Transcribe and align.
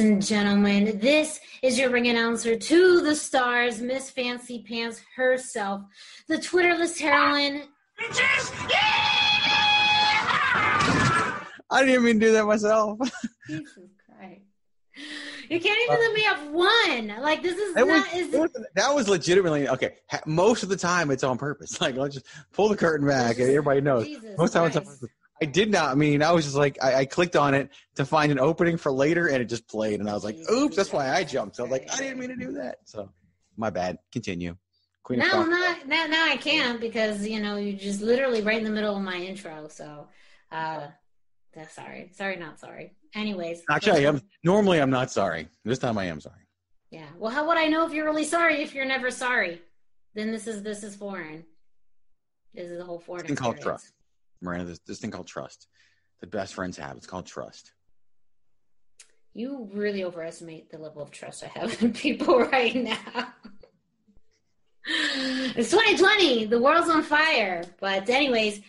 And 0.00 0.24
gentlemen. 0.24 0.98
This 0.98 1.40
is 1.62 1.78
your 1.78 1.90
ring 1.90 2.08
announcer 2.08 2.56
to 2.56 3.00
the 3.02 3.14
stars, 3.14 3.80
Miss 3.80 4.10
Fancy 4.10 4.64
Pants 4.66 5.02
herself, 5.14 5.82
the 6.26 6.36
Twitterless 6.36 6.98
heroine. 6.98 7.64
I 11.72 11.84
didn't 11.84 12.02
even 12.02 12.18
do 12.18 12.32
that 12.32 12.46
myself. 12.46 12.98
Jesus 13.46 13.90
Christ. 14.06 14.40
You 15.48 15.60
can't 15.60 15.78
even 15.84 16.00
let 16.00 16.12
me 16.14 16.22
have 16.22 16.48
one. 16.50 17.22
Like 17.22 17.42
this 17.42 17.56
is 17.56 17.74
not. 17.76 17.86
was- 17.86 18.04
is 18.14 18.34
was- 18.34 18.50
that 18.74 18.94
was 18.94 19.08
legitimately 19.08 19.68
okay. 19.68 19.96
Most 20.24 20.62
of 20.62 20.68
the 20.70 20.76
time, 20.76 21.10
it's 21.10 21.24
on 21.24 21.36
purpose. 21.38 21.78
Like, 21.80 21.96
let's 21.96 22.14
just 22.14 22.26
pull 22.52 22.68
the 22.68 22.76
curtain 22.76 23.06
back, 23.06 23.38
and 23.38 23.48
everybody 23.50 23.80
knows. 23.82 24.06
Jesus 24.06 24.36
Most 24.38 24.54
of 24.54 24.54
the 24.54 24.58
time, 24.58 24.66
it's 24.68 24.76
on 24.76 24.84
purpose. 24.84 25.08
I 25.42 25.46
did 25.46 25.70
not 25.70 25.90
I 25.90 25.94
mean. 25.94 26.22
I 26.22 26.32
was 26.32 26.44
just 26.44 26.56
like, 26.56 26.78
I, 26.82 26.96
I 26.96 27.04
clicked 27.06 27.36
on 27.36 27.54
it 27.54 27.70
to 27.94 28.04
find 28.04 28.30
an 28.30 28.38
opening 28.38 28.76
for 28.76 28.92
later, 28.92 29.28
and 29.28 29.42
it 29.42 29.46
just 29.46 29.68
played, 29.68 30.00
and 30.00 30.08
I 30.08 30.14
was 30.14 30.24
like, 30.24 30.36
"Oops!" 30.50 30.76
That's 30.76 30.92
why 30.92 31.10
I 31.10 31.24
jumped. 31.24 31.56
So 31.56 31.64
I 31.64 31.68
was 31.68 31.72
like, 31.72 31.92
I 31.92 31.98
didn't 31.98 32.18
mean 32.18 32.28
to 32.28 32.36
do 32.36 32.52
that. 32.52 32.78
So, 32.84 33.10
my 33.56 33.70
bad. 33.70 33.98
Continue. 34.12 34.56
Queen 35.02 35.22
of 35.22 35.28
No, 35.28 35.44
not 35.44 35.86
now. 35.88 36.06
Now 36.06 36.26
I 36.28 36.36
can't 36.36 36.80
because 36.80 37.26
you 37.26 37.40
know 37.40 37.56
you're 37.56 37.78
just 37.78 38.02
literally 38.02 38.42
right 38.42 38.58
in 38.58 38.64
the 38.64 38.70
middle 38.70 38.96
of 38.96 39.02
my 39.02 39.16
intro. 39.16 39.68
So, 39.68 40.08
uh, 40.52 40.88
that's 41.54 41.74
sorry, 41.74 42.10
sorry, 42.14 42.36
not 42.36 42.60
sorry. 42.60 42.94
Anyways, 43.14 43.62
Actually, 43.68 44.04
I 44.04 44.08
am. 44.08 44.20
Normally, 44.44 44.80
I'm 44.80 44.90
not 44.90 45.10
sorry. 45.10 45.48
This 45.64 45.78
time, 45.78 45.98
I 45.98 46.04
am 46.04 46.20
sorry. 46.20 46.36
Yeah. 46.90 47.06
Well, 47.18 47.32
how 47.32 47.46
would 47.48 47.56
I 47.56 47.66
know 47.66 47.86
if 47.86 47.92
you're 47.92 48.04
really 48.04 48.24
sorry 48.24 48.62
if 48.62 48.74
you're 48.74 48.84
never 48.84 49.10
sorry? 49.10 49.62
Then 50.14 50.32
this 50.32 50.46
is 50.46 50.62
this 50.62 50.82
is 50.82 50.94
foreign. 50.94 51.44
This 52.54 52.68
is 52.68 52.80
a 52.80 52.84
whole 52.84 52.98
foreign 52.98 53.26
thing 53.26 53.36
called 53.36 53.60
trust, 53.60 53.92
Miranda. 54.40 54.66
This, 54.66 54.78
this 54.80 54.98
thing 54.98 55.10
called 55.10 55.26
trust 55.26 55.66
that 56.20 56.30
best 56.30 56.54
friends 56.54 56.76
have. 56.76 56.96
It's 56.96 57.06
called 57.06 57.26
trust. 57.26 57.72
You 59.32 59.68
really 59.72 60.04
overestimate 60.04 60.70
the 60.70 60.78
level 60.78 61.02
of 61.02 61.10
trust 61.10 61.44
I 61.44 61.58
have 61.58 61.82
in 61.82 61.92
people 61.92 62.40
right 62.40 62.74
now. 62.74 63.32
it's 64.86 65.70
2020. 65.70 66.46
The 66.46 66.60
world's 66.60 66.88
on 66.88 67.02
fire. 67.02 67.62
But 67.80 68.08
anyways, 68.08 68.60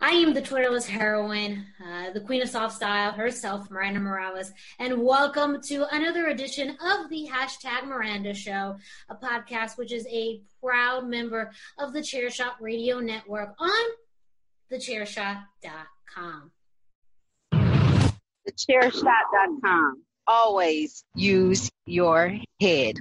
I 0.00 0.10
am 0.10 0.32
the 0.32 0.40
Twitterless 0.40 0.86
heroine, 0.86 1.66
uh, 1.84 2.12
the 2.12 2.20
queen 2.20 2.40
of 2.40 2.48
soft 2.48 2.76
style 2.76 3.10
herself, 3.10 3.68
Miranda 3.68 3.98
Morales, 3.98 4.52
and 4.78 5.02
welcome 5.02 5.60
to 5.62 5.92
another 5.92 6.28
edition 6.28 6.70
of 6.70 7.10
the 7.10 7.28
hashtag 7.28 7.84
Miranda 7.84 8.32
Show, 8.32 8.76
a 9.08 9.16
podcast 9.16 9.76
which 9.76 9.92
is 9.92 10.06
a 10.06 10.40
proud 10.62 11.08
member 11.08 11.50
of 11.78 11.92
the 11.92 12.00
Chair 12.00 12.28
Chairshot 12.28 12.52
Radio 12.60 13.00
Network 13.00 13.56
on 13.58 13.70
thechairshot.com. 14.72 16.50
thechairshot.com. 18.48 20.02
Always 20.26 21.04
use 21.14 21.70
your 21.86 22.34
head. 22.60 22.96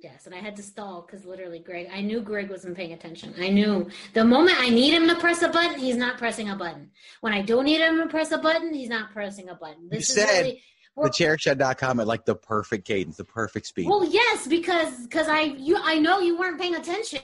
Yes, 0.00 0.26
and 0.26 0.34
I 0.34 0.38
had 0.38 0.54
to 0.56 0.62
stall 0.62 1.02
because 1.02 1.24
literally, 1.24 1.58
Greg, 1.58 1.88
I 1.92 2.02
knew 2.02 2.20
Greg 2.20 2.48
wasn't 2.50 2.76
paying 2.76 2.92
attention. 2.92 3.34
I 3.40 3.48
knew 3.48 3.88
the 4.14 4.24
moment 4.24 4.56
I 4.60 4.68
need 4.68 4.94
him 4.94 5.08
to 5.08 5.16
press 5.16 5.42
a 5.42 5.48
button, 5.48 5.78
he's 5.80 5.96
not 5.96 6.18
pressing 6.18 6.50
a 6.50 6.54
button. 6.56 6.90
When 7.20 7.32
I 7.32 7.42
don't 7.42 7.64
need 7.64 7.80
him 7.80 7.96
to 7.98 8.06
press 8.06 8.30
a 8.30 8.38
button, 8.38 8.72
he's 8.72 8.88
not 8.88 9.10
pressing 9.12 9.48
a 9.48 9.54
button. 9.56 9.88
This 9.90 10.08
You 10.16 10.22
is 10.22 10.28
said 10.28 10.40
really, 10.42 10.62
we're- 10.94 11.10
Thechairshot.com 11.10 11.98
at 12.00 12.06
like 12.06 12.24
the 12.26 12.36
perfect 12.36 12.86
cadence, 12.86 13.16
the 13.16 13.24
perfect 13.24 13.66
speed. 13.66 13.88
well, 13.88 14.04
yes, 14.04 14.46
because 14.46 15.02
because 15.06 15.26
I 15.28 15.40
you 15.40 15.76
I 15.82 15.98
know 15.98 16.20
you 16.20 16.38
weren't 16.38 16.60
paying 16.60 16.76
attention, 16.76 17.20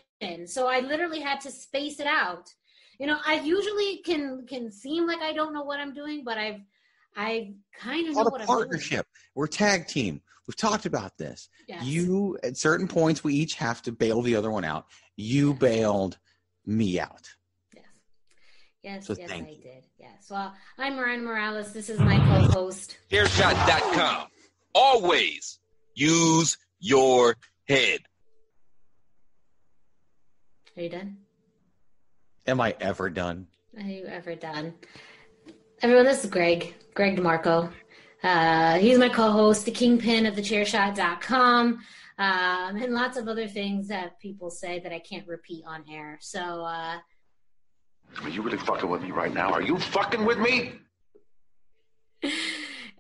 so 0.47 0.67
I 0.67 0.81
literally 0.81 1.21
had 1.21 1.41
to 1.43 1.51
space 1.53 2.01
it 2.01 2.07
out. 2.09 2.53
You 2.99 3.07
know, 3.09 3.19
I 3.27 3.41
usually 3.41 3.99
can 4.05 4.47
can 4.47 4.71
seem 4.71 5.07
like 5.07 5.21
I 5.21 5.33
don't 5.33 5.53
know 5.53 5.63
what 5.65 5.81
I'm 5.81 5.95
doing, 5.95 6.23
but 6.25 6.39
I've 6.39 6.61
I 7.17 7.55
kind 7.79 8.03
of 8.03 8.09
It's 8.09 8.17
know 8.17 8.23
called 8.25 8.33
what 8.33 8.41
a 8.41 8.43
I'm 8.45 8.47
doing. 8.49 8.59
partnership. 8.59 9.07
We're 9.35 9.47
tag 9.47 9.87
team. 9.87 10.21
We've 10.47 10.57
talked 10.57 10.85
about 10.87 11.17
this. 11.17 11.49
Yes. 11.69 11.85
You 11.85 12.39
at 12.43 12.57
certain 12.57 12.87
points 12.89 13.25
we 13.25 13.35
each 13.35 13.55
have 13.55 13.81
to 13.83 13.93
bail 13.93 14.21
the 14.23 14.37
other 14.37 14.51
one 14.51 14.65
out. 14.65 14.87
You 15.17 15.51
Yes. 15.51 15.59
bailed 15.59 16.19
me 16.67 16.99
out. 17.01 17.31
Yes. 17.75 17.85
Yes, 18.83 19.07
So 19.07 19.15
yes, 19.19 19.29
thank 19.31 19.47
I 19.49 19.51
you. 19.53 19.63
did. 19.63 19.85
Yes. 19.99 20.27
Well, 20.31 20.55
I'm 20.79 20.97
Miranda 20.97 21.25
Morales. 21.25 21.73
This 21.73 21.89
is 21.89 21.99
my 21.99 22.19
co-host. 22.19 22.99
Chairshot.com. 23.11 24.29
Always 24.75 25.59
use 25.95 26.59
your 26.81 27.37
head. 27.67 28.01
Are 30.77 30.83
you 30.83 30.89
done? 30.91 31.19
Am 32.47 32.61
I 32.61 32.75
ever 32.81 33.09
done? 33.09 33.47
Are 33.77 33.83
you 33.83 34.05
ever 34.07 34.35
done? 34.35 34.75
Everyone, 35.81 36.05
this 36.05 36.25
is 36.25 36.31
Greg, 36.31 36.75
Greg 36.93 37.17
DeMarco. 37.17 37.73
Uh, 38.23 38.79
he's 38.79 38.99
my 38.99 39.09
co-host, 39.09 39.65
the 39.65 39.71
kingpin 39.71 40.27
of 40.27 40.35
thechairshot.com, 40.35 41.79
um, 42.19 42.77
and 42.77 42.93
lots 42.93 43.17
of 43.17 43.29
other 43.29 43.49
things 43.49 43.89
that 43.89 44.21
people 44.21 44.51
say 44.51 44.79
that 44.81 44.93
I 44.93 44.99
can't 44.99 45.27
repeat 45.27 45.65
on 45.67 45.85
air. 45.91 46.19
So, 46.21 46.41
uh, 46.41 46.99
Are 48.23 48.29
you 48.29 48.43
really 48.43 48.59
fucking 48.59 48.89
with 48.89 49.03
me 49.03 49.11
right 49.11 49.33
now? 49.33 49.51
Are 49.51 49.63
you 49.63 49.79
fucking 49.79 50.25
with 50.25 50.39
me? 50.39 50.75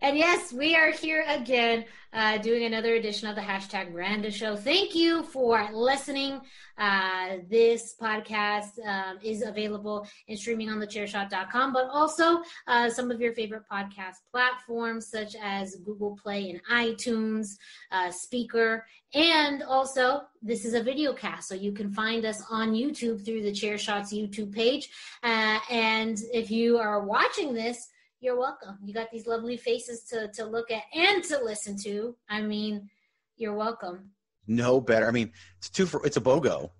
and 0.04 0.18
yes, 0.18 0.52
we 0.52 0.76
are 0.76 0.90
here 0.90 1.24
again, 1.28 1.86
uh, 2.12 2.36
doing 2.36 2.64
another 2.64 2.96
edition 2.96 3.26
of 3.26 3.36
the 3.36 3.40
hashtag 3.40 3.90
Miranda 3.90 4.30
Show. 4.30 4.54
Thank 4.54 4.94
you 4.94 5.22
for 5.22 5.66
listening. 5.72 6.42
Uh, 6.76 7.38
this 7.48 7.94
podcast 7.98 8.72
um, 8.86 9.18
is 9.22 9.40
available 9.40 10.06
and 10.28 10.38
streaming 10.38 10.68
on 10.68 10.78
thechairshot.com, 10.78 11.72
but 11.72 11.88
also 11.90 12.42
uh, 12.66 12.90
some 12.90 13.10
of 13.10 13.18
your 13.18 13.32
favorite 13.32 13.62
podcast 13.72 14.16
platforms 14.30 15.06
such 15.06 15.36
as 15.42 15.76
Google 15.76 16.18
Play 16.22 16.50
and 16.50 16.60
iTunes, 16.70 17.56
uh, 17.90 18.08
Spreaker, 18.08 18.82
and 19.14 19.62
also 19.62 20.24
this 20.42 20.66
is 20.66 20.74
a 20.74 20.82
video 20.82 21.14
cast, 21.14 21.48
so 21.48 21.54
you 21.54 21.72
can 21.72 21.90
find 21.90 22.26
us 22.26 22.42
on 22.50 22.74
YouTube 22.74 23.24
through 23.24 23.40
the 23.40 23.52
Chairshot's 23.52 24.12
YouTube 24.12 24.52
page. 24.52 24.90
Uh, 25.22 25.60
and 25.70 26.18
if 26.30 26.50
you 26.50 26.76
are 26.76 27.06
watching 27.06 27.54
this, 27.54 27.88
you're 28.24 28.38
welcome. 28.38 28.78
You 28.82 28.94
got 28.94 29.10
these 29.12 29.26
lovely 29.26 29.58
faces 29.58 30.04
to, 30.04 30.28
to 30.28 30.46
look 30.46 30.70
at 30.70 30.82
and 30.94 31.22
to 31.24 31.44
listen 31.44 31.76
to. 31.82 32.16
I 32.28 32.40
mean, 32.40 32.88
you're 33.36 33.54
welcome. 33.54 34.12
No 34.46 34.80
better. 34.80 35.06
I 35.06 35.10
mean, 35.10 35.30
it's 35.58 35.68
two 35.68 35.84
for 35.84 36.04
it's 36.06 36.16
a 36.16 36.22
BOGO. 36.22 36.70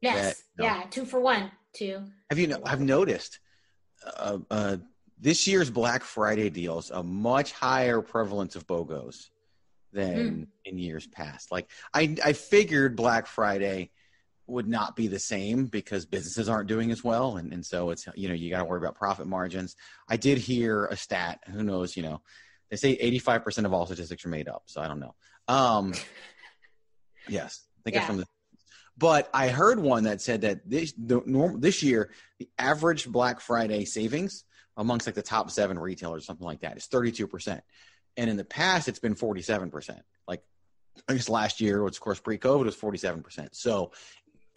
Yes. 0.00 0.44
no. 0.56 0.64
Yeah. 0.64 0.84
Two 0.88 1.04
for 1.04 1.20
one. 1.20 1.50
Two. 1.72 2.04
Have 2.30 2.38
you? 2.38 2.46
Know 2.46 2.60
I've 2.64 2.80
noticed 2.80 3.40
uh, 4.16 4.38
uh, 4.50 4.76
this 5.18 5.46
year's 5.46 5.70
Black 5.70 6.04
Friday 6.04 6.50
deals 6.50 6.90
a 6.90 7.02
much 7.02 7.50
higher 7.52 8.00
prevalence 8.00 8.54
of 8.54 8.66
BOGOs 8.66 9.30
than 9.92 10.46
in 10.64 10.78
years 10.78 11.06
past. 11.08 11.50
Like 11.50 11.68
I, 11.94 12.16
I 12.24 12.32
figured 12.32 12.94
Black 12.94 13.26
Friday 13.26 13.90
would 14.46 14.68
not 14.68 14.94
be 14.94 15.08
the 15.08 15.18
same 15.18 15.66
because 15.66 16.06
businesses 16.06 16.48
aren't 16.48 16.68
doing 16.68 16.90
as 16.90 17.02
well, 17.02 17.36
and, 17.36 17.52
and 17.52 17.64
so 17.64 17.90
it's 17.90 18.06
you 18.14 18.28
know 18.28 18.34
you 18.34 18.50
got 18.50 18.58
to 18.58 18.64
worry 18.64 18.78
about 18.78 18.94
profit 18.94 19.26
margins. 19.26 19.76
I 20.08 20.16
did 20.16 20.38
hear 20.38 20.86
a 20.86 20.96
stat. 20.96 21.40
Who 21.50 21.62
knows? 21.62 21.96
You 21.96 22.04
know, 22.04 22.22
they 22.70 22.76
say 22.76 22.92
eighty 22.92 23.18
five 23.18 23.42
percent 23.42 23.66
of 23.66 23.72
all 23.72 23.86
statistics 23.86 24.24
are 24.24 24.28
made 24.28 24.48
up, 24.48 24.62
so 24.66 24.80
I 24.80 24.88
don't 24.88 25.00
know. 25.00 25.14
Um, 25.48 25.94
yes, 27.28 27.66
I 27.78 27.82
think 27.82 27.96
it's 27.96 28.06
from 28.06 28.18
the. 28.18 28.26
But 28.98 29.28
I 29.34 29.48
heard 29.48 29.78
one 29.78 30.04
that 30.04 30.22
said 30.22 30.42
that 30.42 30.68
this 30.68 30.92
the 30.96 31.22
norm 31.26 31.60
this 31.60 31.82
year 31.82 32.12
the 32.38 32.48
average 32.58 33.06
Black 33.06 33.40
Friday 33.40 33.84
savings 33.84 34.44
amongst 34.76 35.06
like 35.06 35.14
the 35.14 35.22
top 35.22 35.50
seven 35.50 35.78
retailers, 35.78 36.24
something 36.24 36.46
like 36.46 36.60
that, 36.60 36.76
is 36.76 36.86
thirty 36.86 37.12
two 37.12 37.26
percent, 37.26 37.62
and 38.16 38.30
in 38.30 38.36
the 38.36 38.44
past 38.44 38.88
it's 38.88 39.00
been 39.00 39.14
forty 39.14 39.42
seven 39.42 39.70
percent. 39.70 40.00
Like 40.28 40.42
I 41.08 41.14
guess 41.14 41.28
last 41.28 41.60
year, 41.60 41.82
which 41.82 41.96
of 41.96 42.00
course 42.00 42.20
pre-COVID 42.20 42.64
was 42.64 42.76
47%. 42.76 43.48
So 43.52 43.92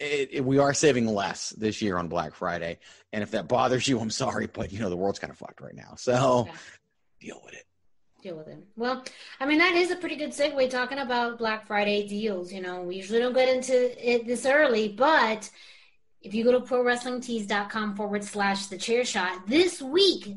it, 0.00 0.30
it, 0.32 0.44
we 0.44 0.58
are 0.58 0.72
saving 0.74 1.06
less 1.06 1.50
this 1.50 1.82
year 1.82 1.98
on 1.98 2.08
Black 2.08 2.34
Friday. 2.34 2.78
And 3.12 3.22
if 3.22 3.32
that 3.32 3.48
bothers 3.48 3.86
you, 3.86 4.00
I'm 4.00 4.10
sorry, 4.10 4.46
but 4.46 4.72
you 4.72 4.80
know 4.80 4.90
the 4.90 4.96
world's 4.96 5.18
kind 5.18 5.30
of 5.30 5.38
fucked 5.38 5.60
right 5.60 5.74
now. 5.74 5.94
So 5.96 6.46
yeah. 6.46 6.54
deal 7.20 7.40
with 7.44 7.54
it. 7.54 7.64
Deal 8.22 8.36
with 8.36 8.48
it. 8.48 8.62
Well, 8.76 9.04
I 9.38 9.46
mean 9.46 9.58
that 9.58 9.74
is 9.74 9.90
a 9.90 9.96
pretty 9.96 10.16
good 10.16 10.30
segue 10.30 10.70
talking 10.70 10.98
about 10.98 11.38
Black 11.38 11.66
Friday 11.66 12.08
deals. 12.08 12.52
You 12.52 12.62
know, 12.62 12.82
we 12.82 12.96
usually 12.96 13.18
don't 13.18 13.34
get 13.34 13.48
into 13.48 14.10
it 14.10 14.26
this 14.26 14.46
early, 14.46 14.88
but 14.88 15.50
if 16.22 16.34
you 16.34 16.44
go 16.44 16.52
to 16.52 16.60
prowrestlingtees.com 16.60 17.96
forward 17.96 18.24
slash 18.24 18.66
the 18.66 18.78
chair 18.78 19.04
shot 19.04 19.46
this 19.46 19.80
week 19.80 20.36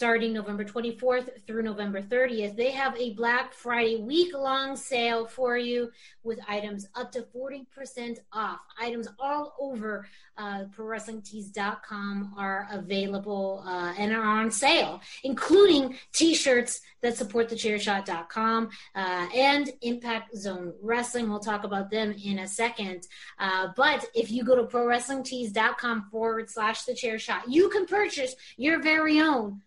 starting 0.00 0.32
November 0.32 0.64
24th 0.64 1.28
through 1.46 1.62
November 1.62 2.00
30th. 2.00 2.56
They 2.56 2.70
have 2.70 2.96
a 2.96 3.12
Black 3.12 3.52
Friday 3.52 3.98
week 3.98 4.32
long 4.32 4.74
sale 4.74 5.26
for 5.26 5.58
you 5.58 5.90
with 6.22 6.38
items 6.48 6.88
up 6.94 7.12
to 7.12 7.26
40% 7.36 8.16
off. 8.32 8.60
Items 8.80 9.08
all 9.18 9.54
over 9.60 10.06
uh, 10.38 10.64
ProWrestlingTees.com 10.74 12.32
are 12.38 12.66
available 12.72 13.62
uh, 13.66 13.92
and 13.98 14.14
are 14.14 14.24
on 14.24 14.50
sale, 14.50 15.02
including 15.22 15.98
t 16.14 16.34
shirts 16.34 16.80
that 17.02 17.14
support 17.14 17.50
the 17.50 17.54
Chairshot.com 17.54 18.70
uh, 18.94 19.26
and 19.36 19.70
Impact 19.82 20.34
Zone 20.34 20.72
Wrestling. 20.80 21.28
We'll 21.28 21.40
talk 21.40 21.64
about 21.64 21.90
them 21.90 22.14
in 22.24 22.38
a 22.38 22.48
second. 22.48 23.06
Uh, 23.38 23.68
but 23.76 24.06
if 24.14 24.30
you 24.30 24.44
go 24.44 24.56
to 24.56 24.62
ProWrestlingTees.com 24.62 26.08
forward 26.10 26.48
slash 26.48 26.84
the 26.84 26.94
chair 26.94 27.18
shot, 27.18 27.50
you 27.50 27.68
can 27.68 27.84
purchase 27.84 28.34
your 28.56 28.80
very 28.80 29.20
own 29.20 29.60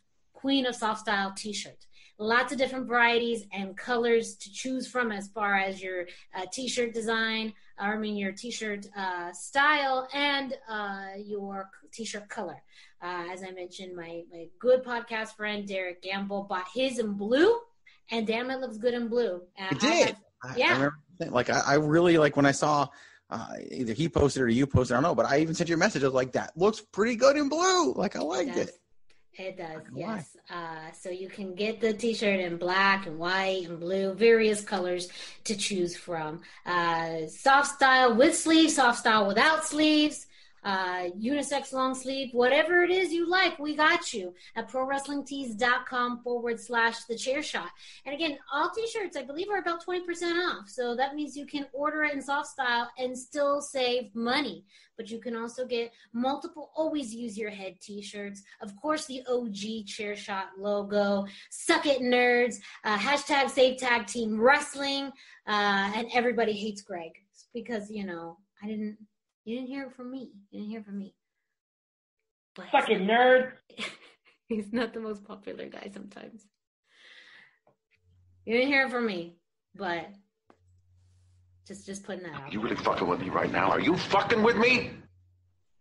queen 0.43 0.65
of 0.65 0.75
soft 0.75 0.99
style 0.99 1.31
t-shirt. 1.37 1.87
Lots 2.19 2.51
of 2.51 2.57
different 2.57 2.85
varieties 2.85 3.45
and 3.53 3.77
colors 3.77 4.35
to 4.35 4.51
choose 4.51 4.85
from 4.85 5.09
as 5.09 5.29
far 5.29 5.57
as 5.57 5.81
your 5.81 6.05
uh, 6.35 6.45
t-shirt 6.51 6.93
design 6.93 7.53
i 7.79 7.95
mean 7.95 8.15
your 8.15 8.31
t-shirt 8.31 8.85
uh, 8.95 9.31
style 9.31 10.07
and 10.13 10.53
uh, 10.69 11.07
your 11.17 11.69
t-shirt 11.91 12.27
color. 12.27 12.61
Uh, 13.01 13.23
as 13.31 13.41
i 13.41 13.51
mentioned 13.51 13.95
my, 13.95 14.23
my 14.31 14.45
good 14.59 14.83
podcast 14.83 15.29
friend 15.35 15.67
derek 15.67 16.01
gamble 16.01 16.43
bought 16.43 16.67
his 16.75 16.99
in 16.99 17.13
blue 17.13 17.57
and 18.11 18.27
damn 18.27 18.51
it 18.51 18.59
looks 18.59 18.77
good 18.77 18.93
in 18.93 19.07
blue. 19.07 19.41
It 19.71 19.79
did. 19.79 20.15
have, 20.43 20.57
yeah. 20.57 20.89
I 21.21 21.25
like 21.29 21.49
I, 21.49 21.61
I, 21.65 21.73
really 21.75 22.17
like 22.17 22.35
when 22.35 22.45
i 22.45 22.51
saw 22.51 22.87
uh, 23.29 23.53
either 23.71 23.93
he 23.93 24.09
posted 24.09 24.43
or 24.43 24.49
you 24.49 24.67
posted 24.67 24.93
i 24.93 24.97
don't 24.97 25.03
know 25.03 25.15
but 25.15 25.25
i 25.25 25.39
even 25.39 25.55
sent 25.55 25.69
you 25.69 25.75
a 25.75 25.79
message. 25.79 26.03
I 26.03 26.07
was 26.07 26.13
like 26.13 26.33
that 26.33 26.51
looks 26.55 26.81
pretty 26.81 27.15
good 27.15 27.37
in 27.37 27.47
blue. 27.49 27.93
Like 27.93 28.15
i 28.17 28.19
liked 28.19 28.57
it, 28.57 28.71
it. 29.37 29.57
Does, 29.57 29.81
yes. 29.93 30.37
Uh, 30.49 30.91
so 30.91 31.09
you 31.09 31.29
can 31.29 31.55
get 31.55 31.79
the 31.79 31.93
T-shirt 31.93 32.39
in 32.39 32.57
black 32.57 33.07
and 33.07 33.17
white 33.17 33.67
and 33.67 33.79
blue, 33.79 34.13
various 34.13 34.61
colors 34.61 35.09
to 35.45 35.55
choose 35.55 35.95
from. 35.95 36.41
Uh, 36.65 37.27
soft 37.27 37.75
style 37.75 38.15
with 38.15 38.35
sleeves, 38.37 38.75
soft 38.75 38.99
style 38.99 39.27
without 39.27 39.65
sleeves 39.65 40.27
uh, 40.63 41.09
unisex 41.19 41.73
long 41.73 41.93
sleeve, 41.93 42.29
whatever 42.33 42.83
it 42.83 42.91
is 42.91 43.11
you 43.11 43.29
like, 43.29 43.59
we 43.59 43.75
got 43.75 44.13
you 44.13 44.33
at 44.55 44.69
prowrestlingtees.com 44.69 46.21
forward 46.23 46.59
slash 46.59 47.03
the 47.05 47.15
chair 47.15 47.43
shot. 47.43 47.69
And 48.05 48.15
again, 48.15 48.37
all 48.51 48.69
t-shirts, 48.69 49.17
I 49.17 49.23
believe, 49.23 49.49
are 49.49 49.59
about 49.59 49.85
20% 49.85 50.01
off. 50.49 50.69
So 50.69 50.95
that 50.95 51.15
means 51.15 51.35
you 51.35 51.45
can 51.45 51.65
order 51.73 52.03
it 52.03 52.13
in 52.13 52.21
soft 52.21 52.49
style 52.49 52.89
and 52.97 53.17
still 53.17 53.61
save 53.61 54.13
money. 54.15 54.63
But 54.95 55.09
you 55.09 55.19
can 55.19 55.35
also 55.35 55.65
get 55.65 55.91
multiple 56.13 56.71
always 56.75 57.13
use 57.13 57.37
your 57.37 57.49
head 57.49 57.79
t-shirts. 57.81 58.43
Of 58.61 58.75
course, 58.75 59.05
the 59.05 59.23
OG 59.27 59.87
chair 59.87 60.15
shot 60.15 60.49
logo, 60.57 61.25
suck 61.49 61.87
it 61.87 62.01
nerds, 62.01 62.57
uh, 62.83 62.97
hashtag 62.97 63.49
save 63.49 63.77
tag 63.77 64.05
team 64.05 64.39
wrestling, 64.39 65.11
uh, 65.47 65.91
and 65.95 66.07
everybody 66.13 66.53
hates 66.53 66.83
Greg 66.83 67.11
because, 67.53 67.89
you 67.89 68.05
know, 68.05 68.37
I 68.61 68.67
didn't 68.67 68.97
you 69.45 69.55
didn't 69.55 69.67
hear 69.69 69.83
it 69.83 69.95
from 69.95 70.11
me. 70.11 70.31
You 70.51 70.59
didn't 70.59 70.69
hear 70.71 70.79
it 70.79 70.85
from 70.85 70.97
me. 70.97 71.13
But 72.55 72.69
Fucking 72.71 72.99
nerd. 72.99 73.53
he's 74.47 74.71
not 74.71 74.93
the 74.93 74.99
most 74.99 75.23
popular 75.23 75.67
guy 75.67 75.89
sometimes. 75.93 76.45
You 78.45 78.53
didn't 78.55 78.69
hear 78.69 78.85
it 78.85 78.91
from 78.91 79.05
me, 79.05 79.37
but 79.75 80.07
just 81.65 81.85
just 81.85 82.03
putting 82.03 82.23
that 82.23 82.33
out. 82.33 82.53
You 82.53 82.61
really 82.61 82.75
fucking 82.75 83.07
with 83.07 83.21
me 83.21 83.29
right 83.29 83.51
now? 83.51 83.69
Are 83.69 83.79
you 83.79 83.95
fucking 83.95 84.43
with 84.43 84.57
me? 84.57 84.91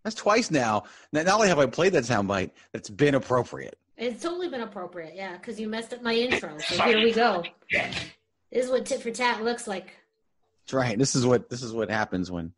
That's 0.05 0.17
twice 0.17 0.51
now. 0.51 0.85
Not 1.13 1.29
only 1.29 1.49
have 1.49 1.59
I 1.59 1.67
played 1.67 1.93
that 1.93 2.05
soundbite, 2.05 2.51
that's 2.73 2.91
been 2.91 3.15
appropriate. 3.15 3.79
It's 3.97 4.23
totally 4.23 4.49
been 4.49 4.63
appropriate, 4.63 5.15
yeah, 5.15 5.37
because 5.37 5.61
you 5.61 5.69
messed 5.69 5.93
up 5.93 6.03
my 6.03 6.15
intro. 6.15 6.59
So 6.59 6.83
here 6.83 6.99
we 6.99 7.13
go. 7.13 7.45
This 7.71 8.67
is 8.67 8.71
what 8.71 8.87
tit 8.87 9.03
for 9.03 9.11
tat 9.11 9.43
looks 9.43 9.67
like. 9.67 9.95
That's 10.65 10.73
right. 10.73 10.99
This 10.99 11.15
is 11.15 11.27
what 11.27 11.49
this 11.51 11.63
is 11.63 11.73
what 11.73 11.91
happens 11.91 12.31
when 12.31 12.53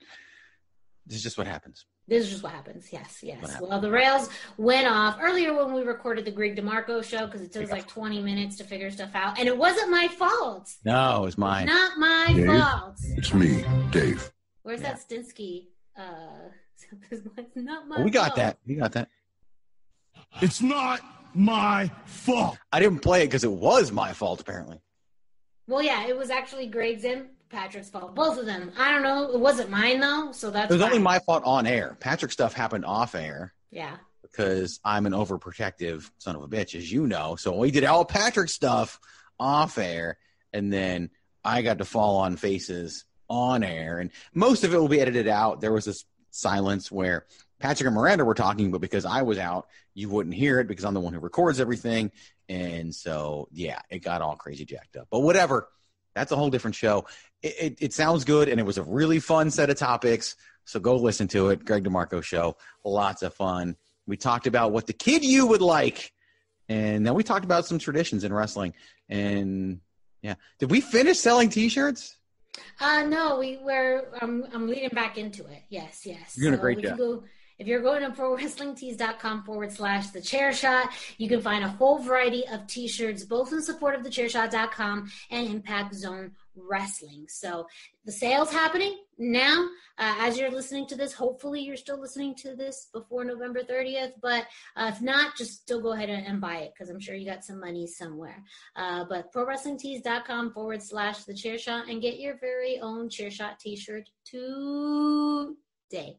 this 1.07 1.19
is 1.19 1.23
just 1.23 1.39
what 1.39 1.47
happens. 1.47 1.87
This 2.07 2.25
is 2.25 2.31
just 2.31 2.43
what 2.43 2.53
happens. 2.53 2.93
Yes, 2.93 3.21
yes. 3.23 3.59
Well, 3.61 3.81
the 3.81 3.91
rails 3.91 4.29
went 4.59 4.87
off 4.87 5.19
earlier 5.21 5.55
when 5.55 5.75
we 5.75 5.83
recorded 5.83 6.25
the 6.25 6.31
Greg 6.31 6.57
DeMarco 6.57 7.03
show 7.03 7.27
because 7.27 7.41
it 7.41 7.53
took 7.53 7.71
like 7.71 7.87
20 7.89 8.21
minutes 8.21 8.57
to 8.57 8.65
figure 8.65 8.91
stuff 8.91 9.15
out. 9.15 9.39
And 9.39 9.49
it 9.49 9.57
wasn't 9.57 9.91
my 9.91 10.09
fault. 10.09 10.71
No, 10.85 11.23
it 11.23 11.27
was 11.27 11.39
mine. 11.39 11.67
Not 11.67 11.99
my 11.99 12.33
Dave, 12.35 12.47
fault. 12.47 12.97
It's 13.17 13.33
me, 13.33 13.65
Dave. 13.91 14.31
Where's 14.63 14.83
yeah. 14.83 14.93
that 14.93 15.09
Stinsky? 15.09 15.69
Uh, 15.97 16.51
it's 17.11 17.57
not 17.57 17.89
my 17.89 17.97
oh, 17.99 18.03
we 18.03 18.11
got 18.11 18.29
fault. 18.29 18.37
that. 18.37 18.59
We 18.67 18.75
got 18.75 18.93
that. 18.93 19.09
It's 20.43 20.61
not 20.61 21.01
my 21.33 21.91
fault. 22.05 22.59
I 22.73 22.81
didn't 22.81 23.01
play 23.01 23.23
it 23.23 23.27
because 23.27 23.45
it 23.45 23.53
was 23.53 23.93
my 23.93 24.13
fault, 24.13 24.41
apparently. 24.41 24.81
Well, 25.67 25.83
yeah, 25.83 26.07
it 26.07 26.17
was 26.17 26.31
actually 26.31 26.67
Greg's 26.67 27.05
and 27.05 27.29
Patrick's 27.51 27.91
fault. 27.91 28.15
Both 28.15 28.39
of 28.39 28.47
them. 28.47 28.73
I 28.79 28.91
don't 28.93 29.03
know. 29.03 29.31
It 29.33 29.41
wasn't 29.41 29.71
mine 29.71 30.01
though, 30.01 30.33
so 30.33 30.51
that's. 30.51 30.71
It 30.71 30.75
was 30.75 30.83
fine. 30.83 30.93
only 30.93 31.03
my 31.03 31.19
fault 31.21 31.43
on 31.45 31.67
air. 31.67 31.97
Patrick 32.01 32.33
stuff 32.33 32.53
happened 32.53 32.85
off 32.85 33.15
air. 33.15 33.53
Yeah. 33.71 33.97
Because 34.23 34.81
I'm 34.85 35.07
an 35.07 35.13
overprotective 35.13 36.11
son 36.19 36.37
of 36.37 36.43
a 36.43 36.49
bitch, 36.49 36.75
as 36.75 36.91
you 36.91 37.07
know. 37.07 37.37
So 37.37 37.57
we 37.57 37.71
did 37.71 37.85
all 37.85 38.05
Patrick 38.05 38.49
stuff 38.49 38.99
off 39.39 39.79
air, 39.79 40.19
and 40.53 40.73
then 40.73 41.11
I 41.45 41.63
got 41.63 41.79
to 41.79 41.85
fall 41.85 42.17
on 42.17 42.37
faces 42.37 43.05
on 43.29 43.63
air, 43.63 43.99
and 43.99 44.11
most 44.33 44.65
of 44.65 44.75
it 44.75 44.79
will 44.79 44.89
be 44.89 45.01
edited 45.01 45.29
out. 45.29 45.61
There 45.61 45.73
was 45.73 45.85
this 45.85 46.05
silence 46.31 46.91
where 46.91 47.27
Patrick 47.61 47.87
and 47.87 47.97
Miranda 47.97 48.25
were 48.25 48.35
talking, 48.35 48.71
but 48.71 48.81
because 48.81 49.05
I 49.05 49.23
was 49.23 49.39
out, 49.39 49.69
you 49.95 50.09
wouldn't 50.09 50.35
hear 50.35 50.61
it 50.61 50.69
because 50.69 50.85
I'm 50.85 50.95
the 50.95 51.01
one 51.01 51.15
who 51.15 51.21
records 51.21 51.61
everything. 51.61 52.11
And 52.49 52.95
so, 52.95 53.49
yeah, 53.53 53.79
it 53.89 54.01
got 54.01 54.21
all 54.21 54.37
crazy 54.37 54.65
jacked 54.65 54.97
up. 54.97 55.09
But 55.11 55.21
whatever, 55.21 55.69
that's 56.15 56.33
a 56.33 56.37
whole 56.37 56.51
different 56.51 56.75
show 56.75 57.05
it, 57.45 57.55
it, 57.61 57.79
it, 57.83 57.93
sounds 57.93 58.25
good 58.25 58.49
and 58.49 58.59
it 58.59 58.63
was 58.63 58.79
a 58.79 58.83
really 58.83 59.21
fun 59.21 59.51
set 59.51 59.69
of 59.69 59.77
topics. 59.77 60.35
So 60.65 60.81
go 60.81 60.97
listen 60.97 61.29
to 61.29 61.51
it. 61.51 61.65
Greg 61.65 61.85
DeMarco 61.85 62.23
show. 62.23 62.57
Lots 62.85 63.23
of 63.23 63.35
fun. 63.35 63.77
We 64.07 64.17
talked 64.17 64.47
about 64.47 64.73
what 64.73 64.87
the 64.87 64.95
kid 64.95 65.23
you 65.23 65.47
would 65.47 65.61
like. 65.61 66.13
And 66.71 67.07
then 67.07 67.13
we 67.13 67.23
talked 67.23 67.45
about 67.45 67.67
some 67.67 67.79
traditions 67.79 68.25
in 68.25 68.33
wrestling. 68.33 68.73
And 69.11 69.81
yeah. 70.23 70.37
Did 70.59 70.71
we 70.71 70.81
finish 70.81 71.19
selling 71.19 71.51
t 71.51 71.69
shirts? 71.69 72.17
Uh 72.81 73.03
no, 73.03 73.39
we 73.39 73.59
were 73.59 74.09
um, 74.23 74.47
I'm 74.55 74.67
leading 74.67 74.89
back 74.91 75.19
into 75.19 75.45
it. 75.47 75.65
Yes, 75.69 76.07
yes. 76.07 76.35
You're 76.37 76.51
doing 76.51 76.55
so 76.55 76.61
a 76.61 76.63
great 76.63 76.83
job. 76.83 77.25
If 77.59 77.69
you're 77.69 77.83
going 77.83 78.03
to 78.03 78.11
prowrestlingtees.com 78.11 79.45
forward 79.45 79.71
slash 79.73 80.09
the 80.09 80.21
chair 80.21 80.53
shot, 80.53 80.91
you 81.19 81.29
can 81.29 81.41
find 81.41 81.65
a 81.65 81.69
whole 81.69 81.99
variety 81.99 82.47
of 82.49 82.67
t 82.67 82.89
shirts, 82.89 83.23
both 83.23 83.53
in 83.53 83.63
support 83.63 83.95
of 83.95 84.03
the 84.03 84.11
chairshot.com 84.11 85.11
and 85.31 85.47
Impact 85.47 85.95
Zone 85.95 86.33
Wrestling. 86.57 87.27
So 87.29 87.67
the 88.05 88.13
sale's 88.13 88.53
happening 88.53 88.99
now. 89.19 89.69
Uh, 89.97 90.17
as 90.19 90.37
you're 90.37 90.51
listening 90.51 90.89
to 90.89 90.97
this, 90.97 91.13
hopefully 91.13 91.61
you're 91.61 91.77
still 91.77 92.01
listening 92.01 92.35
to 92.35 92.57
this 92.57 92.89
before 92.93 93.25
November 93.25 93.63
30th. 93.63 94.15
But 94.21 94.47
uh, 94.77 94.91
if 94.93 95.01
not, 95.01 95.37
just 95.37 95.63
still 95.63 95.81
go 95.81 95.93
ahead 95.93 96.11
and, 96.11 96.27
and 96.27 96.41
buy 96.41 96.57
it 96.59 96.73
because 96.75 96.91
I'm 96.91 96.99
sure 96.99 97.15
you 97.15 97.27
got 97.27 97.45
some 97.45 97.61
money 97.61 97.87
somewhere. 97.87 98.43
Uh, 98.75 99.05
but 99.05 99.33
prowrestlingtees.com 99.33 100.53
forward 100.53 100.83
slash 100.83 101.23
the 101.23 101.35
chair 101.35 101.59
shot 101.59 101.89
and 101.89 102.03
get 102.03 102.19
your 102.19 102.37
very 102.39 102.81
own 102.81 103.09
chair 103.09 103.31
shot 103.31 103.61
t 103.61 103.77
shirt 103.77 104.11
today. 104.25 106.19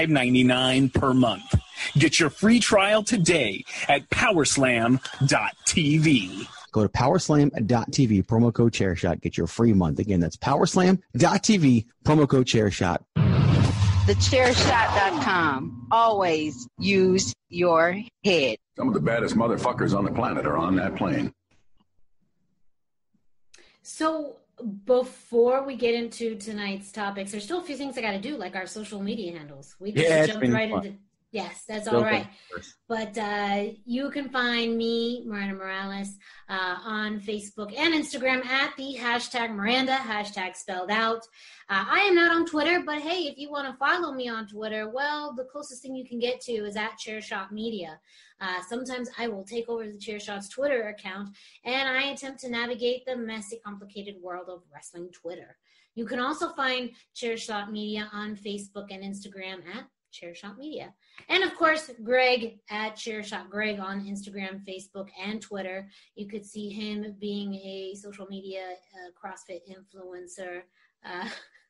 $5.99 0.07 0.93
per 0.93 1.13
month. 1.13 1.55
Get 1.93 2.19
your 2.19 2.29
free 2.29 2.59
trial 2.59 3.03
today 3.03 3.63
at 3.87 4.09
powerslam.tv. 4.09 4.99
Go 6.71 6.83
to 6.83 6.89
powerslam.tv, 6.89 8.25
promo 8.25 8.53
code 8.53 8.71
chairshot, 8.71 9.19
get 9.21 9.37
your 9.37 9.47
free 9.47 9.73
month. 9.73 9.99
Again, 9.99 10.21
that's 10.21 10.37
powerslam.tv, 10.37 11.85
promo 12.05 12.27
code 12.27 12.45
chairshot. 12.47 12.99
TheChairShot.com. 14.05 15.87
Always 15.91 16.67
use 16.79 17.33
your 17.49 17.99
head. 18.23 18.57
Some 18.75 18.87
of 18.87 18.93
the 18.93 18.99
baddest 18.99 19.35
motherfuckers 19.35 19.95
on 19.95 20.05
the 20.05 20.11
planet 20.11 20.47
are 20.47 20.57
on 20.57 20.75
that 20.77 20.95
plane. 20.95 21.31
So 23.83 24.37
before 24.61 25.63
we 25.65 25.75
get 25.75 25.93
into 25.95 26.35
tonight's 26.35 26.91
topics, 26.91 27.31
there's 27.31 27.43
still 27.43 27.59
a 27.59 27.63
few 27.63 27.75
things 27.75 27.97
I 27.97 28.01
got 28.01 28.11
to 28.11 28.19
do, 28.19 28.37
like 28.37 28.55
our 28.55 28.65
social 28.67 29.01
media 29.01 29.37
handles. 29.37 29.75
We 29.79 29.91
just 29.91 30.07
Yeah, 30.07 30.25
jumped 30.27 30.47
right 30.49 30.69
fun. 30.69 30.85
into. 30.85 30.97
Yes, 31.31 31.63
that's 31.65 31.87
all 31.87 32.01
right. 32.01 32.27
But 32.89 33.17
uh, 33.17 33.67
you 33.85 34.11
can 34.11 34.27
find 34.29 34.77
me, 34.77 35.23
Miranda 35.25 35.55
Morales, 35.55 36.17
uh, 36.49 36.75
on 36.83 37.21
Facebook 37.21 37.73
and 37.77 37.93
Instagram 37.93 38.45
at 38.45 38.75
the 38.75 38.97
hashtag 38.99 39.55
Miranda, 39.55 39.93
hashtag 39.93 40.57
spelled 40.57 40.91
out. 40.91 41.21
Uh, 41.69 41.85
I 41.89 41.99
am 42.01 42.15
not 42.15 42.35
on 42.35 42.45
Twitter, 42.45 42.83
but 42.85 42.99
hey, 42.99 43.27
if 43.27 43.37
you 43.37 43.49
want 43.49 43.65
to 43.65 43.77
follow 43.77 44.11
me 44.11 44.27
on 44.27 44.45
Twitter, 44.45 44.89
well, 44.89 45.33
the 45.33 45.45
closest 45.45 45.81
thing 45.81 45.95
you 45.95 46.05
can 46.05 46.19
get 46.19 46.41
to 46.41 46.51
is 46.51 46.75
at 46.75 46.99
Chairshot 46.99 47.49
Media. 47.51 47.97
Uh, 48.41 48.61
sometimes 48.67 49.09
I 49.17 49.29
will 49.29 49.45
take 49.45 49.69
over 49.69 49.87
the 49.87 49.97
Chairshot's 49.97 50.49
Twitter 50.49 50.89
account 50.89 51.29
and 51.63 51.87
I 51.87 52.11
attempt 52.11 52.41
to 52.41 52.49
navigate 52.49 53.05
the 53.05 53.15
messy, 53.15 53.61
complicated 53.63 54.15
world 54.21 54.49
of 54.49 54.63
wrestling 54.73 55.09
Twitter. 55.13 55.55
You 55.95 56.05
can 56.05 56.19
also 56.19 56.49
find 56.49 56.89
Chairshot 57.15 57.71
Media 57.71 58.09
on 58.11 58.35
Facebook 58.35 58.87
and 58.89 59.03
Instagram 59.03 59.59
at 59.73 59.85
Chairshot 60.11 60.57
Media. 60.57 60.93
And 61.29 61.43
of 61.43 61.55
course, 61.55 61.91
Greg 62.03 62.59
at 62.69 62.95
Chairshot 62.95 63.49
Greg 63.49 63.79
on 63.79 64.05
Instagram, 64.05 64.65
Facebook, 64.67 65.07
and 65.21 65.41
Twitter. 65.41 65.89
You 66.15 66.27
could 66.27 66.45
see 66.45 66.69
him 66.69 67.15
being 67.19 67.55
a 67.55 67.95
social 67.95 68.27
media 68.27 68.61
uh, 68.93 69.11
CrossFit 69.17 69.61
influencer. 69.69 70.61
Uh, 71.05 71.27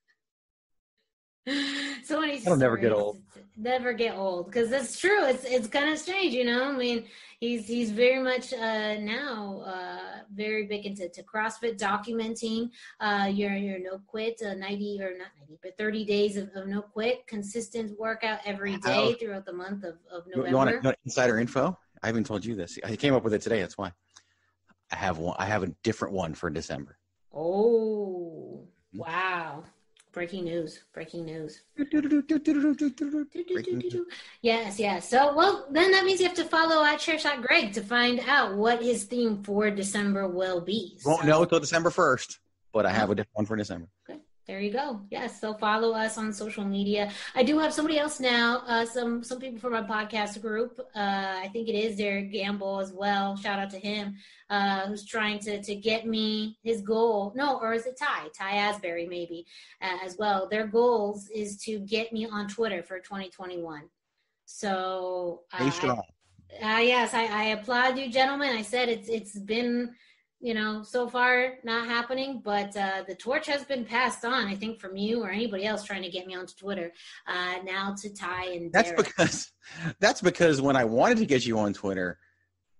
so 2.03 2.21
many 2.21 2.39
That'll 2.39 2.57
never 2.57 2.77
get 2.77 2.91
old. 2.91 3.21
Never 3.57 3.93
get 3.93 4.15
old 4.15 4.45
because 4.47 4.69
that's 4.69 4.99
true. 4.99 5.25
It's 5.25 5.43
it's 5.43 5.67
kind 5.67 5.89
of 5.91 5.97
strange, 5.97 6.33
you 6.33 6.45
know. 6.45 6.65
I 6.65 6.71
mean, 6.71 7.05
he's 7.39 7.67
he's 7.67 7.91
very 7.91 8.21
much 8.21 8.53
uh, 8.53 8.95
now 8.99 9.61
uh, 9.65 10.23
very 10.33 10.67
big 10.67 10.85
into 10.85 11.09
to 11.09 11.23
CrossFit 11.23 11.77
documenting 11.77 12.69
uh, 12.99 13.27
your 13.31 13.53
your 13.53 13.79
no 13.79 13.99
quit 14.07 14.41
uh, 14.45 14.53
ninety 14.53 14.99
or 15.01 15.17
not 15.17 15.29
ninety 15.39 15.57
but 15.61 15.77
thirty 15.77 16.05
days 16.05 16.37
of, 16.37 16.49
of 16.55 16.67
no 16.67 16.81
quit 16.81 17.25
consistent 17.27 17.99
workout 17.99 18.39
every 18.45 18.77
day 18.77 19.11
How- 19.11 19.13
throughout 19.13 19.45
the 19.45 19.53
month 19.53 19.83
of, 19.83 19.95
of 20.11 20.25
November. 20.27 20.49
you 20.49 20.55
want, 20.55 20.69
you 20.71 20.79
want 20.83 20.97
insider 21.05 21.39
info? 21.39 21.77
I 22.03 22.07
haven't 22.07 22.25
told 22.25 22.45
you 22.45 22.55
this. 22.55 22.79
I 22.83 22.95
came 22.95 23.13
up 23.13 23.23
with 23.23 23.33
it 23.33 23.41
today. 23.41 23.61
That's 23.61 23.77
why. 23.77 23.91
I 24.91 24.95
have 24.95 25.17
one. 25.17 25.35
I 25.39 25.45
have 25.45 25.63
a 25.63 25.67
different 25.83 26.13
one 26.13 26.33
for 26.35 26.49
December. 26.49 26.97
Oh 27.33 28.67
wow! 28.93 29.63
Breaking 30.11 30.43
news! 30.43 30.81
Breaking 30.93 31.25
news! 31.25 31.61
Yes, 34.41 34.77
yes. 34.77 35.09
So, 35.09 35.33
well, 35.33 35.67
then 35.71 35.91
that 35.91 36.03
means 36.03 36.19
you 36.19 36.27
have 36.27 36.35
to 36.35 36.43
follow 36.43 36.83
at 36.83 36.99
Chairshot 36.99 37.41
Greg 37.41 37.71
to 37.73 37.81
find 37.81 38.19
out 38.27 38.55
what 38.55 38.83
his 38.83 39.05
theme 39.05 39.41
for 39.41 39.71
December 39.71 40.27
will 40.27 40.59
be. 40.59 40.97
Won't 41.05 41.25
know 41.25 41.43
until 41.43 41.61
December 41.61 41.89
first, 41.91 42.39
but 42.73 42.85
I 42.85 42.91
have 42.91 43.09
a 43.09 43.15
different 43.15 43.35
one 43.35 43.45
for 43.45 43.55
December. 43.55 43.87
There 44.47 44.59
you 44.59 44.71
go. 44.71 44.99
Yes. 45.11 45.39
So 45.39 45.53
follow 45.53 45.91
us 45.93 46.17
on 46.17 46.33
social 46.33 46.65
media. 46.65 47.11
I 47.35 47.43
do 47.43 47.59
have 47.59 47.71
somebody 47.73 47.99
else 47.99 48.19
now. 48.19 48.63
Uh, 48.67 48.85
some 48.85 49.23
some 49.23 49.39
people 49.39 49.59
from 49.59 49.71
my 49.73 49.83
podcast 49.83 50.41
group. 50.41 50.79
Uh, 50.95 51.35
I 51.45 51.49
think 51.53 51.69
it 51.69 51.75
is 51.75 51.95
Derek 51.95 52.31
Gamble 52.31 52.79
as 52.79 52.91
well. 52.91 53.37
Shout 53.37 53.59
out 53.59 53.69
to 53.69 53.79
him. 53.79 54.15
Uh, 54.49 54.87
who's 54.87 55.05
trying 55.05 55.39
to 55.39 55.61
to 55.61 55.75
get 55.75 56.05
me 56.07 56.57
his 56.63 56.81
goal? 56.81 57.31
No, 57.35 57.59
or 57.59 57.73
is 57.73 57.85
it 57.85 57.97
Ty? 57.97 58.27
Ty 58.37 58.51
Asbury 58.57 59.05
maybe 59.07 59.45
uh, 59.81 59.97
as 60.03 60.17
well. 60.17 60.49
Their 60.49 60.67
goals 60.67 61.29
is 61.29 61.57
to 61.65 61.79
get 61.79 62.11
me 62.11 62.25
on 62.27 62.47
Twitter 62.47 62.81
for 62.83 62.99
2021. 62.99 63.83
So 64.45 65.41
Stay 65.55 65.65
I- 65.65 65.69
strong. 65.69 66.01
uh, 66.61 66.79
yes, 66.81 67.13
I, 67.13 67.25
I 67.25 67.43
applaud 67.57 67.97
you, 67.97 68.09
gentlemen. 68.09 68.49
I 68.55 68.63
said 68.63 68.89
it's 68.89 69.07
it's 69.07 69.37
been, 69.39 69.93
you 70.41 70.55
know, 70.55 70.81
so 70.81 71.07
far 71.07 71.53
not 71.63 71.87
happening, 71.87 72.41
but 72.43 72.75
uh, 72.75 73.03
the 73.07 73.15
torch 73.15 73.45
has 73.47 73.63
been 73.63 73.85
passed 73.85 74.25
on. 74.25 74.47
I 74.47 74.55
think 74.55 74.79
from 74.79 74.97
you 74.97 75.21
or 75.21 75.29
anybody 75.29 75.65
else 75.65 75.83
trying 75.83 76.01
to 76.01 76.09
get 76.09 76.25
me 76.25 76.35
onto 76.35 76.55
Twitter. 76.55 76.91
Uh, 77.27 77.59
now 77.63 77.95
to 78.01 78.13
Ty 78.13 78.45
and 78.45 78.73
That's 78.73 78.89
Derek. 78.89 79.05
because 79.07 79.51
that's 79.99 80.21
because 80.21 80.59
when 80.59 80.75
I 80.75 80.85
wanted 80.85 81.19
to 81.19 81.25
get 81.25 81.45
you 81.45 81.59
on 81.59 81.73
Twitter, 81.73 82.17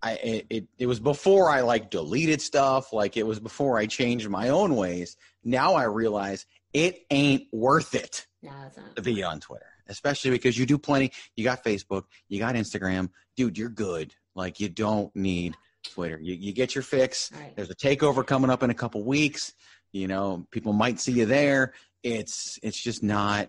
I 0.02 0.12
it, 0.14 0.46
it 0.50 0.68
it 0.78 0.86
was 0.86 0.98
before 0.98 1.50
I 1.50 1.60
like 1.60 1.90
deleted 1.90 2.42
stuff. 2.42 2.92
Like 2.92 3.16
it 3.16 3.26
was 3.26 3.38
before 3.38 3.78
I 3.78 3.86
changed 3.86 4.28
my 4.28 4.48
own 4.48 4.74
ways. 4.74 5.16
Now 5.44 5.74
I 5.74 5.84
realize 5.84 6.46
it 6.72 7.06
ain't 7.10 7.46
worth 7.52 7.94
it 7.94 8.26
no, 8.42 8.50
to 8.96 9.02
be 9.02 9.22
on 9.22 9.38
Twitter, 9.38 9.66
especially 9.86 10.32
because 10.32 10.58
you 10.58 10.66
do 10.66 10.78
plenty. 10.78 11.12
You 11.36 11.44
got 11.44 11.62
Facebook, 11.62 12.04
you 12.28 12.40
got 12.40 12.56
Instagram, 12.56 13.10
dude. 13.36 13.56
You're 13.56 13.68
good. 13.68 14.14
Like 14.34 14.58
you 14.58 14.68
don't 14.68 15.14
need 15.14 15.56
Twitter. 15.82 16.18
You 16.20 16.34
you 16.34 16.52
get 16.52 16.74
your 16.74 16.82
fix. 16.82 17.30
Right. 17.32 17.54
There's 17.56 17.70
a 17.70 17.74
takeover 17.74 18.26
coming 18.26 18.50
up 18.50 18.62
in 18.62 18.70
a 18.70 18.74
couple 18.74 19.04
weeks. 19.04 19.52
You 19.92 20.08
know, 20.08 20.46
people 20.50 20.72
might 20.72 21.00
see 21.00 21.12
you 21.12 21.26
there. 21.26 21.74
It's 22.02 22.58
it's 22.62 22.80
just 22.80 23.02
not 23.02 23.48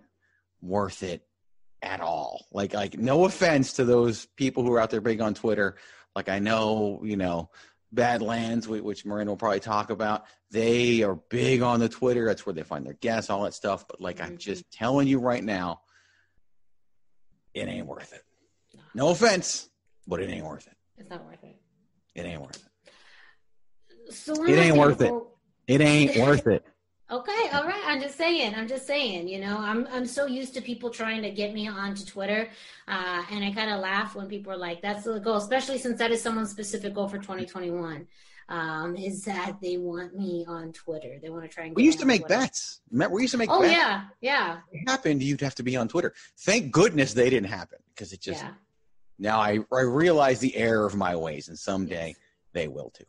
worth 0.62 1.04
it 1.04 1.26
at 1.82 2.00
all. 2.02 2.46
Like 2.52 2.74
like 2.74 2.98
no 2.98 3.26
offense 3.26 3.74
to 3.74 3.86
those 3.86 4.26
people 4.38 4.64
who 4.64 4.72
are 4.74 4.80
out 4.80 4.90
there 4.90 5.02
big 5.02 5.22
on 5.22 5.34
Twitter. 5.34 5.78
Like 6.16 6.30
I 6.30 6.40
know, 6.40 7.02
you 7.04 7.18
know, 7.18 7.50
Badlands, 7.92 8.68
whi- 8.68 8.82
which 8.82 9.06
Marina 9.06 9.32
will 9.32 9.38
probably 9.38 9.60
talk 9.60 9.90
about. 9.90 10.26
They 10.52 11.02
are 11.04 11.16
big 11.16 11.62
on 11.62 11.80
the 11.80 11.90
Twitter. 11.90 12.26
That's 12.26 12.46
where 12.46 12.54
they 12.54 12.64
find 12.64 12.86
their 12.86 12.94
guests, 12.94 13.30
all 13.30 13.44
that 13.44 13.54
stuff. 13.54 13.88
But 13.88 14.00
like 14.02 14.22
I'm 14.22 14.34
Mhm. 14.34 14.40
just 14.40 14.70
telling 14.72 15.08
you 15.08 15.20
right 15.20 15.44
now, 15.44 15.82
it 17.54 17.68
ain't 17.68 17.88
worth 17.88 18.14
it. 18.14 18.24
No 18.96 19.10
offense, 19.10 19.70
but 20.08 20.20
it 20.22 20.30
ain't 20.30 20.46
worth 20.46 20.68
it. 20.68 20.76
It's 20.98 21.10
not 21.10 21.26
worth 21.26 21.44
it. 21.44 21.56
It 22.16 22.26
ain't 22.26 22.42
worth 22.42 22.64
it. 24.08 24.14
So 24.14 24.46
It 24.46 24.58
ain't 24.58 24.78
worth 24.78 25.02
it. 25.02 25.14
It 25.68 25.82
ain't 25.82 26.16
worth 26.18 26.48
it. 26.48 26.66
Okay, 27.12 27.50
all 27.54 27.66
right. 27.66 27.84
I'm 27.86 28.02
just 28.02 28.18
saying. 28.18 28.56
I'm 28.56 28.68
just 28.68 28.88
saying. 28.88 29.28
You 29.28 29.40
know, 29.40 29.58
I'm 29.60 29.88
I'm 29.92 30.06
so 30.06 30.26
used 30.26 30.54
to 30.56 30.62
people 30.62 30.90
trying 30.90 31.22
to 31.22 31.30
get 31.30 31.54
me 31.54 31.68
onto 31.68 32.06
Twitter, 32.06 32.50
uh, 32.88 33.24
and 33.30 33.44
I 33.46 33.52
kind 33.52 33.72
of 33.72 33.82
laugh 33.82 34.16
when 34.16 34.28
people 34.28 34.52
are 34.54 34.58
like, 34.58 34.82
"That's 34.82 35.04
the 35.04 35.20
goal," 35.20 35.36
especially 35.36 35.78
since 35.78 36.00
that 36.00 36.12
is 36.12 36.22
someone's 36.22 36.50
specific 36.50 36.96
goal 36.96 37.08
for 37.08 37.18
2021. 37.20 38.08
Um, 38.50 38.96
is 38.96 39.24
that 39.26 39.58
they 39.62 39.78
want 39.78 40.16
me 40.16 40.44
on 40.48 40.72
Twitter? 40.74 41.20
They 41.22 41.30
want 41.30 41.44
to 41.44 41.50
try 41.50 41.66
and. 41.66 41.76
We 41.76 41.84
used 41.84 42.00
to 42.00 42.06
make 42.06 42.22
Twitter. 42.22 42.42
bets. 42.42 42.82
Remember, 42.90 43.16
we 43.16 43.22
used 43.22 43.34
to 43.34 43.38
make 43.38 43.50
Oh 43.52 43.62
bets. 43.62 43.74
yeah, 43.74 44.06
yeah, 44.22 44.58
If 44.72 44.82
it 44.82 44.90
happened, 44.90 45.22
you'd 45.22 45.42
have 45.42 45.56
to 45.56 45.64
be 45.64 45.76
on 45.76 45.88
Twitter. 45.88 46.14
Thank 46.40 46.72
goodness 46.72 47.14
they 47.14 47.30
didn't 47.30 47.50
happen 47.50 47.80
because 47.94 48.12
it 48.12 48.22
just 48.22 48.42
yeah. 48.42 48.52
Now 49.20 49.40
I, 49.40 49.60
I 49.72 49.82
realize 49.82 50.40
the 50.40 50.56
error 50.56 50.86
of 50.86 50.96
my 50.96 51.16
ways, 51.16 51.48
and 51.48 51.58
someday 51.58 52.16
they 52.54 52.68
will 52.68 52.90
too. 52.90 53.06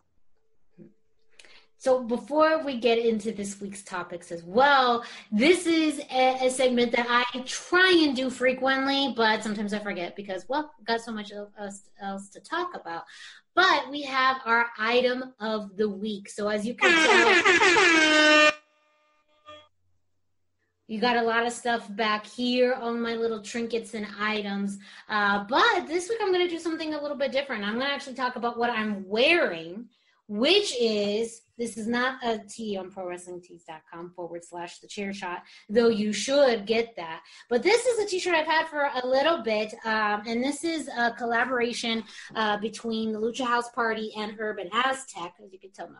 So 1.84 2.02
before 2.02 2.64
we 2.64 2.80
get 2.80 2.96
into 2.96 3.30
this 3.30 3.60
week's 3.60 3.82
topics 3.82 4.32
as 4.32 4.42
well, 4.42 5.04
this 5.30 5.66
is 5.66 6.00
a, 6.10 6.46
a 6.46 6.50
segment 6.50 6.92
that 6.92 7.06
I 7.10 7.40
try 7.40 8.04
and 8.06 8.16
do 8.16 8.30
frequently, 8.30 9.12
but 9.14 9.42
sometimes 9.42 9.74
I 9.74 9.80
forget 9.80 10.16
because, 10.16 10.46
well, 10.48 10.72
I've 10.80 10.86
got 10.86 11.02
so 11.02 11.12
much 11.12 11.30
else, 11.30 11.82
else 12.00 12.30
to 12.30 12.40
talk 12.40 12.74
about. 12.74 13.02
But 13.54 13.90
we 13.90 14.00
have 14.04 14.38
our 14.46 14.68
item 14.78 15.34
of 15.40 15.76
the 15.76 15.90
week. 15.90 16.30
So 16.30 16.48
as 16.48 16.66
you 16.66 16.74
can 16.74 16.90
tell, 16.90 18.50
you 20.86 21.00
got 21.00 21.16
a 21.16 21.22
lot 21.22 21.46
of 21.46 21.52
stuff 21.52 21.94
back 21.96 22.26
here 22.26 22.74
on 22.74 23.00
my 23.00 23.14
little 23.14 23.40
trinkets 23.40 23.94
and 23.94 24.06
items. 24.18 24.78
Uh, 25.08 25.44
but 25.48 25.86
this 25.86 26.08
week 26.08 26.18
I'm 26.20 26.32
going 26.32 26.46
to 26.46 26.54
do 26.54 26.60
something 26.60 26.94
a 26.94 27.00
little 27.00 27.16
bit 27.16 27.32
different. 27.32 27.64
I'm 27.64 27.74
going 27.74 27.86
to 27.86 27.92
actually 27.92 28.14
talk 28.14 28.36
about 28.36 28.58
what 28.58 28.70
I'm 28.70 29.08
wearing, 29.08 29.88
which 30.28 30.74
is 30.78 31.40
this 31.56 31.78
is 31.78 31.86
not 31.86 32.22
a 32.24 32.38
tee 32.38 32.76
on 32.76 32.90
prowrestlingtees.com 32.90 34.12
forward 34.14 34.44
slash 34.44 34.80
the 34.80 34.88
chair 34.88 35.14
shot, 35.14 35.42
though 35.68 35.88
you 35.88 36.12
should 36.12 36.66
get 36.66 36.94
that. 36.96 37.22
But 37.48 37.62
this 37.62 37.86
is 37.86 38.04
a 38.04 38.06
t 38.06 38.18
shirt 38.18 38.34
I've 38.34 38.46
had 38.46 38.66
for 38.66 38.90
a 39.02 39.06
little 39.06 39.42
bit, 39.42 39.72
um, 39.84 40.22
and 40.26 40.42
this 40.42 40.64
is 40.64 40.88
a 40.88 41.12
collaboration 41.12 42.02
uh, 42.34 42.58
between 42.58 43.12
the 43.12 43.20
Lucha 43.20 43.46
House 43.46 43.70
Party 43.70 44.12
and 44.16 44.34
Urban 44.38 44.68
Aztec, 44.72 45.34
as 45.42 45.52
you 45.52 45.60
can 45.60 45.70
tell. 45.70 45.88
No, 45.88 45.98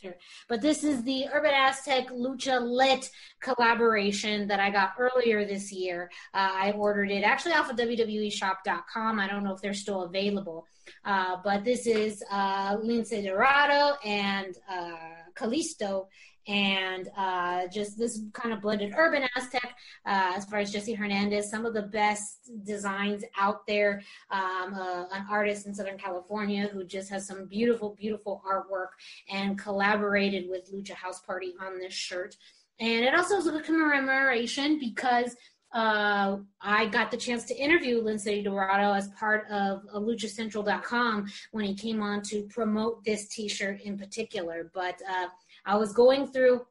here. 0.00 0.16
But 0.48 0.60
this 0.60 0.84
is 0.84 1.02
the 1.02 1.26
Urban 1.32 1.52
Aztec 1.54 2.08
Lucha 2.08 2.60
Lit 2.60 3.10
collaboration 3.40 4.48
that 4.48 4.60
I 4.60 4.70
got 4.70 4.94
earlier 4.98 5.44
this 5.44 5.72
year. 5.72 6.10
Uh, 6.34 6.50
I 6.52 6.72
ordered 6.72 7.10
it 7.10 7.22
actually 7.22 7.52
off 7.52 7.70
of 7.70 7.76
WWEshop.com. 7.76 9.20
I 9.20 9.28
don't 9.28 9.44
know 9.44 9.54
if 9.54 9.60
they're 9.60 9.74
still 9.74 10.02
available. 10.02 10.66
Uh, 11.04 11.36
but 11.44 11.64
this 11.64 11.86
is 11.86 12.22
uh, 12.30 12.76
Lince 12.76 13.22
Dorado 13.24 13.96
and 14.04 14.56
uh, 14.68 14.96
Kalisto 15.34 16.06
and 16.48 17.10
uh, 17.16 17.68
just 17.68 17.98
this 17.98 18.22
kind 18.32 18.54
of 18.54 18.62
blended 18.62 18.94
urban 18.96 19.28
Aztec 19.36 19.76
uh, 20.06 20.32
as 20.34 20.46
far 20.46 20.58
as 20.58 20.72
Jesse 20.72 20.94
Hernandez, 20.94 21.50
some 21.50 21.66
of 21.66 21.74
the 21.74 21.82
best 21.82 22.50
designs 22.64 23.22
out 23.38 23.66
there. 23.66 24.02
Um, 24.30 24.74
uh, 24.74 25.04
an 25.12 25.26
artist 25.30 25.66
in 25.66 25.74
Southern 25.74 25.98
California 25.98 26.68
who 26.68 26.84
just 26.84 27.10
has 27.10 27.26
some 27.26 27.46
beautiful, 27.46 27.94
beautiful 27.98 28.42
artwork 28.48 28.88
and 29.30 29.58
collaborated 29.58 30.48
with 30.48 30.72
Lucha 30.72 30.92
House 30.94 31.20
Party 31.20 31.54
on 31.60 31.78
this 31.78 31.92
shirt. 31.92 32.36
And 32.80 33.04
it 33.04 33.14
also 33.14 33.36
is 33.36 33.46
a 33.46 33.60
commemoration 33.60 34.78
because 34.78 35.36
uh, 35.72 36.38
I 36.62 36.86
got 36.86 37.10
the 37.10 37.16
chance 37.16 37.44
to 37.44 37.56
interview 37.56 38.02
Lince 38.02 38.42
Dorado 38.42 38.94
as 38.94 39.08
part 39.08 39.46
of 39.50 39.82
uh, 39.92 39.98
LuchaCentral.com 39.98 41.26
when 41.52 41.64
he 41.66 41.74
came 41.74 42.00
on 42.00 42.22
to 42.22 42.44
promote 42.44 43.04
this 43.04 43.28
T-shirt 43.28 43.82
in 43.82 43.98
particular. 43.98 44.70
But 44.72 44.98
uh, 45.08 45.26
I 45.68 45.76
was 45.76 45.92
going 45.92 46.26
through 46.26 46.62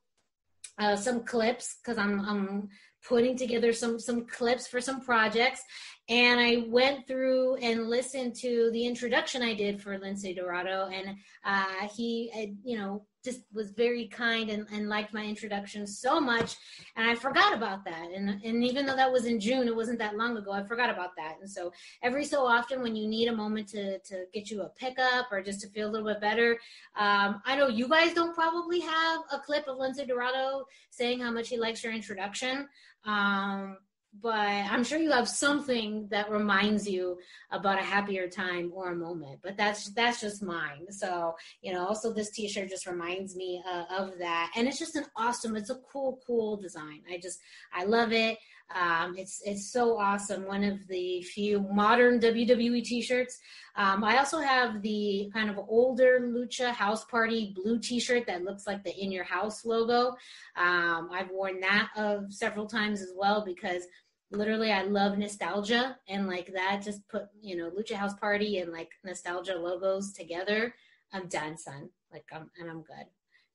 uh, 0.79 0.95
some 0.95 1.23
clips 1.23 1.77
because 1.77 1.99
I'm, 1.99 2.19
I'm 2.21 2.69
putting 3.07 3.37
together 3.37 3.71
some 3.71 3.99
some 3.99 4.25
clips 4.25 4.67
for 4.67 4.81
some 4.81 5.01
projects, 5.01 5.61
and 6.09 6.39
I 6.39 6.65
went 6.67 7.07
through 7.07 7.55
and 7.57 7.89
listened 7.89 8.35
to 8.37 8.69
the 8.73 8.85
introduction 8.85 9.43
I 9.43 9.53
did 9.53 9.81
for 9.81 9.97
Lince 9.97 10.35
Dorado, 10.35 10.89
and 10.91 11.15
uh, 11.45 11.87
he, 11.95 12.31
uh, 12.35 12.53
you 12.63 12.77
know, 12.77 13.05
just 13.27 13.41
was 13.53 13.71
very 13.71 14.07
kind 14.07 14.49
and, 14.49 14.65
and 14.71 14.87
liked 14.87 15.13
my 15.13 15.25
introduction 15.25 15.85
so 15.85 16.19
much, 16.19 16.55
and 16.95 17.09
I 17.09 17.15
forgot 17.15 17.53
about 17.53 17.83
that. 17.85 18.07
And 18.15 18.41
and 18.43 18.63
even 18.63 18.85
though 18.85 18.95
that 18.95 19.11
was 19.11 19.25
in 19.25 19.39
June, 19.39 19.67
it 19.67 19.75
wasn't 19.75 19.99
that 19.99 20.15
long 20.15 20.37
ago. 20.37 20.51
I 20.51 20.63
forgot 20.63 20.89
about 20.89 21.15
that. 21.17 21.35
And 21.41 21.49
so 21.49 21.71
every 22.01 22.25
so 22.25 22.45
often, 22.45 22.81
when 22.81 22.95
you 22.95 23.07
need 23.07 23.27
a 23.27 23.35
moment 23.35 23.67
to 23.69 23.99
to 23.99 24.25
get 24.33 24.49
you 24.49 24.61
a 24.61 24.69
pickup 24.69 25.27
or 25.31 25.41
just 25.41 25.59
to 25.61 25.67
feel 25.69 25.89
a 25.89 25.91
little 25.91 26.07
bit 26.07 26.21
better, 26.21 26.51
um, 26.95 27.41
I 27.45 27.55
know 27.57 27.67
you 27.67 27.87
guys 27.87 28.13
don't 28.13 28.33
probably 28.33 28.79
have 28.79 29.19
a 29.31 29.39
clip 29.39 29.67
of 29.67 29.77
Lince 29.77 30.05
Dorado 30.07 30.65
saying 30.89 31.19
how 31.19 31.31
much 31.31 31.49
he 31.49 31.57
likes 31.57 31.83
your 31.83 31.93
introduction. 31.93 32.67
Um, 33.05 33.77
but 34.21 34.35
I'm 34.35 34.83
sure 34.83 34.99
you 34.99 35.11
have 35.11 35.27
something 35.27 36.07
that 36.09 36.31
reminds 36.31 36.87
you 36.87 37.17
about 37.51 37.79
a 37.79 37.83
happier 37.83 38.27
time 38.27 38.71
or 38.73 38.91
a 38.91 38.95
moment. 38.95 39.39
But 39.43 39.57
that's 39.57 39.89
that's 39.91 40.21
just 40.21 40.43
mine. 40.43 40.91
So 40.91 41.35
you 41.61 41.73
know, 41.73 41.85
also 41.85 42.13
this 42.13 42.31
T-shirt 42.31 42.69
just 42.69 42.87
reminds 42.87 43.35
me 43.35 43.61
uh, 43.69 43.85
of 43.89 44.13
that, 44.19 44.51
and 44.55 44.67
it's 44.67 44.79
just 44.79 44.95
an 44.95 45.05
awesome. 45.15 45.55
It's 45.55 45.69
a 45.69 45.79
cool, 45.91 46.19
cool 46.25 46.57
design. 46.57 47.01
I 47.11 47.17
just 47.17 47.39
I 47.73 47.83
love 47.85 48.11
it. 48.11 48.37
Um, 48.75 49.15
it's 49.17 49.41
it's 49.45 49.71
so 49.71 49.97
awesome. 49.97 50.45
One 50.45 50.63
of 50.63 50.85
the 50.87 51.21
few 51.21 51.61
modern 51.61 52.19
WWE 52.19 52.83
T-shirts. 52.83 53.39
Um, 53.75 54.03
I 54.03 54.17
also 54.17 54.39
have 54.39 54.81
the 54.81 55.29
kind 55.33 55.49
of 55.49 55.59
older 55.69 56.19
Lucha 56.21 56.71
House 56.71 57.05
Party 57.05 57.53
blue 57.55 57.79
T-shirt 57.79 58.27
that 58.27 58.43
looks 58.43 58.67
like 58.67 58.83
the 58.83 58.93
In 58.93 59.11
Your 59.11 59.23
House 59.23 59.65
logo. 59.65 60.17
Um, 60.57 61.09
I've 61.13 61.29
worn 61.31 61.61
that 61.61 61.89
uh, 61.95 62.19
several 62.29 62.67
times 62.67 63.01
as 63.01 63.13
well 63.15 63.43
because 63.45 63.83
literally 64.31 64.71
I 64.71 64.83
love 64.83 65.17
nostalgia 65.17 65.97
and 66.07 66.27
like 66.27 66.53
that 66.53 66.81
just 66.83 67.07
put 67.07 67.27
you 67.41 67.55
know 67.55 67.69
Lucha 67.71 67.95
House 67.95 68.13
Party 68.15 68.59
and 68.59 68.71
like 68.71 68.89
nostalgia 69.03 69.55
logos 69.55 70.13
together. 70.13 70.73
I'm 71.13 71.27
done, 71.27 71.57
son. 71.57 71.89
Like 72.11 72.25
I'm 72.31 72.49
and 72.59 72.69
I'm 72.69 72.81
good. 72.81 73.05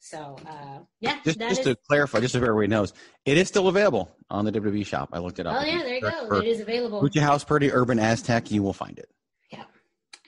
So 0.05 0.37
uh, 0.47 0.81
yeah, 1.01 1.19
just, 1.25 1.39
just 1.39 1.61
is, 1.61 1.67
to 1.67 1.77
clarify, 1.89 2.19
just 2.19 2.33
so 2.33 2.41
everybody 2.41 2.67
knows, 2.67 2.93
it 3.25 3.39
is 3.39 3.47
still 3.47 3.69
available 3.69 4.11
on 4.31 4.45
the 4.45 4.51
WWE 4.51 4.85
shop. 4.85 5.11
I 5.13 5.21
looked 5.21 5.39
it 5.39 5.47
up. 5.47 5.57
Oh 5.61 5.65
yeah, 5.65 5.79
there 5.79 5.95
you 5.95 6.01
go. 6.01 6.39
It 6.39 6.49
is 6.49 6.61
available. 6.61 7.01
Lucha 7.01 7.21
House 7.21 7.45
Party 7.45 7.71
Urban 7.71 8.01
Aztec, 8.01 8.51
you 8.51 8.65
will 8.65 8.73
find 8.73 8.99
it. 8.99 9.09
Yeah, 9.53 9.63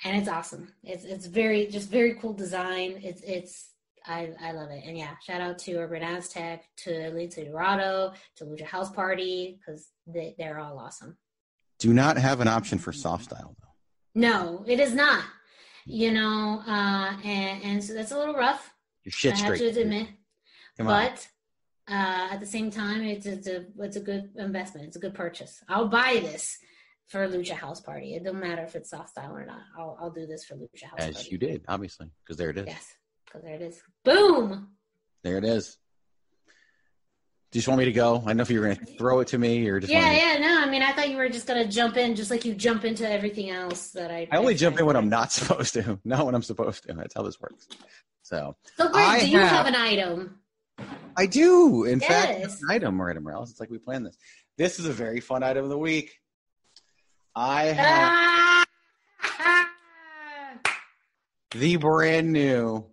and 0.04 0.16
it's 0.16 0.28
awesome. 0.28 0.72
It's 0.84 1.04
it's 1.04 1.26
very 1.26 1.66
just 1.66 1.90
very 1.90 2.14
cool 2.14 2.34
design. 2.34 3.00
It's 3.02 3.22
it's 3.22 3.70
I, 4.06 4.30
I 4.40 4.52
love 4.52 4.70
it. 4.70 4.84
And 4.86 4.98
yeah, 4.98 5.14
shout 5.24 5.40
out 5.40 5.58
to 5.60 5.76
Urban 5.76 6.02
Aztec, 6.02 6.64
to 6.78 6.90
Lince 6.90 7.44
Dorado, 7.44 8.12
to 8.36 8.44
Lucha 8.44 8.64
House 8.64 8.90
Party, 8.90 9.58
because 9.58 9.88
they, 10.06 10.34
they're 10.38 10.58
all 10.58 10.78
awesome. 10.78 11.16
Do 11.78 11.92
not 11.94 12.18
have 12.18 12.40
an 12.40 12.48
option 12.48 12.78
for 12.78 12.92
soft 12.92 13.24
style, 13.24 13.56
though. 13.60 13.68
No, 14.14 14.64
it 14.66 14.78
is 14.78 14.94
not. 14.94 15.24
You 15.86 16.12
know, 16.12 16.62
uh, 16.66 17.16
and, 17.24 17.62
and 17.62 17.84
so 17.84 17.94
that's 17.94 18.12
a 18.12 18.18
little 18.18 18.34
rough. 18.34 18.72
Your 19.04 19.12
shit 19.12 19.36
straight. 19.36 19.60
I 19.60 19.64
have 19.64 19.74
to 19.74 19.80
admit. 19.80 20.08
Come 20.78 20.86
but 20.86 21.26
uh, 21.90 22.28
at 22.32 22.40
the 22.40 22.46
same 22.46 22.70
time, 22.70 23.02
it's, 23.02 23.26
it's, 23.26 23.46
a, 23.46 23.66
it's 23.78 23.96
a 23.96 24.00
good 24.00 24.30
investment. 24.36 24.86
It's 24.86 24.96
a 24.96 25.00
good 25.00 25.14
purchase. 25.14 25.62
I'll 25.68 25.88
buy 25.88 26.20
this 26.22 26.58
for 27.08 27.28
Lucha 27.28 27.52
House 27.52 27.80
Party. 27.80 28.14
It 28.14 28.24
don't 28.24 28.40
matter 28.40 28.62
if 28.62 28.74
it's 28.76 28.90
soft 28.90 29.10
style 29.10 29.36
or 29.36 29.44
not. 29.44 29.60
I'll, 29.78 29.98
I'll 30.00 30.10
do 30.10 30.26
this 30.26 30.44
for 30.44 30.54
Lucha 30.54 30.84
House 30.84 30.98
Party. 30.98 31.10
As 31.10 31.14
Party. 31.16 31.28
you 31.30 31.38
did, 31.38 31.64
obviously, 31.68 32.10
because 32.24 32.36
there 32.38 32.50
it 32.50 32.58
is. 32.58 32.66
Yes. 32.66 32.94
So 33.32 33.40
there 33.42 33.54
it 33.54 33.62
is. 33.62 33.82
Boom. 34.04 34.68
There 35.22 35.38
it 35.38 35.44
is. 35.44 35.78
Do 37.50 37.58
you 37.58 37.60
just 37.60 37.68
want 37.68 37.78
me 37.78 37.84
to 37.84 37.92
go? 37.92 38.16
I 38.16 38.26
don't 38.26 38.36
know 38.38 38.42
if 38.42 38.50
you 38.50 38.60
were 38.60 38.66
going 38.66 38.78
to 38.78 38.84
throw 38.98 39.20
it 39.20 39.28
to 39.28 39.38
me 39.38 39.68
or 39.68 39.78
just. 39.78 39.92
Yeah, 39.92 40.12
yeah, 40.12 40.38
no. 40.38 40.60
I 40.60 40.68
mean, 40.68 40.82
I 40.82 40.92
thought 40.92 41.08
you 41.08 41.16
were 41.16 41.28
just 41.28 41.46
going 41.46 41.62
to 41.62 41.70
jump 41.70 41.96
in, 41.96 42.16
just 42.16 42.30
like 42.30 42.44
you 42.44 42.52
jump 42.52 42.84
into 42.84 43.08
everything 43.08 43.50
else 43.50 43.90
that 43.90 44.10
I. 44.10 44.26
I 44.32 44.38
only 44.38 44.54
jump 44.54 44.78
in 44.78 44.86
when 44.86 44.96
I'm 44.96 45.08
not 45.08 45.32
supposed 45.32 45.74
to, 45.74 45.98
not 46.04 46.26
when 46.26 46.34
I'm 46.34 46.42
supposed 46.42 46.82
to. 46.84 46.92
That's 46.94 47.14
how 47.14 47.22
this 47.22 47.40
works. 47.40 47.68
So. 48.22 48.56
So, 48.76 48.88
Greg, 48.88 49.20
do 49.20 49.28
you 49.30 49.38
have, 49.38 49.50
have, 49.50 49.66
an 49.66 49.76
item? 49.76 50.40
I 51.16 51.26
do. 51.26 51.84
In 51.84 52.00
yes. 52.00 52.10
fact, 52.10 52.62
an 52.62 52.70
item, 52.70 52.96
Miranda 52.96 53.20
Morales. 53.20 53.52
It's 53.52 53.60
like 53.60 53.70
we 53.70 53.78
planned 53.78 54.04
this. 54.06 54.18
This 54.58 54.80
is 54.80 54.86
a 54.86 54.92
very 54.92 55.20
fun 55.20 55.44
item 55.44 55.62
of 55.62 55.70
the 55.70 55.78
week. 55.78 56.12
I 57.36 57.66
have. 57.66 58.12
Ah! 58.12 58.64
the 61.52 61.76
brand 61.76 62.32
new. 62.32 62.84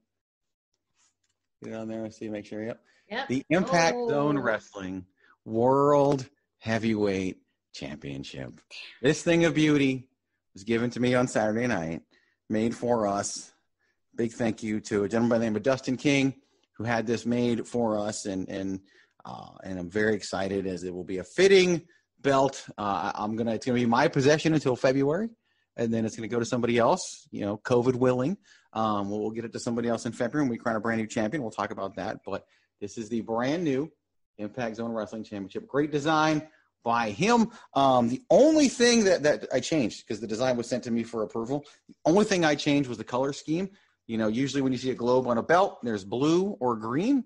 Get 1.64 1.74
on 1.74 1.88
there 1.88 2.04
and 2.04 2.14
see, 2.14 2.30
make 2.30 2.46
sure. 2.46 2.64
Yep. 2.64 2.80
Yep. 3.10 3.28
The 3.28 3.46
Impact 3.50 3.96
oh. 3.98 4.10
Zone 4.10 4.40
Wrestling 4.40 5.06
World 5.46 6.28
Heavyweight 6.60 7.38
Championship. 7.74 8.60
This 9.02 9.22
thing 9.22 9.46
of 9.46 9.54
beauty 9.54 10.08
was 10.54 10.64
given 10.64 10.90
to 10.92 11.00
me 11.00 11.14
on 11.14 11.28
Saturday 11.28 11.68
night, 11.68 12.02
made 12.50 12.76
for 12.76 13.08
us. 13.08 13.52
Big 14.16 14.32
thank 14.32 14.64
you 14.64 14.80
to 14.82 15.04
a 15.04 15.10
gentleman 15.10 15.30
by 15.30 15.38
the 15.38 15.46
name 15.46 15.56
of 15.56 15.64
Dustin 15.64 15.98
King 15.98 16.36
who 16.78 16.84
had 16.84 17.06
this 17.06 17.26
made 17.26 17.68
for 17.68 18.00
us, 18.00 18.26
and 18.26 18.50
and 18.50 18.80
uh, 19.24 19.52
and 19.64 19.80
I'm 19.80 19.90
very 19.90 20.16
excited 20.16 20.66
as 20.66 20.84
it 20.84 20.94
will 20.94 21.04
be 21.04 21.20
a 21.20 21.24
fitting 21.24 21.84
belt. 22.20 22.66
Uh, 22.78 23.12
I'm 23.14 23.36
gonna 23.36 23.54
it's 23.54 23.66
gonna 23.66 23.80
be 23.80 23.86
my 23.86 24.08
possession 24.08 24.54
until 24.54 24.76
February 24.76 25.30
and 25.78 25.94
then 25.94 26.06
it's 26.06 26.16
going 26.16 26.30
to 26.30 26.34
go 26.34 26.40
to 26.40 26.46
somebody 26.46 26.78
else, 26.78 27.28
you 27.32 27.42
know, 27.42 27.58
COVID 27.58 27.96
willing. 27.96 28.38
Um, 28.74 29.10
we'll, 29.10 29.20
we'll 29.20 29.32
get 29.32 29.46
it 29.46 29.54
to 29.54 29.60
somebody 29.60 29.90
else 29.90 30.06
in 30.06 30.12
February 30.12 30.46
when 30.46 30.52
we 30.52 30.58
crown 30.58 30.76
a 30.76 30.80
brand 30.80 31.02
new 31.02 31.08
champion. 31.08 31.44
We'll 31.44 31.52
talk 31.52 31.72
about 31.72 31.96
that. 31.96 32.20
But 32.26 32.46
this 32.80 32.98
is 32.98 33.10
the 33.10 33.22
brand 33.22 33.64
new 33.64 33.92
Impact 34.38 34.78
Zone 34.78 34.92
Wrestling 34.92 35.24
Championship. 35.24 35.68
Great 35.68 35.92
design 35.92 36.48
by 36.84 37.12
him. 37.12 37.52
Um, 37.74 38.10
the 38.10 38.22
only 38.30 38.68
thing 38.68 39.04
that, 39.04 39.24
that 39.24 39.48
I 39.54 39.60
changed, 39.60 40.06
because 40.06 40.20
the 40.20 40.28
design 40.28 40.58
was 40.58 40.68
sent 40.68 40.84
to 40.86 40.92
me 40.92 41.04
for 41.04 41.24
approval, 41.24 41.66
the 41.88 41.96
only 42.06 42.26
thing 42.26 42.44
I 42.44 42.56
changed 42.56 42.90
was 42.90 42.98
the 42.98 43.04
color 43.04 43.34
scheme. 43.34 43.70
You 44.08 44.18
know, 44.18 44.28
usually 44.28 44.62
when 44.62 44.72
you 44.72 44.78
see 44.78 44.90
a 44.90 44.96
globe 44.96 45.28
on 45.28 45.38
a 45.38 45.44
belt, 45.44 45.80
there's 45.84 46.04
blue 46.04 46.58
or 46.60 46.76
green. 46.76 47.24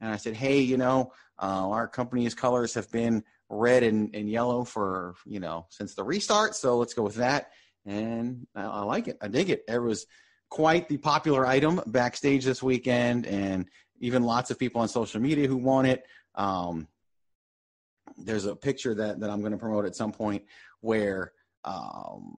And 0.00 0.12
I 0.12 0.16
said, 0.16 0.34
hey, 0.34 0.60
you 0.60 0.76
know, 0.76 1.12
uh, 1.38 1.68
our 1.68 1.86
company's 1.86 2.34
colors 2.34 2.74
have 2.74 2.90
been 2.90 3.24
red 3.48 3.82
and, 3.82 4.14
and 4.14 4.28
yellow 4.28 4.64
for, 4.64 5.14
you 5.26 5.40
know, 5.40 5.66
since 5.70 5.94
the 5.94 6.02
restart. 6.02 6.54
So 6.56 6.78
let's 6.78 6.94
go 6.94 7.02
with 7.02 7.16
that 7.16 7.50
and 7.84 8.46
I, 8.54 8.62
I 8.62 8.80
like 8.82 9.08
it. 9.08 9.18
I 9.20 9.28
dig 9.28 9.50
it. 9.50 9.64
It 9.68 9.78
was 9.78 10.06
quite 10.54 10.88
the 10.88 10.96
popular 10.96 11.44
item 11.44 11.80
backstage 11.84 12.44
this 12.44 12.62
weekend, 12.62 13.26
and 13.26 13.68
even 13.98 14.22
lots 14.22 14.52
of 14.52 14.58
people 14.58 14.80
on 14.80 14.86
social 14.86 15.20
media 15.20 15.48
who 15.48 15.56
want 15.56 15.88
it. 15.88 16.04
Um, 16.36 16.86
there's 18.16 18.44
a 18.44 18.54
picture 18.54 18.94
that, 18.94 19.18
that 19.18 19.30
I'm 19.30 19.40
going 19.40 19.50
to 19.50 19.58
promote 19.58 19.84
at 19.84 19.96
some 19.96 20.12
point 20.12 20.44
where 20.80 21.32
um, 21.64 22.36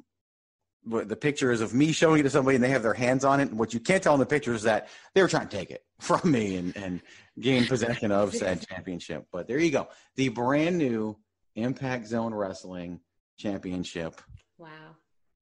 the 0.86 1.14
picture 1.14 1.52
is 1.52 1.60
of 1.60 1.74
me 1.74 1.92
showing 1.92 2.20
it 2.20 2.22
to 2.22 2.30
somebody 2.30 2.54
and 2.54 2.64
they 2.64 2.70
have 2.70 2.82
their 2.82 2.94
hands 2.94 3.22
on 3.22 3.38
it. 3.38 3.50
And 3.50 3.58
what 3.58 3.74
you 3.74 3.80
can't 3.80 4.02
tell 4.02 4.14
in 4.14 4.20
the 4.20 4.24
picture 4.24 4.54
is 4.54 4.62
that 4.62 4.88
they 5.12 5.20
were 5.20 5.28
trying 5.28 5.48
to 5.48 5.54
take 5.54 5.70
it 5.70 5.84
from 6.00 6.30
me 6.30 6.56
and, 6.56 6.74
and 6.74 7.02
gain 7.38 7.66
possession 7.66 8.12
of 8.12 8.34
said 8.34 8.66
championship. 8.66 9.26
But 9.30 9.46
there 9.46 9.58
you 9.58 9.70
go. 9.70 9.88
The 10.14 10.30
brand 10.30 10.78
new 10.78 11.18
Impact 11.54 12.06
Zone 12.06 12.32
Wrestling 12.32 13.00
Championship. 13.36 14.22
Wow 14.56 14.96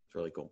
It's 0.08 0.16
really 0.16 0.32
cool. 0.32 0.50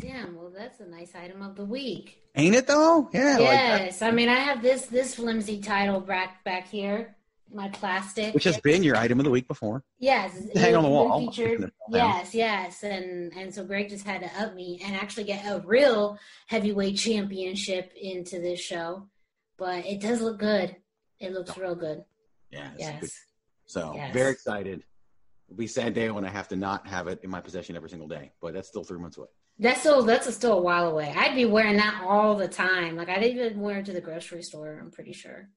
Damn, 0.00 0.36
well, 0.36 0.50
that's 0.54 0.80
a 0.80 0.86
nice 0.86 1.14
item 1.14 1.42
of 1.42 1.56
the 1.56 1.64
week. 1.64 2.18
Ain't 2.36 2.54
it 2.54 2.66
though? 2.66 3.08
Yeah. 3.12 3.38
Yes, 3.38 4.02
I 4.02 4.10
mean, 4.10 4.28
I 4.28 4.34
have 4.36 4.60
this 4.62 4.86
this 4.86 5.14
flimsy 5.14 5.60
title 5.60 6.00
back 6.00 6.42
back 6.44 6.68
here, 6.68 7.16
my 7.52 7.68
plastic, 7.68 8.34
which 8.34 8.44
has 8.44 8.58
been 8.60 8.82
your 8.82 8.96
item 8.96 9.20
of 9.20 9.24
the 9.24 9.30
week 9.30 9.46
before. 9.46 9.84
Yes, 9.98 10.32
hang 10.56 10.74
on 10.74 10.82
the 10.82 10.88
wall. 10.88 11.20
Featured. 11.20 11.70
Yes, 11.90 12.34
yes, 12.34 12.82
and 12.82 13.32
and 13.34 13.54
so 13.54 13.64
Greg 13.64 13.88
just 13.88 14.06
had 14.06 14.20
to 14.22 14.42
up 14.42 14.54
me 14.54 14.80
and 14.84 14.96
actually 14.96 15.24
get 15.24 15.44
a 15.46 15.60
real 15.64 16.18
heavyweight 16.48 16.96
championship 16.96 17.92
into 18.00 18.40
this 18.40 18.60
show, 18.60 19.06
but 19.56 19.86
it 19.86 20.00
does 20.00 20.20
look 20.20 20.38
good. 20.38 20.76
It 21.20 21.32
looks 21.32 21.56
real 21.56 21.74
good. 21.76 22.04
Yeah. 22.50 22.70
Yes. 22.78 23.00
good. 23.00 23.10
So 23.66 23.92
Yes. 23.94 24.12
very 24.12 24.32
excited. 24.32 24.82
It'll 25.48 25.56
be 25.58 25.66
a 25.66 25.68
sad 25.68 25.94
day 25.94 26.10
when 26.10 26.24
I 26.24 26.30
have 26.30 26.48
to 26.48 26.56
not 26.56 26.86
have 26.88 27.06
it 27.06 27.20
in 27.22 27.30
my 27.30 27.40
possession 27.40 27.76
every 27.76 27.90
single 27.90 28.08
day, 28.08 28.32
but 28.40 28.54
that's 28.54 28.68
still 28.68 28.82
three 28.84 28.98
months 28.98 29.16
away. 29.18 29.28
That's 29.58 29.80
still 29.80 30.02
that's 30.02 30.32
still 30.34 30.58
a 30.58 30.62
while 30.62 30.88
away. 30.90 31.12
I'd 31.16 31.36
be 31.36 31.44
wearing 31.44 31.76
that 31.76 32.02
all 32.04 32.34
the 32.34 32.48
time. 32.48 32.96
Like 32.96 33.08
I'd 33.08 33.22
even 33.22 33.60
wear 33.60 33.78
it 33.78 33.86
to 33.86 33.92
the 33.92 34.00
grocery 34.00 34.42
store. 34.42 34.78
I'm 34.80 34.90
pretty 34.90 35.12
sure. 35.12 35.48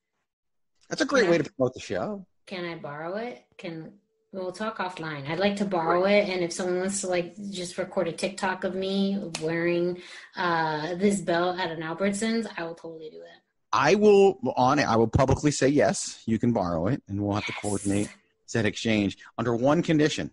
That's 0.90 1.02
a 1.02 1.06
great 1.06 1.26
Yeah. 1.26 1.32
way 1.32 1.38
to 1.40 1.52
promote 1.52 1.74
the 1.74 1.80
show. 1.80 2.26
Can 2.46 2.64
I 2.64 2.76
borrow 2.76 3.16
it? 3.16 3.44
Can 3.58 3.94
we'll 4.32 4.52
talk 4.52 4.78
offline. 4.78 5.28
I'd 5.28 5.40
like 5.40 5.56
to 5.58 5.66
borrow 5.66 6.04
it, 6.06 6.30
and 6.30 6.44
if 6.44 6.54
someone 6.54 6.80
wants 6.80 7.02
to 7.02 7.08
like 7.08 7.36
just 7.50 7.78
record 7.78 8.08
a 8.08 8.12
TikTok 8.12 8.64
of 8.66 8.76
me 8.76 9.32
wearing 9.42 10.02
uh 10.36 10.94
this 10.96 11.20
belt 11.22 11.60
at 11.60 11.72
an 11.72 11.82
Albertsons, 11.82 12.46
I 12.56 12.64
will 12.64 12.76
totally 12.76 13.10
do 13.10 13.18
it. 13.22 13.42
I 13.74 13.96
will 13.96 14.38
on 14.56 14.78
it. 14.80 14.84
I 14.88 14.96
will 14.96 15.08
publicly 15.08 15.52
say 15.52 15.70
yes. 15.70 16.22
You 16.28 16.38
can 16.38 16.54
borrow 16.54 16.88
it, 16.88 17.02
and 17.08 17.20
we'll 17.22 17.36
have 17.36 17.46
to 17.48 17.54
coordinate 17.54 18.10
said 18.46 18.66
exchange 18.66 19.18
under 19.40 19.56
one 19.56 19.82
condition: 19.82 20.32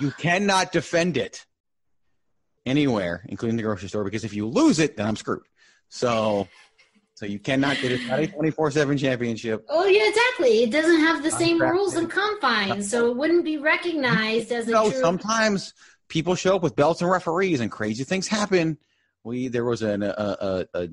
you 0.00 0.10
cannot 0.12 0.72
defend 0.72 1.16
it 1.18 1.44
anywhere, 2.68 3.24
including 3.28 3.56
the 3.56 3.62
grocery 3.62 3.88
store, 3.88 4.04
because 4.04 4.24
if 4.24 4.34
you 4.34 4.46
lose 4.46 4.78
it, 4.78 4.96
then 4.96 5.06
I'm 5.06 5.16
screwed. 5.16 5.42
So, 5.88 6.46
so 7.14 7.26
you 7.26 7.38
cannot 7.38 7.78
get 7.80 7.92
it. 7.92 8.06
Not 8.06 8.20
a 8.20 8.26
twenty 8.26 8.50
four 8.50 8.70
seven 8.70 8.96
championship. 8.98 9.64
Oh 9.68 9.86
yeah, 9.86 10.08
exactly. 10.08 10.62
It 10.62 10.70
doesn't 10.70 11.00
have 11.00 11.22
the 11.22 11.30
same 11.30 11.60
rules 11.60 11.94
and 11.96 12.10
confines, 12.10 12.90
so 12.90 13.10
it 13.10 13.16
wouldn't 13.16 13.44
be 13.44 13.58
recognized 13.58 14.52
as 14.52 14.68
a 14.68 14.70
No, 14.70 14.90
true. 14.90 15.00
sometimes 15.00 15.74
people 16.08 16.34
show 16.34 16.56
up 16.56 16.62
with 16.62 16.76
belts 16.76 17.00
and 17.00 17.10
referees, 17.10 17.60
and 17.60 17.70
crazy 17.70 18.04
things 18.04 18.28
happen. 18.28 18.78
We 19.24 19.48
there 19.48 19.64
was 19.64 19.82
an 19.82 20.02
a, 20.02 20.06
a, 20.06 20.66
a, 20.74 20.88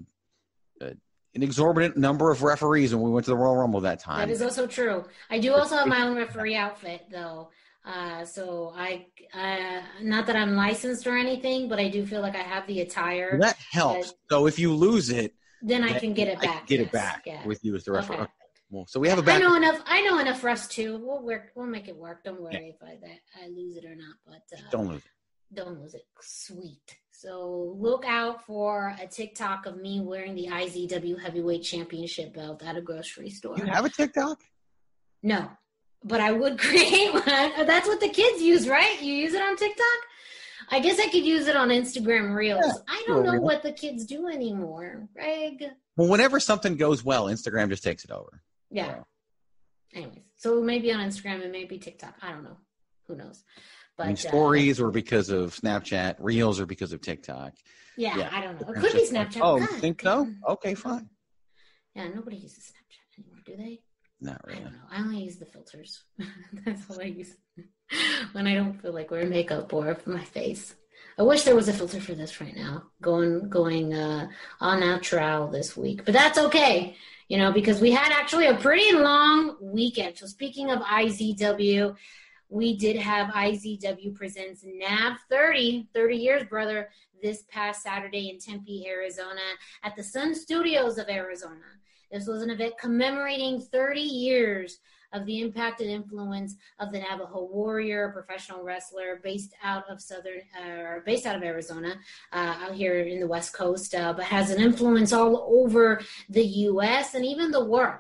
a 0.82 0.94
an 1.36 1.44
exorbitant 1.44 1.98
number 1.98 2.32
of 2.32 2.44
referees 2.44 2.96
when 2.96 3.04
we 3.04 3.12
went 3.12 3.26
to 3.26 3.32
the 3.32 3.38
Royal 3.38 3.58
Rumble 3.58 3.82
that 3.82 4.00
time. 4.00 4.28
That 4.28 4.34
is 4.34 4.42
also 4.42 4.66
true. 4.66 5.04
I 5.30 5.40
do 5.40 5.54
also 5.54 5.76
have 5.76 5.88
my 5.88 6.04
own 6.04 6.16
referee 6.16 6.56
outfit 6.56 7.06
though. 7.12 7.50
Uh, 7.86 8.26
so 8.26 8.74
I, 8.76 9.06
uh, 9.34 9.82
not 10.02 10.26
that 10.28 10.36
I'm 10.36 10.56
licensed 10.56 11.06
or 11.06 11.16
anything, 11.16 11.70
but 11.70 11.80
I 11.80 11.88
do 11.90 12.06
feel 12.06 12.22
like 12.22 12.36
I 12.36 12.42
have 12.42 12.66
the 12.68 12.82
attire. 12.82 13.38
that 13.40 13.58
helps. 13.72 14.14
So 14.30 14.48
if 14.48 14.58
you 14.58 14.74
lose 14.74 15.10
it, 15.12 15.34
Then 15.62 15.84
I 15.84 15.98
can 16.00 16.14
get 16.14 16.28
it 16.28 16.38
I 16.40 16.46
back. 16.46 16.58
can 16.60 16.66
get 16.68 16.80
yes, 16.80 16.88
it 16.88 16.92
back 16.92 17.24
yeah. 17.26 17.46
with 17.46 17.64
you 17.64 17.76
as 17.76 17.84
the 17.84 17.92
referee. 17.92 18.18
Okay. 18.18 18.32
Well, 18.72 18.86
so 18.88 19.00
we 19.00 19.08
have 19.10 19.20
a 19.20 19.22
back. 19.22 19.36
I 19.36 19.40
know 19.46 19.56
enough. 19.56 19.82
I 19.86 20.02
know 20.02 20.18
enough 20.20 20.40
for 20.40 20.50
us 20.50 20.68
too. 20.68 20.98
We'll 20.98 21.22
work. 21.24 21.52
We'll 21.56 21.68
make 21.68 21.88
it 21.88 21.96
work. 21.96 22.24
Don't 22.24 22.42
worry 22.42 22.76
if 22.76 22.82
I 22.84 22.96
that 23.02 23.20
I 23.44 23.48
lose 23.50 23.78
it 23.78 23.86
or 23.86 23.96
not. 23.96 24.16
But 24.26 24.58
uh, 24.58 24.62
Don't 24.72 24.88
lose 24.88 25.04
it. 25.06 25.12
don't 25.56 25.80
lose 25.80 25.94
it. 25.94 26.06
Sweet. 26.22 26.98
So 27.12 27.76
look 27.80 28.04
out 28.06 28.46
for 28.46 28.96
a 29.02 29.06
TikTok 29.08 29.68
of 29.68 29.78
me 29.78 30.02
wearing 30.02 30.34
the 30.36 30.48
IZW 30.48 31.22
Heavyweight 31.22 31.62
Championship 31.64 32.34
belt 32.34 32.64
at 32.66 32.76
a 32.76 32.82
grocery 32.82 33.30
store. 33.30 33.56
You 33.58 33.66
have 33.66 33.86
a 33.86 33.90
TikTok? 33.90 34.42
No, 35.24 35.50
but 36.06 36.22
I 36.22 36.32
would 36.32 36.58
create 36.68 37.14
one. 37.14 37.24
That's 37.26 37.88
what 37.88 38.00
the 38.00 38.08
kids 38.10 38.42
use, 38.42 38.70
right? 38.70 39.02
You 39.02 39.14
use 39.14 39.34
it 39.34 39.42
on 39.42 39.58
TikTok. 39.58 39.86
I 40.72 40.80
guess 40.80 41.00
I 41.00 41.08
could 41.10 41.26
use 41.26 41.48
it 41.48 41.56
on 41.56 41.70
Instagram 41.70 42.34
Reels. 42.34 42.64
Yeah, 42.66 42.74
I 42.88 43.04
do 43.06 43.12
a 43.12 43.16
don't 43.16 43.26
know 43.26 43.32
reel. 43.34 43.42
what 43.42 43.62
the 43.64 43.72
kids 43.72 44.06
do 44.06 44.28
anymore, 44.28 45.08
Greg. 45.14 45.64
Well, 45.98 46.08
whenever 46.08 46.40
something 46.40 46.76
goes 46.76 47.04
well, 47.04 47.26
Instagram 47.26 47.70
just 47.70 47.84
takes 47.84 48.04
it 48.04 48.12
over. 48.12 48.42
Yeah. 48.72 49.00
Anyways, 49.94 50.24
so 50.36 50.62
maybe 50.62 50.92
on 50.92 51.00
Instagram 51.00 51.44
and 51.44 51.52
maybe 51.52 51.78
TikTok. 51.78 52.16
I 52.22 52.32
don't 52.32 52.44
know. 52.44 52.58
Who 53.08 53.16
knows? 53.16 53.44
But 53.98 54.06
I 54.06 54.08
mean, 54.08 54.16
uh, 54.16 54.20
stories 54.20 54.80
or 54.82 54.90
because 54.92 55.30
of 55.30 55.56
Snapchat, 55.56 56.16
reels 56.20 56.60
or 56.60 56.66
because 56.66 56.92
of 56.94 57.02
TikTok. 57.02 57.54
yeah, 57.96 58.18
yeah. 58.18 58.30
I 58.32 58.42
don't 58.42 58.60
know. 58.60 58.74
It 58.74 58.76
could 58.76 58.92
be 58.94 59.00
just 59.00 59.14
like, 59.14 59.30
Snapchat. 59.32 59.42
oh, 59.42 59.60
God, 59.60 59.70
you 59.72 59.78
think 59.78 60.02
so? 60.02 60.28
Okay, 60.50 60.74
fine. 60.74 61.10
Yeah, 61.94 62.08
nobody 62.10 62.38
uses 62.38 62.74
Snapchat 62.74 63.20
anymore, 63.20 63.40
do 63.46 63.56
they? 63.56 63.82
Not 64.26 64.42
I 64.48 64.54
don't 64.54 64.64
know. 64.64 64.88
I 64.92 65.00
only 65.02 65.24
use 65.24 65.38
the 65.38 65.46
filters. 65.46 66.04
That's 66.66 66.90
all 66.90 67.00
I 67.00 67.06
use 67.06 67.36
when 68.32 68.48
I 68.48 68.56
don't 68.56 68.82
feel 68.82 68.92
like 68.92 69.12
wearing 69.12 69.30
makeup 69.30 69.72
or 69.72 69.94
for 69.94 70.10
my 70.10 70.24
face. 70.24 70.74
I 71.20 71.22
wish 71.22 71.44
there 71.44 71.56
was 71.56 71.68
a 71.68 71.74
filter 71.74 72.02
for 72.02 72.16
this 72.16 72.42
right 72.42 72.56
now. 72.56 72.84
Going 73.02 73.50
going 73.50 73.94
uh 73.94 74.28
on 74.60 74.80
natural 74.80 75.48
this 75.48 75.78
week. 75.78 76.04
But 76.06 76.16
that's 76.16 76.40
okay. 76.40 76.96
You 77.28 77.38
know, 77.38 77.52
because 77.52 77.80
we 77.80 77.92
had 77.92 78.12
actually 78.12 78.48
a 78.48 78.56
pretty 78.56 78.92
long 78.94 79.58
weekend. 79.62 80.18
So 80.18 80.26
speaking 80.26 80.72
of 80.72 80.80
IZW, 80.80 81.96
we 82.50 82.78
did 82.78 82.96
have 82.98 83.34
IZW 83.34 84.16
presents 84.16 84.64
NAV 84.64 85.18
30, 85.30 85.90
30 85.94 86.16
years, 86.16 86.44
brother, 86.44 86.90
this 87.22 87.44
past 87.50 87.82
Saturday 87.82 88.30
in 88.30 88.40
Tempe, 88.40 88.88
Arizona, 88.88 89.42
at 89.84 89.96
the 89.96 90.04
Sun 90.04 90.36
Studios 90.36 90.98
of 90.98 91.10
Arizona. 91.10 91.66
This 92.12 92.28
was 92.28 92.42
an 92.42 92.50
event 92.50 92.78
commemorating 92.80 93.60
30 93.60 94.02
years 94.02 94.80
of 95.14 95.26
the 95.26 95.42
impact 95.42 95.82
and 95.82 95.90
influence 95.90 96.56
of 96.80 96.92
the 96.92 97.00
Navajo 97.00 97.46
warrior, 97.46 98.10
professional 98.10 98.64
wrestler 98.64 99.20
based 99.24 99.54
out 99.64 99.90
of 99.90 100.02
southern, 100.02 100.42
uh, 100.60 100.82
or 100.82 101.04
based 101.06 101.26
out 101.26 101.36
of 101.36 101.44
Arizona, 101.44 101.96
uh, 102.34 102.56
out 102.64 102.76
here 102.76 103.00
in 103.00 103.20
the 103.20 103.28
West 103.28 103.54
Coast, 103.54 103.96
uh, 103.96 104.14
but 104.14 104.26
has 104.26 104.50
an 104.50 104.62
influence 104.62 105.14
all 105.14 105.48
over 105.50 106.02
the 106.30 106.46
U.S. 106.46 107.14
and 107.14 107.26
even 107.26 107.52
the 107.52 107.64
world. 107.64 108.00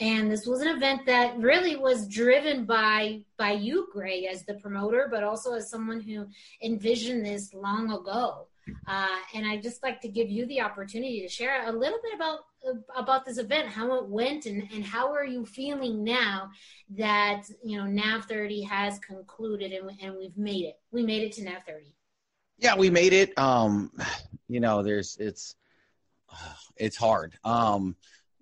And 0.00 0.30
this 0.30 0.46
was 0.46 0.62
an 0.62 0.68
event 0.68 1.04
that 1.06 1.36
really 1.38 1.76
was 1.76 2.08
driven 2.08 2.64
by 2.64 3.20
by 3.36 3.52
you, 3.52 3.88
Gray, 3.92 4.26
as 4.26 4.44
the 4.44 4.54
promoter, 4.54 5.08
but 5.10 5.22
also 5.22 5.52
as 5.52 5.70
someone 5.70 6.00
who 6.00 6.26
envisioned 6.62 7.24
this 7.24 7.52
long 7.52 7.92
ago. 7.92 8.46
Uh, 8.86 9.16
and 9.34 9.46
I'd 9.46 9.62
just 9.62 9.82
like 9.82 10.00
to 10.02 10.08
give 10.08 10.30
you 10.30 10.46
the 10.46 10.62
opportunity 10.62 11.20
to 11.20 11.28
share 11.28 11.68
a 11.68 11.72
little 11.72 11.98
bit 12.02 12.14
about 12.14 12.40
about 12.96 13.24
this 13.24 13.38
event, 13.38 13.68
how 13.68 13.94
it 13.94 14.08
went, 14.08 14.46
and, 14.46 14.68
and 14.72 14.84
how 14.84 15.12
are 15.12 15.24
you 15.24 15.44
feeling 15.44 16.04
now 16.04 16.50
that 16.96 17.44
you 17.64 17.78
know 17.78 17.86
NAV 17.86 18.24
30 18.26 18.62
has 18.62 18.98
concluded 18.98 19.72
and, 19.72 19.90
and 20.02 20.16
we've 20.16 20.36
made 20.36 20.64
it. 20.64 20.78
We 20.90 21.02
made 21.02 21.22
it 21.22 21.32
to 21.32 21.44
NAV 21.44 21.64
30. 21.66 21.94
Yeah, 22.58 22.76
we 22.76 22.90
made 22.90 23.12
it. 23.12 23.36
Um, 23.38 23.90
you 24.48 24.60
know, 24.60 24.82
there's 24.82 25.16
it's 25.18 25.54
it's 26.76 26.96
hard. 26.96 27.38
Um, 27.44 27.96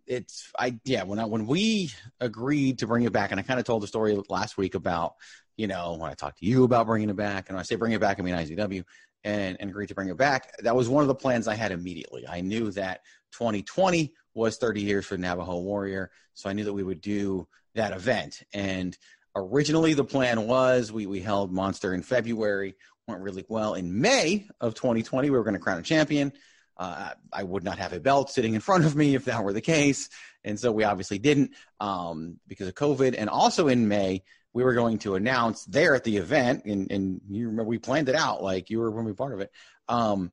it's 0.07 0.51
I 0.59 0.79
yeah 0.85 1.03
when 1.05 1.19
I 1.19 1.27
when 1.27 1.47
we 1.47 1.91
agreed 2.21 2.79
to 2.79 2.87
bring 2.87 3.05
it 3.05 3.13
back, 3.13 3.31
and 3.31 3.39
I 3.39 3.43
kind 3.43 3.61
of 3.61 3.67
told 3.67 3.83
the 3.83 3.87
story 3.87 4.19
last 4.29 4.57
week 4.57 4.75
about 4.75 5.15
you 5.57 5.67
know 5.67 5.97
when 5.99 6.11
I 6.11 6.15
talked 6.15 6.39
to 6.39 6.47
you 6.47 6.65
about 6.65 6.87
bringing 6.87 7.11
it 7.11 7.17
back, 7.17 7.49
and 7.49 7.57
when 7.57 7.61
I 7.61 7.65
say 7.65 7.77
bring 7.77 7.93
it 7.93 8.01
back, 8.01 8.19
I 8.19 8.23
mean 8.23 8.35
IZW, 8.35 8.85
and 9.25 9.57
and 9.61 9.71
agreed 9.71 9.89
to 9.89 9.95
bring 9.95 10.09
it 10.09 10.17
back. 10.17 10.53
That 10.61 10.75
was 10.75 10.89
one 10.89 11.03
of 11.03 11.09
the 11.09 11.15
plans 11.15 11.47
I 11.47 11.55
had 11.55 11.73
immediately. 11.73 12.27
I 12.27 12.41
knew 12.41 12.71
that 12.73 13.03
2020 13.33 14.13
was 14.35 14.57
30 14.57 14.83
years 14.83 15.07
for 15.07 15.17
Navajo 15.17 15.59
Warrior, 15.61 16.11
so 16.35 16.49
I 16.49 16.53
knew 16.53 16.65
that 16.65 16.73
we 16.73 16.83
would 16.83 17.01
do 17.01 17.49
that 17.75 17.93
event. 17.93 18.43
And 18.53 18.97
originally 19.35 19.95
the 19.95 20.05
plan 20.05 20.47
was 20.47 20.93
we 20.93 21.07
we 21.07 21.21
held 21.21 21.53
Monster 21.53 21.95
in 21.95 22.03
February, 22.03 22.77
went 23.07 23.23
really 23.23 23.45
well. 23.49 23.75
In 23.75 24.01
May 24.01 24.49
of 24.61 24.75
2020, 24.75 25.31
we 25.31 25.37
were 25.37 25.45
going 25.45 25.55
to 25.55 25.61
crown 25.61 25.79
a 25.79 25.83
champion. 25.83 26.33
Uh, 26.77 27.11
I 27.33 27.43
would 27.43 27.65
not 27.65 27.79
have 27.79 27.93
a 27.93 27.99
belt 27.99 28.31
sitting 28.31 28.55
in 28.55 28.61
front 28.61 28.85
of 28.85 28.95
me 28.95 29.17
if 29.17 29.25
that 29.25 29.43
were 29.43 29.53
the 29.53 29.61
case. 29.61 30.09
And 30.45 30.59
so 30.59 30.71
we 30.71 30.85
obviously 30.85 31.19
didn't 31.19 31.53
um, 31.81 32.39
because 32.47 32.69
of 32.69 32.75
COVID. 32.75 33.17
And 33.19 33.29
also 33.29 33.67
in 33.67 33.89
May, 33.89 34.23
we 34.53 34.63
were 34.65 34.75
going 34.75 34.99
to 34.99 35.17
announce 35.17 35.65
there 35.65 35.95
at 35.95 36.05
the 36.05 36.17
event, 36.17 36.65
and, 36.65 36.91
and 36.91 37.21
you 37.29 37.49
remember 37.49 37.69
we 37.69 37.79
planned 37.79 38.09
it 38.09 38.15
out, 38.15 38.43
like 38.43 38.71
you 38.71 38.79
were 38.79 38.91
to 38.91 39.03
be 39.05 39.15
part 39.15 39.35
of 39.35 39.41
it, 39.41 39.51
um, 39.89 40.33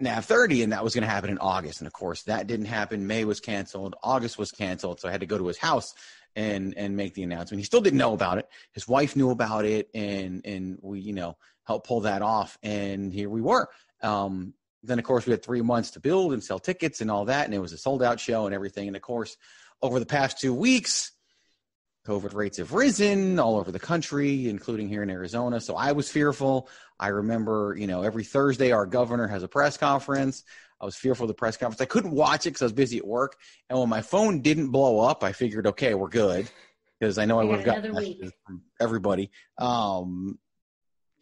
NAV 0.00 0.24
30, 0.24 0.62
and 0.62 0.72
that 0.72 0.84
was 0.84 0.94
going 0.94 1.02
to 1.02 1.10
happen 1.10 1.30
in 1.30 1.38
August. 1.38 1.80
And 1.80 1.86
of 1.86 1.92
course, 1.92 2.22
that 2.24 2.46
didn't 2.46 2.66
happen. 2.66 3.06
May 3.06 3.24
was 3.24 3.40
canceled, 3.40 3.96
August 4.02 4.38
was 4.38 4.50
canceled. 4.50 5.00
So 5.00 5.08
I 5.08 5.12
had 5.12 5.20
to 5.20 5.26
go 5.26 5.38
to 5.38 5.46
his 5.46 5.58
house 5.58 5.94
and 6.34 6.74
and 6.76 6.96
make 6.96 7.14
the 7.14 7.22
announcement. 7.22 7.60
He 7.60 7.64
still 7.64 7.80
didn't 7.80 7.98
know 7.98 8.12
about 8.12 8.38
it. 8.38 8.48
His 8.72 8.86
wife 8.86 9.16
knew 9.16 9.30
about 9.30 9.64
it, 9.64 9.88
and 9.94 10.44
and 10.44 10.78
we 10.82 11.00
you 11.00 11.12
know 11.12 11.36
helped 11.64 11.86
pull 11.86 12.00
that 12.02 12.22
off. 12.22 12.58
And 12.62 13.12
here 13.12 13.30
we 13.30 13.40
were. 13.40 13.68
Um, 14.02 14.54
then 14.82 14.98
of 14.98 15.04
course 15.04 15.26
we 15.26 15.32
had 15.32 15.42
three 15.42 15.62
months 15.62 15.92
to 15.92 16.00
build 16.00 16.32
and 16.32 16.44
sell 16.44 16.58
tickets 16.58 17.00
and 17.00 17.10
all 17.10 17.24
that, 17.24 17.46
and 17.46 17.54
it 17.54 17.58
was 17.58 17.72
a 17.72 17.78
sold 17.78 18.02
out 18.02 18.20
show 18.20 18.46
and 18.46 18.54
everything. 18.54 18.86
And 18.86 18.96
of 18.96 19.02
course, 19.02 19.36
over 19.82 19.98
the 19.98 20.06
past 20.06 20.38
two 20.38 20.54
weeks, 20.54 21.12
COVID 22.06 22.34
rates 22.34 22.58
have 22.58 22.72
risen 22.72 23.38
all 23.38 23.56
over 23.56 23.72
the 23.72 23.78
country, 23.78 24.48
including 24.48 24.88
here 24.88 25.02
in 25.02 25.10
Arizona. 25.10 25.60
So 25.60 25.74
I 25.74 25.92
was 25.92 26.08
fearful. 26.10 26.68
I 26.98 27.08
remember, 27.08 27.74
you 27.78 27.86
know, 27.86 28.02
every 28.02 28.24
Thursday 28.24 28.70
our 28.72 28.86
governor 28.86 29.26
has 29.26 29.42
a 29.42 29.48
press 29.48 29.76
conference. 29.76 30.44
I 30.80 30.84
was 30.84 30.94
fearful 30.94 31.24
of 31.24 31.28
the 31.28 31.34
press 31.34 31.56
conference. 31.56 31.80
I 31.80 31.86
couldn't 31.86 32.12
watch 32.12 32.46
it 32.46 32.50
because 32.50 32.62
I 32.62 32.66
was 32.66 32.72
busy 32.72 32.98
at 32.98 33.06
work. 33.06 33.36
And 33.68 33.78
when 33.78 33.88
my 33.88 34.02
phone 34.02 34.40
didn't 34.40 34.68
blow 34.68 35.00
up, 35.00 35.24
I 35.24 35.32
figured, 35.32 35.66
okay, 35.66 35.94
we're 35.94 36.08
good 36.08 36.48
because 36.98 37.18
I 37.18 37.24
know 37.24 37.40
I 37.40 37.44
would 37.44 37.56
have 37.56 37.64
gotten 37.64 37.92
messages 37.92 38.32
from 38.46 38.62
everybody. 38.80 39.30
Um, 39.58 40.38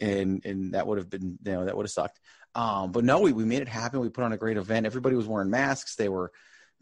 and 0.01 0.44
and 0.44 0.75
that 0.75 0.87
would 0.87 0.99
have 0.99 1.09
been 1.09 1.38
you 1.44 1.53
know 1.53 1.64
that 1.64 1.77
would 1.77 1.87
have 1.87 1.92
sucked. 1.92 2.20
Um, 2.55 2.92
but 2.92 3.05
no, 3.05 3.20
we 3.20 3.33
we 3.33 3.44
made 3.44 3.62
it 3.62 3.68
happen. 3.68 4.01
We 4.01 4.09
put 4.09 4.25
on 4.25 4.33
a 4.33 4.37
great 4.37 4.57
event. 4.57 4.87
Everybody 4.87 5.16
was 5.16 5.27
wearing 5.27 5.51
masks. 5.51 5.97
They 5.97 6.09
were 6.09 6.33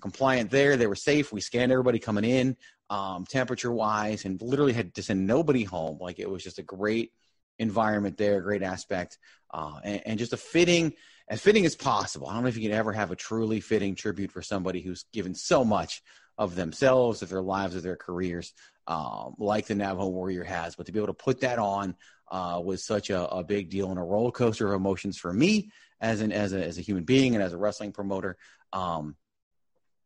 compliant 0.02 0.50
there. 0.50 0.76
They 0.76 0.86
were 0.86 0.94
safe. 0.94 1.32
We 1.32 1.40
scanned 1.40 1.72
everybody 1.72 1.98
coming 1.98 2.24
in, 2.24 2.56
um, 2.90 3.24
temperature 3.24 3.72
wise, 3.72 4.26
and 4.26 4.42
literally 4.42 4.74
had 4.74 4.94
to 4.96 5.02
send 5.02 5.26
nobody 5.26 5.64
home. 5.64 5.98
Like 6.00 6.18
it 6.18 6.28
was 6.28 6.44
just 6.44 6.58
a 6.58 6.62
great 6.62 7.12
environment 7.58 8.18
there, 8.18 8.40
great 8.42 8.62
aspect, 8.62 9.18
uh, 9.54 9.80
and, 9.84 10.02
and, 10.04 10.18
just 10.18 10.32
a 10.32 10.36
fitting, 10.36 10.92
as 11.28 11.40
fitting 11.40 11.64
as 11.64 11.76
possible. 11.76 12.26
I 12.26 12.34
don't 12.34 12.42
know 12.42 12.48
if 12.48 12.56
you 12.56 12.68
can 12.68 12.76
ever 12.76 12.92
have 12.92 13.10
a 13.10 13.16
truly 13.16 13.60
fitting 13.60 13.94
tribute 13.94 14.32
for 14.32 14.42
somebody 14.42 14.80
who's 14.80 15.04
given 15.12 15.34
so 15.34 15.64
much 15.64 16.02
of 16.38 16.54
themselves, 16.54 17.22
of 17.22 17.28
their 17.28 17.42
lives, 17.42 17.76
of 17.76 17.82
their 17.82 17.96
careers, 17.96 18.52
um, 18.86 19.34
like 19.38 19.66
the 19.66 19.74
Navajo 19.74 20.08
Warrior 20.08 20.44
has. 20.44 20.74
But 20.74 20.86
to 20.86 20.92
be 20.92 20.98
able 20.98 21.08
to 21.08 21.14
put 21.14 21.40
that 21.40 21.58
on 21.58 21.94
uh, 22.30 22.60
was 22.64 22.84
such 22.84 23.10
a, 23.10 23.28
a, 23.28 23.44
big 23.44 23.68
deal 23.68 23.90
and 23.90 23.98
a 23.98 24.02
roller 24.02 24.30
coaster 24.30 24.68
of 24.68 24.74
emotions 24.74 25.18
for 25.18 25.32
me 25.32 25.70
as 26.00 26.22
an 26.22 26.32
as 26.32 26.54
a 26.54 26.66
as 26.66 26.78
a 26.78 26.80
human 26.80 27.04
being 27.04 27.34
and 27.34 27.44
as 27.44 27.52
a 27.52 27.58
wrestling 27.58 27.92
promoter. 27.92 28.36
Um, 28.72 29.16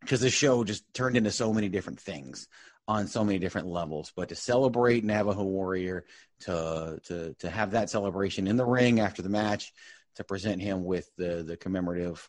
because 0.00 0.20
the 0.20 0.30
show 0.30 0.64
just 0.64 0.84
turned 0.94 1.16
into 1.16 1.30
so 1.30 1.52
many 1.52 1.68
different 1.68 2.00
things 2.00 2.48
on 2.88 3.08
so 3.08 3.24
many 3.24 3.38
different 3.38 3.66
levels. 3.66 4.12
But 4.14 4.28
to 4.28 4.34
celebrate 4.34 5.04
Navajo 5.04 5.42
Warrior, 5.42 6.04
to 6.40 7.00
to 7.04 7.34
to 7.34 7.50
have 7.50 7.72
that 7.72 7.90
celebration 7.90 8.46
in 8.46 8.56
the 8.56 8.64
ring 8.64 9.00
after 9.00 9.22
the 9.22 9.28
match, 9.28 9.72
to 10.16 10.24
present 10.24 10.62
him 10.62 10.84
with 10.84 11.10
the 11.16 11.42
the 11.42 11.56
commemorative 11.56 12.28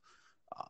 uh, 0.55 0.63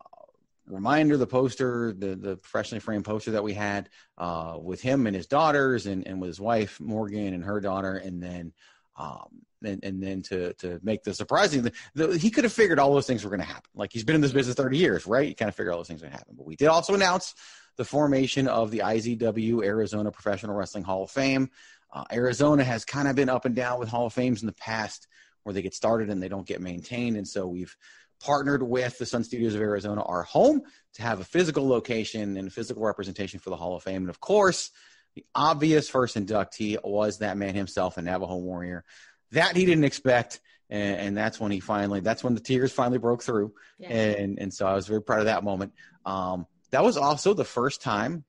reminder, 0.68 1.18
the 1.18 1.28
poster, 1.28 1.94
the 1.94 2.16
the 2.16 2.38
professionally 2.38 2.80
framed 2.80 3.06
poster 3.06 3.32
that 3.32 3.44
we 3.44 3.54
had 3.54 3.90
uh, 4.18 4.58
with 4.62 4.82
him 4.82 5.08
and 5.08 5.16
his 5.16 5.28
daughters, 5.28 5.86
and 5.86 6.06
and 6.06 6.20
with 6.20 6.28
his 6.28 6.42
wife 6.42 6.80
Morgan 6.80 7.34
and 7.34 7.44
her 7.44 7.60
daughter, 7.60 7.96
and 7.96 8.22
then. 8.22 8.54
Um, 8.98 9.44
and, 9.64 9.84
and 9.84 10.02
then 10.02 10.22
to 10.24 10.54
to 10.56 10.80
make 10.84 11.04
the 11.04 11.14
surprising 11.14 11.64
the, 11.64 11.72
the, 11.96 12.18
he 12.18 12.30
could 12.30 12.44
have 12.44 12.54
figured 12.54 12.78
all 12.78 12.94
those 12.94 13.08
things 13.08 13.24
were 13.24 13.30
going 13.32 13.40
to 13.42 13.46
happen 13.46 13.70
like 13.74 13.92
he's 13.92 14.04
been 14.04 14.14
in 14.14 14.22
this 14.22 14.32
business 14.32 14.56
30 14.56 14.78
years 14.78 15.08
right 15.08 15.30
you 15.30 15.36
kind 15.36 15.50
of 15.50 15.56
figure 15.56 15.72
all 15.72 15.80
those 15.80 15.88
things 15.88 16.02
are 16.02 16.06
going 16.06 16.12
to 16.12 16.18
happen 16.18 16.36
but 16.38 16.46
we 16.46 16.56
did 16.56 16.68
also 16.68 16.94
announce 16.94 17.34
the 17.78 17.86
formation 17.86 18.48
of 18.48 18.72
the 18.72 18.80
IZW 18.80 19.64
Arizona 19.64 20.12
Professional 20.12 20.56
Wrestling 20.56 20.84
Hall 20.84 21.04
of 21.04 21.12
Fame. 21.12 21.50
Uh, 21.94 22.04
Arizona 22.12 22.64
has 22.64 22.84
kind 22.84 23.08
of 23.08 23.16
been 23.16 23.30
up 23.30 23.46
and 23.46 23.56
down 23.56 23.80
with 23.80 23.88
Hall 23.88 24.08
of 24.08 24.14
Fames 24.14 24.42
in 24.42 24.48
the 24.48 24.54
past 24.54 25.08
where 25.44 25.54
they 25.54 25.62
get 25.62 25.74
started 25.74 26.10
and 26.10 26.22
they 26.22 26.28
don't 26.28 26.48
get 26.48 26.60
maintained. 26.60 27.16
And 27.16 27.28
so 27.28 27.48
we've 27.48 27.76
partnered 28.20 28.64
with 28.64 28.98
the 28.98 29.06
Sun 29.06 29.24
Studios 29.24 29.56
of 29.56 29.62
Arizona, 29.62 30.02
our 30.02 30.24
home, 30.24 30.64
to 30.96 31.02
have 31.04 31.22
a 31.22 31.24
physical 31.24 31.68
location 31.68 32.36
and 32.36 32.52
physical 32.52 32.84
representation 32.84 33.40
for 33.40 33.52
the 33.52 33.56
Hall 33.56 33.76
of 33.76 33.84
Fame. 33.84 34.02
And 34.02 34.10
of 34.10 34.20
course, 34.20 34.72
the 35.18 35.26
obvious 35.34 35.90
first 35.90 36.16
inductee 36.16 36.78
was 36.84 37.18
that 37.20 37.38
man 37.38 37.56
himself, 37.56 37.98
a 37.98 38.04
Navajo 38.04 38.36
warrior. 38.36 38.86
That 39.32 39.56
he 39.56 39.66
didn't 39.66 39.84
expect. 39.84 40.40
And, 40.70 41.00
and 41.00 41.18
that's 41.18 41.40
when 41.40 41.52
he 41.52 41.60
finally, 41.60 42.02
that's 42.02 42.24
when 42.24 42.36
the 42.36 42.40
tears 42.40 42.72
finally 42.72 43.00
broke 43.00 43.24
through. 43.24 43.54
Yeah. 43.80 43.90
And, 43.90 44.38
and 44.38 44.54
so 44.54 44.68
I 44.68 44.76
was 44.76 44.86
very 44.86 45.02
proud 45.02 45.22
of 45.22 45.26
that 45.26 45.44
moment. 45.44 45.74
Um, 46.06 46.46
that 46.70 46.84
was 46.84 46.98
also 46.98 47.34
the 47.34 47.44
first 47.44 47.82
time 47.82 48.26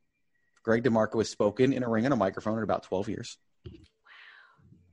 Greg 0.63 0.83
DeMarco 0.83 1.19
has 1.19 1.29
spoken 1.29 1.75
in 1.75 1.83
a 1.83 1.89
ring 1.91 2.07
on 2.07 2.13
a 2.13 2.17
microphone 2.17 2.57
in 2.57 2.65
about 2.65 2.85
12 2.85 3.11
years. 3.11 3.37
Wow. 3.67 3.73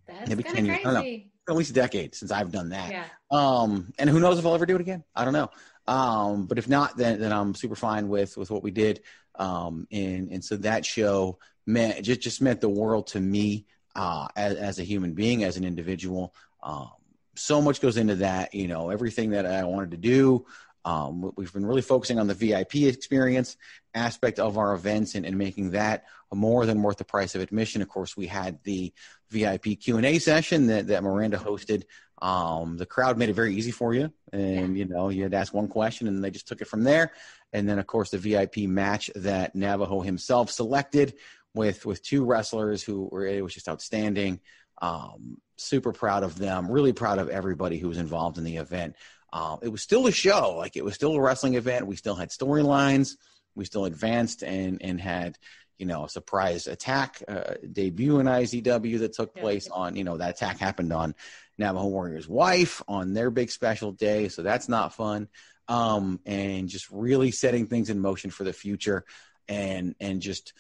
That's 0.10 0.29
Maybe 0.29 0.43
10 0.43 0.65
years. 0.65 0.79
Crazy. 0.84 1.31
at 1.47 1.55
least 1.55 1.71
a 1.71 1.73
decade 1.73 2.13
since 2.13 2.29
I've 2.29 2.51
done 2.51 2.69
that. 2.69 2.91
Yeah. 2.91 3.05
Um, 3.31 3.93
and 3.97 4.10
who 4.10 4.19
knows 4.19 4.38
if 4.38 4.45
I'll 4.45 4.55
ever 4.55 4.65
do 4.65 4.75
it 4.75 4.81
again? 4.81 5.05
I 5.15 5.23
don't 5.23 5.34
know. 5.34 5.49
Um, 5.88 6.47
but 6.47 6.58
if 6.58 6.67
not, 6.67 6.97
then, 6.97 7.21
then 7.21 7.31
I'm 7.31 7.55
super 7.55 7.75
fine 7.75 8.10
with, 8.10 8.36
with 8.36 8.51
what 8.51 8.63
we 8.63 8.71
did. 8.71 9.01
Um, 9.36 9.88
and, 9.93 10.29
and 10.31 10.43
so 10.43 10.58
that 10.58 10.86
show 10.86 11.39
meant, 11.65 12.04
just, 12.04 12.21
just 12.21 12.41
meant 12.41 12.62
the 12.62 12.69
world 12.69 13.08
to 13.08 13.19
me, 13.19 13.65
uh, 13.95 14.28
as, 14.36 14.56
as 14.56 14.80
a 14.80 14.84
human 14.84 15.13
being, 15.13 15.43
as 15.43 15.58
an 15.58 15.63
individual. 15.63 16.34
Um, 16.62 16.91
so 17.36 17.62
much 17.62 17.82
goes 17.82 17.97
into 17.97 18.15
that, 18.15 18.54
you 18.54 18.67
know, 18.67 18.89
everything 18.89 19.32
that 19.32 19.45
I 19.45 19.63
wanted 19.63 19.91
to 19.91 19.97
do, 19.97 20.45
um, 20.86 21.32
we've 21.36 21.51
been 21.51 21.65
really 21.65 21.82
focusing 21.82 22.19
on 22.19 22.28
the 22.28 22.36
VIP 22.36 22.75
experience 22.75 23.58
aspect 23.95 24.38
of 24.38 24.58
our 24.60 24.75
events 24.75 25.15
and, 25.15 25.25
and, 25.25 25.36
making 25.36 25.71
that 25.71 26.06
more 26.32 26.67
than 26.67 26.84
worth 26.84 26.97
the 26.97 27.04
price 27.04 27.34
of 27.34 27.41
admission. 27.41 27.82
Of 27.82 27.89
course, 27.89 28.15
we 28.15 28.28
had 28.28 28.60
the 28.63 28.93
VIP 29.32 29.80
Q 29.82 29.97
and 29.97 30.06
A 30.06 30.19
session 30.19 30.67
that, 30.67 30.88
that 30.88 31.04
Miranda 31.04 31.38
hosted. 31.38 31.84
Um, 32.21 32.78
the 32.78 32.86
crowd 32.86 33.17
made 33.17 33.30
it 33.30 33.34
very 33.34 33.56
easy 33.56 33.71
for 33.71 33.95
you, 33.95 34.13
and 34.32 34.78
you 34.78 34.86
know 34.86 35.10
you 35.10 35.23
had 35.23 35.32
to 35.32 35.38
ask 35.38 35.54
one 35.54 35.67
question, 35.67 36.08
and 36.08 36.23
they 36.23 36.30
just 36.30 36.47
took 36.47 36.62
it 36.62 36.67
from 36.67 36.84
there. 36.84 37.12
And 37.51 37.67
then, 37.67 37.80
of 37.80 37.88
course, 37.88 38.12
the 38.12 38.17
VIP 38.17 38.58
match 38.60 39.10
that 39.15 39.56
Navajo 39.56 40.01
himself 40.01 40.51
selected 40.51 41.15
with 41.55 41.85
with 41.85 42.03
two 42.03 42.25
wrestlers 42.25 42.83
who 42.83 43.09
were 43.11 43.25
it 43.25 43.43
was 43.43 43.53
just 43.53 43.69
outstanding. 43.69 44.39
Um, 44.81 45.37
super 45.57 45.93
proud 45.93 46.23
of 46.23 46.37
them. 46.37 46.69
Really 46.69 46.93
proud 46.93 47.17
of 47.17 47.29
everybody 47.29 47.77
who 47.77 47.87
was 47.87 47.97
involved 47.97 48.37
in 48.37 48.43
the 48.43 48.57
event. 48.57 48.95
Um, 49.31 49.59
it 49.61 49.69
was 49.69 49.81
still 49.81 50.07
a 50.07 50.11
show, 50.11 50.55
like 50.57 50.75
it 50.75 50.85
was 50.85 50.95
still 50.95 51.13
a 51.13 51.21
wrestling 51.21 51.55
event. 51.55 51.87
We 51.87 51.95
still 51.95 52.15
had 52.15 52.29
storylines. 52.29 53.15
We 53.55 53.65
still 53.65 53.85
advanced 53.85 54.43
and 54.43 54.81
and 54.81 54.99
had 54.99 55.37
you 55.77 55.85
know 55.85 56.05
a 56.05 56.09
surprise 56.09 56.67
attack 56.67 57.23
uh, 57.27 57.55
debut 57.71 58.19
in 58.19 58.27
IZW 58.27 58.99
that 58.99 59.13
took 59.13 59.35
place 59.35 59.67
yeah. 59.67 59.75
on 59.75 59.95
you 59.95 60.03
know 60.03 60.17
that 60.17 60.31
attack 60.31 60.59
happened 60.59 60.93
on 60.93 61.15
Navajo 61.57 61.87
Warrior's 61.87 62.27
wife 62.27 62.81
on 62.87 63.13
their 63.13 63.29
big 63.29 63.49
special 63.49 63.91
day, 63.91 64.27
so 64.27 64.41
that's 64.41 64.69
not 64.69 64.93
fun. 64.93 65.27
Um, 65.67 66.19
and 66.25 66.69
just 66.69 66.89
really 66.91 67.31
setting 67.31 67.67
things 67.67 67.89
in 67.89 67.99
motion 67.99 68.29
for 68.29 68.43
the 68.43 68.53
future, 68.53 69.05
and 69.47 69.95
and 69.99 70.21
just 70.21 70.53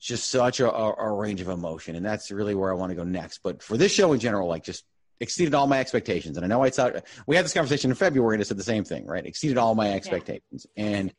just 0.00 0.30
such 0.30 0.60
a, 0.60 0.70
a, 0.70 1.12
range 1.12 1.40
of 1.40 1.48
emotion, 1.48 1.96
and 1.96 2.04
that's 2.04 2.30
really 2.30 2.54
where 2.54 2.70
I 2.70 2.74
want 2.74 2.90
to 2.90 2.96
go 2.96 3.04
next. 3.04 3.40
But 3.42 3.62
for 3.62 3.76
this 3.76 3.92
show 3.92 4.12
in 4.12 4.20
general, 4.20 4.48
like 4.48 4.62
just 4.62 4.84
exceeded 5.20 5.54
all 5.54 5.66
my 5.66 5.80
expectations. 5.80 6.36
And 6.36 6.44
I 6.44 6.48
know 6.48 6.62
I 6.62 6.70
thought 6.70 7.04
we 7.26 7.36
had 7.36 7.44
this 7.44 7.54
conversation 7.54 7.90
in 7.90 7.96
February 7.96 8.34
and 8.34 8.42
it 8.42 8.46
said 8.46 8.58
the 8.58 8.62
same 8.62 8.84
thing, 8.84 9.06
right? 9.06 9.24
Exceeded 9.24 9.56
all 9.56 9.74
my 9.74 9.92
expectations. 9.92 10.66
Yeah. 10.76 10.84
And 10.84 11.14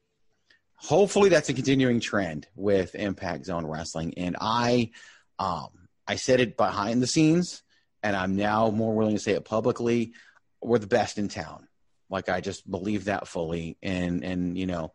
hopefully 0.76 1.30
that's 1.30 1.50
a 1.50 1.54
continuing 1.54 2.00
trend 2.00 2.48
with 2.56 2.94
Impact 2.96 3.46
Zone 3.46 3.66
Wrestling. 3.66 4.14
And 4.18 4.38
I, 4.40 4.92
um, 5.40 5.70
I 6.08 6.16
said 6.16 6.40
it 6.40 6.58
behind 6.58 7.02
the 7.02 7.08
scenes, 7.08 7.64
and 8.04 8.16
I'm 8.16 8.36
now 8.36 8.70
more 8.70 8.96
willing 8.96 9.16
to 9.16 9.22
say 9.22 9.34
it 9.34 9.46
publicly. 9.46 10.14
We're 10.62 10.80
the 10.80 10.88
best 10.88 11.18
in 11.18 11.28
town. 11.28 11.68
Like 12.10 12.30
I 12.30 12.40
just 12.40 12.70
believe 12.70 13.06
that 13.06 13.28
fully. 13.28 13.78
And 13.84 14.24
and 14.24 14.58
you 14.58 14.66
know, 14.66 14.94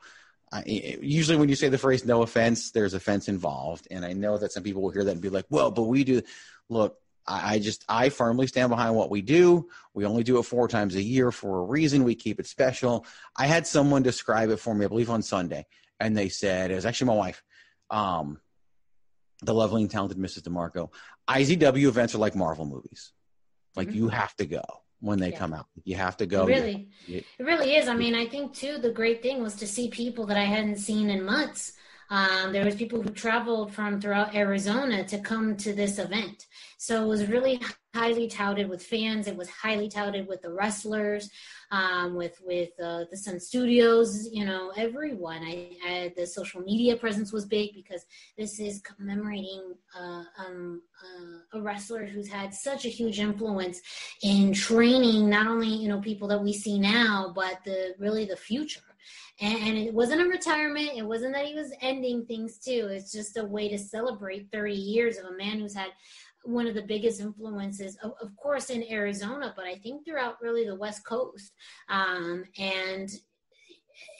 I, 0.52 0.98
usually 1.00 1.38
when 1.38 1.48
you 1.48 1.54
say 1.54 1.68
the 1.68 1.78
phrase 1.78 2.04
"no 2.04 2.22
offense," 2.22 2.72
there's 2.72 2.94
offense 2.94 3.28
involved. 3.28 3.88
And 3.90 4.04
I 4.04 4.12
know 4.12 4.36
that 4.36 4.52
some 4.52 4.62
people 4.62 4.82
will 4.82 4.90
hear 4.90 5.04
that 5.04 5.12
and 5.12 5.20
be 5.20 5.30
like, 5.30 5.46
"Well, 5.48 5.70
but 5.70 5.84
we 5.84 6.04
do." 6.04 6.22
Look, 6.68 6.96
I 7.26 7.58
just 7.58 7.84
I 7.88 8.08
firmly 8.08 8.46
stand 8.46 8.70
behind 8.70 8.94
what 8.94 9.10
we 9.10 9.22
do. 9.22 9.68
We 9.94 10.04
only 10.04 10.24
do 10.24 10.38
it 10.38 10.42
four 10.42 10.68
times 10.68 10.94
a 10.94 11.02
year 11.02 11.30
for 11.30 11.60
a 11.60 11.64
reason. 11.64 12.04
We 12.04 12.14
keep 12.14 12.40
it 12.40 12.46
special. 12.46 13.06
I 13.36 13.46
had 13.46 13.66
someone 13.66 14.02
describe 14.02 14.50
it 14.50 14.58
for 14.58 14.74
me, 14.74 14.84
I 14.84 14.88
believe 14.88 15.10
on 15.10 15.22
Sunday, 15.22 15.66
and 16.00 16.16
they 16.16 16.28
said 16.28 16.70
it 16.70 16.74
was 16.74 16.86
actually 16.86 17.08
my 17.08 17.16
wife, 17.16 17.42
um, 17.90 18.40
the 19.40 19.54
lovely 19.54 19.82
and 19.82 19.90
talented 19.90 20.18
Mrs. 20.18 20.42
DeMarco. 20.42 20.90
IZW 21.28 21.86
events 21.86 22.14
are 22.14 22.18
like 22.18 22.34
Marvel 22.34 22.66
movies. 22.66 23.12
Like 23.76 23.88
mm-hmm. 23.88 23.96
you 23.96 24.08
have 24.08 24.34
to 24.36 24.46
go 24.46 24.81
when 25.02 25.18
they 25.18 25.30
yeah. 25.30 25.38
come 25.38 25.52
out. 25.52 25.66
You 25.84 25.96
have 25.96 26.16
to 26.18 26.26
go. 26.26 26.44
It 26.44 26.46
really, 26.46 26.88
it 27.08 27.24
really 27.40 27.74
is. 27.74 27.88
I 27.88 27.94
mean, 27.94 28.14
I 28.14 28.26
think 28.26 28.54
too 28.54 28.78
the 28.78 28.92
great 28.92 29.20
thing 29.20 29.42
was 29.42 29.56
to 29.56 29.66
see 29.66 29.90
people 29.90 30.26
that 30.26 30.36
I 30.36 30.44
hadn't 30.44 30.76
seen 30.76 31.10
in 31.10 31.24
months 31.24 31.72
um, 32.10 32.52
there 32.52 32.64
was 32.64 32.74
people 32.74 33.00
who 33.00 33.10
traveled 33.10 33.72
from 33.72 34.00
throughout 34.00 34.34
Arizona 34.34 35.04
to 35.04 35.18
come 35.18 35.56
to 35.58 35.72
this 35.72 35.98
event. 35.98 36.46
So 36.78 37.04
it 37.04 37.06
was 37.06 37.26
really 37.26 37.60
highly 37.94 38.26
touted 38.26 38.68
with 38.68 38.84
fans. 38.84 39.26
It 39.26 39.36
was 39.36 39.48
highly 39.48 39.88
touted 39.88 40.26
with 40.26 40.42
the 40.42 40.52
wrestlers, 40.52 41.30
um, 41.70 42.14
with 42.14 42.40
with 42.44 42.70
uh, 42.82 43.04
the 43.10 43.16
Sun 43.16 43.38
Studios. 43.40 44.28
You 44.32 44.44
know, 44.44 44.72
everyone. 44.76 45.42
I, 45.42 45.76
I, 45.84 46.12
the 46.16 46.26
social 46.26 46.60
media 46.60 46.96
presence 46.96 47.32
was 47.32 47.46
big 47.46 47.74
because 47.74 48.04
this 48.36 48.58
is 48.58 48.80
commemorating 48.80 49.74
uh, 49.98 50.24
um, 50.38 50.82
uh, 51.02 51.58
a 51.58 51.62
wrestler 51.62 52.04
who's 52.04 52.28
had 52.28 52.52
such 52.52 52.84
a 52.84 52.88
huge 52.88 53.20
influence 53.20 53.80
in 54.22 54.52
training 54.52 55.28
not 55.28 55.46
only 55.46 55.68
you 55.68 55.88
know 55.88 56.00
people 56.00 56.28
that 56.28 56.42
we 56.42 56.52
see 56.52 56.78
now, 56.78 57.32
but 57.34 57.58
the 57.64 57.94
really 57.98 58.24
the 58.24 58.36
future 58.36 58.80
and, 59.40 59.76
it 59.76 59.94
wasn't 59.94 60.20
a 60.20 60.26
retirement. 60.26 60.90
It 60.96 61.06
wasn't 61.06 61.34
that 61.34 61.46
he 61.46 61.54
was 61.54 61.72
ending 61.80 62.24
things 62.26 62.58
too. 62.58 62.88
It's 62.90 63.12
just 63.12 63.36
a 63.36 63.44
way 63.44 63.68
to 63.68 63.78
celebrate 63.78 64.50
30 64.52 64.74
years 64.74 65.18
of 65.18 65.26
a 65.26 65.36
man 65.36 65.60
who's 65.60 65.74
had 65.74 65.90
one 66.44 66.66
of 66.66 66.74
the 66.74 66.82
biggest 66.82 67.20
influences, 67.20 67.96
of, 68.02 68.12
of 68.20 68.36
course, 68.36 68.70
in 68.70 68.84
Arizona, 68.90 69.52
but 69.56 69.64
I 69.64 69.76
think 69.76 70.04
throughout 70.04 70.42
really 70.42 70.66
the 70.66 70.74
West 70.74 71.06
Coast. 71.06 71.52
Um, 71.88 72.44
and 72.58 73.10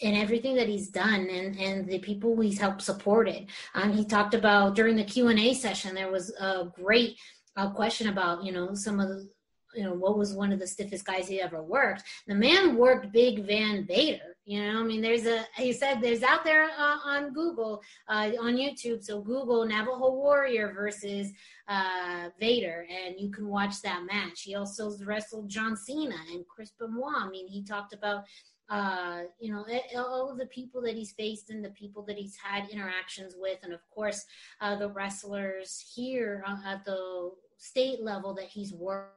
and 0.02 0.16
everything 0.16 0.54
that 0.56 0.68
he's 0.68 0.88
done 0.88 1.28
and, 1.28 1.58
and 1.58 1.88
the 1.88 1.98
people 1.98 2.38
he's 2.40 2.58
helped 2.58 2.82
supported. 2.82 3.46
Um, 3.74 3.92
he 3.92 4.04
talked 4.04 4.34
about 4.34 4.74
during 4.74 4.96
the 4.96 5.04
Q 5.04 5.28
and 5.28 5.38
A 5.38 5.54
session, 5.54 5.94
there 5.94 6.10
was 6.10 6.30
a 6.38 6.70
great 6.74 7.16
uh, 7.56 7.70
question 7.70 8.08
about, 8.08 8.44
you 8.44 8.52
know, 8.52 8.74
some 8.74 9.00
of 9.00 9.08
the, 9.08 9.28
you 9.74 9.84
know 9.84 9.94
what 9.94 10.18
was 10.18 10.34
one 10.34 10.52
of 10.52 10.58
the 10.58 10.66
stiffest 10.66 11.04
guys 11.04 11.28
he 11.28 11.40
ever 11.40 11.62
worked. 11.62 12.02
The 12.26 12.34
man 12.34 12.76
worked 12.76 13.12
Big 13.12 13.46
Van 13.46 13.86
Vader. 13.86 14.31
You 14.44 14.60
know, 14.60 14.80
I 14.80 14.82
mean, 14.82 15.00
there's 15.00 15.26
a 15.26 15.44
he 15.56 15.72
said 15.72 16.00
there's 16.00 16.24
out 16.24 16.42
there 16.42 16.64
uh, 16.64 16.98
on 17.04 17.32
Google 17.32 17.80
uh, 18.08 18.30
on 18.40 18.56
YouTube. 18.56 19.02
So 19.04 19.20
Google 19.20 19.64
Navajo 19.64 20.10
Warrior 20.14 20.72
versus 20.72 21.30
uh, 21.68 22.28
Vader, 22.40 22.86
and 22.90 23.14
you 23.20 23.30
can 23.30 23.46
watch 23.46 23.80
that 23.82 24.04
match. 24.04 24.42
He 24.42 24.56
also 24.56 24.92
wrestled 25.04 25.48
John 25.48 25.76
Cena 25.76 26.16
and 26.32 26.44
Chris 26.48 26.72
Benoit. 26.76 27.14
I 27.16 27.30
mean, 27.30 27.46
he 27.46 27.62
talked 27.62 27.94
about 27.94 28.24
uh, 28.68 29.24
you 29.38 29.52
know, 29.52 29.66
all 29.96 30.30
of 30.30 30.38
the 30.38 30.46
people 30.46 30.80
that 30.80 30.94
he's 30.94 31.12
faced 31.12 31.50
and 31.50 31.62
the 31.62 31.70
people 31.70 32.02
that 32.02 32.16
he's 32.16 32.36
had 32.36 32.68
interactions 32.70 33.34
with, 33.38 33.58
and 33.62 33.74
of 33.74 33.80
course, 33.90 34.24
uh, 34.62 34.74
the 34.76 34.88
wrestlers 34.88 35.92
here 35.94 36.42
uh, 36.48 36.56
at 36.66 36.82
the 36.84 37.30
state 37.58 38.02
level 38.02 38.32
that 38.32 38.46
he's 38.46 38.72
worked 38.72 39.12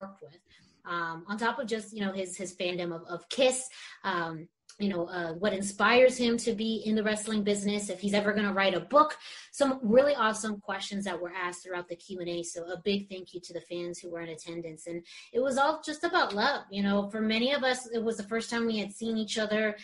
with. 0.00 0.40
Um, 0.86 1.24
on 1.28 1.38
top 1.38 1.58
of 1.58 1.66
just 1.66 1.92
you 1.92 2.04
know 2.04 2.12
his 2.12 2.36
his 2.36 2.54
fandom 2.54 2.94
of, 2.94 3.02
of 3.08 3.28
Kiss, 3.28 3.68
um, 4.02 4.48
you 4.78 4.88
know 4.88 5.06
uh, 5.06 5.32
what 5.34 5.52
inspires 5.52 6.16
him 6.16 6.36
to 6.38 6.52
be 6.52 6.82
in 6.84 6.94
the 6.94 7.02
wrestling 7.02 7.42
business 7.42 7.88
if 7.88 8.00
he's 8.00 8.14
ever 8.14 8.32
going 8.32 8.46
to 8.46 8.52
write 8.52 8.74
a 8.74 8.80
book. 8.80 9.16
Some 9.52 9.78
really 9.82 10.14
awesome 10.14 10.60
questions 10.60 11.04
that 11.04 11.20
were 11.20 11.32
asked 11.32 11.62
throughout 11.62 11.88
the 11.88 11.96
q&a 11.96 12.42
so 12.42 12.64
a 12.64 12.80
big 12.84 13.08
thank 13.08 13.34
you 13.34 13.40
to 13.40 13.52
the 13.52 13.60
fans 13.60 13.98
who 13.98 14.10
were 14.10 14.20
in 14.20 14.30
attendance. 14.30 14.86
And 14.86 15.04
it 15.32 15.40
was 15.40 15.58
all 15.58 15.80
just 15.84 16.04
about 16.04 16.34
love 16.34 16.64
you 16.70 16.82
know. 16.82 17.08
For 17.10 17.20
many 17.20 17.52
of 17.52 17.62
us 17.62 17.88
it 17.92 18.02
was 18.02 18.16
the 18.16 18.24
first 18.24 18.50
time 18.50 18.66
we 18.66 18.78
had 18.78 18.92
seen 18.92 19.16
each 19.16 19.38
other 19.38 19.76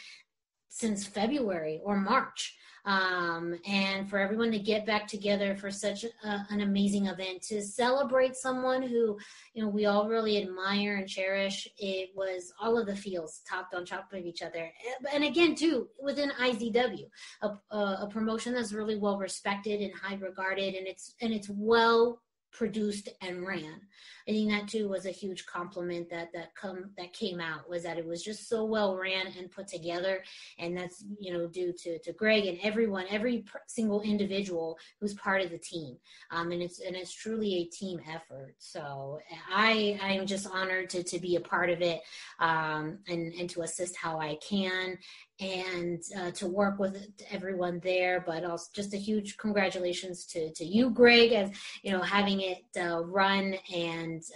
since 0.68 1.04
february 1.04 1.80
or 1.84 1.96
march 1.96 2.56
um, 2.84 3.58
and 3.66 4.08
for 4.08 4.18
everyone 4.18 4.50
to 4.52 4.58
get 4.58 4.86
back 4.86 5.06
together 5.06 5.54
for 5.54 5.70
such 5.70 6.04
a, 6.04 6.46
an 6.50 6.60
amazing 6.60 7.06
event 7.06 7.42
to 7.42 7.62
celebrate 7.62 8.36
someone 8.36 8.82
who 8.82 9.18
you 9.54 9.62
know 9.62 9.68
we 9.68 9.86
all 9.86 10.08
really 10.08 10.42
admire 10.42 10.96
and 10.96 11.08
cherish 11.08 11.68
it 11.78 12.10
was 12.14 12.52
all 12.60 12.78
of 12.78 12.86
the 12.86 12.96
feels 12.96 13.40
topped 13.48 13.74
on 13.74 13.84
top 13.84 14.12
of 14.12 14.24
each 14.24 14.42
other 14.42 14.70
and 15.12 15.24
again 15.24 15.54
too 15.54 15.88
within 16.02 16.30
izw 16.40 17.04
a, 17.42 17.48
a 17.76 18.08
promotion 18.10 18.54
that's 18.54 18.72
really 18.72 18.96
well 18.96 19.18
respected 19.18 19.80
and 19.80 19.92
high 19.94 20.16
regarded 20.16 20.74
and 20.74 20.86
it's 20.86 21.14
and 21.20 21.32
it's 21.32 21.48
well 21.48 22.20
produced 22.52 23.08
and 23.20 23.46
ran. 23.46 23.80
I 24.28 24.32
think 24.32 24.50
that 24.50 24.68
too 24.68 24.88
was 24.88 25.06
a 25.06 25.10
huge 25.10 25.46
compliment 25.46 26.10
that 26.10 26.32
that 26.32 26.54
come 26.54 26.90
that 26.96 27.12
came 27.12 27.40
out 27.40 27.68
was 27.68 27.82
that 27.82 27.98
it 27.98 28.06
was 28.06 28.22
just 28.22 28.48
so 28.48 28.64
well 28.64 28.96
ran 28.96 29.26
and 29.38 29.50
put 29.50 29.66
together, 29.68 30.22
and 30.58 30.76
that's 30.76 31.04
you 31.18 31.32
know 31.32 31.46
due 31.46 31.72
to 31.82 31.98
to 31.98 32.12
Greg 32.12 32.46
and 32.46 32.58
everyone, 32.62 33.06
every 33.10 33.44
single 33.66 34.00
individual 34.02 34.78
who's 35.00 35.14
part 35.14 35.42
of 35.42 35.50
the 35.50 35.58
team. 35.58 35.96
Um, 36.30 36.52
and 36.52 36.62
it's 36.62 36.80
and 36.80 36.96
it's 36.96 37.12
truly 37.12 37.54
a 37.54 37.64
team 37.64 38.00
effort. 38.08 38.54
So 38.58 39.18
I 39.52 39.98
I 40.02 40.12
am 40.12 40.26
just 40.26 40.46
honored 40.46 40.90
to 40.90 41.02
to 41.02 41.18
be 41.18 41.36
a 41.36 41.40
part 41.40 41.70
of 41.70 41.82
it, 41.82 42.00
um, 42.38 42.98
and 43.08 43.32
and 43.34 43.48
to 43.50 43.62
assist 43.62 43.96
how 43.96 44.20
I 44.20 44.36
can, 44.36 44.98
and 45.40 46.02
uh, 46.18 46.30
to 46.32 46.46
work 46.46 46.78
with 46.78 46.96
everyone 47.30 47.80
there. 47.82 48.22
But 48.26 48.44
also 48.44 48.66
just 48.74 48.94
a 48.94 48.98
huge 48.98 49.36
congratulations 49.36 50.26
to 50.26 50.52
to 50.52 50.64
you, 50.64 50.90
Greg, 50.90 51.32
as 51.32 51.50
you 51.82 51.92
know 51.92 52.02
having 52.02 52.40
it 52.40 52.64
uh, 52.78 53.02
run 53.04 53.54
and 53.74 53.89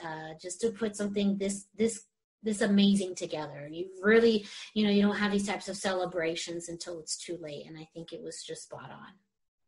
uh, 0.04 0.34
just 0.40 0.60
to 0.60 0.70
put 0.70 0.96
something 0.96 1.38
this 1.38 1.66
this 1.76 2.04
this 2.42 2.60
amazing 2.60 3.14
together. 3.14 3.68
You 3.70 3.88
really 4.02 4.46
you 4.74 4.84
know 4.84 4.90
you 4.90 5.02
don't 5.02 5.16
have 5.16 5.32
these 5.32 5.46
types 5.46 5.68
of 5.68 5.76
celebrations 5.76 6.68
until 6.68 6.98
it's 7.00 7.16
too 7.16 7.38
late, 7.40 7.66
and 7.66 7.78
I 7.78 7.88
think 7.94 8.12
it 8.12 8.22
was 8.22 8.42
just 8.42 8.64
spot 8.64 8.90
on. 8.90 9.12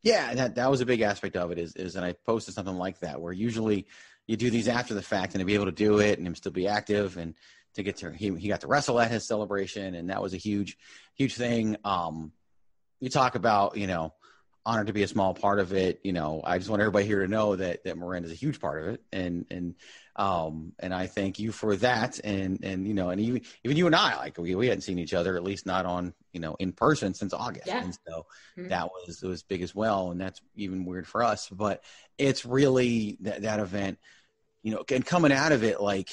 Yeah, 0.02 0.34
that 0.34 0.54
that 0.54 0.70
was 0.70 0.80
a 0.80 0.86
big 0.86 1.00
aspect 1.00 1.36
of 1.36 1.50
it. 1.50 1.58
Is 1.58 1.74
is 1.74 1.96
and 1.96 2.04
I 2.04 2.12
posted 2.24 2.54
something 2.54 2.76
like 2.76 3.00
that 3.00 3.20
where 3.20 3.32
usually 3.32 3.86
you 4.26 4.36
do 4.36 4.50
these 4.50 4.68
after 4.68 4.94
the 4.94 5.02
fact 5.02 5.34
and 5.34 5.40
to 5.40 5.44
be 5.46 5.54
able 5.54 5.66
to 5.66 5.72
do 5.72 5.98
it 5.98 6.18
and 6.18 6.26
him 6.26 6.34
still 6.34 6.52
be 6.52 6.68
active 6.68 7.16
and 7.16 7.34
to 7.74 7.82
get 7.82 7.96
to 7.98 8.10
he 8.12 8.34
he 8.36 8.48
got 8.48 8.60
to 8.60 8.66
wrestle 8.66 9.00
at 9.00 9.10
his 9.10 9.26
celebration 9.26 9.94
and 9.94 10.10
that 10.10 10.22
was 10.22 10.34
a 10.34 10.38
huge 10.38 10.76
huge 11.14 11.34
thing. 11.34 11.76
Um, 11.84 12.32
you 13.00 13.10
talk 13.10 13.34
about 13.34 13.76
you 13.76 13.86
know 13.86 14.14
honored 14.66 14.88
to 14.88 14.92
be 14.92 15.04
a 15.04 15.08
small 15.08 15.32
part 15.32 15.60
of 15.60 15.72
it. 15.72 16.00
You 16.02 16.12
know, 16.12 16.42
I 16.44 16.58
just 16.58 16.68
want 16.68 16.82
everybody 16.82 17.06
here 17.06 17.22
to 17.22 17.28
know 17.28 17.54
that 17.54 17.84
that 17.84 17.96
Miranda 17.96 18.26
is 18.26 18.32
a 18.32 18.36
huge 18.36 18.60
part 18.60 18.82
of 18.82 18.88
it, 18.88 19.02
and 19.12 19.46
and 19.50 19.74
um 20.16 20.72
and 20.80 20.92
I 20.92 21.06
thank 21.06 21.38
you 21.38 21.52
for 21.52 21.76
that. 21.76 22.18
And 22.24 22.62
and 22.64 22.86
you 22.86 22.92
know, 22.92 23.10
and 23.10 23.20
even 23.20 23.42
even 23.64 23.76
you 23.76 23.86
and 23.86 23.94
I, 23.94 24.16
like 24.16 24.36
we 24.36 24.54
we 24.56 24.66
hadn't 24.66 24.82
seen 24.82 24.98
each 24.98 25.14
other, 25.14 25.36
at 25.36 25.44
least 25.44 25.64
not 25.64 25.86
on 25.86 26.12
you 26.32 26.40
know 26.40 26.56
in 26.58 26.72
person 26.72 27.14
since 27.14 27.32
August, 27.32 27.68
yeah. 27.68 27.84
and 27.84 27.96
so 28.06 28.26
mm-hmm. 28.58 28.68
that 28.68 28.88
was 28.88 29.22
it 29.22 29.28
was 29.28 29.44
big 29.44 29.62
as 29.62 29.74
well, 29.74 30.10
and 30.10 30.20
that's 30.20 30.40
even 30.56 30.84
weird 30.84 31.06
for 31.06 31.22
us. 31.22 31.48
But 31.48 31.84
it's 32.18 32.44
really 32.44 33.16
that 33.20 33.42
that 33.42 33.60
event, 33.60 33.98
you 34.64 34.72
know, 34.72 34.84
and 34.90 35.06
coming 35.06 35.32
out 35.32 35.52
of 35.52 35.62
it 35.64 35.80
like. 35.80 36.10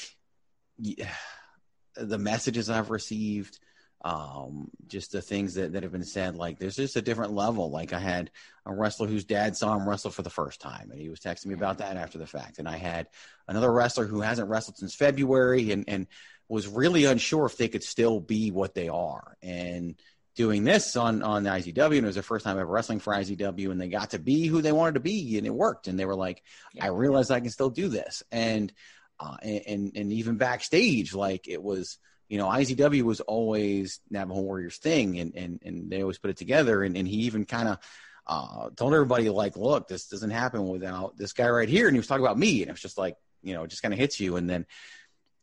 Yeah, 0.77 1.09
the 1.95 2.17
messages 2.17 2.71
I've 2.71 2.89
received, 2.89 3.59
um, 4.03 4.69
just 4.87 5.11
the 5.11 5.21
things 5.21 5.53
that, 5.53 5.73
that 5.73 5.83
have 5.83 5.91
been 5.91 6.03
said. 6.03 6.35
Like 6.35 6.59
there's 6.59 6.75
just 6.75 6.95
a 6.95 7.01
different 7.01 7.33
level. 7.33 7.69
Like 7.69 7.93
I 7.93 7.99
had 7.99 8.31
a 8.65 8.73
wrestler 8.73 9.07
whose 9.07 9.25
dad 9.25 9.55
saw 9.55 9.75
him 9.75 9.87
wrestle 9.87 10.11
for 10.11 10.21
the 10.21 10.29
first 10.29 10.59
time, 10.59 10.91
and 10.91 10.99
he 10.99 11.09
was 11.09 11.19
texting 11.19 11.47
me 11.47 11.53
about 11.53 11.77
that 11.77 11.97
after 11.97 12.17
the 12.17 12.27
fact. 12.27 12.59
And 12.59 12.67
I 12.67 12.77
had 12.77 13.07
another 13.47 13.71
wrestler 13.71 14.05
who 14.05 14.21
hasn't 14.21 14.49
wrestled 14.49 14.77
since 14.77 14.95
February, 14.95 15.71
and 15.71 15.85
and 15.87 16.07
was 16.49 16.67
really 16.67 17.05
unsure 17.05 17.45
if 17.45 17.57
they 17.57 17.69
could 17.69 17.83
still 17.83 18.19
be 18.19 18.51
what 18.51 18.75
they 18.75 18.89
are. 18.89 19.37
And 19.41 19.95
doing 20.35 20.63
this 20.63 20.95
on 20.95 21.23
on 21.23 21.43
IZW, 21.43 21.97
and 21.97 21.97
it 21.97 22.05
was 22.05 22.15
their 22.15 22.23
first 22.23 22.43
time 22.43 22.57
ever 22.57 22.69
wrestling 22.69 22.99
for 22.99 23.13
IZW, 23.13 23.71
and 23.71 23.79
they 23.79 23.87
got 23.87 24.11
to 24.11 24.19
be 24.19 24.47
who 24.47 24.61
they 24.61 24.71
wanted 24.71 24.95
to 24.95 24.99
be, 24.99 25.37
and 25.37 25.47
it 25.47 25.53
worked. 25.53 25.87
And 25.87 25.99
they 25.99 26.05
were 26.05 26.15
like, 26.15 26.43
yeah. 26.73 26.85
I 26.85 26.87
realized 26.89 27.31
I 27.31 27.39
can 27.39 27.49
still 27.49 27.69
do 27.69 27.87
this. 27.87 28.23
And 28.31 28.73
uh, 29.19 29.37
and 29.41 29.91
and 29.95 30.11
even 30.11 30.37
backstage, 30.37 31.13
like 31.13 31.47
it 31.47 31.61
was, 31.61 31.97
you 32.33 32.39
know, 32.39 32.47
IZW 32.47 33.03
was 33.03 33.21
always 33.21 33.99
Navajo 34.09 34.41
Warriors 34.41 34.77
thing, 34.77 35.19
and 35.19 35.35
and 35.35 35.59
and 35.63 35.91
they 35.91 36.01
always 36.01 36.17
put 36.17 36.31
it 36.31 36.37
together. 36.37 36.81
And 36.81 36.97
and 36.97 37.07
he 37.07 37.17
even 37.17 37.45
kind 37.45 37.69
of 37.69 37.77
uh, 38.25 38.71
told 38.75 38.95
everybody 38.95 39.29
like, 39.29 39.55
look, 39.55 39.87
this 39.87 40.07
doesn't 40.07 40.31
happen 40.31 40.67
without 40.67 41.15
this 41.15 41.31
guy 41.31 41.47
right 41.47 41.69
here. 41.69 41.85
And 41.85 41.95
he 41.95 41.99
was 41.99 42.07
talking 42.07 42.25
about 42.25 42.39
me, 42.39 42.63
and 42.63 42.69
it 42.69 42.73
was 42.73 42.81
just 42.81 42.97
like, 42.97 43.17
you 43.43 43.53
know, 43.53 43.65
it 43.65 43.69
just 43.69 43.83
kind 43.83 43.93
of 43.93 43.99
hits 43.99 44.19
you. 44.19 44.37
And 44.37 44.49
then 44.49 44.65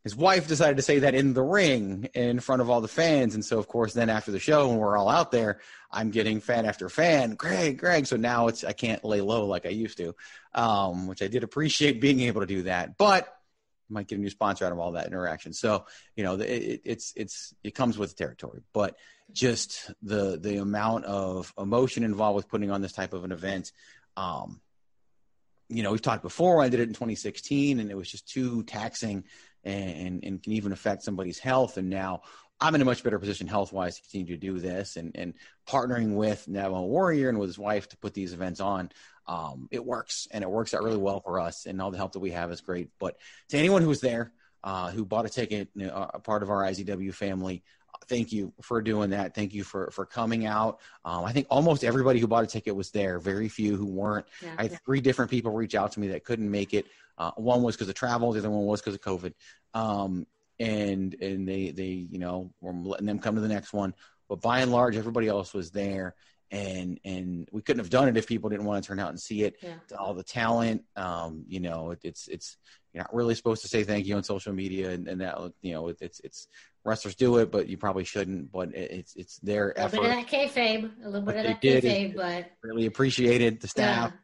his 0.03 0.17
wife 0.17 0.49
decided 0.49 0.75
to 0.75 0.83
say 0.83 0.99
that 0.99 1.15
in 1.15 1.33
the 1.33 1.41
ring 1.41 2.09
in 2.13 2.41
front 2.41 2.61
of 2.61 2.69
all 2.69 2.81
the 2.81 2.89
fans. 2.89 3.35
And 3.35 3.45
so, 3.45 3.57
of 3.57 3.69
course, 3.69 3.93
then 3.93 4.09
after 4.09 4.33
the 4.33 4.39
show, 4.39 4.67
when 4.67 4.77
we're 4.77 4.97
all 4.97 5.07
out 5.07 5.31
there, 5.31 5.61
I'm 5.89 6.11
getting 6.11 6.41
fan 6.41 6.65
after 6.65 6.89
fan, 6.89 7.35
Greg, 7.35 7.77
Greg. 7.77 8.05
So 8.05 8.17
now 8.17 8.47
it's, 8.49 8.65
I 8.65 8.73
can't 8.73 9.05
lay 9.05 9.21
low 9.21 9.45
like 9.45 9.65
I 9.65 9.69
used 9.69 9.97
to, 9.99 10.13
um, 10.53 11.07
which 11.07 11.21
I 11.21 11.27
did 11.27 11.45
appreciate 11.45 12.01
being 12.01 12.19
able 12.19 12.41
to 12.41 12.47
do 12.47 12.63
that. 12.63 12.97
But 12.97 13.33
might 13.91 14.07
get 14.07 14.17
a 14.17 14.21
new 14.21 14.29
sponsor 14.29 14.65
out 14.65 14.71
of 14.71 14.79
all 14.79 14.93
that 14.93 15.07
interaction. 15.07 15.53
So, 15.53 15.85
you 16.15 16.23
know, 16.23 16.35
it, 16.35 16.81
it's 16.83 17.13
it's 17.15 17.53
it 17.63 17.75
comes 17.75 17.97
with 17.97 18.11
the 18.11 18.15
territory, 18.15 18.61
but 18.73 18.97
just 19.31 19.91
the 20.01 20.39
the 20.39 20.57
amount 20.57 21.05
of 21.05 21.53
emotion 21.57 22.03
involved 22.03 22.35
with 22.35 22.49
putting 22.49 22.71
on 22.71 22.81
this 22.81 22.93
type 22.93 23.13
of 23.13 23.23
an 23.23 23.31
event. 23.31 23.71
Um, 24.17 24.61
you 25.69 25.83
know, 25.83 25.91
we've 25.91 26.01
talked 26.01 26.23
before. 26.23 26.61
I 26.61 26.69
did 26.69 26.81
it 26.81 26.89
in 26.89 26.93
2016, 26.93 27.79
and 27.79 27.89
it 27.89 27.95
was 27.95 28.09
just 28.09 28.27
too 28.27 28.63
taxing, 28.63 29.23
and 29.63 30.23
and 30.23 30.41
can 30.41 30.53
even 30.53 30.71
affect 30.71 31.03
somebody's 31.03 31.39
health. 31.39 31.77
And 31.77 31.89
now 31.89 32.21
I'm 32.59 32.75
in 32.75 32.81
a 32.81 32.85
much 32.85 33.03
better 33.03 33.19
position 33.19 33.47
health 33.47 33.73
wise 33.73 33.95
to 33.95 34.01
continue 34.01 34.35
to 34.35 34.39
do 34.39 34.59
this, 34.59 34.97
and 34.97 35.15
and 35.15 35.33
partnering 35.67 36.15
with 36.15 36.47
Navajo 36.47 36.85
Warrior 36.85 37.29
and 37.29 37.39
with 37.39 37.49
his 37.49 37.59
wife 37.59 37.89
to 37.89 37.97
put 37.97 38.13
these 38.13 38.33
events 38.33 38.59
on 38.59 38.91
um, 39.27 39.67
it 39.71 39.83
works 39.83 40.27
and 40.31 40.43
it 40.43 40.49
works 40.49 40.73
out 40.73 40.83
really 40.83 40.97
well 40.97 41.19
for 41.19 41.39
us 41.39 41.65
and 41.65 41.81
all 41.81 41.91
the 41.91 41.97
help 41.97 42.13
that 42.13 42.19
we 42.19 42.31
have 42.31 42.51
is 42.51 42.61
great. 42.61 42.89
But 42.99 43.17
to 43.49 43.57
anyone 43.57 43.81
who 43.81 43.89
was 43.89 44.01
there 44.01 44.31
uh, 44.63 44.91
who 44.91 45.05
bought 45.05 45.25
a 45.25 45.29
ticket 45.29 45.69
a 45.79 46.19
part 46.19 46.43
of 46.43 46.49
our 46.49 46.63
izw 46.63 47.13
family 47.13 47.63
thank 48.07 48.31
you 48.31 48.53
for 48.61 48.81
doing 48.81 49.11
that. 49.11 49.33
Thank 49.35 49.53
you 49.53 49.63
for 49.63 49.91
for 49.91 50.05
coming 50.05 50.45
out. 50.45 50.79
Um, 51.05 51.23
i 51.23 51.31
think 51.31 51.47
almost 51.49 51.83
everybody 51.83 52.19
who 52.19 52.27
bought 52.27 52.43
a 52.43 52.47
ticket 52.47 52.75
was 52.75 52.91
there. 52.91 53.19
Very 53.19 53.49
few 53.49 53.75
who 53.75 53.85
weren't. 53.85 54.25
Yeah, 54.41 54.55
i 54.57 54.63
had 54.63 54.71
yeah. 54.71 54.77
three 54.85 55.01
different 55.01 55.31
people 55.31 55.51
reach 55.51 55.75
out 55.75 55.91
to 55.93 55.99
me 55.99 56.09
that 56.09 56.23
couldn't 56.23 56.49
make 56.49 56.73
it. 56.73 56.85
Uh, 57.17 57.31
one 57.35 57.61
was 57.61 57.75
because 57.75 57.89
of 57.89 57.95
travel 57.95 58.31
the 58.31 58.39
other 58.39 58.49
one 58.49 58.65
was 58.65 58.81
because 58.81 58.95
of 58.95 59.01
covid. 59.01 59.33
Um, 59.73 60.25
and 60.59 61.15
and 61.21 61.47
they 61.47 61.71
they 61.71 62.07
you 62.09 62.19
know 62.19 62.51
were 62.61 62.73
letting 62.73 63.07
them 63.07 63.19
come 63.19 63.35
to 63.35 63.41
the 63.41 63.47
next 63.47 63.73
one. 63.73 63.93
But 64.27 64.41
by 64.41 64.59
and 64.59 64.71
large 64.71 64.95
everybody 64.97 65.27
else 65.27 65.53
was 65.53 65.71
there 65.71 66.15
and 66.51 66.99
and 67.05 67.47
we 67.51 67.61
couldn't 67.61 67.79
have 67.79 67.89
done 67.89 68.09
it 68.09 68.17
if 68.17 68.27
people 68.27 68.49
didn't 68.49 68.65
want 68.65 68.83
to 68.83 68.87
turn 68.87 68.99
out 68.99 69.09
and 69.09 69.19
see 69.19 69.43
it. 69.43 69.55
Yeah. 69.61 69.75
All 69.97 70.13
the 70.13 70.23
talent, 70.23 70.83
um, 70.95 71.45
you 71.47 71.61
know, 71.61 71.91
it, 71.91 71.99
it's 72.03 72.27
it's 72.27 72.57
you're 72.93 73.03
not 73.03 73.13
really 73.13 73.35
supposed 73.35 73.61
to 73.61 73.69
say 73.69 73.83
thank 73.83 74.05
you 74.05 74.15
on 74.17 74.23
social 74.23 74.51
media, 74.51 74.91
and, 74.91 75.07
and 75.07 75.21
that 75.21 75.37
you 75.61 75.73
know, 75.73 75.87
it's 75.87 76.19
it's 76.19 76.47
wrestlers 76.83 77.15
do 77.15 77.37
it, 77.37 77.51
but 77.51 77.67
you 77.69 77.77
probably 77.77 78.03
shouldn't. 78.03 78.51
But 78.51 78.75
it's 78.75 79.15
it's 79.15 79.37
their 79.39 79.77
effort. 79.79 79.97
A 79.97 80.01
little 80.01 80.15
bit 80.15 80.25
of 80.25 80.29
that 80.29 80.53
kayfabe, 80.53 80.91
a 81.03 81.05
little 81.05 81.21
bit 81.21 81.37
of 81.37 81.43
that 81.43 81.61
kayfabe, 81.61 82.15
but 82.15 82.51
really 82.61 82.85
appreciated 82.85 83.61
the 83.61 83.69
staff, 83.69 84.11
yeah. 84.11 84.17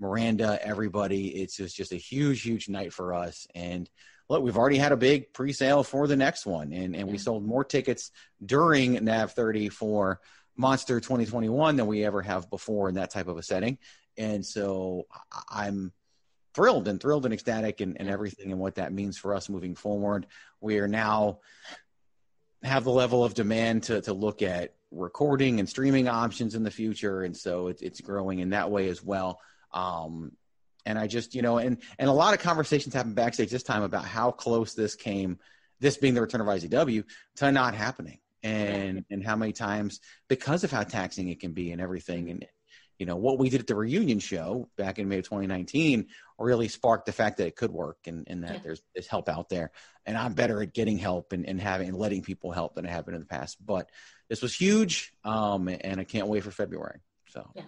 Miranda, 0.00 0.58
everybody. 0.62 1.28
It's 1.28 1.56
just 1.56 1.76
just 1.76 1.92
a 1.92 1.96
huge 1.96 2.40
huge 2.40 2.70
night 2.70 2.94
for 2.94 3.12
us, 3.12 3.46
and 3.54 3.88
look, 4.30 4.42
we've 4.42 4.56
already 4.56 4.78
had 4.78 4.92
a 4.92 4.96
big 4.96 5.34
pre-sale 5.34 5.84
for 5.84 6.06
the 6.06 6.16
next 6.16 6.46
one, 6.46 6.72
and 6.72 6.96
and 6.96 7.06
yeah. 7.06 7.12
we 7.12 7.18
sold 7.18 7.44
more 7.44 7.64
tickets 7.64 8.12
during 8.44 9.04
Nav 9.04 9.32
30 9.32 9.68
for 9.68 10.20
Monster 10.56 11.00
2021 11.00 11.76
than 11.76 11.86
we 11.86 12.04
ever 12.04 12.22
have 12.22 12.48
before 12.50 12.88
in 12.88 12.96
that 12.96 13.10
type 13.10 13.28
of 13.28 13.36
a 13.36 13.42
setting. 13.42 13.78
And 14.16 14.44
so 14.44 15.06
I'm 15.50 15.92
thrilled 16.54 16.88
and 16.88 17.00
thrilled 17.00 17.26
and 17.26 17.34
ecstatic 17.34 17.80
and, 17.80 18.00
and 18.00 18.08
everything 18.08 18.50
and 18.50 18.60
what 18.60 18.76
that 18.76 18.92
means 18.92 19.18
for 19.18 19.34
us 19.34 19.48
moving 19.48 19.74
forward. 19.74 20.26
We 20.60 20.78
are 20.78 20.88
now 20.88 21.40
have 22.62 22.84
the 22.84 22.90
level 22.90 23.24
of 23.24 23.34
demand 23.34 23.84
to 23.84 24.00
to 24.02 24.12
look 24.12 24.42
at 24.42 24.74
recording 24.90 25.60
and 25.60 25.68
streaming 25.68 26.08
options 26.08 26.54
in 26.54 26.62
the 26.62 26.70
future, 26.70 27.22
and 27.22 27.36
so 27.36 27.68
it, 27.68 27.82
it's 27.82 28.00
growing 28.00 28.38
in 28.40 28.50
that 28.50 28.70
way 28.70 28.88
as 28.88 29.02
well. 29.02 29.40
Um, 29.72 30.32
and 30.84 30.98
I 30.98 31.06
just, 31.06 31.34
you 31.34 31.42
know, 31.42 31.58
and 31.58 31.78
and 31.98 32.08
a 32.08 32.12
lot 32.12 32.34
of 32.34 32.40
conversations 32.40 32.94
happened 32.94 33.14
backstage 33.14 33.50
this 33.50 33.62
time 33.62 33.82
about 33.82 34.04
how 34.04 34.30
close 34.30 34.74
this 34.74 34.94
came, 34.94 35.38
this 35.80 35.96
being 35.96 36.14
the 36.14 36.20
return 36.20 36.40
of 36.40 36.46
IZW, 36.46 37.04
to 37.36 37.52
not 37.52 37.74
happening, 37.74 38.18
and 38.42 39.04
and 39.10 39.24
how 39.24 39.36
many 39.36 39.52
times 39.52 40.00
because 40.28 40.64
of 40.64 40.70
how 40.70 40.82
taxing 40.82 41.28
it 41.28 41.40
can 41.40 41.52
be 41.52 41.72
and 41.72 41.80
everything, 41.80 42.30
and 42.30 42.46
you 42.98 43.06
know 43.06 43.16
what 43.16 43.38
we 43.38 43.50
did 43.50 43.60
at 43.60 43.66
the 43.66 43.74
reunion 43.74 44.18
show 44.18 44.68
back 44.76 44.98
in 44.98 45.08
May 45.08 45.18
of 45.18 45.24
2019 45.24 46.06
really 46.38 46.68
sparked 46.68 47.06
the 47.06 47.12
fact 47.12 47.38
that 47.38 47.46
it 47.46 47.56
could 47.56 47.70
work 47.70 47.98
and, 48.06 48.24
and 48.26 48.44
that 48.44 48.54
yeah. 48.54 48.60
there's, 48.62 48.82
there's 48.94 49.06
help 49.06 49.28
out 49.28 49.48
there. 49.48 49.70
And 50.04 50.16
I'm 50.16 50.34
better 50.34 50.62
at 50.62 50.74
getting 50.74 50.98
help 50.98 51.32
and, 51.32 51.46
and 51.46 51.60
having 51.60 51.88
and 51.88 51.96
letting 51.96 52.22
people 52.22 52.52
help 52.52 52.74
than 52.74 52.86
I 52.86 52.90
have 52.90 53.06
been 53.06 53.14
in 53.14 53.20
the 53.20 53.26
past. 53.26 53.56
But 53.64 53.90
this 54.28 54.42
was 54.42 54.54
huge, 54.54 55.12
um, 55.24 55.68
and 55.68 56.00
I 56.00 56.04
can't 56.04 56.28
wait 56.28 56.44
for 56.44 56.50
February. 56.50 57.00
So 57.30 57.50
yeah, 57.54 57.64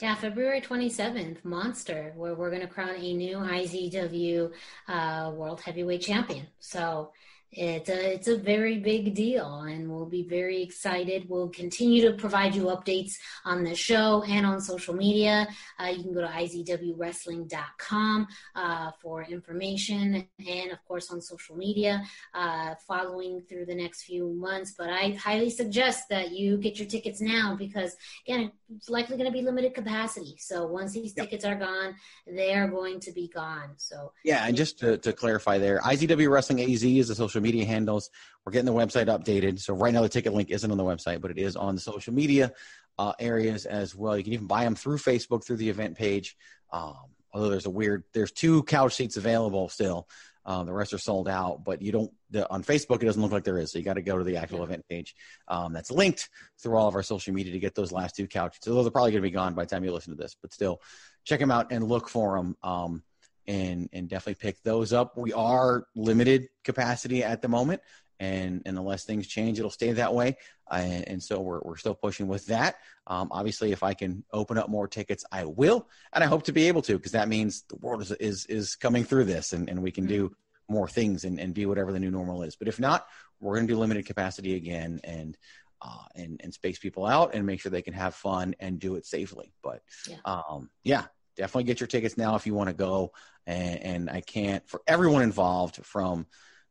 yeah, 0.00 0.14
February 0.16 0.60
27th, 0.60 1.44
Monster, 1.44 2.12
where 2.16 2.34
we're 2.34 2.50
going 2.50 2.62
to 2.62 2.68
crown 2.68 2.96
a 2.96 3.14
new 3.14 3.36
IZW 3.36 4.50
uh, 4.88 5.30
World 5.32 5.60
Heavyweight 5.60 6.02
Champion. 6.02 6.46
So 6.58 7.12
it's 7.52 7.88
a 7.88 8.14
it's 8.14 8.26
a 8.28 8.36
very 8.36 8.78
big 8.78 9.14
deal 9.14 9.62
and 9.62 9.90
we'll 9.90 10.06
be 10.06 10.22
very 10.22 10.62
excited. 10.62 11.28
We'll 11.28 11.48
continue 11.48 12.02
to 12.02 12.12
provide 12.16 12.54
you 12.54 12.64
updates 12.64 13.14
on 13.44 13.64
the 13.64 13.74
show 13.74 14.22
and 14.28 14.44
on 14.44 14.60
social 14.60 14.92
media. 14.94 15.48
Uh, 15.80 15.86
you 15.86 16.02
can 16.02 16.12
go 16.12 16.20
to 16.20 16.26
izwwrestling.com 16.26 18.26
uh, 18.54 18.90
for 19.00 19.22
information 19.24 20.28
and 20.46 20.72
of 20.72 20.84
course 20.86 21.10
on 21.10 21.22
social 21.22 21.56
media 21.56 22.02
uh, 22.34 22.74
following 22.86 23.42
through 23.48 23.64
the 23.66 23.74
next 23.74 24.02
few 24.02 24.34
months. 24.34 24.74
But 24.76 24.90
i 24.90 25.10
highly 25.10 25.50
suggest 25.50 26.08
that 26.10 26.32
you 26.32 26.58
get 26.58 26.78
your 26.78 26.88
tickets 26.88 27.20
now 27.20 27.54
because 27.56 27.96
again 28.26 28.50
it's 28.74 28.90
likely 28.90 29.16
going 29.16 29.30
to 29.30 29.32
be 29.32 29.42
limited 29.42 29.74
capacity. 29.74 30.34
So 30.38 30.66
once 30.66 30.92
these 30.92 31.14
yep. 31.16 31.26
tickets 31.26 31.44
are 31.44 31.54
gone 31.54 31.94
they 32.26 32.54
are 32.54 32.66
going 32.68 32.98
to 33.00 33.12
be 33.12 33.28
gone. 33.28 33.74
So 33.76 34.12
yeah 34.24 34.46
and 34.46 34.56
just 34.56 34.78
to, 34.80 34.98
to 34.98 35.12
clarify 35.12 35.58
there 35.58 35.80
izw 35.80 36.30
wrestling 36.30 36.60
az 36.60 36.84
is 36.84 37.10
a 37.10 37.14
social 37.14 37.35
social 37.36 37.42
media 37.42 37.66
handles. 37.66 38.10
We're 38.44 38.52
getting 38.52 38.66
the 38.66 38.72
website 38.72 39.06
updated. 39.06 39.60
So 39.60 39.74
right 39.74 39.92
now 39.92 40.02
the 40.02 40.08
ticket 40.08 40.32
link 40.32 40.50
isn't 40.50 40.70
on 40.70 40.78
the 40.78 40.84
website, 40.84 41.20
but 41.20 41.30
it 41.30 41.38
is 41.38 41.56
on 41.56 41.74
the 41.74 41.80
social 41.80 42.14
media 42.14 42.52
uh, 42.98 43.12
areas 43.18 43.66
as 43.66 43.94
well. 43.94 44.16
You 44.16 44.24
can 44.24 44.32
even 44.32 44.46
buy 44.46 44.64
them 44.64 44.74
through 44.74 44.98
Facebook 44.98 45.44
through 45.44 45.56
the 45.56 45.68
event 45.68 45.96
page. 45.96 46.36
Um, 46.72 46.96
although 47.32 47.50
there's 47.50 47.66
a 47.66 47.70
weird, 47.70 48.04
there's 48.14 48.32
two 48.32 48.62
couch 48.62 48.94
seats 48.94 49.16
available 49.16 49.68
still. 49.68 50.08
Uh, 50.46 50.62
the 50.62 50.72
rest 50.72 50.94
are 50.94 50.98
sold 50.98 51.28
out, 51.28 51.64
but 51.64 51.82
you 51.82 51.90
don't 51.90 52.12
the, 52.30 52.48
on 52.48 52.62
Facebook. 52.62 53.02
It 53.02 53.06
doesn't 53.06 53.20
look 53.20 53.32
like 53.32 53.42
there 53.42 53.58
is, 53.58 53.72
so 53.72 53.78
you 53.78 53.84
got 53.84 53.94
to 53.94 54.02
go 54.02 54.16
to 54.16 54.24
the 54.24 54.36
actual 54.36 54.62
event 54.62 54.84
page 54.88 55.16
um, 55.48 55.72
that's 55.72 55.90
linked 55.90 56.30
through 56.62 56.76
all 56.76 56.86
of 56.86 56.94
our 56.94 57.02
social 57.02 57.34
media 57.34 57.52
to 57.52 57.58
get 57.58 57.74
those 57.74 57.90
last 57.90 58.14
two 58.14 58.28
couches. 58.28 58.60
So 58.62 58.72
those 58.72 58.86
are 58.86 58.92
probably 58.92 59.10
going 59.10 59.22
to 59.22 59.28
be 59.28 59.32
gone 59.32 59.54
by 59.54 59.64
the 59.64 59.70
time 59.70 59.82
you 59.82 59.92
listen 59.92 60.16
to 60.16 60.22
this, 60.22 60.36
but 60.40 60.52
still, 60.52 60.80
check 61.24 61.40
them 61.40 61.50
out 61.50 61.72
and 61.72 61.88
look 61.88 62.08
for 62.08 62.36
them. 62.36 62.56
Um, 62.62 63.02
and 63.48 63.88
and 63.92 64.08
definitely 64.08 64.40
pick 64.40 64.62
those 64.62 64.92
up. 64.92 65.16
We 65.16 65.32
are 65.32 65.86
limited 65.94 66.48
capacity 66.64 67.22
at 67.22 67.42
the 67.42 67.48
moment, 67.48 67.80
and 68.18 68.62
and 68.66 68.78
unless 68.78 69.04
things 69.04 69.26
change, 69.26 69.58
it'll 69.58 69.70
stay 69.70 69.92
that 69.92 70.14
way. 70.14 70.36
Uh, 70.70 71.02
and 71.06 71.22
so 71.22 71.40
we're 71.40 71.60
we're 71.62 71.76
still 71.76 71.94
pushing 71.94 72.28
with 72.28 72.46
that. 72.46 72.76
Um, 73.06 73.28
obviously, 73.30 73.72
if 73.72 73.82
I 73.82 73.94
can 73.94 74.24
open 74.32 74.58
up 74.58 74.68
more 74.68 74.88
tickets, 74.88 75.24
I 75.30 75.44
will, 75.44 75.88
and 76.12 76.24
I 76.24 76.26
hope 76.26 76.44
to 76.44 76.52
be 76.52 76.68
able 76.68 76.82
to 76.82 76.96
because 76.96 77.12
that 77.12 77.28
means 77.28 77.62
the 77.68 77.76
world 77.76 78.02
is 78.02 78.12
is 78.12 78.46
is 78.46 78.76
coming 78.76 79.04
through 79.04 79.24
this, 79.24 79.52
and 79.52 79.68
and 79.68 79.82
we 79.82 79.92
can 79.92 80.06
do 80.06 80.34
more 80.68 80.88
things 80.88 81.24
and 81.24 81.38
and 81.38 81.54
be 81.54 81.66
whatever 81.66 81.92
the 81.92 82.00
new 82.00 82.10
normal 82.10 82.42
is. 82.42 82.56
But 82.56 82.68
if 82.68 82.80
not, 82.80 83.06
we're 83.40 83.54
going 83.54 83.66
to 83.66 83.72
do 83.72 83.78
limited 83.78 84.06
capacity 84.06 84.54
again, 84.54 85.00
and. 85.04 85.36
Uh, 85.82 86.06
and 86.14 86.40
and 86.42 86.54
space 86.54 86.78
people 86.78 87.04
out 87.04 87.34
and 87.34 87.44
make 87.44 87.60
sure 87.60 87.70
they 87.70 87.82
can 87.82 87.92
have 87.92 88.14
fun 88.14 88.54
and 88.60 88.78
do 88.80 88.94
it 88.94 89.04
safely. 89.04 89.52
But 89.62 89.82
yeah, 90.08 90.16
um, 90.24 90.70
yeah 90.84 91.04
definitely 91.36 91.64
get 91.64 91.80
your 91.80 91.86
tickets 91.86 92.16
now 92.16 92.36
if 92.36 92.46
you 92.46 92.54
want 92.54 92.68
to 92.68 92.74
go. 92.74 93.12
And, 93.46 93.82
and, 93.82 94.10
I 94.10 94.20
can't 94.20 94.68
for 94.68 94.82
everyone 94.86 95.22
involved, 95.22 95.76
from 95.84 96.26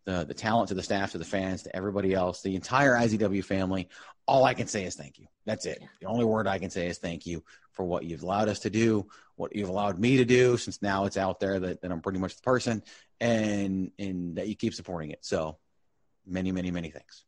the 0.06 0.26
the 0.26 0.34
talent 0.34 0.70
to 0.70 0.74
the 0.74 0.84
staff 0.84 1.14
to 1.14 1.18
the 1.18 1.26
fans 1.26 1.64
to 1.64 1.76
everybody 1.76 2.14
else, 2.14 2.42
the 2.42 2.56
entire 2.56 2.94
IZW 2.94 3.44
family. 3.44 3.90
All 4.28 4.44
I 4.44 4.54
can 4.54 4.68
say 4.68 4.86
is 4.86 4.96
thank 4.96 5.20
you. 5.20 5.28
That's 5.46 5.66
it. 5.66 5.82
The 6.02 6.08
only 6.08 6.26
word 6.26 6.48
I 6.48 6.58
can 6.60 6.70
say 6.70 6.88
is 6.88 6.98
thank 6.98 7.26
you 7.26 7.44
for 7.74 7.86
what 7.86 8.04
you've 8.04 8.24
allowed 8.24 8.50
us 8.50 8.60
to 8.60 8.70
do, 8.70 9.08
what 9.36 9.56
you've 9.56 9.70
allowed 9.70 10.00
me 10.00 10.18
to 10.18 10.26
do, 10.26 10.58
since 10.58 10.82
now 10.82 11.06
it's 11.06 11.18
out 11.18 11.40
there 11.40 11.60
that, 11.60 11.82
that 11.82 11.92
I'm 11.92 12.02
pretty 12.02 12.20
much 12.20 12.36
the 12.36 12.42
person, 12.42 12.84
and 13.20 13.92
and 14.00 14.38
that 14.38 14.48
you 14.48 14.56
keep 14.56 14.74
supporting 14.74 15.12
it. 15.12 15.24
So 15.24 15.58
many, 16.26 16.52
many, 16.52 16.72
many 16.72 16.90
thanks. 16.90 17.24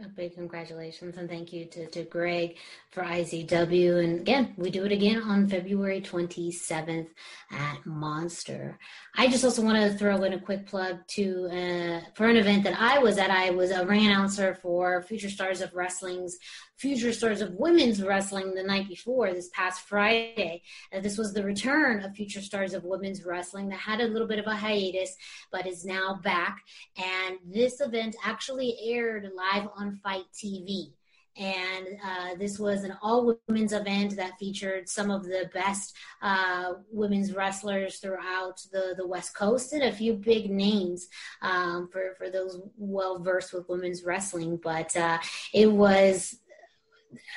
A 0.00 0.06
big 0.06 0.36
congratulations 0.36 1.16
and 1.16 1.28
thank 1.28 1.52
you 1.52 1.64
to, 1.64 1.86
to 1.86 2.04
Greg 2.04 2.56
for 2.92 3.02
IZW. 3.02 4.04
And 4.04 4.20
again, 4.20 4.54
we 4.56 4.70
do 4.70 4.84
it 4.84 4.92
again 4.92 5.20
on 5.20 5.48
February 5.48 6.00
27th 6.00 7.08
at 7.50 7.84
Monster. 7.84 8.78
I 9.16 9.26
just 9.26 9.44
also 9.44 9.60
want 9.60 9.76
to 9.76 9.98
throw 9.98 10.22
in 10.22 10.34
a 10.34 10.40
quick 10.40 10.66
plug 10.66 10.98
to 11.08 11.46
uh, 11.46 12.00
for 12.14 12.28
an 12.28 12.36
event 12.36 12.62
that 12.62 12.80
I 12.80 13.00
was 13.00 13.18
at. 13.18 13.32
I 13.32 13.50
was 13.50 13.72
a 13.72 13.84
ring 13.84 14.06
announcer 14.06 14.54
for 14.62 15.02
Future 15.02 15.30
Stars 15.30 15.62
of 15.62 15.74
Wrestling's 15.74 16.38
Future 16.78 17.12
Stars 17.12 17.40
of 17.40 17.54
Women's 17.54 18.02
Wrestling 18.02 18.54
the 18.54 18.62
night 18.62 18.88
before, 18.88 19.32
this 19.32 19.50
past 19.52 19.82
Friday. 19.88 20.62
Uh, 20.92 21.00
this 21.00 21.18
was 21.18 21.32
the 21.32 21.42
return 21.42 22.04
of 22.04 22.14
Future 22.14 22.40
Stars 22.40 22.72
of 22.72 22.84
Women's 22.84 23.24
Wrestling 23.24 23.68
that 23.68 23.80
had 23.80 24.00
a 24.00 24.06
little 24.06 24.28
bit 24.28 24.38
of 24.38 24.46
a 24.46 24.54
hiatus, 24.54 25.16
but 25.50 25.66
is 25.66 25.84
now 25.84 26.20
back. 26.22 26.58
And 26.96 27.38
this 27.44 27.80
event 27.80 28.16
actually 28.24 28.76
aired 28.80 29.30
live 29.34 29.68
on 29.76 30.00
FITE 30.02 30.26
TV 30.32 30.92
and 31.38 31.86
uh, 32.04 32.34
this 32.36 32.58
was 32.58 32.82
an 32.82 32.96
all 33.00 33.36
women's 33.46 33.72
event 33.72 34.16
that 34.16 34.38
featured 34.38 34.88
some 34.88 35.10
of 35.10 35.24
the 35.24 35.48
best 35.54 35.94
uh, 36.20 36.74
women's 36.90 37.32
wrestlers 37.32 37.98
throughout 37.98 38.60
the, 38.72 38.94
the 38.96 39.06
West 39.06 39.36
Coast 39.36 39.72
and 39.72 39.84
a 39.84 39.92
few 39.92 40.14
big 40.14 40.50
names 40.50 41.08
um, 41.40 41.88
for, 41.92 42.14
for 42.18 42.28
those 42.28 42.60
well 42.76 43.20
versed 43.20 43.52
with 43.52 43.68
women's 43.68 44.02
wrestling. 44.02 44.58
But 44.60 44.96
uh, 44.96 45.18
it 45.54 45.70
was 45.70 46.40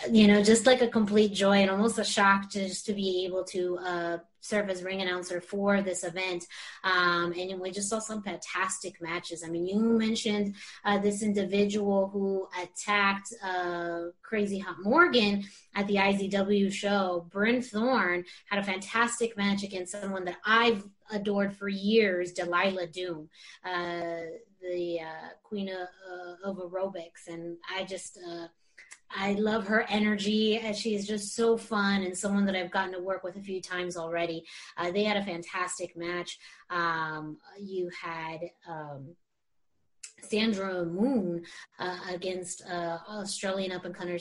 you 0.10 0.28
know, 0.28 0.44
just 0.44 0.66
like 0.66 0.82
a 0.82 0.88
complete 0.88 1.34
joy 1.34 1.58
and 1.58 1.70
almost 1.70 2.00
a 2.00 2.04
shock 2.04 2.50
to 2.52 2.68
just 2.68 2.86
to 2.86 2.94
be 2.94 3.26
able 3.26 3.44
to 3.46 3.78
uh, 3.78 4.18
serve 4.42 4.70
as 4.70 4.84
ring 4.84 5.02
announcer 5.02 5.40
for 5.40 5.82
this 5.82 6.04
event. 6.04 6.46
Um, 6.84 7.34
and 7.38 7.60
we 7.60 7.72
just 7.72 7.90
saw 7.90 8.00
some 8.00 8.22
fantastic 8.24 9.02
matches. 9.02 9.44
I 9.46 9.50
mean, 9.50 9.68
you 9.68 9.80
mentioned 9.80 10.56
uh, 10.84 10.98
this 10.98 11.22
individual 11.22 12.10
who 12.10 12.48
attacked 12.62 13.34
uh, 13.44 14.06
Crazy 14.22 14.60
Hot 14.60 14.78
Morgan 14.82 15.44
at 15.76 15.88
the 15.88 15.96
IZW 15.96 16.72
show. 16.72 17.28
Bryn 17.30 17.62
Thorne 17.62 18.26
had 18.50 18.60
a 18.60 18.64
fantastic 18.64 19.38
match 19.38 19.64
against 19.64 19.94
someone 19.94 20.26
that 20.26 20.38
I've 20.46 20.84
adored 21.12 21.56
for 21.56 21.70
years, 21.70 22.34
Delilah 22.34 22.88
Doom. 22.88 23.30
Uh, 23.64 24.22
the 24.62 25.00
uh, 25.00 25.30
queen 25.44 25.70
of, 25.70 25.88
uh, 26.08 26.50
of 26.50 26.58
aerobics, 26.58 27.28
and 27.28 27.58
I 27.76 27.84
just 27.84 28.20
I 29.16 29.34
love 29.34 29.68
her 29.68 29.86
energy. 29.90 30.60
She 30.74 30.96
is 30.96 31.08
just 31.08 31.36
so 31.36 31.58
fun 31.58 32.04
and 32.04 32.18
someone 32.18 32.46
that 32.46 32.56
I've 32.56 32.72
gotten 32.72 32.94
to 32.94 33.00
work 33.00 33.24
with 33.24 33.36
a 33.36 33.42
few 33.42 33.62
times 33.62 33.98
already. 33.98 34.46
Uh, 34.78 34.92
they 34.92 35.04
had 35.04 35.18
a 35.18 35.24
fantastic 35.24 35.96
match. 35.98 36.40
Um, 36.70 37.38
you 37.60 37.90
had 38.02 38.40
um, 38.68 39.16
Sandra 40.22 40.86
Moone 40.86 41.44
uh, 41.80 41.98
against 42.10 42.64
uh, 42.70 43.00
Australian 43.10 43.72
up 43.72 43.86
and 43.86 43.96
comer 43.96 44.20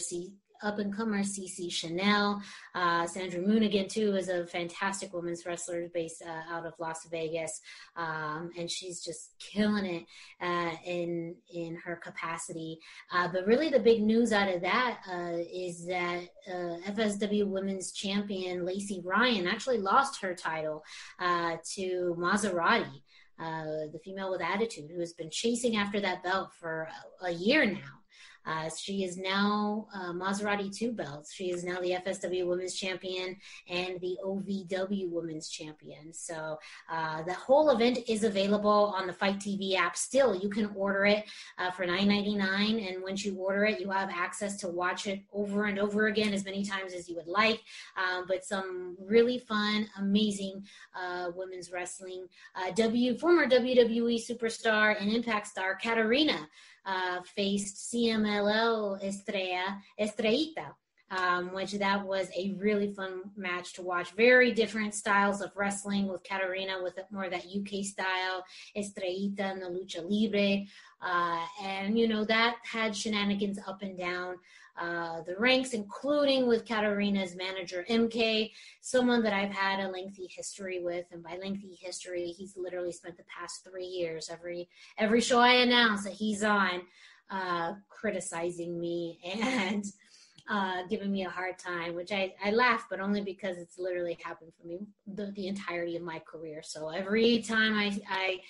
up 0.62 0.78
and 0.78 0.94
comer 0.94 1.20
Cece 1.20 1.72
Chanel. 1.72 2.42
Uh, 2.74 3.06
Sandra 3.06 3.40
again 3.62 3.88
too 3.88 4.14
is 4.16 4.28
a 4.28 4.46
fantastic 4.46 5.12
women's 5.12 5.44
wrestler 5.46 5.88
based 5.92 6.22
uh, 6.22 6.54
out 6.54 6.66
of 6.66 6.74
Las 6.78 7.06
Vegas, 7.10 7.60
um, 7.96 8.50
and 8.58 8.70
she's 8.70 9.02
just 9.02 9.34
killing 9.38 9.84
it 9.84 10.04
uh, 10.40 10.72
in 10.84 11.34
in 11.52 11.76
her 11.76 11.96
capacity. 11.96 12.78
Uh, 13.12 13.28
but 13.32 13.46
really, 13.46 13.70
the 13.70 13.80
big 13.80 14.02
news 14.02 14.32
out 14.32 14.48
of 14.48 14.60
that 14.62 14.98
uh, 15.10 15.38
is 15.52 15.86
that 15.86 16.22
uh, 16.48 16.90
FSW 16.90 17.46
Women's 17.46 17.92
Champion 17.92 18.64
Lacey 18.64 19.00
Ryan 19.04 19.46
actually 19.46 19.78
lost 19.78 20.20
her 20.20 20.34
title 20.34 20.82
to 21.20 22.16
Maserati. 22.18 23.02
The 23.38 24.00
female 24.04 24.30
with 24.30 24.42
attitude 24.42 24.90
who 24.90 25.00
has 25.00 25.14
been 25.14 25.30
chasing 25.30 25.76
after 25.76 26.00
that 26.00 26.22
belt 26.22 26.50
for 26.58 26.88
a, 27.22 27.26
a 27.26 27.30
year 27.30 27.64
now. 27.64 27.99
Uh, 28.46 28.68
she 28.70 29.04
is 29.04 29.16
now 29.16 29.86
uh, 29.94 30.12
Maserati 30.12 30.74
two 30.74 30.92
belts. 30.92 31.32
She 31.32 31.50
is 31.50 31.64
now 31.64 31.80
the 31.80 31.90
FSW 31.90 32.46
Women's 32.46 32.74
Champion 32.74 33.36
and 33.68 34.00
the 34.00 34.18
OVW 34.24 35.10
Women's 35.10 35.48
Champion. 35.48 36.12
So 36.12 36.58
uh, 36.90 37.22
the 37.22 37.34
whole 37.34 37.70
event 37.70 37.98
is 38.08 38.24
available 38.24 38.94
on 38.96 39.06
the 39.06 39.12
FITE 39.12 39.38
TV 39.38 39.74
app. 39.74 39.96
Still, 39.96 40.34
you 40.34 40.48
can 40.48 40.66
order 40.74 41.06
it 41.06 41.24
uh, 41.58 41.70
for 41.70 41.86
$9.99, 41.86 42.88
and 42.88 43.02
once 43.02 43.24
you 43.24 43.34
order 43.36 43.64
it, 43.64 43.80
you 43.80 43.90
have 43.90 44.10
access 44.10 44.56
to 44.58 44.68
watch 44.68 45.06
it 45.06 45.20
over 45.32 45.64
and 45.64 45.78
over 45.78 46.06
again 46.06 46.32
as 46.32 46.44
many 46.44 46.64
times 46.64 46.92
as 46.92 47.08
you 47.08 47.16
would 47.16 47.26
like. 47.26 47.60
Um, 47.96 48.24
but 48.26 48.44
some 48.44 48.96
really 49.00 49.38
fun, 49.38 49.88
amazing 49.98 50.64
uh, 50.94 51.30
women's 51.34 51.70
wrestling. 51.70 52.26
Uh, 52.54 52.70
w 52.72 53.18
former 53.18 53.46
WWE 53.46 54.20
superstar 54.20 55.00
and 55.00 55.10
Impact 55.12 55.46
star 55.46 55.76
Katarina 55.76 56.48
faced 57.34 57.90
CMLL 58.30 59.02
Estrella, 59.02 59.82
Estrellita. 60.00 60.74
Um, 61.12 61.52
which 61.52 61.72
that 61.72 62.06
was 62.06 62.28
a 62.36 62.54
really 62.56 62.94
fun 62.94 63.22
match 63.36 63.72
to 63.72 63.82
watch. 63.82 64.12
Very 64.12 64.52
different 64.52 64.94
styles 64.94 65.40
of 65.40 65.50
wrestling 65.56 66.06
with 66.06 66.22
Katarina 66.22 66.80
with 66.80 67.00
more 67.10 67.28
that 67.28 67.46
UK 67.46 67.84
style, 67.84 68.44
Estrellita 68.76 69.40
and 69.40 69.60
the 69.60 69.66
lucha 69.66 70.08
libre, 70.08 70.66
uh, 71.02 71.44
and 71.64 71.98
you 71.98 72.06
know 72.06 72.24
that 72.26 72.58
had 72.62 72.94
shenanigans 72.94 73.58
up 73.66 73.82
and 73.82 73.98
down 73.98 74.36
uh, 74.80 75.20
the 75.22 75.36
ranks, 75.38 75.74
including 75.74 76.46
with 76.46 76.64
Katarina's 76.64 77.36
manager 77.36 77.84
MK, 77.90 78.50
someone 78.80 79.22
that 79.22 79.32
I've 79.34 79.52
had 79.52 79.80
a 79.80 79.90
lengthy 79.90 80.26
history 80.26 80.80
with, 80.82 81.04
and 81.12 81.22
by 81.22 81.36
lengthy 81.36 81.76
history, 81.78 82.28
he's 82.28 82.56
literally 82.56 82.92
spent 82.92 83.18
the 83.18 83.24
past 83.24 83.62
three 83.62 83.84
years 83.84 84.30
every 84.30 84.68
every 84.96 85.20
show 85.20 85.38
I 85.38 85.54
announce 85.54 86.04
that 86.04 86.14
he's 86.14 86.42
on, 86.42 86.82
uh, 87.30 87.74
criticizing 87.88 88.80
me 88.80 89.18
and. 89.24 89.84
Uh, 90.48 90.82
giving 90.88 91.12
me 91.12 91.24
a 91.24 91.30
hard 91.30 91.56
time, 91.60 91.94
which 91.94 92.10
I, 92.10 92.34
I 92.44 92.50
laugh, 92.50 92.86
but 92.90 92.98
only 92.98 93.20
because 93.20 93.56
it's 93.56 93.78
literally 93.78 94.18
happened 94.20 94.50
for 94.60 94.66
me 94.66 94.80
the, 95.06 95.30
the 95.36 95.46
entirety 95.46 95.94
of 95.94 96.02
my 96.02 96.18
career. 96.18 96.60
So 96.64 96.88
every 96.88 97.40
time 97.40 97.78
I, 97.78 97.96
I 98.08 98.40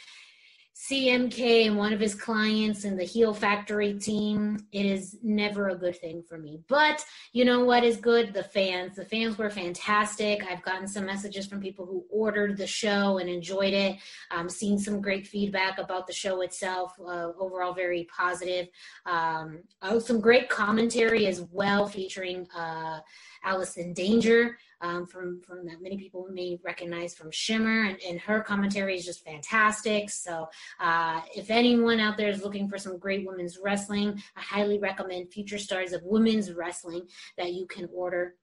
CMK 0.88 1.66
and 1.66 1.76
one 1.76 1.92
of 1.92 2.00
his 2.00 2.14
clients 2.14 2.84
and 2.84 2.98
the 2.98 3.04
Heel 3.04 3.34
Factory 3.34 3.98
team, 3.98 4.66
it 4.72 4.86
is 4.86 5.18
never 5.22 5.68
a 5.68 5.76
good 5.76 5.94
thing 5.96 6.22
for 6.22 6.38
me. 6.38 6.60
But 6.68 7.04
you 7.34 7.44
know 7.44 7.64
what 7.64 7.84
is 7.84 7.98
good? 7.98 8.32
The 8.32 8.44
fans. 8.44 8.96
The 8.96 9.04
fans 9.04 9.36
were 9.36 9.50
fantastic. 9.50 10.42
I've 10.50 10.62
gotten 10.62 10.88
some 10.88 11.04
messages 11.04 11.46
from 11.46 11.60
people 11.60 11.84
who 11.84 12.06
ordered 12.10 12.56
the 12.56 12.66
show 12.66 13.18
and 13.18 13.28
enjoyed 13.28 13.74
it. 13.74 13.98
Um, 14.30 14.48
seen 14.48 14.78
some 14.78 15.02
great 15.02 15.26
feedback 15.26 15.78
about 15.78 16.06
the 16.06 16.14
show 16.14 16.40
itself. 16.40 16.94
Uh, 16.98 17.32
overall, 17.38 17.74
very 17.74 18.08
positive. 18.16 18.68
Um, 19.04 19.60
oh, 19.82 19.98
some 19.98 20.18
great 20.18 20.48
commentary 20.48 21.26
as 21.26 21.42
well, 21.52 21.88
featuring 21.88 22.48
uh, 22.56 23.00
Allison 23.44 23.92
Danger 23.92 24.56
um, 24.80 25.06
from 25.06 25.40
from 25.42 25.66
that 25.66 25.82
many 25.82 25.96
people 25.96 26.26
may 26.30 26.58
recognize 26.64 27.14
from 27.14 27.30
Shimmer, 27.30 27.84
and, 27.84 27.98
and 28.08 28.20
her 28.20 28.40
commentary 28.40 28.96
is 28.96 29.04
just 29.04 29.24
fantastic. 29.24 30.10
So, 30.10 30.48
uh, 30.78 31.20
if 31.34 31.50
anyone 31.50 32.00
out 32.00 32.16
there 32.16 32.28
is 32.28 32.42
looking 32.42 32.68
for 32.68 32.78
some 32.78 32.98
great 32.98 33.26
women's 33.26 33.58
wrestling, 33.62 34.22
I 34.36 34.40
highly 34.40 34.78
recommend 34.78 35.32
Future 35.32 35.58
Stars 35.58 35.92
of 35.92 36.02
Women's 36.04 36.52
Wrestling 36.52 37.06
that 37.36 37.52
you 37.52 37.66
can 37.66 37.88
order 37.92 38.34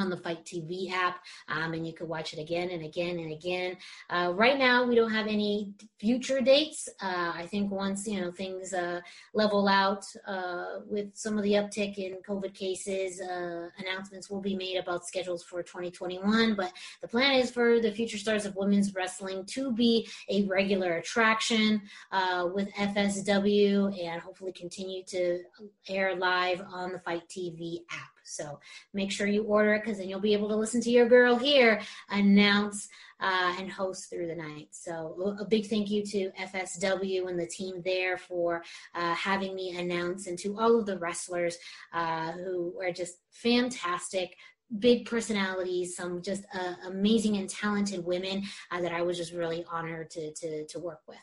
on 0.00 0.10
the 0.10 0.16
FITE 0.16 0.44
TV 0.44 0.90
app, 0.90 1.20
um, 1.48 1.72
and 1.74 1.86
you 1.86 1.92
can 1.92 2.08
watch 2.08 2.32
it 2.32 2.38
again 2.38 2.70
and 2.70 2.84
again 2.84 3.18
and 3.18 3.32
again. 3.32 3.76
Uh, 4.08 4.32
right 4.34 4.58
now, 4.58 4.84
we 4.84 4.94
don't 4.94 5.12
have 5.12 5.26
any 5.26 5.72
future 5.98 6.40
dates. 6.40 6.88
Uh, 7.02 7.32
I 7.34 7.46
think 7.46 7.70
once 7.70 8.06
you 8.06 8.20
know 8.20 8.30
things 8.30 8.72
uh, 8.72 9.00
level 9.34 9.68
out 9.68 10.04
uh, 10.26 10.80
with 10.86 11.10
some 11.14 11.36
of 11.36 11.44
the 11.44 11.52
uptick 11.52 11.98
in 11.98 12.18
COVID 12.28 12.54
cases, 12.54 13.20
uh, 13.20 13.68
announcements 13.78 14.30
will 14.30 14.40
be 14.40 14.56
made 14.56 14.76
about 14.76 15.06
schedules 15.06 15.42
for 15.42 15.62
2021. 15.62 16.54
But 16.54 16.72
the 17.02 17.08
plan 17.08 17.34
is 17.34 17.50
for 17.50 17.80
the 17.80 17.92
Future 17.92 18.18
Stars 18.18 18.46
of 18.46 18.56
Women's 18.56 18.94
Wrestling 18.94 19.44
to 19.46 19.72
be 19.72 20.08
a 20.28 20.44
regular 20.44 20.96
attraction 20.96 21.82
uh, 22.12 22.48
with 22.52 22.72
FSW, 22.74 23.98
and 24.02 24.20
hopefully 24.20 24.52
continue 24.52 25.02
to 25.04 25.40
air 25.88 26.16
live 26.16 26.62
on 26.72 26.92
the 26.92 26.98
FITE 27.00 27.28
TV 27.28 27.78
app. 27.90 28.19
So 28.30 28.60
make 28.94 29.10
sure 29.10 29.26
you 29.26 29.44
order 29.44 29.74
it 29.74 29.82
because 29.84 29.98
then 29.98 30.08
you'll 30.08 30.20
be 30.20 30.32
able 30.32 30.48
to 30.48 30.56
listen 30.56 30.80
to 30.82 30.90
your 30.90 31.08
girl 31.08 31.36
here 31.36 31.80
announce 32.10 32.88
uh, 33.20 33.54
and 33.58 33.70
host 33.70 34.08
through 34.08 34.26
the 34.26 34.34
night. 34.34 34.68
So 34.70 35.36
a 35.38 35.44
big 35.44 35.66
thank 35.66 35.90
you 35.90 36.02
to 36.04 36.30
FSW 36.40 37.28
and 37.28 37.38
the 37.38 37.46
team 37.46 37.82
there 37.84 38.16
for 38.16 38.62
uh, 38.94 39.14
having 39.14 39.54
me 39.54 39.76
announce, 39.78 40.26
and 40.26 40.38
to 40.38 40.58
all 40.58 40.78
of 40.78 40.86
the 40.86 40.98
wrestlers 40.98 41.56
uh, 41.92 42.32
who 42.32 42.74
are 42.80 42.92
just 42.92 43.18
fantastic 43.30 44.36
big 44.78 45.04
personalities, 45.04 45.96
some 45.96 46.22
just 46.22 46.44
uh, 46.54 46.74
amazing 46.86 47.36
and 47.36 47.48
talented 47.48 48.04
women 48.04 48.44
uh, 48.70 48.80
that 48.80 48.92
I 48.92 49.02
was 49.02 49.16
just 49.16 49.32
really 49.32 49.64
honored 49.70 50.10
to 50.10 50.32
to 50.32 50.66
to 50.66 50.78
work 50.78 51.00
with. 51.08 51.18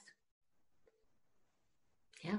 Yeah, 2.22 2.38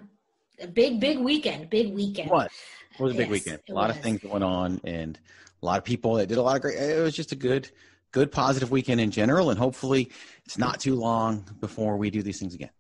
a 0.61 0.67
big 0.67 1.01
big 1.01 1.19
weekend, 1.19 1.71
big 1.71 1.93
weekend. 1.93 2.31
What? 2.31 2.53
It 2.99 3.03
was 3.03 3.13
a 3.13 3.17
big 3.17 3.31
Yes, 3.31 3.31
weekend. 3.31 3.61
A 3.69 3.73
lot 3.73 3.89
was. 3.89 3.97
of 3.97 4.03
things 4.03 4.21
going 4.21 4.43
on, 4.43 4.81
and 4.85 5.19
a 5.63 5.67
lot 5.67 5.79
of 5.79 5.85
people 5.85 6.15
that 6.15 6.27
did 6.27 6.39
a 6.39 6.43
lot 6.43 6.57
of 6.57 6.63
great. 6.63 6.77
It 6.77 7.01
was 7.01 7.15
just 7.15 7.33
a 7.33 7.37
good, 7.37 7.71
good, 8.13 8.33
positive 8.33 8.71
weekend 8.71 9.01
in 9.01 9.11
general, 9.11 9.51
and 9.51 9.59
hopefully, 9.59 10.11
it's 10.45 10.59
not 10.59 10.81
too 10.81 10.95
long 10.97 11.45
before 11.61 11.97
we 11.97 12.11
do 12.11 12.23
these 12.23 12.41
things 12.41 12.55
again. 12.55 12.71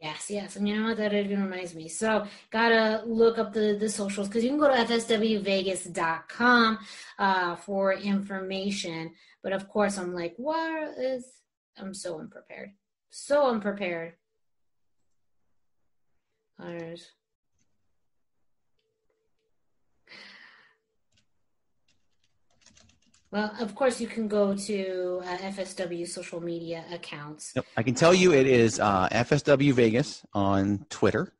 Yes, 0.00 0.28
yes, 0.28 0.56
and 0.56 0.68
you 0.68 0.76
know 0.78 0.88
what? 0.88 0.98
That 0.98 1.14
even 1.14 1.42
reminds 1.42 1.74
me. 1.74 1.88
So, 1.88 2.26
gotta 2.50 3.02
look 3.06 3.38
up 3.38 3.54
the 3.54 3.76
the 3.80 3.88
socials 3.88 4.28
because 4.28 4.44
you 4.44 4.50
can 4.50 4.58
go 4.58 4.68
to 4.68 4.74
fswvegas.com 4.74 6.78
uh, 7.18 7.56
for 7.56 7.94
information. 7.94 9.12
But 9.42 9.54
of 9.54 9.66
course, 9.68 9.96
I'm 9.96 10.14
like, 10.14 10.34
what 10.36 10.98
is? 10.98 11.26
I'm 11.78 11.94
so 11.94 12.20
unprepared, 12.20 12.72
so 13.08 13.48
unprepared. 13.48 14.12
Others. 16.60 17.10
Well, 23.34 23.52
of 23.58 23.74
course, 23.74 24.00
you 24.00 24.06
can 24.06 24.28
go 24.28 24.54
to 24.54 25.20
uh, 25.24 25.36
FSW 25.38 26.06
social 26.06 26.40
media 26.40 26.84
accounts. 26.92 27.50
Yep. 27.56 27.66
I 27.76 27.82
can 27.82 27.94
tell 27.96 28.14
you 28.14 28.32
it 28.32 28.46
is 28.46 28.78
uh, 28.78 29.08
FSW 29.08 29.72
Vegas 29.72 30.24
on 30.32 30.86
Twitter 30.88 31.32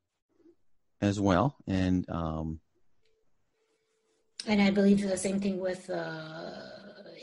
as 1.01 1.21
well, 1.21 1.55
and 1.69 2.05
um, 2.11 2.59
And 4.49 4.61
I 4.61 4.73
believe 4.73 5.03
the 5.03 5.17
same 5.17 5.39
thing 5.39 5.61
with 5.61 5.89
uh, 5.89 6.51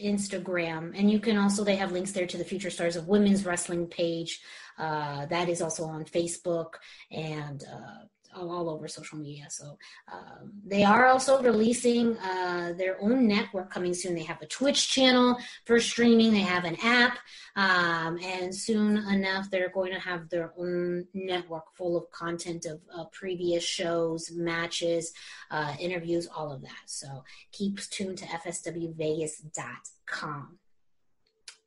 Instagram. 0.02 0.98
And 0.98 1.12
you 1.12 1.20
can 1.20 1.36
also, 1.36 1.66
they 1.66 1.76
have 1.76 1.92
links 1.92 2.14
there 2.14 2.28
to 2.28 2.38
the 2.38 2.46
Future 2.46 2.70
Stars 2.70 2.96
of 2.96 3.10
Women's 3.10 3.46
Wrestling 3.46 3.88
page. 3.88 4.40
Uh, 4.80 5.26
that 5.26 5.50
is 5.50 5.62
also 5.62 5.84
on 5.84 6.06
Facebook 6.06 6.76
and 7.12 7.66
uh, 7.70 8.06
all, 8.36 8.70
over 8.70 8.88
social 8.88 9.18
media. 9.18 9.48
So 9.50 9.78
um, 10.12 10.52
they 10.66 10.84
are 10.84 11.08
also 11.08 11.42
releasing 11.42 12.18
uh, 12.18 12.74
their 12.78 13.02
own 13.02 13.28
network 13.28 13.72
coming 13.72 13.94
soon. 13.94 14.16
They 14.16 14.24
have 14.24 14.42
a 14.42 14.48
Twitch 14.48 14.90
channel 14.90 15.38
for 15.66 15.80
streaming, 15.80 16.32
they 16.32 16.40
have 16.40 16.66
an 16.66 16.78
app. 16.84 17.20
Um, 17.56 18.18
and 18.24 18.56
soon 18.56 18.98
enough, 18.98 19.50
they're 19.50 19.70
going 19.70 19.94
to 19.94 20.00
have 20.00 20.30
their 20.30 20.54
own 20.58 21.08
network 21.14 21.76
full 21.76 21.98
of 21.98 22.10
content 22.12 22.66
of 22.66 22.82
uh, 22.96 23.06
previous 23.12 23.64
shows, 23.64 24.32
matches, 24.32 25.14
uh, 25.50 25.74
interviews, 25.80 26.28
all 26.34 26.52
of 26.52 26.62
that. 26.62 26.84
So 26.86 27.24
keep 27.52 27.80
tuned 27.90 28.20
to 28.20 28.26
fswvegas.com. 28.26 30.60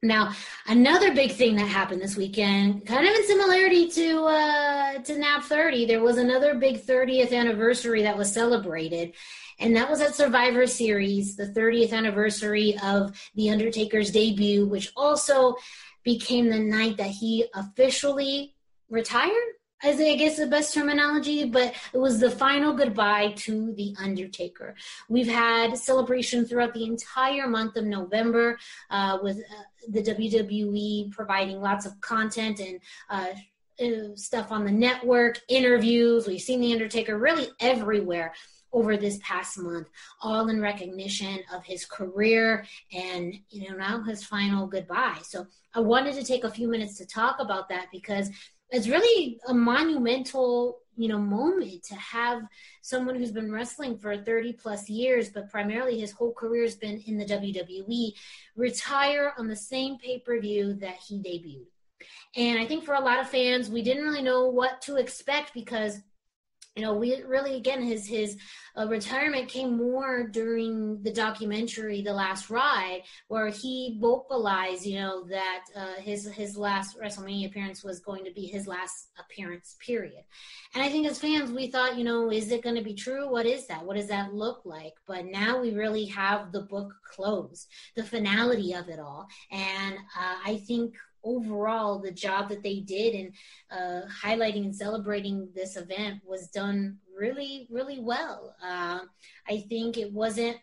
Now, 0.04 0.34
another 0.66 1.14
big 1.14 1.32
thing 1.32 1.56
that 1.56 1.66
happened 1.66 2.02
this 2.02 2.16
weekend, 2.16 2.86
kind 2.86 3.06
of 3.06 3.14
in 3.14 3.26
similarity 3.26 3.88
to 3.90 4.24
uh, 4.24 4.98
to 4.98 5.18
NAV 5.18 5.44
30, 5.46 5.86
there 5.86 6.02
was 6.02 6.18
another 6.18 6.54
big 6.54 6.84
30th 6.84 7.32
anniversary 7.32 8.02
that 8.02 8.16
was 8.16 8.30
celebrated, 8.30 9.14
and 9.58 9.74
that 9.76 9.88
was 9.88 10.00
at 10.00 10.14
Survivor 10.14 10.66
Series, 10.66 11.36
the 11.36 11.46
30th 11.46 11.92
anniversary 11.92 12.76
of 12.82 13.18
The 13.34 13.50
Undertaker's 13.50 14.10
debut, 14.10 14.66
which 14.66 14.92
also 14.94 15.56
became 16.04 16.50
the 16.50 16.58
night 16.58 16.98
that 16.98 17.10
he 17.10 17.46
officially 17.54 18.54
retired. 18.90 19.53
As 19.82 20.00
I 20.00 20.14
guess 20.14 20.36
the 20.36 20.46
best 20.46 20.72
terminology, 20.72 21.44
but 21.44 21.74
it 21.92 21.98
was 21.98 22.18
the 22.18 22.30
final 22.30 22.72
goodbye 22.72 23.32
to 23.38 23.72
The 23.74 23.94
Undertaker. 24.02 24.74
We've 25.10 25.28
had 25.28 25.76
celebration 25.76 26.46
throughout 26.46 26.72
the 26.72 26.84
entire 26.84 27.46
month 27.48 27.76
of 27.76 27.84
November 27.84 28.58
uh, 28.90 29.18
with 29.22 29.38
uh, 29.38 29.62
the 29.90 30.02
WWE 30.02 31.10
providing 31.12 31.60
lots 31.60 31.84
of 31.84 32.00
content 32.00 32.60
and 32.60 32.80
uh, 33.10 33.34
uh, 33.82 34.14
stuff 34.14 34.52
on 34.52 34.64
the 34.64 34.72
network, 34.72 35.40
interviews. 35.48 36.26
We've 36.26 36.40
seen 36.40 36.60
The 36.60 36.72
Undertaker 36.72 37.18
really 37.18 37.48
everywhere 37.60 38.32
over 38.74 38.96
this 38.96 39.18
past 39.22 39.56
month, 39.56 39.88
all 40.20 40.48
in 40.48 40.60
recognition 40.60 41.38
of 41.52 41.64
his 41.64 41.84
career 41.84 42.66
and 42.92 43.34
you 43.48 43.68
know 43.68 43.76
now 43.76 44.02
his 44.02 44.24
final 44.24 44.66
goodbye. 44.66 45.18
So 45.22 45.46
I 45.74 45.80
wanted 45.80 46.14
to 46.16 46.24
take 46.24 46.44
a 46.44 46.50
few 46.50 46.68
minutes 46.68 46.98
to 46.98 47.06
talk 47.06 47.36
about 47.38 47.68
that 47.68 47.86
because 47.92 48.30
it's 48.70 48.88
really 48.88 49.38
a 49.48 49.54
monumental 49.54 50.78
you 50.96 51.08
know 51.08 51.18
moment 51.18 51.82
to 51.82 51.94
have 51.96 52.42
someone 52.82 53.16
who's 53.16 53.32
been 53.32 53.50
wrestling 53.50 53.98
for 53.98 54.16
30 54.16 54.52
plus 54.54 54.88
years 54.88 55.28
but 55.28 55.50
primarily 55.50 55.98
his 55.98 56.12
whole 56.12 56.32
career 56.32 56.62
has 56.62 56.76
been 56.76 57.02
in 57.06 57.18
the 57.18 57.24
WWE 57.24 58.12
retire 58.56 59.32
on 59.38 59.48
the 59.48 59.56
same 59.56 59.98
pay-per-view 59.98 60.74
that 60.74 60.96
he 61.06 61.18
debuted. 61.18 61.66
And 62.36 62.58
I 62.58 62.66
think 62.66 62.84
for 62.84 62.94
a 62.94 63.00
lot 63.00 63.20
of 63.20 63.28
fans 63.28 63.68
we 63.68 63.82
didn't 63.82 64.04
really 64.04 64.22
know 64.22 64.48
what 64.48 64.80
to 64.82 64.96
expect 64.96 65.52
because 65.54 66.00
you 66.76 66.82
know 66.82 66.94
we 66.94 67.22
really 67.22 67.54
again 67.54 67.82
his 67.82 68.06
his 68.06 68.36
uh, 68.76 68.86
retirement 68.88 69.48
came 69.48 69.76
more 69.76 70.26
during 70.26 71.00
the 71.02 71.12
documentary 71.12 72.02
the 72.02 72.12
last 72.12 72.50
ride 72.50 73.02
where 73.28 73.48
he 73.48 73.96
vocalized 74.00 74.84
you 74.84 74.98
know 74.98 75.24
that 75.24 75.64
uh, 75.76 75.94
his 76.00 76.26
his 76.32 76.56
last 76.56 76.98
wrestlemania 76.98 77.46
appearance 77.46 77.84
was 77.84 78.00
going 78.00 78.24
to 78.24 78.32
be 78.32 78.46
his 78.46 78.66
last 78.66 79.10
appearance 79.18 79.76
period. 79.84 80.24
And 80.74 80.82
i 80.82 80.88
think 80.88 81.06
as 81.06 81.18
fans 81.18 81.52
we 81.52 81.68
thought 81.68 81.96
you 81.96 82.04
know 82.04 82.30
is 82.30 82.50
it 82.50 82.62
going 82.62 82.76
to 82.76 82.82
be 82.82 82.94
true? 82.94 83.30
What 83.30 83.46
is 83.46 83.66
that? 83.68 83.84
What 83.84 83.96
does 83.96 84.08
that 84.08 84.34
look 84.34 84.62
like? 84.64 84.94
But 85.06 85.26
now 85.26 85.60
we 85.60 85.72
really 85.72 86.06
have 86.06 86.50
the 86.50 86.62
book 86.62 86.92
closed 87.14 87.68
the 87.94 88.02
finality 88.02 88.72
of 88.74 88.88
it 88.88 88.98
all. 88.98 89.28
And 89.52 89.94
uh, 89.94 90.36
i 90.44 90.56
think 90.66 90.94
overall 91.24 91.98
the 91.98 92.10
job 92.10 92.48
that 92.48 92.62
they 92.62 92.80
did 92.80 93.14
in 93.14 93.32
uh, 93.70 94.02
highlighting 94.22 94.64
and 94.64 94.76
celebrating 94.76 95.48
this 95.54 95.76
event 95.76 96.20
was 96.24 96.48
done 96.48 96.98
really 97.16 97.66
really 97.70 98.00
well. 98.00 98.54
Uh, 98.62 99.00
i 99.48 99.58
think 99.68 99.96
it 99.96 100.12
wasn't 100.12 100.56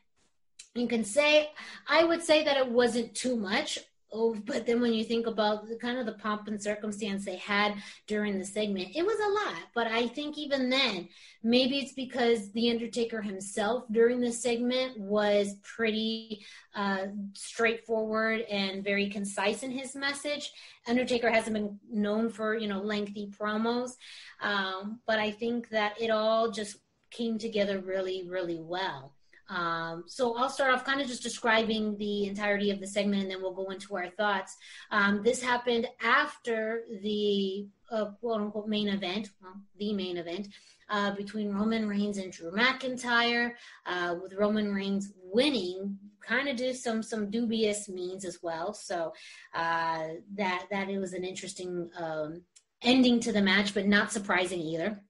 you 0.75 0.87
can 0.87 1.03
say 1.03 1.49
i 1.87 2.03
would 2.03 2.21
say 2.21 2.43
that 2.43 2.57
it 2.57 2.69
wasn't 2.69 3.13
too 3.13 3.35
much 3.35 3.79
Oh, 4.13 4.35
but 4.45 4.65
then 4.65 4.81
when 4.81 4.93
you 4.93 5.05
think 5.05 5.25
about 5.25 5.69
the 5.69 5.77
kind 5.77 5.97
of 5.97 6.05
the 6.05 6.13
pomp 6.13 6.47
and 6.47 6.61
circumstance 6.61 7.23
they 7.23 7.37
had 7.37 7.75
during 8.07 8.37
the 8.37 8.45
segment, 8.45 8.89
it 8.93 9.05
was 9.05 9.17
a 9.19 9.29
lot. 9.29 9.63
But 9.73 9.87
I 9.87 10.07
think 10.07 10.37
even 10.37 10.69
then, 10.69 11.07
maybe 11.43 11.79
it's 11.79 11.93
because 11.93 12.51
the 12.51 12.69
Undertaker 12.71 13.21
himself 13.21 13.85
during 13.89 14.19
the 14.19 14.31
segment 14.33 14.99
was 14.99 15.55
pretty 15.63 16.45
uh, 16.75 17.07
straightforward 17.33 18.41
and 18.41 18.83
very 18.83 19.09
concise 19.09 19.63
in 19.63 19.71
his 19.71 19.95
message. 19.95 20.51
Undertaker 20.87 21.29
hasn't 21.29 21.53
been 21.53 21.79
known 21.89 22.29
for 22.29 22.55
you 22.55 22.67
know 22.67 22.81
lengthy 22.81 23.31
promos, 23.39 23.91
um, 24.41 24.99
but 25.07 25.19
I 25.19 25.31
think 25.31 25.69
that 25.69 26.01
it 26.01 26.09
all 26.09 26.51
just 26.51 26.75
came 27.11 27.37
together 27.37 27.79
really, 27.79 28.27
really 28.27 28.59
well. 28.59 29.13
Um, 29.51 30.05
so 30.07 30.37
I'll 30.37 30.49
start 30.49 30.73
off 30.73 30.85
kind 30.85 31.01
of 31.01 31.07
just 31.07 31.23
describing 31.23 31.97
the 31.97 32.25
entirety 32.25 32.71
of 32.71 32.79
the 32.79 32.87
segment, 32.87 33.23
and 33.23 33.31
then 33.31 33.41
we'll 33.41 33.53
go 33.53 33.69
into 33.69 33.95
our 33.95 34.09
thoughts. 34.09 34.55
Um, 34.91 35.21
this 35.23 35.41
happened 35.41 35.87
after 36.01 36.85
the 37.03 37.67
uh, 37.91 38.05
quote 38.21 38.41
unquote 38.41 38.67
main 38.67 38.87
event, 38.87 39.29
well, 39.41 39.53
the 39.77 39.93
main 39.93 40.17
event. 40.17 40.47
Uh, 40.89 41.15
between 41.15 41.53
Roman 41.53 41.87
Reigns 41.87 42.17
and 42.17 42.33
Drew 42.33 42.51
McIntyre, 42.51 43.53
uh, 43.85 44.15
with 44.21 44.33
Roman 44.33 44.73
Reigns 44.73 45.13
winning, 45.23 45.97
kind 46.19 46.49
of 46.49 46.57
do 46.57 46.73
some 46.73 47.01
some 47.01 47.29
dubious 47.29 47.87
means 47.87 48.25
as 48.25 48.39
well. 48.41 48.73
So 48.73 49.13
uh, 49.53 50.07
that 50.35 50.65
that 50.69 50.89
it 50.89 50.97
was 50.97 51.13
an 51.13 51.23
interesting 51.23 51.89
um, 51.97 52.41
ending 52.81 53.21
to 53.21 53.31
the 53.31 53.41
match, 53.41 53.73
but 53.73 53.87
not 53.87 54.11
surprising 54.11 54.59
either. 54.59 55.01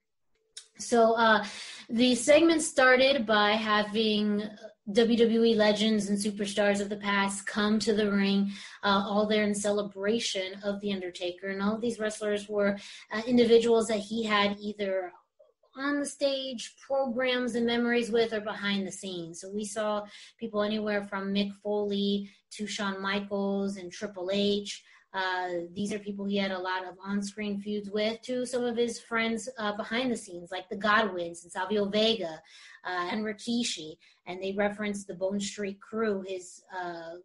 So 0.81 1.13
uh, 1.13 1.45
the 1.89 2.15
segment 2.15 2.61
started 2.61 3.25
by 3.25 3.51
having 3.51 4.43
WWE 4.89 5.55
legends 5.55 6.09
and 6.09 6.17
superstars 6.17 6.81
of 6.81 6.89
the 6.89 6.97
past 6.97 7.45
come 7.45 7.79
to 7.79 7.93
the 7.93 8.11
ring, 8.11 8.51
uh, 8.83 9.03
all 9.07 9.27
there 9.27 9.43
in 9.43 9.53
celebration 9.53 10.55
of 10.63 10.81
The 10.81 10.91
Undertaker. 10.91 11.49
And 11.49 11.61
all 11.61 11.75
of 11.75 11.81
these 11.81 11.99
wrestlers 11.99 12.49
were 12.49 12.77
uh, 13.11 13.21
individuals 13.27 13.87
that 13.87 13.99
he 13.99 14.23
had 14.23 14.57
either 14.59 15.11
on 15.77 15.99
the 15.99 16.05
stage, 16.05 16.75
programs 16.85 17.55
and 17.55 17.65
memories 17.65 18.11
with, 18.11 18.33
or 18.33 18.41
behind 18.41 18.85
the 18.85 18.91
scenes. 18.91 19.39
So 19.39 19.49
we 19.49 19.63
saw 19.63 20.03
people 20.37 20.63
anywhere 20.63 21.03
from 21.03 21.33
Mick 21.33 21.51
Foley 21.63 22.29
to 22.51 22.67
Shawn 22.67 23.01
Michaels 23.01 23.77
and 23.77 23.91
Triple 23.91 24.29
H. 24.33 24.83
Uh, 25.13 25.49
these 25.73 25.91
are 25.91 25.99
people 25.99 26.25
he 26.25 26.37
had 26.37 26.51
a 26.51 26.59
lot 26.59 26.87
of 26.87 26.95
on-screen 27.03 27.59
feuds 27.59 27.89
with, 27.89 28.21
to 28.21 28.45
some 28.45 28.63
of 28.63 28.77
his 28.77 28.99
friends 28.99 29.49
uh, 29.59 29.75
behind 29.75 30.11
the 30.11 30.17
scenes, 30.17 30.51
like 30.51 30.69
the 30.69 30.77
Godwinns 30.77 31.43
and 31.43 31.51
Savio 31.51 31.85
Vega 31.85 32.39
uh, 32.85 33.09
and 33.11 33.25
Rikishi, 33.25 33.97
and 34.25 34.41
they 34.41 34.53
referenced 34.53 35.07
the 35.07 35.13
Bone 35.13 35.39
Street 35.39 35.79
Krew, 35.79 36.25
his 36.25 36.63
uh, 36.77 37.15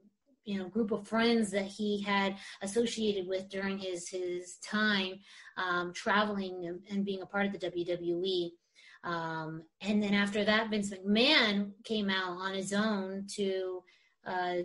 you 0.44 0.58
know 0.58 0.68
group 0.68 0.92
of 0.92 1.06
friends 1.06 1.50
that 1.50 1.66
he 1.66 2.00
had 2.00 2.36
associated 2.62 3.26
with 3.26 3.48
during 3.48 3.78
his 3.78 4.08
his 4.08 4.56
time 4.64 5.18
um, 5.56 5.92
traveling 5.92 6.66
and, 6.66 6.80
and, 6.90 7.04
being 7.04 7.22
a 7.22 7.26
part 7.26 7.46
of 7.46 7.52
the 7.52 7.58
WWE. 7.58 8.50
Um, 9.04 9.62
and 9.80 10.02
then 10.02 10.14
after 10.14 10.44
that, 10.44 10.70
Vince 10.70 10.90
McMahon 10.90 11.72
came 11.84 12.10
out 12.10 12.38
on 12.38 12.54
his 12.54 12.72
own 12.72 13.26
to 13.36 13.82
uh, 14.26 14.56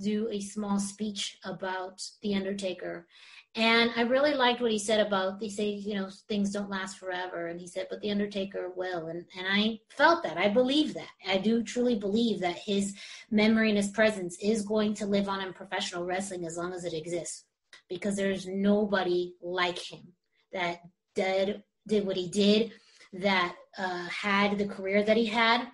do 0.00 0.28
a 0.30 0.40
small 0.40 0.78
speech 0.78 1.38
about 1.44 2.02
the 2.22 2.34
Undertaker. 2.34 3.06
And 3.54 3.90
I 3.96 4.02
really 4.02 4.34
liked 4.34 4.60
what 4.60 4.70
he 4.70 4.78
said 4.78 5.04
about 5.04 5.40
they 5.40 5.48
say, 5.48 5.70
you 5.70 5.94
know, 5.94 6.10
things 6.28 6.52
don't 6.52 6.70
last 6.70 6.98
forever. 6.98 7.46
And 7.48 7.58
he 7.58 7.66
said, 7.66 7.86
but 7.90 8.00
the 8.00 8.10
Undertaker 8.10 8.70
will. 8.76 9.08
And 9.08 9.24
and 9.36 9.46
I 9.50 9.80
felt 9.88 10.22
that. 10.22 10.36
I 10.36 10.48
believe 10.48 10.94
that. 10.94 11.08
I 11.26 11.38
do 11.38 11.62
truly 11.62 11.96
believe 11.96 12.40
that 12.40 12.58
his 12.58 12.94
memory 13.30 13.68
and 13.70 13.76
his 13.76 13.90
presence 13.90 14.36
is 14.40 14.62
going 14.62 14.94
to 14.94 15.06
live 15.06 15.28
on 15.28 15.40
in 15.40 15.52
professional 15.52 16.04
wrestling 16.04 16.46
as 16.46 16.56
long 16.56 16.72
as 16.72 16.84
it 16.84 16.94
exists. 16.94 17.44
Because 17.88 18.16
there's 18.16 18.46
nobody 18.46 19.34
like 19.42 19.78
him 19.78 20.12
that 20.52 20.80
did 21.14 21.62
did 21.86 22.06
what 22.06 22.16
he 22.16 22.28
did, 22.28 22.72
that 23.14 23.56
uh, 23.78 24.06
had 24.08 24.58
the 24.58 24.66
career 24.66 25.02
that 25.02 25.16
he 25.16 25.24
had 25.24 25.66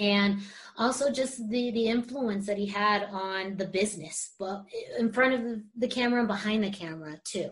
and 0.00 0.40
also 0.76 1.12
just 1.12 1.48
the 1.50 1.70
the 1.72 1.86
influence 1.86 2.46
that 2.46 2.56
he 2.56 2.66
had 2.66 3.04
on 3.12 3.56
the 3.56 3.66
business 3.66 4.32
but 4.38 4.64
in 4.98 5.12
front 5.12 5.34
of 5.34 5.60
the 5.76 5.88
camera 5.88 6.20
and 6.20 6.28
behind 6.28 6.64
the 6.64 6.70
camera 6.70 7.16
too. 7.24 7.50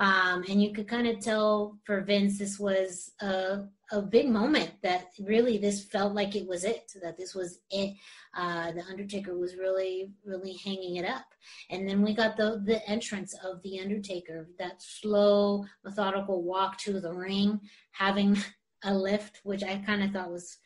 Um, 0.00 0.44
and 0.48 0.62
you 0.62 0.72
could 0.72 0.86
kind 0.86 1.08
of 1.08 1.18
tell 1.18 1.76
for 1.84 2.02
vince 2.02 2.38
this 2.38 2.56
was 2.56 3.10
a, 3.20 3.64
a 3.90 4.00
big 4.00 4.28
moment 4.28 4.70
that 4.84 5.06
really 5.18 5.58
this 5.58 5.82
felt 5.86 6.14
like 6.14 6.36
it 6.36 6.46
was 6.46 6.62
it 6.62 6.92
that 7.02 7.16
this 7.16 7.34
was 7.34 7.58
it. 7.70 7.94
Uh, 8.32 8.70
the 8.70 8.84
undertaker 8.84 9.36
was 9.36 9.56
really 9.56 10.12
really 10.24 10.56
hanging 10.64 10.96
it 10.96 11.04
up. 11.04 11.26
And 11.70 11.88
then 11.88 12.02
we 12.02 12.14
got 12.14 12.36
the 12.36 12.62
the 12.64 12.86
entrance 12.88 13.34
of 13.42 13.60
the 13.62 13.80
undertaker 13.80 14.48
that 14.60 14.80
slow 14.80 15.64
methodical 15.84 16.44
walk 16.44 16.78
to 16.78 17.00
the 17.00 17.12
ring 17.12 17.60
having 17.90 18.36
a 18.84 18.94
lift 18.94 19.40
which 19.42 19.64
i 19.64 19.76
kind 19.78 20.04
of 20.04 20.12
thought 20.12 20.30
was 20.30 20.58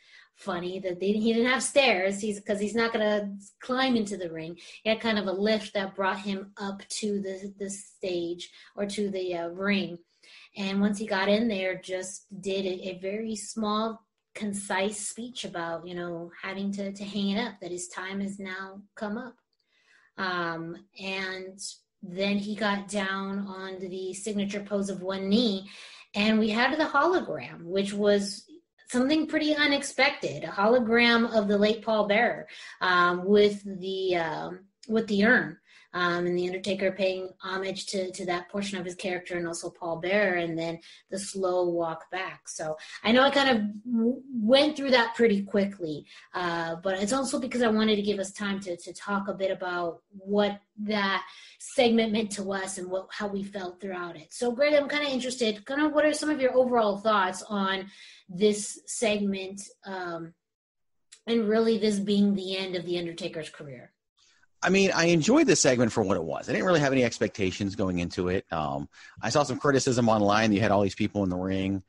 funny 0.43 0.81
that 0.81 1.01
they, 1.01 1.13
he 1.13 1.33
didn't 1.33 1.51
have 1.51 1.63
stairs. 1.63 2.21
He's 2.21 2.41
because 2.41 2.61
he's 2.61 2.75
not 2.75 2.93
to 2.93 3.31
climb 3.61 3.97
into 3.97 4.17
the 4.17 4.31
ring. 4.31 4.59
He 4.83 4.91
had 4.91 5.01
kind 5.01 5.19
of 5.19 5.27
a 5.27 5.33
lift 5.33 5.75
that 5.75 5.95
brought 5.95 6.19
him 6.19 6.53
up 6.57 6.87
to 7.01 7.21
the 7.21 7.53
the 7.59 7.71
stage 7.71 8.51
or 8.77 8.87
to 8.87 9.11
the 9.11 9.37
uh, 9.37 9.49
ring. 9.49 9.99
And 10.57 10.81
once 10.81 10.99
he 10.99 11.07
got 11.07 11.29
in 11.29 11.49
there 11.49 11.81
just 11.81 12.27
did 12.41 12.67
a, 12.67 12.91
a 12.91 12.99
very 12.99 13.37
small 13.37 14.05
concise 14.35 15.09
speech 15.09 15.45
about 15.45 15.87
you 15.87 15.95
know 15.95 16.31
having 16.43 16.73
to 16.73 16.93
to 16.93 17.05
hang 17.05 17.31
it 17.31 17.41
up 17.41 17.55
that 17.61 17.71
his 17.71 17.89
time 17.89 18.21
has 18.21 18.39
now 18.39 18.81
come 18.95 19.17
up. 19.17 19.37
Um 20.19 20.77
and 21.01 21.59
then 22.03 22.37
he 22.37 22.57
got 22.57 22.89
down 22.89 23.47
on 23.47 23.79
the 23.79 24.13
signature 24.13 24.61
pose 24.61 24.91
of 24.91 25.03
one 25.03 25.29
knee 25.29 25.69
and 26.15 26.39
we 26.39 26.51
had 26.51 26.77
the 26.79 26.85
hologram 26.85 27.63
which 27.63 27.93
was 27.93 28.45
something 28.93 29.27
pretty 29.27 29.55
unexpected 29.55 30.45
a 30.45 30.49
hologram 30.49 31.35
of 31.35 31.49
the 31.49 31.57
late 31.57 31.83
paul 31.83 32.07
bearer 32.07 32.47
um, 32.81 33.25
with 33.25 33.63
the 33.81 34.15
um, 34.17 34.61
with 34.89 35.07
the 35.09 35.25
urn 35.25 35.57
um, 35.95 36.27
and 36.27 36.37
the 36.37 36.47
Undertaker 36.47 36.93
paying 36.93 37.31
homage 37.43 37.87
to 37.87 38.11
to 38.13 38.27
that 38.27 38.49
portion 38.49 38.79
of 38.79 38.85
his 38.85 38.95
character 38.95 39.37
and 39.37 39.47
also 39.47 39.71
Paul 39.71 39.97
Bearer, 40.01 40.37
and 40.37 40.59
then 40.59 40.79
the 41.11 41.19
slow 41.19 41.69
walk 41.69 42.11
back. 42.11 42.49
So 42.49 42.77
I 43.05 43.13
know 43.13 43.23
I 43.23 43.31
kind 43.31 43.51
of 43.51 43.93
w- 43.93 44.23
went 44.33 44.77
through 44.77 44.93
that 44.93 45.15
pretty 45.15 45.43
quickly, 45.43 46.07
uh, 46.35 46.77
but 46.77 46.99
it's 46.99 47.13
also 47.13 47.39
because 47.39 47.63
I 47.63 47.69
wanted 47.69 47.97
to 47.97 48.03
give 48.03 48.19
us 48.19 48.33
time 48.33 48.61
to 48.61 48.77
to 48.77 48.93
talk 48.93 49.29
a 49.29 49.35
bit 49.35 49.51
about 49.51 50.03
what 50.11 50.61
that 50.79 51.25
segment 51.59 52.13
meant 52.13 52.31
to 52.33 52.53
us 52.53 52.79
and 52.79 52.91
what 52.91 53.09
how 53.11 53.29
we 53.29 53.43
felt 53.43 53.81
throughout 53.81 54.17
it. 54.17 54.33
So 54.33 54.53
Greg, 54.53 54.75
I'm 54.75 54.89
kind 54.89 55.07
of 55.07 55.13
interested. 55.13 55.65
Kind 55.67 55.83
of 55.83 55.93
what 55.93 56.07
are 56.07 56.15
some 56.15 56.31
of 56.31 56.41
your 56.41 56.57
overall 56.57 56.99
thoughts 56.99 57.43
on 57.43 57.91
this 58.35 58.81
segment? 58.87 59.63
Um, 59.85 60.35
and 61.27 61.49
really 61.49 61.79
this 61.79 61.99
being 61.99 62.35
the 62.35 62.57
end 62.57 62.77
of 62.77 62.85
the 62.85 62.99
Undertaker's 62.99 63.51
career. 63.51 63.93
I 64.63 64.71
mean, 64.71 64.93
I 64.95 65.07
enjoyed 65.07 65.49
the 65.49 65.57
segment 65.57 65.93
for 65.93 66.03
what 66.03 66.17
it 66.17 66.23
was. 66.23 66.49
I 66.49 66.53
didn't 66.53 66.67
really 66.67 66.81
have 66.81 66.93
any 66.93 67.05
expectations 67.05 67.75
going 67.75 67.99
into 67.99 68.29
it. 68.29 68.47
Um, 68.53 68.89
I 69.21 69.31
saw 69.31 69.43
some 69.43 69.59
criticism 69.59 70.09
online. 70.09 70.53
You 70.53 70.61
had 70.61 70.71
all 70.71 70.83
these 70.83 70.95
people 70.95 71.25
in 71.25 71.31
the 71.31 71.37
ring 71.37 71.83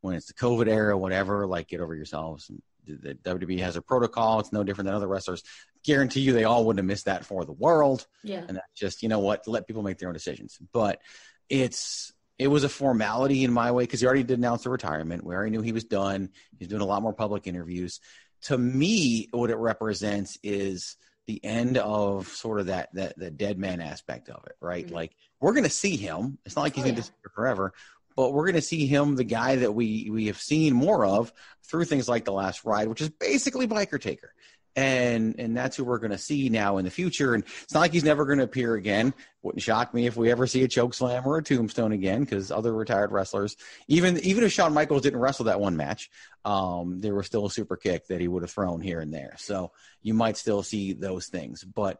when 0.00 0.14
it's 0.14 0.26
the 0.26 0.34
COVID 0.34 0.68
era, 0.68 0.96
whatever. 0.96 1.46
Like, 1.46 1.68
get 1.68 1.80
over 1.80 1.94
yourselves. 1.94 2.50
The 2.86 3.14
WWE 3.14 3.60
has 3.60 3.76
a 3.76 3.82
protocol. 3.82 4.40
It's 4.40 4.52
no 4.52 4.62
different 4.62 4.86
than 4.86 4.94
other 4.94 5.08
wrestlers. 5.08 5.42
Guarantee 5.84 6.20
you, 6.20 6.32
they 6.32 6.44
all 6.44 6.64
wouldn't 6.64 6.78
have 6.78 6.86
missed 6.86 7.06
that 7.06 7.24
for 7.24 7.44
the 7.44 7.52
world. 7.52 8.06
Yeah. 8.22 8.44
And 8.46 8.56
that's 8.56 8.72
just, 8.76 9.02
you 9.02 9.08
know 9.08 9.18
what? 9.18 9.48
Let 9.48 9.66
people 9.66 9.82
make 9.82 9.98
their 9.98 10.08
own 10.08 10.14
decisions. 10.14 10.58
But 10.72 11.00
it's 11.48 12.12
it 12.40 12.48
was 12.48 12.64
a 12.64 12.70
formality 12.70 13.44
in 13.44 13.52
my 13.52 13.70
way 13.70 13.82
because 13.82 14.00
he 14.00 14.06
already 14.06 14.22
did 14.22 14.38
announce 14.38 14.62
the 14.62 14.70
retirement. 14.70 15.22
We 15.22 15.34
already 15.34 15.50
knew 15.50 15.60
he 15.60 15.72
was 15.72 15.84
done. 15.84 16.30
He's 16.58 16.68
doing 16.68 16.80
a 16.80 16.86
lot 16.86 17.02
more 17.02 17.12
public 17.12 17.46
interviews. 17.46 18.00
To 18.44 18.56
me, 18.56 19.28
what 19.30 19.50
it 19.50 19.58
represents 19.58 20.38
is 20.42 20.96
the 21.26 21.44
end 21.44 21.76
of 21.76 22.28
sort 22.28 22.58
of 22.60 22.66
that 22.66 22.88
that 22.94 23.18
the 23.18 23.30
dead 23.30 23.58
man 23.58 23.82
aspect 23.82 24.30
of 24.30 24.42
it, 24.46 24.56
right? 24.58 24.86
Mm-hmm. 24.86 24.94
Like 24.94 25.12
we're 25.38 25.52
going 25.52 25.64
to 25.64 25.70
see 25.70 25.96
him. 25.96 26.38
It's 26.46 26.56
not 26.56 26.62
like 26.62 26.74
he's 26.74 26.84
oh, 26.84 26.86
going 26.86 26.94
to 26.94 27.00
yeah. 27.00 27.08
disappear 27.08 27.30
forever, 27.34 27.74
but 28.16 28.32
we're 28.32 28.46
going 28.46 28.54
to 28.54 28.62
see 28.62 28.86
him, 28.86 29.16
the 29.16 29.24
guy 29.24 29.56
that 29.56 29.72
we 29.72 30.08
we 30.10 30.28
have 30.28 30.40
seen 30.40 30.72
more 30.72 31.04
of 31.04 31.30
through 31.64 31.84
things 31.84 32.08
like 32.08 32.24
the 32.24 32.32
last 32.32 32.64
ride, 32.64 32.88
which 32.88 33.02
is 33.02 33.10
basically 33.10 33.68
biker 33.68 34.00
taker 34.00 34.32
and 34.76 35.38
and 35.38 35.56
that's 35.56 35.76
who 35.76 35.84
we're 35.84 35.98
going 35.98 36.12
to 36.12 36.18
see 36.18 36.48
now 36.48 36.78
in 36.78 36.84
the 36.84 36.90
future. 36.90 37.34
And 37.34 37.44
it's 37.62 37.74
not 37.74 37.80
like 37.80 37.92
he's 37.92 38.04
never 38.04 38.24
going 38.24 38.38
to 38.38 38.44
appear 38.44 38.74
again. 38.74 39.12
Wouldn't 39.42 39.62
shock 39.62 39.92
me 39.92 40.06
if 40.06 40.16
we 40.16 40.30
ever 40.30 40.46
see 40.46 40.62
a 40.62 40.68
choke 40.68 40.94
slam 40.94 41.22
or 41.26 41.38
a 41.38 41.42
tombstone 41.42 41.92
again, 41.92 42.20
because 42.20 42.50
other 42.50 42.72
retired 42.72 43.10
wrestlers, 43.10 43.56
even 43.88 44.18
even 44.20 44.44
if 44.44 44.52
Shawn 44.52 44.72
Michaels 44.74 45.02
didn't 45.02 45.20
wrestle 45.20 45.46
that 45.46 45.60
one 45.60 45.76
match, 45.76 46.10
um, 46.44 47.00
there 47.00 47.14
was 47.14 47.26
still 47.26 47.46
a 47.46 47.50
super 47.50 47.76
kick 47.76 48.06
that 48.08 48.20
he 48.20 48.28
would 48.28 48.42
have 48.42 48.50
thrown 48.50 48.80
here 48.80 49.00
and 49.00 49.12
there. 49.12 49.34
So 49.38 49.72
you 50.02 50.14
might 50.14 50.36
still 50.36 50.62
see 50.62 50.92
those 50.92 51.26
things, 51.26 51.64
but 51.64 51.98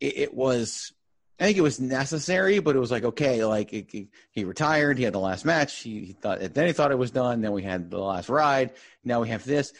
it, 0.00 0.18
it 0.18 0.34
was. 0.34 0.92
I 1.40 1.46
think 1.46 1.58
it 1.58 1.62
was 1.62 1.80
necessary, 1.80 2.60
but 2.60 2.76
it 2.76 2.78
was 2.78 2.92
like 2.92 3.02
okay, 3.02 3.44
like 3.44 3.72
it, 3.72 3.92
it, 3.92 4.08
he 4.30 4.44
retired, 4.44 4.98
he 4.98 5.04
had 5.04 5.14
the 5.14 5.18
last 5.18 5.44
match, 5.44 5.80
he, 5.80 6.04
he 6.04 6.12
thought, 6.12 6.38
then 6.38 6.66
he 6.68 6.72
thought 6.72 6.92
it 6.92 6.98
was 6.98 7.10
done. 7.10 7.40
Then 7.40 7.50
we 7.50 7.64
had 7.64 7.90
the 7.90 7.98
last 7.98 8.28
ride. 8.28 8.70
Now 9.02 9.20
we 9.20 9.30
have 9.30 9.44
this. 9.44 9.72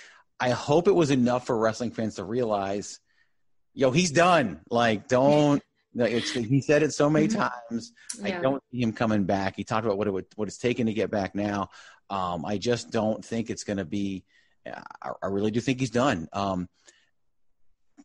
I 0.44 0.50
hope 0.50 0.88
it 0.88 0.94
was 0.94 1.10
enough 1.10 1.46
for 1.46 1.56
wrestling 1.56 1.90
fans 1.90 2.16
to 2.16 2.24
realize, 2.24 3.00
yo, 3.72 3.90
he's 3.90 4.10
done. 4.10 4.60
Like, 4.68 5.08
don't. 5.08 5.62
It's, 5.94 6.32
he 6.32 6.60
said 6.60 6.82
it 6.82 6.92
so 6.92 7.08
many 7.08 7.28
mm-hmm. 7.28 7.48
times. 7.70 7.94
Yeah. 8.22 8.38
I 8.38 8.42
don't 8.42 8.62
see 8.70 8.82
him 8.82 8.92
coming 8.92 9.24
back. 9.24 9.56
He 9.56 9.64
talked 9.64 9.86
about 9.86 9.96
what 9.96 10.06
it 10.06 10.10
would, 10.10 10.26
what 10.36 10.46
it's 10.46 10.58
taken 10.58 10.84
to 10.84 10.92
get 10.92 11.10
back 11.10 11.34
now. 11.34 11.70
Um, 12.10 12.44
I 12.44 12.58
just 12.58 12.90
don't 12.90 13.24
think 13.24 13.48
it's 13.48 13.64
going 13.64 13.78
to 13.78 13.86
be. 13.86 14.26
I, 14.66 15.12
I, 15.22 15.28
really 15.28 15.50
do 15.50 15.60
think 15.60 15.80
he's 15.80 15.88
done. 15.88 16.28
Um, 16.34 16.68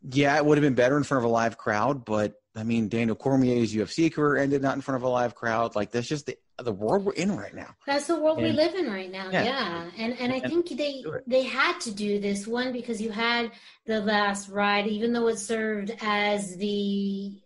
yeah, 0.02 0.34
it 0.36 0.46
would 0.46 0.56
have 0.56 0.62
been 0.62 0.74
better 0.74 0.96
in 0.96 1.04
front 1.04 1.22
of 1.22 1.30
a 1.30 1.32
live 1.32 1.58
crowd, 1.58 2.06
but 2.06 2.40
I 2.56 2.62
mean, 2.62 2.88
Daniel 2.88 3.16
Cormier's 3.16 3.74
UFC 3.74 4.10
career 4.10 4.42
ended 4.42 4.62
not 4.62 4.76
in 4.76 4.80
front 4.80 4.96
of 4.96 5.02
a 5.02 5.08
live 5.08 5.34
crowd. 5.34 5.76
Like 5.76 5.90
that's 5.90 6.08
just 6.08 6.24
the 6.24 6.38
the 6.64 6.72
world 6.72 7.04
we're 7.04 7.12
in 7.12 7.36
right 7.36 7.54
now. 7.54 7.74
That's 7.86 8.06
the 8.06 8.20
world 8.20 8.38
and, 8.38 8.46
we 8.46 8.52
live 8.52 8.74
in 8.74 8.90
right 8.90 9.10
now. 9.10 9.30
Yeah. 9.30 9.44
yeah. 9.44 9.90
And 9.98 10.18
and 10.18 10.32
I 10.32 10.36
and 10.36 10.50
think 10.50 10.78
they 10.78 11.04
they 11.26 11.42
had 11.42 11.80
to 11.80 11.92
do 11.92 12.20
this 12.20 12.46
one 12.46 12.72
because 12.72 13.00
you 13.00 13.10
had 13.10 13.52
the 13.86 14.00
last 14.00 14.48
ride, 14.48 14.86
even 14.86 15.12
though 15.12 15.28
it 15.28 15.38
served 15.38 15.92
as 16.00 16.56
the 16.56 17.40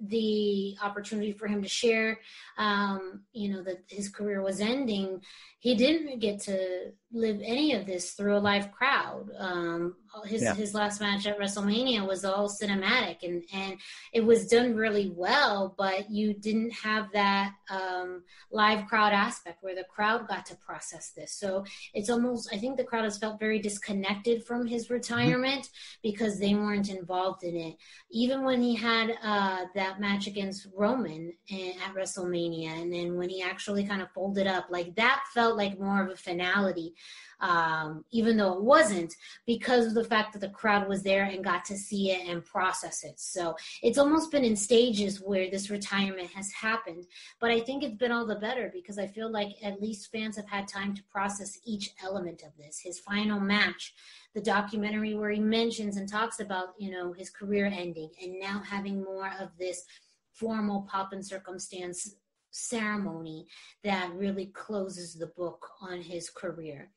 the 0.00 0.76
opportunity 0.82 1.32
for 1.32 1.46
him 1.46 1.62
to 1.62 1.68
share 1.68 2.20
um, 2.58 3.22
you 3.32 3.52
know 3.52 3.62
that 3.62 3.84
his 3.88 4.08
career 4.08 4.42
was 4.42 4.60
ending 4.60 5.20
he 5.60 5.74
didn't 5.74 6.18
get 6.18 6.40
to 6.40 6.92
live 7.14 7.40
any 7.42 7.74
of 7.74 7.86
this 7.86 8.12
through 8.12 8.36
a 8.36 8.38
live 8.38 8.72
crowd 8.72 9.30
um, 9.38 9.94
his 10.26 10.42
yeah. 10.42 10.54
his 10.54 10.74
last 10.74 11.00
match 11.00 11.26
at 11.26 11.38
WrestleMania 11.38 12.06
was 12.06 12.24
all 12.24 12.48
cinematic 12.48 13.22
and 13.22 13.42
and 13.52 13.76
it 14.12 14.24
was 14.24 14.46
done 14.46 14.74
really 14.74 15.10
well 15.14 15.74
but 15.76 16.10
you 16.10 16.34
didn't 16.34 16.72
have 16.72 17.10
that 17.12 17.52
um, 17.70 18.22
live 18.50 18.86
crowd 18.86 19.12
aspect 19.12 19.62
where 19.62 19.74
the 19.74 19.84
crowd 19.84 20.28
got 20.28 20.46
to 20.46 20.56
process 20.56 21.10
this 21.10 21.32
so 21.32 21.64
it's 21.92 22.10
almost 22.10 22.48
I 22.52 22.58
think 22.58 22.76
the 22.76 22.84
crowd 22.84 23.04
has 23.04 23.18
felt 23.18 23.40
very 23.40 23.58
disconnected 23.58 24.44
from 24.44 24.66
his 24.66 24.84
mm-hmm. 24.84 24.94
retirement 24.94 25.62
mm-hmm. 25.62 25.98
because 26.02 26.38
they 26.38 26.54
weren't 26.54 26.90
involved 26.90 27.42
in 27.42 27.56
it 27.56 27.76
even 28.10 28.44
when 28.44 28.62
he 28.62 28.74
had 28.74 29.16
uh, 29.22 29.64
that 29.74 30.00
match 30.00 30.26
against 30.26 30.68
Roman 30.76 31.32
at 31.50 31.94
WrestleMania 31.94 32.82
and 32.82 32.92
then 32.92 33.16
when 33.16 33.28
he 33.28 33.42
actually 33.42 33.84
kind 33.84 34.02
of 34.02 34.10
folded 34.12 34.46
up 34.46 34.66
like 34.70 34.94
that 34.96 35.24
felt 35.32 35.56
like 35.56 35.78
more 35.78 36.02
of 36.02 36.10
a 36.10 36.16
finality 36.16 36.94
um, 37.40 38.04
even 38.10 38.36
though 38.36 38.54
it 38.54 38.62
wasn't, 38.62 39.14
because 39.46 39.86
of 39.86 39.94
the 39.94 40.04
fact 40.04 40.32
that 40.32 40.40
the 40.40 40.48
crowd 40.48 40.88
was 40.88 41.02
there 41.02 41.24
and 41.24 41.44
got 41.44 41.64
to 41.66 41.76
see 41.76 42.10
it 42.10 42.28
and 42.28 42.44
process 42.44 43.04
it. 43.04 43.18
So 43.20 43.56
it's 43.82 43.98
almost 43.98 44.30
been 44.30 44.44
in 44.44 44.56
stages 44.56 45.20
where 45.20 45.50
this 45.50 45.70
retirement 45.70 46.30
has 46.30 46.50
happened. 46.52 47.06
But 47.40 47.50
I 47.50 47.60
think 47.60 47.82
it's 47.82 47.96
been 47.96 48.12
all 48.12 48.26
the 48.26 48.36
better 48.36 48.70
because 48.72 48.98
I 48.98 49.06
feel 49.06 49.30
like 49.30 49.50
at 49.62 49.82
least 49.82 50.10
fans 50.10 50.36
have 50.36 50.48
had 50.48 50.68
time 50.68 50.94
to 50.94 51.02
process 51.04 51.58
each 51.64 51.90
element 52.02 52.42
of 52.42 52.56
this. 52.56 52.80
His 52.80 52.98
final 52.98 53.40
match, 53.40 53.94
the 54.34 54.40
documentary 54.40 55.14
where 55.14 55.30
he 55.30 55.40
mentions 55.40 55.96
and 55.96 56.08
talks 56.08 56.40
about, 56.40 56.74
you 56.78 56.90
know, 56.90 57.12
his 57.12 57.30
career 57.30 57.66
ending 57.66 58.10
and 58.22 58.38
now 58.38 58.62
having 58.64 59.02
more 59.02 59.32
of 59.40 59.50
this 59.58 59.84
formal 60.32 60.82
pop 60.90 61.12
and 61.12 61.24
circumstance 61.24 62.16
ceremony 62.54 63.46
that 63.82 64.12
really 64.14 64.46
closes 64.46 65.14
the 65.14 65.26
book 65.26 65.66
on 65.80 66.00
his 66.00 66.30
career. 66.30 66.88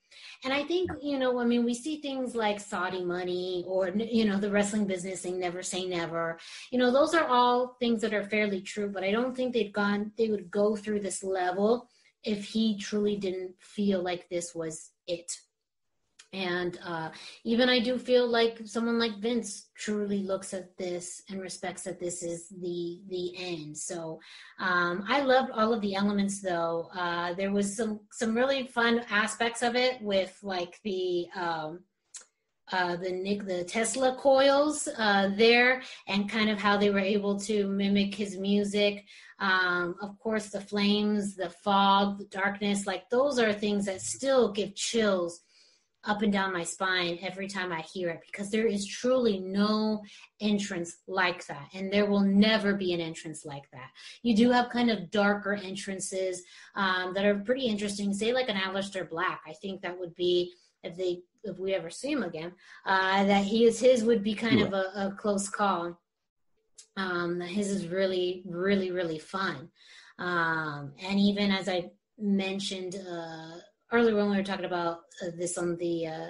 And 0.43 0.53
I 0.53 0.63
think, 0.63 0.91
you 1.01 1.17
know, 1.17 1.39
I 1.39 1.45
mean, 1.45 1.65
we 1.65 1.73
see 1.73 1.99
things 1.99 2.35
like 2.35 2.59
Saudi 2.59 3.03
money 3.03 3.63
or, 3.67 3.89
you 3.89 4.25
know, 4.25 4.37
the 4.37 4.51
wrestling 4.51 4.85
business 4.85 5.21
thing, 5.21 5.39
never 5.39 5.63
say 5.63 5.85
never. 5.85 6.37
You 6.71 6.77
know, 6.77 6.91
those 6.91 7.15
are 7.15 7.27
all 7.27 7.75
things 7.79 8.01
that 8.01 8.13
are 8.13 8.23
fairly 8.23 8.61
true, 8.61 8.89
but 8.89 9.03
I 9.03 9.11
don't 9.11 9.35
think 9.35 9.53
they'd 9.53 9.73
gone, 9.73 10.11
they 10.15 10.29
would 10.29 10.51
go 10.51 10.75
through 10.75 10.99
this 10.99 11.23
level 11.23 11.89
if 12.23 12.45
he 12.45 12.77
truly 12.77 13.17
didn't 13.17 13.55
feel 13.59 14.03
like 14.03 14.29
this 14.29 14.53
was 14.53 14.91
it 15.07 15.31
and 16.37 16.77
uh, 16.85 17.09
even 17.43 17.67
I 17.67 17.79
do 17.79 17.97
feel 17.97 18.27
like 18.27 18.61
someone 18.65 18.99
like 18.99 19.17
Vince 19.17 19.69
truly 19.75 20.21
looks 20.21 20.53
at 20.53 20.77
this 20.77 21.23
and 21.29 21.41
respects 21.41 21.83
that 21.83 21.99
this 21.99 22.21
is 22.21 22.47
the 22.61 23.01
the 23.09 23.33
end. 23.37 23.77
So 23.77 24.19
um, 24.59 25.03
I 25.07 25.21
loved 25.21 25.51
all 25.51 25.73
of 25.73 25.81
the 25.81 25.95
elements, 25.95 26.41
though. 26.41 26.89
Uh, 26.95 27.33
there 27.33 27.51
was 27.51 27.75
some 27.75 28.01
some 28.11 28.35
really 28.35 28.67
fun 28.67 29.01
aspects 29.09 29.63
of 29.63 29.75
it 29.75 30.01
with 30.01 30.37
like 30.43 30.79
the. 30.83 31.27
Um, 31.35 31.79
uh, 32.69 32.97
the 32.97 33.09
Nick 33.09 33.45
the 33.45 33.63
Tesla 33.63 34.17
coils 34.19 34.89
uh, 34.97 35.31
there 35.37 35.81
and 36.05 36.29
kind 36.29 36.49
of 36.49 36.59
how 36.59 36.75
they 36.75 36.89
were 36.89 36.99
able 36.99 37.39
to 37.39 37.65
mimic 37.69 38.13
his 38.13 38.37
music. 38.37 39.05
Um, 39.39 39.95
of 40.01 40.19
course, 40.19 40.47
the 40.47 40.59
flames, 40.59 41.37
the 41.37 41.49
fog, 41.49 42.17
the 42.17 42.25
darkness, 42.25 42.85
like 42.85 43.09
those 43.09 43.39
are 43.39 43.53
things 43.53 43.85
that 43.85 44.01
still 44.01 44.51
give 44.51 44.75
chills 44.75 45.39
up 46.07 46.21
and 46.21 46.31
down 46.31 46.53
my 46.53 46.63
spine 46.63 47.19
every 47.21 47.47
time 47.47 47.71
I 47.71 47.81
hear 47.81 48.09
it 48.09 48.21
because 48.25 48.49
there 48.49 48.65
is 48.65 48.87
truly 48.87 49.39
no 49.39 50.03
entrance 50.39 50.97
like 51.07 51.45
that. 51.47 51.67
And 51.73 51.91
there 51.91 52.05
will 52.05 52.21
never 52.21 52.73
be 52.73 52.93
an 52.93 53.01
entrance 53.01 53.45
like 53.45 53.69
that. 53.71 53.89
You 54.23 54.35
do 54.35 54.49
have 54.51 54.69
kind 54.69 54.89
of 54.89 55.11
darker 55.11 55.53
entrances 55.53 56.41
um, 56.75 57.13
that 57.13 57.25
are 57.25 57.35
pretty 57.35 57.65
interesting, 57.65 58.13
say 58.13 58.33
like 58.33 58.49
an 58.49 58.55
Aleister 58.55 59.07
Black. 59.07 59.41
I 59.45 59.53
think 59.53 59.81
that 59.81 59.99
would 59.99 60.15
be, 60.15 60.53
if 60.83 60.95
they 60.95 61.21
if 61.43 61.59
we 61.59 61.73
ever 61.73 61.89
see 61.89 62.11
him 62.11 62.23
again, 62.23 62.51
uh, 62.85 63.23
that 63.25 63.43
he 63.43 63.65
is 63.65 63.79
his 63.79 64.03
would 64.03 64.23
be 64.23 64.33
kind 64.33 64.59
yeah. 64.59 64.65
of 64.65 64.73
a, 64.73 64.91
a, 64.95 65.15
close 65.17 65.49
call. 65.49 65.99
Um, 66.95 67.39
his 67.39 67.69
is 67.69 67.87
really, 67.87 68.43
really, 68.45 68.91
really 68.91 69.19
fun. 69.19 69.69
Um, 70.19 70.93
and 71.01 71.19
even 71.19 71.51
as 71.51 71.69
I 71.69 71.91
mentioned 72.17 72.95
uh, 72.95 73.57
earlier 73.91 74.15
when 74.15 74.29
we 74.29 74.37
were 74.37 74.43
talking 74.43 74.65
about 74.65 74.99
uh, 75.21 75.31
this 75.37 75.57
on 75.57 75.77
the 75.77 76.07
uh, 76.07 76.27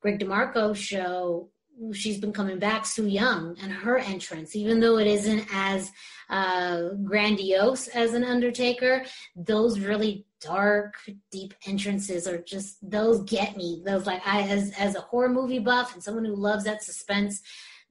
Greg 0.00 0.18
DeMarco 0.18 0.74
show, 0.74 1.50
she's 1.92 2.18
been 2.18 2.32
coming 2.32 2.58
back, 2.58 2.84
Su 2.86 3.06
Yung, 3.06 3.56
and 3.62 3.72
her 3.72 3.98
entrance, 3.98 4.56
even 4.56 4.80
though 4.80 4.98
it 4.98 5.06
isn't 5.06 5.46
as 5.52 5.90
uh, 6.30 6.90
grandiose 7.04 7.88
as 7.88 8.14
an 8.14 8.24
Undertaker, 8.24 9.04
those 9.36 9.78
really 9.80 10.26
dark, 10.40 10.94
deep 11.30 11.54
entrances 11.66 12.26
are 12.26 12.38
just 12.38 12.78
those 12.88 13.22
get 13.24 13.56
me. 13.56 13.82
Those 13.84 14.06
like 14.06 14.26
I 14.26 14.42
as 14.42 14.72
as 14.72 14.94
a 14.94 15.00
horror 15.00 15.28
movie 15.28 15.58
buff 15.58 15.94
and 15.94 16.02
someone 16.02 16.24
who 16.24 16.36
loves 16.36 16.64
that 16.64 16.82
suspense, 16.82 17.40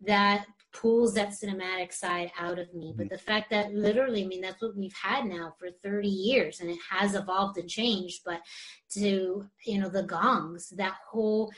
that 0.02 0.46
pulls 0.82 1.14
that 1.14 1.30
cinematic 1.30 1.92
side 1.92 2.32
out 2.40 2.60
of 2.60 2.74
me. 2.74 2.94
But 2.96 3.08
mm-hmm. 3.08 3.16
the 3.16 3.22
fact 3.22 3.50
that 3.50 3.74
literally, 3.74 4.24
I 4.24 4.28
mean, 4.28 4.42
that's 4.42 4.62
what 4.62 4.76
we've 4.76 4.94
had 4.94 5.26
now 5.26 5.54
for 5.58 5.70
30 5.84 6.08
years 6.08 6.60
and 6.60 6.70
it 6.70 6.80
has 6.90 7.16
evolved 7.16 7.58
and 7.58 7.70
changed. 7.70 8.22
But 8.26 8.42
to, 8.92 9.46
you 9.66 9.80
know, 9.80 9.90
the 9.90 10.04
gongs, 10.04 10.70
that 10.78 10.96
whole 11.10 11.52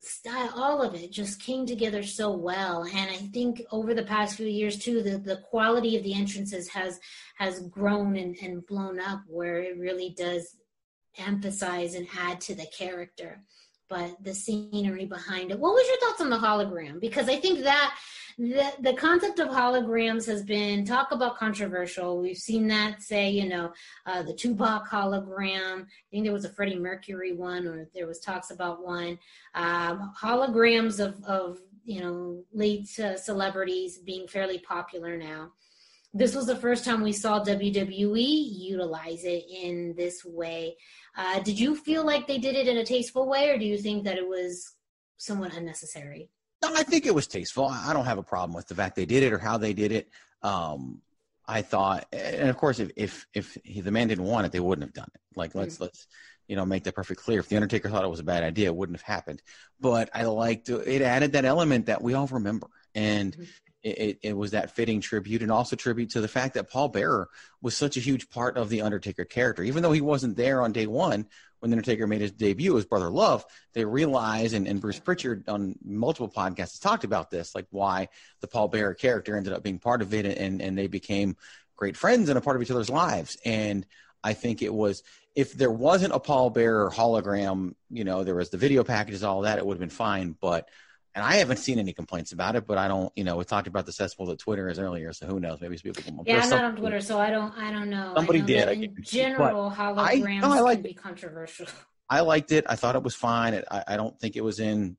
style, 0.00 0.52
all 0.54 0.82
of 0.82 0.94
it 0.94 1.12
just 1.12 1.42
came 1.42 1.66
together 1.66 2.02
so 2.02 2.30
well. 2.30 2.84
And 2.84 3.10
I 3.10 3.16
think 3.32 3.62
over 3.70 3.94
the 3.94 4.04
past 4.04 4.36
few 4.36 4.46
years 4.46 4.78
too, 4.78 5.02
the, 5.02 5.18
the 5.18 5.42
quality 5.48 5.96
of 5.96 6.02
the 6.02 6.14
entrances 6.14 6.68
has 6.68 7.00
has 7.36 7.60
grown 7.68 8.16
and, 8.16 8.36
and 8.42 8.66
blown 8.66 9.00
up 9.00 9.22
where 9.26 9.58
it 9.58 9.78
really 9.78 10.14
does 10.16 10.56
emphasize 11.18 11.94
and 11.94 12.06
add 12.18 12.40
to 12.40 12.54
the 12.54 12.66
character 12.76 13.40
but 13.88 14.16
the 14.22 14.34
scenery 14.34 15.04
behind 15.06 15.50
it. 15.50 15.58
What 15.58 15.74
was 15.74 15.86
your 15.86 15.98
thoughts 16.00 16.20
on 16.20 16.30
the 16.30 16.36
hologram? 16.36 17.00
Because 17.00 17.28
I 17.28 17.36
think 17.36 17.60
that 17.60 17.96
the, 18.38 18.72
the 18.80 18.94
concept 18.94 19.38
of 19.38 19.48
holograms 19.48 20.26
has 20.26 20.42
been 20.42 20.84
talk 20.84 21.12
about 21.12 21.38
controversial. 21.38 22.20
We've 22.20 22.36
seen 22.36 22.66
that 22.68 23.02
say, 23.02 23.30
you 23.30 23.48
know, 23.48 23.72
uh, 24.06 24.22
the 24.22 24.34
Tupac 24.34 24.88
hologram. 24.88 25.82
I 25.82 25.86
think 26.10 26.24
there 26.24 26.32
was 26.32 26.44
a 26.44 26.52
Freddie 26.52 26.78
Mercury 26.78 27.32
one, 27.32 27.66
or 27.66 27.88
there 27.94 28.06
was 28.06 28.18
talks 28.18 28.50
about 28.50 28.84
one. 28.84 29.18
Um, 29.54 30.12
holograms 30.20 30.98
of, 30.98 31.22
of, 31.24 31.60
you 31.84 32.00
know, 32.00 32.42
late 32.52 32.88
uh, 32.98 33.16
celebrities 33.16 33.98
being 33.98 34.26
fairly 34.26 34.58
popular 34.58 35.16
now. 35.16 35.52
This 36.14 36.34
was 36.34 36.46
the 36.46 36.56
first 36.56 36.84
time 36.84 37.02
we 37.02 37.12
saw 37.12 37.42
WWE 37.42 38.24
utilize 38.24 39.24
it 39.24 39.44
in 39.50 39.94
this 39.96 40.24
way. 40.24 40.76
Uh, 41.16 41.40
did 41.40 41.58
you 41.58 41.74
feel 41.74 42.06
like 42.06 42.28
they 42.28 42.38
did 42.38 42.54
it 42.54 42.68
in 42.68 42.76
a 42.76 42.84
tasteful 42.84 43.28
way, 43.28 43.50
or 43.50 43.58
do 43.58 43.64
you 43.64 43.76
think 43.76 44.04
that 44.04 44.16
it 44.16 44.26
was 44.26 44.72
somewhat 45.16 45.54
unnecessary? 45.54 46.30
No, 46.62 46.72
I 46.74 46.84
think 46.84 47.04
it 47.04 47.14
was 47.14 47.26
tasteful. 47.26 47.66
I 47.66 47.92
don't 47.92 48.04
have 48.04 48.18
a 48.18 48.22
problem 48.22 48.54
with 48.54 48.68
the 48.68 48.76
fact 48.76 48.94
they 48.94 49.06
did 49.06 49.24
it 49.24 49.32
or 49.32 49.38
how 49.38 49.58
they 49.58 49.74
did 49.74 49.90
it. 49.90 50.08
Um, 50.40 51.02
I 51.46 51.62
thought, 51.62 52.06
and 52.12 52.48
of 52.48 52.56
course, 52.56 52.78
if 52.78 52.90
if 52.96 53.26
if 53.34 53.58
he, 53.64 53.80
the 53.80 53.90
man 53.90 54.08
didn't 54.08 54.24
want 54.24 54.46
it, 54.46 54.52
they 54.52 54.60
wouldn't 54.60 54.86
have 54.86 54.94
done 54.94 55.10
it. 55.14 55.20
Like 55.36 55.54
let's 55.54 55.74
mm-hmm. 55.74 55.84
let's 55.84 56.06
you 56.46 56.56
know 56.56 56.64
make 56.64 56.84
that 56.84 56.94
perfect 56.94 57.20
clear. 57.22 57.40
If 57.40 57.48
the 57.48 57.56
Undertaker 57.56 57.90
thought 57.90 58.04
it 58.04 58.08
was 58.08 58.20
a 58.20 58.24
bad 58.24 58.44
idea, 58.44 58.66
it 58.66 58.76
wouldn't 58.76 58.98
have 58.98 59.06
happened. 59.06 59.42
But 59.80 60.08
I 60.14 60.24
liked 60.24 60.68
it 60.68 60.86
it 60.86 61.02
added 61.02 61.32
that 61.32 61.44
element 61.44 61.86
that 61.86 62.02
we 62.02 62.14
all 62.14 62.28
remember, 62.28 62.68
and 62.94 63.32
mm-hmm. 63.32 63.44
It, 63.84 64.18
it, 64.22 64.32
was 64.34 64.52
that 64.52 64.70
fitting 64.70 65.02
tribute, 65.02 65.42
and 65.42 65.52
also 65.52 65.76
tribute 65.76 66.10
to 66.10 66.22
the 66.22 66.28
fact 66.28 66.54
that 66.54 66.70
Paul 66.70 66.88
Bearer 66.88 67.28
was 67.60 67.76
such 67.76 67.98
a 67.98 68.00
huge 68.00 68.30
part 68.30 68.56
of 68.56 68.70
the 68.70 68.80
Undertaker 68.80 69.26
character, 69.26 69.62
even 69.62 69.82
though 69.82 69.92
he 69.92 70.00
wasn't 70.00 70.38
there 70.38 70.62
on 70.62 70.72
day 70.72 70.86
one 70.86 71.26
when 71.60 71.70
the 71.70 71.76
Undertaker 71.76 72.06
made 72.06 72.22
his 72.22 72.32
debut 72.32 72.76
as 72.78 72.86
Brother 72.86 73.10
Love, 73.10 73.44
they 73.74 73.84
realized, 73.84 74.54
and, 74.54 74.66
and 74.66 74.80
Bruce 74.80 74.98
Prichard 75.00 75.48
on 75.48 75.76
multiple 75.84 76.30
podcasts 76.30 76.58
has 76.58 76.78
talked 76.78 77.04
about 77.04 77.30
this, 77.30 77.54
like 77.54 77.66
why 77.70 78.08
the 78.40 78.48
Paul 78.48 78.68
Bearer 78.68 78.94
character 78.94 79.36
ended 79.36 79.52
up 79.52 79.62
being 79.62 79.78
part 79.78 80.00
of 80.00 80.14
it, 80.14 80.24
and 80.24 80.62
and 80.62 80.78
they 80.78 80.86
became 80.86 81.36
great 81.76 81.96
friends 81.96 82.28
and 82.28 82.38
a 82.38 82.40
part 82.40 82.56
of 82.56 82.62
each 82.62 82.70
other's 82.70 82.90
lives. 82.90 83.36
And 83.44 83.84
I 84.22 84.32
think 84.32 84.62
it 84.62 84.72
was 84.72 85.02
if 85.34 85.52
there 85.52 85.70
wasn't 85.70 86.14
a 86.14 86.20
Paul 86.20 86.50
Bearer 86.50 86.90
hologram, 86.90 87.74
you 87.90 88.04
know, 88.04 88.24
there 88.24 88.36
was 88.36 88.50
the 88.50 88.56
video 88.56 88.84
packages, 88.84 89.24
all 89.24 89.42
that, 89.42 89.58
it 89.58 89.66
would 89.66 89.74
have 89.74 89.80
been 89.80 89.90
fine. 89.90 90.36
But 90.40 90.68
and 91.14 91.24
I 91.24 91.34
haven't 91.36 91.58
seen 91.58 91.78
any 91.78 91.92
complaints 91.92 92.32
about 92.32 92.56
it, 92.56 92.66
but 92.66 92.76
I 92.76 92.88
don't, 92.88 93.12
you 93.14 93.24
know, 93.24 93.36
we 93.36 93.44
talked 93.44 93.68
about 93.68 93.86
the 93.86 93.92
cesspool 93.92 94.26
that 94.26 94.38
Twitter 94.38 94.68
is 94.68 94.78
earlier, 94.78 95.12
so 95.12 95.26
who 95.26 95.38
knows? 95.38 95.60
Maybe 95.60 95.76
some 95.76 95.92
people. 95.92 96.24
Yeah, 96.26 96.40
I'm 96.42 96.50
not 96.50 96.64
on 96.64 96.76
Twitter, 96.76 97.00
so 97.00 97.20
I 97.20 97.30
don't, 97.30 97.56
I 97.56 97.70
don't 97.70 97.88
know. 97.88 98.12
Somebody 98.16 98.40
know 98.40 98.46
did. 98.46 98.68
In 98.68 98.96
general, 99.02 99.70
holograms 99.70 99.98
I, 99.98 100.40
no, 100.40 100.52
I 100.52 100.60
like 100.60 100.78
can 100.78 100.82
be 100.82 100.94
controversial. 100.94 101.66
I 102.10 102.20
liked 102.20 102.52
it. 102.52 102.66
I 102.68 102.76
thought 102.76 102.96
it 102.96 103.02
was 103.02 103.14
fine. 103.14 103.62
I, 103.70 103.84
I 103.88 103.96
don't 103.96 104.18
think 104.18 104.36
it 104.36 104.44
was 104.44 104.60
in 104.60 104.96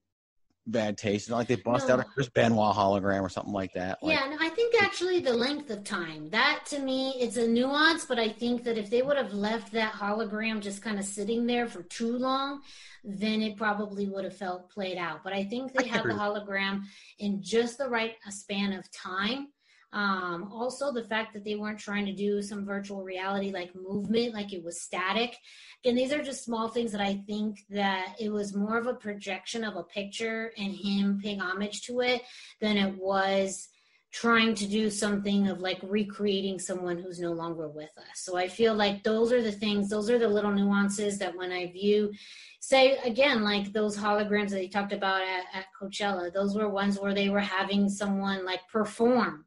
bad 0.68 0.98
taste. 0.98 1.24
It's 1.24 1.30
not 1.30 1.38
like 1.38 1.48
they 1.48 1.56
bust 1.56 1.88
no. 1.88 1.96
out 1.96 2.00
a 2.00 2.04
Chris 2.04 2.30
Benoit 2.30 2.76
hologram 2.76 3.22
or 3.22 3.30
something 3.30 3.54
like 3.54 3.74
that. 3.74 4.02
Like, 4.02 4.18
yeah, 4.18 4.28
no, 4.30 4.38
I 4.40 4.50
think 4.50 4.82
actually 4.82 5.20
the 5.20 5.34
length 5.34 5.70
of 5.70 5.84
time 5.84 6.30
that 6.30 6.64
to 6.68 6.80
me 6.80 7.16
it's 7.20 7.38
a 7.38 7.48
nuance, 7.48 8.06
but 8.06 8.20
I 8.20 8.30
think 8.30 8.64
that 8.64 8.78
if 8.78 8.90
they 8.90 9.02
would 9.02 9.18
have 9.18 9.34
left 9.34 9.72
that 9.74 9.94
hologram 9.94 10.62
just 10.62 10.82
kind 10.82 11.00
of 11.00 11.06
sitting 11.06 11.46
there 11.46 11.68
for 11.68 11.84
too 11.84 12.18
long, 12.18 12.62
then 13.04 13.42
it 13.42 13.58
probably 13.58 14.08
would 14.08 14.24
have 14.24 14.36
felt 14.36 14.70
played 14.70 14.98
out. 14.98 15.24
But 15.24 15.34
I 15.34 15.44
think 15.44 15.74
they 15.74 15.88
had 15.88 16.04
the 16.04 16.14
hologram 16.14 16.84
in 17.20 17.42
just 17.42 17.78
the 17.78 17.90
right 17.90 18.16
uh, 18.26 18.32
span 18.32 18.74
of 18.74 18.90
time 18.92 19.50
um, 19.94 20.52
also, 20.52 20.92
the 20.92 21.04
fact 21.04 21.34
that 21.34 21.46
they 21.46 21.56
weren't 21.56 21.80
trying 21.80 22.06
to 22.06 22.14
do 22.14 22.42
some 22.42 22.66
virtual 22.66 23.02
reality 23.02 23.52
like 23.52 23.74
movement, 23.76 24.34
like 24.34 24.52
it 24.52 24.64
was 24.64 24.82
static. 24.82 25.38
And 25.86 25.98
these 25.98 26.12
are 26.12 26.22
just 26.22 26.44
small 26.44 26.68
things 26.68 26.92
that 26.92 27.02
I 27.02 27.24
think 27.26 27.60
that 27.70 28.16
it 28.20 28.30
was 28.30 28.56
more 28.56 28.78
of 28.78 28.88
a 28.88 28.94
projection 28.94 29.64
of 29.64 29.78
a 29.78 29.84
picture 29.84 30.52
and 30.58 30.76
him 30.76 31.22
paying 31.24 31.40
homage 31.40 31.84
to 31.84 32.02
it 32.02 32.24
than 32.60 32.78
it 32.78 32.98
was 32.98 33.70
trying 34.12 34.56
to 34.56 34.66
do 34.66 34.90
something 34.90 35.50
of 35.50 35.60
like 35.60 35.80
recreating 35.84 36.58
someone 36.58 36.98
who's 36.98 37.20
no 37.20 37.34
longer 37.34 37.68
with 37.68 37.90
us. 37.98 38.16
So 38.16 38.38
I 38.38 38.48
feel 38.48 38.74
like 38.74 39.04
those 39.04 39.32
are 39.34 39.42
the 39.42 39.52
things, 39.52 39.90
those 39.90 40.10
are 40.10 40.18
the 40.18 40.28
little 40.28 40.52
nuances 40.52 41.20
that 41.20 41.36
when 41.36 41.52
I 41.52 41.72
view, 41.72 42.14
say 42.62 42.98
again, 43.00 43.44
like 43.44 43.74
those 43.74 43.98
holograms 43.98 44.52
that 44.52 44.62
he 44.62 44.70
talked 44.70 44.94
about 44.94 45.22
at, 45.22 45.44
at 45.54 45.66
Coachella, 45.80 46.34
those 46.34 46.56
were 46.56 46.70
ones 46.70 46.98
where 46.98 47.14
they 47.14 47.28
were 47.28 47.42
having 47.42 47.90
someone 47.90 48.46
like 48.46 48.62
perform 48.72 49.45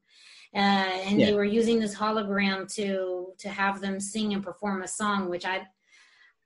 uh, 0.55 0.59
and 0.59 1.21
yeah. 1.21 1.27
they 1.27 1.35
were 1.35 1.45
using 1.45 1.79
this 1.79 1.95
hologram 1.95 2.73
to 2.75 3.33
to 3.39 3.49
have 3.49 3.81
them 3.81 4.01
sing 4.01 4.33
and 4.33 4.43
perform 4.43 4.83
a 4.83 4.89
song, 4.89 5.29
which 5.29 5.45
I, 5.45 5.67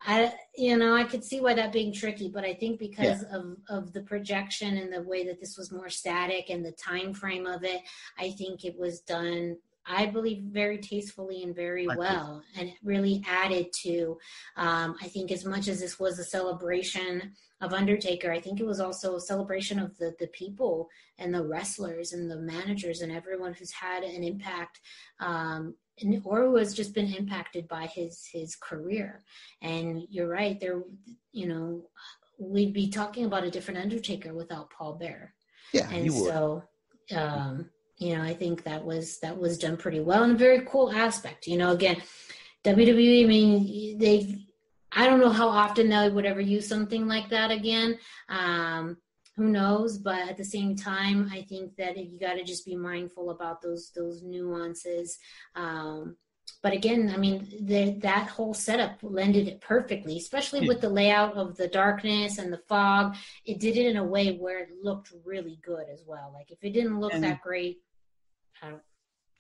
I 0.03 0.32
you 0.57 0.76
know 0.76 0.94
I 0.94 1.05
could 1.05 1.24
see 1.24 1.40
why 1.40 1.55
that 1.55 1.72
being 1.72 1.92
tricky, 1.92 2.28
but 2.28 2.44
I 2.44 2.55
think 2.55 2.78
because 2.78 3.22
yeah. 3.22 3.36
of 3.36 3.57
of 3.68 3.92
the 3.92 4.03
projection 4.03 4.76
and 4.76 4.92
the 4.92 5.03
way 5.03 5.24
that 5.26 5.40
this 5.40 5.57
was 5.57 5.72
more 5.72 5.88
static 5.88 6.50
and 6.50 6.64
the 6.64 6.72
time 6.72 7.14
frame 7.14 7.46
of 7.46 7.64
it, 7.64 7.80
I 8.18 8.30
think 8.32 8.64
it 8.64 8.78
was 8.78 9.00
done 9.00 9.57
I 9.86 10.06
believe 10.06 10.44
very 10.44 10.78
tastefully 10.78 11.42
and 11.42 11.54
very 11.54 11.86
well, 11.86 12.42
and 12.56 12.68
it 12.68 12.76
really 12.84 13.22
added 13.28 13.72
to. 13.82 14.18
Um, 14.56 14.96
I 15.02 15.08
think 15.08 15.32
as 15.32 15.44
much 15.44 15.68
as 15.68 15.80
this 15.80 15.98
was 15.98 16.18
a 16.18 16.24
celebration 16.24 17.32
of 17.60 17.72
Undertaker, 17.72 18.32
I 18.32 18.40
think 18.40 18.60
it 18.60 18.66
was 18.66 18.80
also 18.80 19.16
a 19.16 19.20
celebration 19.20 19.78
of 19.78 19.96
the 19.98 20.14
the 20.20 20.28
people 20.28 20.88
and 21.18 21.34
the 21.34 21.44
wrestlers 21.44 22.12
and 22.12 22.30
the 22.30 22.36
managers 22.36 23.00
and 23.00 23.10
everyone 23.10 23.54
who's 23.54 23.72
had 23.72 24.02
an 24.04 24.22
impact. 24.22 24.80
Um, 25.20 25.74
and, 26.00 26.22
or 26.24 26.42
who 26.42 26.56
has 26.56 26.72
just 26.72 26.94
been 26.94 27.12
impacted 27.12 27.68
by 27.68 27.86
his 27.86 28.26
his 28.32 28.56
career. 28.56 29.22
And 29.60 30.02
you're 30.08 30.28
right, 30.28 30.58
there, 30.58 30.82
you 31.32 31.46
know, 31.46 31.82
we'd 32.38 32.72
be 32.72 32.88
talking 32.88 33.26
about 33.26 33.44
a 33.44 33.50
different 33.50 33.80
Undertaker 33.80 34.32
without 34.32 34.70
Paul 34.70 34.94
Bear. 34.94 35.34
Yeah, 35.72 35.90
and 35.90 36.12
so. 36.12 36.62
Um, 37.14 37.68
you 38.03 38.16
know, 38.16 38.22
I 38.22 38.34
think 38.34 38.64
that 38.64 38.84
was 38.84 39.18
that 39.20 39.38
was 39.38 39.59
done 39.59 39.76
pretty 39.76 40.00
well 40.00 40.24
and 40.24 40.32
a 40.32 40.36
very 40.36 40.62
cool 40.66 40.90
aspect. 40.92 41.46
You 41.46 41.57
know, 41.57 41.70
again, 41.70 42.03
WWE. 42.64 43.24
I 43.24 43.26
mean, 43.26 43.98
they. 43.98 44.46
I 44.94 45.07
don't 45.07 45.20
know 45.20 45.30
how 45.30 45.48
often 45.48 45.88
they 45.88 46.11
would 46.11 46.26
ever 46.26 46.40
use 46.40 46.68
something 46.68 47.07
like 47.07 47.30
that 47.30 47.50
again. 47.50 47.98
Um, 48.28 48.98
who 49.36 49.48
knows? 49.48 49.96
But 49.96 50.28
at 50.28 50.36
the 50.36 50.44
same 50.44 50.76
time, 50.76 51.30
I 51.32 51.42
think 51.42 51.76
that 51.76 51.96
you 51.96 52.18
got 52.18 52.34
to 52.34 52.44
just 52.44 52.66
be 52.66 52.76
mindful 52.76 53.30
about 53.30 53.62
those 53.62 53.92
those 53.94 54.22
nuances. 54.22 55.18
Um, 55.55 56.16
but 56.62 56.72
again, 56.72 57.11
I 57.12 57.18
mean, 57.18 57.48
the, 57.62 57.98
that 58.03 58.28
whole 58.28 58.55
setup 58.55 58.98
lended 59.03 59.48
it 59.48 59.61
perfectly, 59.61 60.16
especially 60.16 60.66
with 60.66 60.80
the 60.80 60.88
layout 60.88 61.34
of 61.34 61.57
the 61.57 61.66
darkness 61.66 62.38
and 62.38 62.53
the 62.53 62.62
fog. 62.68 63.16
It 63.44 63.59
did 63.59 63.76
it 63.76 63.86
in 63.86 63.96
a 63.96 64.05
way 64.05 64.36
where 64.36 64.61
it 64.61 64.68
looked 64.82 65.12
really 65.24 65.59
good 65.64 65.86
as 65.92 66.05
well. 66.07 66.30
Like 66.32 66.53
if 66.53 66.59
it 66.62 66.72
didn't 66.72 67.00
look 67.00 67.14
and, 67.14 67.24
that 67.24 67.40
great, 67.40 67.78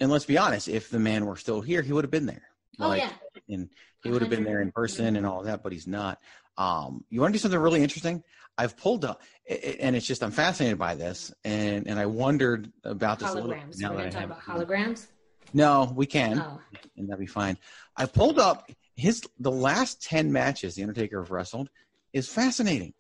and 0.00 0.10
let's 0.10 0.24
be 0.24 0.38
honest, 0.38 0.68
if 0.68 0.90
the 0.90 0.98
man 0.98 1.26
were 1.26 1.36
still 1.36 1.60
here, 1.60 1.82
he 1.82 1.92
would 1.92 2.04
have 2.04 2.10
been 2.10 2.26
there. 2.26 2.48
Oh 2.80 2.88
like, 2.88 3.02
yeah. 3.02 3.10
And 3.48 3.68
he 4.02 4.10
would 4.10 4.22
have 4.22 4.30
been 4.30 4.44
there 4.44 4.60
in 4.60 4.72
person 4.72 5.16
and 5.16 5.26
all 5.26 5.42
that, 5.44 5.62
but 5.62 5.72
he's 5.72 5.86
not. 5.86 6.18
Um, 6.58 7.04
you 7.08 7.20
want 7.20 7.32
to 7.32 7.38
do 7.38 7.40
something 7.40 7.58
really 7.58 7.82
interesting? 7.82 8.22
I've 8.58 8.76
pulled 8.76 9.04
up, 9.04 9.22
and 9.48 9.96
it's 9.96 10.06
just 10.06 10.22
I'm 10.22 10.30
fascinated 10.30 10.78
by 10.78 10.94
this, 10.94 11.32
and 11.44 11.86
and 11.86 11.98
I 11.98 12.06
wondered 12.06 12.70
about 12.84 13.18
this. 13.18 13.30
Holograms. 13.30 13.78
Now 13.78 13.90
We're 13.90 13.98
going 13.98 14.10
to 14.10 14.16
talk 14.16 14.24
about 14.24 14.40
holograms. 14.40 15.06
No, 15.54 15.92
we 15.94 16.06
can, 16.06 16.38
oh. 16.38 16.60
and 16.96 17.08
that'd 17.08 17.20
be 17.20 17.26
fine. 17.26 17.58
I 17.96 18.06
pulled 18.06 18.38
up 18.38 18.70
his 18.96 19.22
the 19.38 19.50
last 19.50 20.02
ten 20.02 20.32
matches 20.32 20.74
the 20.74 20.82
Undertaker 20.82 21.22
have 21.22 21.30
wrestled 21.30 21.70
is 22.12 22.28
fascinating. 22.28 22.92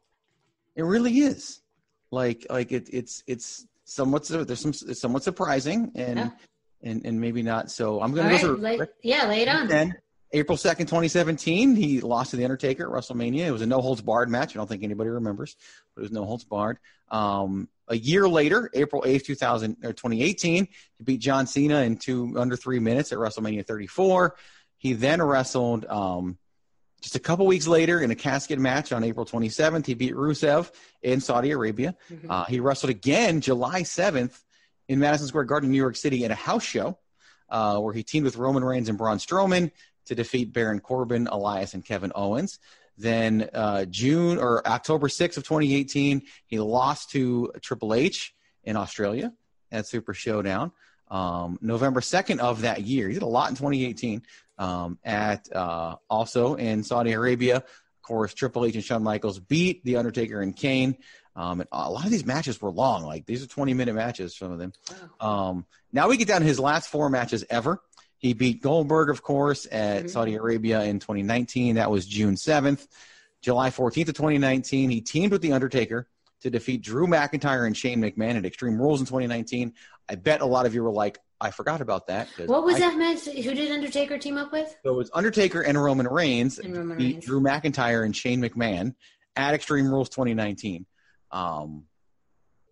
It 0.74 0.84
really 0.84 1.18
is. 1.18 1.60
Like 2.10 2.46
like 2.48 2.72
it, 2.72 2.88
it's 2.92 3.22
it's 3.26 3.66
somewhat 3.92 4.26
there's 4.28 4.60
some 4.60 4.72
somewhat 4.72 5.22
surprising 5.22 5.92
and 5.94 6.18
yeah. 6.18 6.30
and 6.82 7.04
and 7.04 7.20
maybe 7.20 7.42
not. 7.42 7.70
So 7.70 8.00
I'm 8.00 8.12
going 8.12 8.36
to 8.36 8.42
go 8.42 8.52
right, 8.54 8.78
lay, 8.78 8.86
yeah, 9.02 9.26
lay 9.26 9.42
it 9.42 9.48
on. 9.48 9.68
Then 9.68 9.94
April 10.32 10.56
second, 10.56 10.86
2017, 10.86 11.76
he 11.76 12.00
lost 12.00 12.30
to 12.30 12.36
the 12.36 12.44
Undertaker 12.44 12.84
at 12.84 13.02
WrestleMania. 13.02 13.46
It 13.46 13.50
was 13.50 13.62
a 13.62 13.66
no 13.66 13.80
holds 13.80 14.00
barred 14.00 14.30
match. 14.30 14.56
I 14.56 14.58
don't 14.58 14.66
think 14.66 14.82
anybody 14.82 15.10
remembers, 15.10 15.56
but 15.94 16.00
it 16.00 16.04
was 16.04 16.12
no 16.12 16.24
holds 16.24 16.44
barred. 16.44 16.78
Um, 17.10 17.68
a 17.88 17.96
year 17.96 18.26
later, 18.26 18.70
April 18.72 19.02
8th, 19.02 19.24
2000 19.24 19.76
or 19.84 19.92
2018, 19.92 20.66
he 20.66 21.04
beat 21.04 21.20
John 21.20 21.46
Cena 21.46 21.80
in 21.82 21.98
two 21.98 22.34
under 22.38 22.56
three 22.56 22.78
minutes 22.78 23.12
at 23.12 23.18
WrestleMania 23.18 23.66
34. 23.66 24.34
He 24.78 24.94
then 24.94 25.20
wrestled 25.20 25.84
um, 25.84 26.38
just 27.02 27.16
a 27.16 27.20
couple 27.20 27.46
weeks 27.46 27.66
later, 27.66 28.00
in 28.00 28.10
a 28.12 28.14
casket 28.14 28.60
match 28.60 28.92
on 28.92 29.02
April 29.02 29.26
27th, 29.26 29.84
he 29.84 29.94
beat 29.94 30.14
Rusev 30.14 30.70
in 31.02 31.20
Saudi 31.20 31.50
Arabia. 31.50 31.96
Mm-hmm. 32.10 32.30
Uh, 32.30 32.44
he 32.44 32.60
wrestled 32.60 32.90
again 32.90 33.40
July 33.40 33.82
7th 33.82 34.40
in 34.88 35.00
Madison 35.00 35.26
Square 35.26 35.44
Garden, 35.44 35.70
New 35.70 35.78
York 35.78 35.96
City, 35.96 36.24
in 36.24 36.30
a 36.30 36.36
house 36.36 36.62
show 36.62 36.96
uh, 37.50 37.78
where 37.78 37.92
he 37.92 38.04
teamed 38.04 38.24
with 38.24 38.36
Roman 38.36 38.64
Reigns 38.64 38.88
and 38.88 38.96
Braun 38.96 39.18
Strowman 39.18 39.72
to 40.06 40.14
defeat 40.14 40.52
Baron 40.52 40.78
Corbin, 40.78 41.26
Elias, 41.26 41.74
and 41.74 41.84
Kevin 41.84 42.12
Owens. 42.14 42.60
Then 42.96 43.48
uh, 43.52 43.84
June 43.86 44.38
or 44.38 44.66
October 44.66 45.08
6th 45.08 45.36
of 45.36 45.44
2018, 45.44 46.22
he 46.46 46.60
lost 46.60 47.10
to 47.10 47.52
Triple 47.60 47.94
H 47.94 48.32
in 48.62 48.76
Australia 48.76 49.32
at 49.72 49.88
Super 49.88 50.14
Showdown. 50.14 50.70
Um, 51.10 51.58
November 51.60 52.00
2nd 52.00 52.38
of 52.38 52.62
that 52.62 52.82
year, 52.82 53.08
he 53.08 53.14
did 53.14 53.22
a 53.22 53.26
lot 53.26 53.50
in 53.50 53.56
2018 53.56 54.22
um, 54.62 54.98
at 55.04 55.52
uh, 55.52 55.96
also 56.08 56.54
in 56.54 56.84
Saudi 56.84 57.12
Arabia. 57.12 57.56
Of 57.56 58.02
course, 58.02 58.32
Triple 58.32 58.64
H 58.64 58.76
and 58.76 58.84
Shawn 58.84 59.02
Michaels 59.02 59.40
beat 59.40 59.84
The 59.84 59.96
Undertaker 59.96 60.40
and 60.40 60.54
Kane. 60.54 60.96
Um, 61.34 61.60
and 61.60 61.68
a 61.72 61.90
lot 61.90 62.04
of 62.04 62.10
these 62.10 62.26
matches 62.26 62.60
were 62.60 62.70
long. 62.70 63.02
Like 63.04 63.26
these 63.26 63.42
are 63.42 63.48
20 63.48 63.74
minute 63.74 63.94
matches, 63.94 64.36
some 64.36 64.52
of 64.52 64.58
them. 64.58 64.72
Um, 65.18 65.66
now 65.92 66.08
we 66.08 66.16
get 66.16 66.28
down 66.28 66.42
to 66.42 66.46
his 66.46 66.60
last 66.60 66.90
four 66.90 67.08
matches 67.10 67.44
ever. 67.50 67.82
He 68.18 68.34
beat 68.34 68.62
Goldberg, 68.62 69.10
of 69.10 69.22
course, 69.22 69.66
at 69.70 69.98
mm-hmm. 70.00 70.08
Saudi 70.08 70.34
Arabia 70.36 70.84
in 70.84 71.00
2019. 71.00 71.74
That 71.74 71.90
was 71.90 72.06
June 72.06 72.36
7th. 72.36 72.86
July 73.40 73.70
14th 73.70 74.08
of 74.08 74.14
2019, 74.14 74.90
he 74.90 75.00
teamed 75.00 75.32
with 75.32 75.42
The 75.42 75.52
Undertaker 75.52 76.06
to 76.42 76.50
defeat 76.50 76.82
Drew 76.82 77.08
McIntyre 77.08 77.66
and 77.66 77.76
Shane 77.76 78.00
McMahon 78.00 78.36
at 78.36 78.46
Extreme 78.46 78.80
Rules 78.80 79.00
in 79.00 79.06
2019. 79.06 79.72
I 80.08 80.14
bet 80.14 80.40
a 80.40 80.46
lot 80.46 80.66
of 80.66 80.74
you 80.74 80.84
were 80.84 80.92
like, 80.92 81.18
I 81.42 81.50
forgot 81.50 81.80
about 81.80 82.06
that. 82.06 82.28
What 82.46 82.64
was 82.64 82.76
I- 82.76 82.80
that 82.80 82.96
match? 82.96 83.24
Who 83.24 83.54
did 83.54 83.70
Undertaker 83.72 84.16
team 84.16 84.38
up 84.38 84.52
with? 84.52 84.68
So 84.84 84.92
it 84.92 84.96
was 84.96 85.10
Undertaker 85.12 85.60
and 85.60 85.82
Roman 85.82 86.06
Reigns 86.06 86.58
And 86.58 86.76
Roman 86.76 86.96
Reigns. 86.98 87.24
Drew 87.26 87.40
McIntyre 87.40 88.04
and 88.04 88.16
Shane 88.16 88.40
McMahon 88.40 88.94
at 89.36 89.52
Extreme 89.54 89.88
Rules 89.90 90.08
2019. 90.08 90.86
Um, 91.32 91.84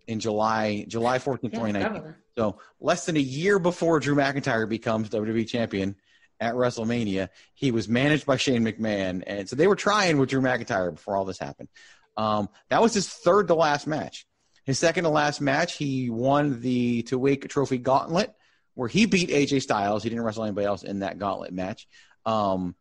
in 0.06 0.20
July, 0.20 0.84
July 0.88 1.18
14th, 1.18 1.52
Yeah, 1.52 1.58
2019. 1.58 1.96
about. 2.02 2.14
So 2.38 2.58
less 2.80 3.06
than 3.06 3.16
a 3.16 3.20
year 3.20 3.58
before 3.58 4.00
Drew 4.00 4.14
McIntyre 4.14 4.68
becomes 4.68 5.08
WWE 5.10 5.46
champion 5.48 5.96
at 6.40 6.54
WrestleMania, 6.54 7.28
he 7.54 7.70
was 7.70 7.88
managed 7.88 8.24
by 8.24 8.36
Shane 8.36 8.64
McMahon, 8.64 9.22
and 9.26 9.46
so 9.48 9.56
they 9.56 9.66
were 9.66 9.76
trying 9.76 10.16
with 10.18 10.30
Drew 10.30 10.40
McIntyre 10.40 10.94
before 10.94 11.16
all 11.16 11.24
this 11.26 11.38
happened. 11.38 11.68
Um, 12.16 12.48
that 12.70 12.80
was 12.80 12.94
his 12.94 13.08
third 13.08 13.48
to 13.48 13.54
last 13.54 13.86
match. 13.86 14.26
His 14.64 14.78
second 14.78 15.04
to 15.04 15.10
last 15.10 15.40
match, 15.40 15.74
he 15.74 16.08
won 16.10 16.60
the 16.60 17.02
Tuwaiq 17.02 17.48
trophy 17.48 17.76
gauntlet, 17.78 18.34
where 18.74 18.88
he 18.88 19.06
beat 19.06 19.30
AJ 19.30 19.62
Styles. 19.62 20.02
He 20.02 20.08
didn't 20.08 20.24
wrestle 20.24 20.44
anybody 20.44 20.66
else 20.66 20.82
in 20.82 21.00
that 21.00 21.18
gauntlet 21.18 21.52
match. 21.52 21.88
Um, 22.24 22.74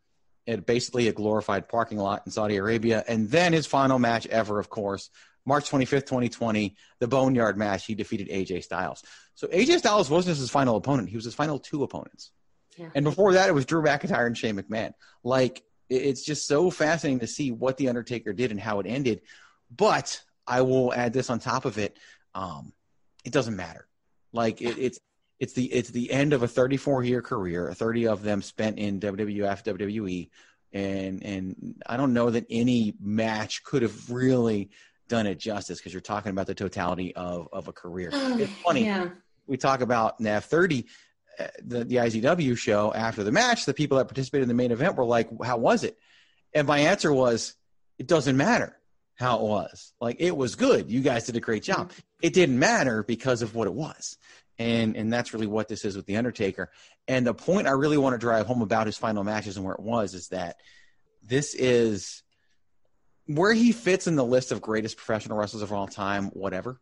it 0.46 0.66
basically 0.66 1.08
a 1.08 1.14
glorified 1.14 1.70
parking 1.70 2.00
lot 2.00 2.24
in 2.26 2.32
Saudi 2.32 2.56
Arabia, 2.56 3.04
and 3.08 3.30
then 3.30 3.54
his 3.54 3.68
final 3.68 4.00
match 4.00 4.26
ever, 4.28 4.60
of 4.60 4.70
course, 4.70 5.10
March 5.46 5.70
25th, 5.70 6.06
2020, 6.06 6.76
the 7.00 7.08
Boneyard 7.08 7.58
match. 7.58 7.86
He 7.86 7.96
defeated 7.96 8.30
AJ 8.30 8.64
Styles. 8.64 9.04
So 9.36 9.48
AJ 9.48 9.80
Styles 9.80 10.10
wasn't 10.10 10.38
his 10.38 10.50
final 10.50 10.76
opponent; 10.76 11.10
he 11.10 11.16
was 11.16 11.26
his 11.26 11.36
final 11.36 11.60
two 11.60 11.84
opponents. 11.84 12.32
Yeah. 12.78 12.90
And 12.96 13.04
before 13.04 13.34
that, 13.34 13.50
it 13.50 13.54
was 13.54 13.66
Drew 13.66 13.82
McIntyre 13.82 14.26
and 14.26 14.38
Shane 14.38 14.58
McMahon. 14.58 14.94
Like 15.24 15.64
it's 15.90 16.24
just 16.24 16.48
so 16.48 16.70
fascinating 16.70 17.20
to 17.20 17.28
see 17.28 17.52
what 17.52 17.78
the 17.78 17.90
Undertaker 17.90 18.34
did 18.34 18.52
and 18.52 18.60
how 18.60 18.80
it 18.80 18.86
ended. 18.86 19.22
But 19.76 20.22
I 20.48 20.62
will 20.62 20.94
add 20.94 21.14
this 21.14 21.30
on 21.30 21.40
top 21.40 21.66
of 21.66 21.78
it: 21.78 21.98
um, 22.34 22.74
it 23.26 23.34
doesn't 23.34 23.56
matter. 23.56 23.88
Like 24.32 24.62
it, 24.62 24.78
it's 24.78 25.00
it's 25.40 25.54
the 25.54 25.66
it's 25.66 25.90
the 25.90 26.12
end 26.12 26.34
of 26.34 26.44
a 26.44 26.48
34 26.48 27.04
year 27.04 27.22
career, 27.22 27.74
30 27.74 28.08
of 28.08 28.24
them 28.24 28.42
spent 28.42 28.78
in 28.78 29.00
WWF, 29.00 29.64
WWE, 29.64 30.30
and 30.74 31.24
and 31.24 31.82
I 31.86 31.98
don't 31.98 32.14
know 32.14 32.30
that 32.30 32.46
any 32.50 32.94
match 33.00 33.64
could 33.64 33.82
have 33.82 34.10
really 34.12 34.70
done 35.08 35.26
it 35.26 35.40
justice 35.40 35.80
because 35.80 35.94
you're 35.94 36.02
talking 36.02 36.32
about 36.32 36.48
the 36.48 36.56
totality 36.56 37.16
of 37.16 37.48
of 37.54 37.68
a 37.68 37.72
career. 37.74 38.10
It's 38.14 38.52
funny 38.66 38.86
Yeah. 38.86 39.10
we 39.48 39.58
talk 39.58 39.82
about 39.82 40.20
NAV 40.20 40.46
30, 40.46 40.86
uh, 41.40 41.48
the, 41.64 41.84
the 41.86 41.96
IZW 41.96 42.58
show 42.58 42.94
after 42.94 43.24
the 43.24 43.32
match, 43.32 43.66
the 43.66 43.74
people 43.74 43.98
that 43.98 44.06
participated 44.06 44.44
in 44.44 44.50
the 44.50 44.54
main 44.54 44.72
event 44.72 44.96
were 44.98 45.06
like, 45.06 45.30
how 45.44 45.58
was 45.58 45.84
it? 45.84 45.98
And 46.54 46.68
my 46.68 46.80
answer 46.80 47.12
was, 47.14 47.56
it 47.98 48.08
doesn't 48.08 48.38
matter 48.38 48.76
how 49.16 49.38
it 49.38 49.44
was. 49.44 49.94
Like, 50.00 50.18
it 50.20 50.36
was 50.36 50.56
good. 50.56 50.90
You 50.92 51.02
guys 51.02 51.26
did 51.26 51.36
a 51.36 51.40
great 51.40 51.64
job. 51.64 51.92
It 52.22 52.34
didn't 52.34 52.58
matter 52.60 53.04
because 53.04 53.42
of 53.42 53.56
what 53.56 53.68
it 53.68 53.74
was. 53.74 54.18
And, 54.60 54.98
and 54.98 55.12
that's 55.12 55.34
really 55.34 55.48
what 55.48 55.70
this 55.70 55.86
is 55.86 55.96
with 55.96 56.06
The 56.06 56.18
Undertaker. 56.18 56.70
And 57.08 57.26
the 57.26 57.34
point 57.34 57.66
I 57.66 57.72
really 57.72 57.98
want 57.98 58.14
to 58.14 58.18
drive 58.18 58.46
home 58.46 58.62
about 58.62 58.86
his 58.88 58.98
final 58.98 59.24
matches 59.24 59.56
and 59.56 59.66
where 59.66 59.74
it 59.74 59.80
was 59.82 60.14
is 60.14 60.28
that 60.28 60.58
this 61.24 61.56
is 61.56 62.22
where 63.26 63.54
he 63.54 63.72
fits 63.72 64.06
in 64.06 64.16
the 64.16 64.26
list 64.26 64.52
of 64.52 64.62
greatest 64.62 64.98
professional 64.98 65.38
wrestlers 65.38 65.64
of 65.64 65.72
all 65.72 65.88
time, 65.88 66.26
whatever. 66.28 66.82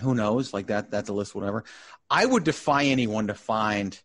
Who 0.00 0.14
knows? 0.14 0.54
Like 0.54 0.68
that 0.68 0.90
that's 0.90 1.08
a 1.08 1.12
list 1.12 1.34
whatever. 1.34 1.64
I 2.08 2.24
would 2.24 2.44
defy 2.44 2.84
anyone 2.84 3.26
to 3.28 3.34
find 3.34 3.98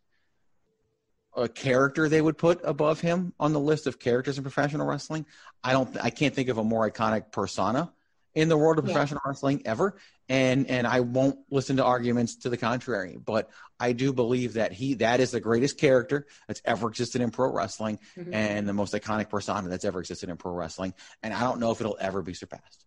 a 1.35 1.47
character 1.47 2.09
they 2.09 2.21
would 2.21 2.37
put 2.37 2.61
above 2.63 2.99
him 2.99 3.33
on 3.39 3.53
the 3.53 3.59
list 3.59 3.87
of 3.87 3.99
characters 3.99 4.37
in 4.37 4.43
professional 4.43 4.87
wrestling. 4.87 5.25
I 5.63 5.73
don't 5.73 5.95
i 6.03 6.09
can't 6.09 6.33
think 6.33 6.49
of 6.49 6.57
a 6.57 6.63
more 6.63 6.89
iconic 6.89 7.31
persona 7.31 7.91
in 8.33 8.49
the 8.49 8.57
world 8.57 8.79
of 8.79 8.85
Yeah. 8.87 8.93
professional 8.93 9.21
wrestling 9.25 9.61
ever 9.65 9.97
and 10.31 10.67
and 10.67 10.87
i 10.87 11.01
won't 11.01 11.37
listen 11.51 11.75
to 11.77 11.83
arguments 11.83 12.35
to 12.37 12.49
the 12.49 12.57
contrary 12.57 13.17
but 13.23 13.49
i 13.79 13.91
do 13.91 14.13
believe 14.13 14.53
that 14.53 14.71
he 14.71 14.93
that 14.95 15.19
is 15.19 15.31
the 15.31 15.41
greatest 15.41 15.77
character 15.77 16.25
that's 16.47 16.61
ever 16.63 16.87
existed 16.87 17.19
in 17.21 17.29
pro 17.31 17.51
wrestling 17.51 17.99
Mhm. 18.17 18.33
and 18.33 18.67
the 18.67 18.73
most 18.73 18.93
iconic 18.93 19.29
persona 19.29 19.67
that's 19.67 19.83
ever 19.83 19.99
existed 19.99 20.29
in 20.29 20.37
pro 20.37 20.53
wrestling 20.53 20.93
and 21.21 21.33
i 21.33 21.41
don't 21.41 21.59
know 21.59 21.71
if 21.71 21.81
it'll 21.81 21.97
ever 21.99 22.21
be 22.21 22.33
surpassed 22.33 22.85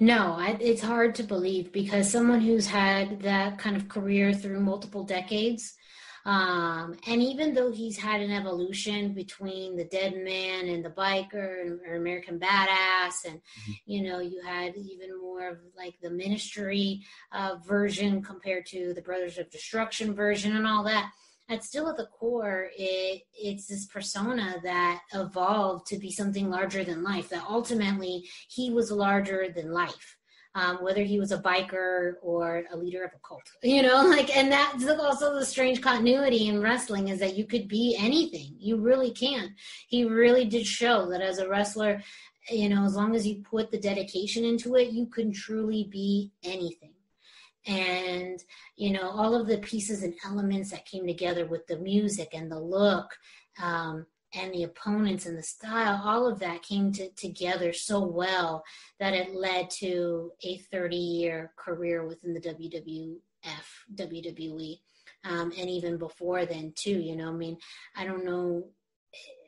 No, 0.00 0.34
I, 0.46 0.56
it's 0.60 0.82
hard 0.82 1.14
to 1.16 1.22
believe 1.22 1.72
because 1.72 2.10
someone 2.10 2.40
who's 2.40 2.66
had 2.66 3.22
that 3.22 3.58
kind 3.58 3.76
of 3.76 3.88
career 3.88 4.34
through 4.34 4.60
multiple 4.60 5.02
decades, 5.04 5.74
um, 6.24 6.96
and 7.06 7.20
even 7.20 7.52
though 7.52 7.72
he's 7.72 7.96
had 7.96 8.20
an 8.20 8.30
evolution 8.30 9.12
between 9.12 9.76
the 9.76 9.84
Dead 9.84 10.14
Man 10.16 10.68
and 10.68 10.84
the 10.84 10.90
Biker 10.90 11.62
and 11.62 11.80
or 11.86 11.96
American 11.96 12.38
Badass, 12.38 13.24
and 13.26 13.40
you 13.86 14.02
know, 14.02 14.20
you 14.20 14.40
had 14.40 14.76
even 14.76 15.20
more 15.20 15.48
of 15.48 15.58
like 15.76 15.94
the 16.00 16.10
Ministry 16.10 17.02
uh, 17.32 17.56
version 17.66 18.22
compared 18.22 18.66
to 18.66 18.94
the 18.94 19.02
Brothers 19.02 19.38
of 19.38 19.50
Destruction 19.50 20.14
version 20.14 20.56
and 20.56 20.66
all 20.66 20.84
that. 20.84 21.10
It's 21.48 21.66
still 21.66 21.90
at 21.90 21.96
the 21.96 22.06
core, 22.06 22.70
it 22.76 23.22
it's 23.34 23.66
this 23.66 23.86
persona 23.86 24.56
that 24.62 25.02
evolved 25.12 25.88
to 25.88 25.98
be 25.98 26.10
something 26.12 26.48
larger 26.48 26.84
than 26.84 27.02
life. 27.02 27.30
That 27.30 27.44
ultimately 27.48 28.28
he 28.48 28.70
was 28.70 28.92
larger 28.92 29.48
than 29.48 29.72
life. 29.72 30.16
Um, 30.54 30.82
whether 30.82 31.02
he 31.02 31.18
was 31.18 31.32
a 31.32 31.38
biker 31.38 32.16
or 32.20 32.64
a 32.70 32.76
leader 32.76 33.04
of 33.04 33.12
a 33.14 33.26
cult, 33.26 33.50
you 33.62 33.80
know, 33.80 34.04
like, 34.06 34.36
and 34.36 34.52
that's 34.52 34.86
also 34.86 35.34
the 35.34 35.46
strange 35.46 35.80
continuity 35.80 36.48
in 36.48 36.60
wrestling 36.60 37.08
is 37.08 37.20
that 37.20 37.38
you 37.38 37.46
could 37.46 37.68
be 37.68 37.96
anything. 37.98 38.54
You 38.58 38.76
really 38.76 39.12
can. 39.12 39.54
He 39.88 40.04
really 40.04 40.44
did 40.44 40.66
show 40.66 41.08
that 41.08 41.22
as 41.22 41.38
a 41.38 41.48
wrestler, 41.48 42.02
you 42.50 42.68
know, 42.68 42.84
as 42.84 42.94
long 42.94 43.14
as 43.14 43.26
you 43.26 43.42
put 43.42 43.70
the 43.70 43.78
dedication 43.78 44.44
into 44.44 44.76
it, 44.76 44.90
you 44.90 45.06
can 45.06 45.32
truly 45.32 45.88
be 45.90 46.32
anything 46.44 46.92
and 47.66 48.42
you 48.76 48.90
know 48.90 49.08
all 49.10 49.34
of 49.34 49.46
the 49.46 49.58
pieces 49.58 50.02
and 50.02 50.14
elements 50.24 50.70
that 50.70 50.84
came 50.84 51.06
together 51.06 51.46
with 51.46 51.66
the 51.68 51.76
music 51.78 52.30
and 52.32 52.50
the 52.50 52.58
look 52.58 53.16
um, 53.62 54.06
and 54.34 54.52
the 54.52 54.62
opponents 54.62 55.26
and 55.26 55.36
the 55.36 55.42
style 55.42 56.00
all 56.04 56.26
of 56.26 56.38
that 56.38 56.62
came 56.62 56.92
to, 56.92 57.08
together 57.10 57.72
so 57.72 58.00
well 58.00 58.64
that 58.98 59.14
it 59.14 59.34
led 59.34 59.70
to 59.70 60.30
a 60.44 60.58
30 60.70 60.96
year 60.96 61.52
career 61.56 62.06
within 62.06 62.34
the 62.34 62.40
wwf 62.40 63.16
wwe 63.94 64.78
um, 65.24 65.52
and 65.58 65.70
even 65.70 65.96
before 65.96 66.46
then 66.46 66.72
too 66.74 66.98
you 66.98 67.16
know 67.16 67.28
i 67.28 67.32
mean 67.32 67.56
i 67.96 68.04
don't 68.04 68.24
know 68.24 68.64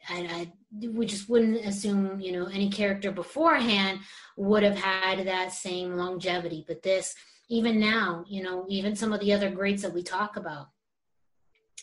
I, 0.09 0.18
I 0.20 0.89
we 0.89 1.07
just 1.07 1.30
wouldn't 1.30 1.64
assume 1.64 2.20
you 2.20 2.32
know 2.32 2.47
any 2.47 2.68
character 2.68 3.11
beforehand 3.11 4.01
would 4.37 4.62
have 4.62 4.76
had 4.76 5.26
that 5.26 5.53
same 5.53 5.97
longevity 5.97 6.64
but 6.66 6.82
this 6.82 7.14
even 7.49 7.78
now, 7.78 8.24
you 8.26 8.43
know, 8.43 8.64
even 8.68 8.97
some 8.97 9.12
of 9.12 9.20
the 9.20 9.32
other 9.32 9.51
greats 9.51 9.82
that 9.82 9.93
we 9.93 10.03
talk 10.03 10.37
about 10.37 10.68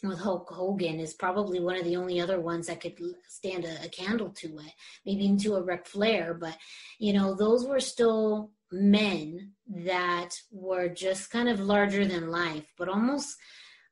with 0.04 0.20
Hulk 0.20 0.50
Hogan 0.50 1.00
is 1.00 1.14
probably 1.14 1.60
one 1.60 1.78
of 1.78 1.84
the 1.84 1.96
only 1.96 2.20
other 2.20 2.40
ones 2.40 2.68
that 2.68 2.82
could 2.82 2.96
stand 3.28 3.66
a, 3.66 3.86
a 3.86 3.90
candle 3.90 4.30
to 4.30 4.48
it, 4.60 4.74
maybe 5.06 5.26
into 5.26 5.56
a 5.56 5.62
Ric 5.62 5.86
Flair. 5.86 6.34
But, 6.34 6.58
you 6.98 7.14
know, 7.14 7.36
those 7.36 7.66
were 7.66 7.80
still 7.80 8.52
men 8.72 9.52
that 9.68 10.30
were 10.52 10.90
just 10.90 11.30
kind 11.30 11.50
of 11.50 11.60
larger 11.60 12.06
than 12.06 12.32
life, 12.32 12.66
but 12.78 12.90
almost 12.90 13.36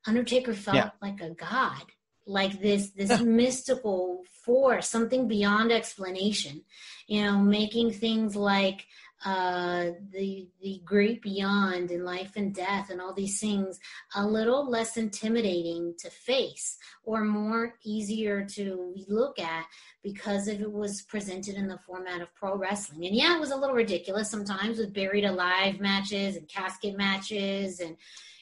Undertaker 0.06 0.54
felt 0.54 0.76
Yeah. 0.76 0.90
like 1.02 1.20
a 1.20 1.30
god. 1.30 1.84
Like 2.26 2.60
this, 2.60 2.90
this 2.96 3.20
mystical 3.20 4.22
force, 4.44 4.88
something 4.88 5.28
beyond 5.28 5.70
explanation. 5.72 6.64
You 7.06 7.24
know, 7.24 7.38
making 7.38 7.92
things 7.92 8.34
like 8.34 8.86
uh, 9.24 9.90
the 10.12 10.48
the 10.62 10.80
great 10.84 11.20
beyond 11.20 11.90
and 11.90 12.04
life 12.04 12.32
and 12.36 12.54
death 12.54 12.88
and 12.88 13.00
all 13.00 13.12
these 13.12 13.38
things 13.38 13.78
a 14.14 14.26
little 14.26 14.68
less 14.68 14.96
intimidating 14.96 15.94
to 15.98 16.08
face 16.08 16.78
or 17.04 17.22
more 17.22 17.74
easier 17.84 18.44
to 18.44 18.94
look 19.08 19.38
at 19.38 19.66
because 20.02 20.48
if 20.48 20.60
it 20.60 20.72
was 20.72 21.02
presented 21.02 21.56
in 21.56 21.68
the 21.68 21.78
format 21.86 22.22
of 22.22 22.34
pro 22.34 22.56
wrestling. 22.56 23.04
And 23.04 23.14
yeah 23.14 23.36
it 23.36 23.40
was 23.40 23.50
a 23.50 23.56
little 23.56 23.76
ridiculous 23.76 24.30
sometimes 24.30 24.78
with 24.78 24.94
buried 24.94 25.24
alive 25.24 25.80
matches 25.80 26.36
and 26.36 26.48
casket 26.48 26.96
matches 26.96 27.80
and 27.80 27.96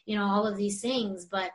you 0.07 0.17
know 0.17 0.25
all 0.25 0.47
of 0.47 0.57
these 0.57 0.81
things 0.81 1.25
but 1.25 1.51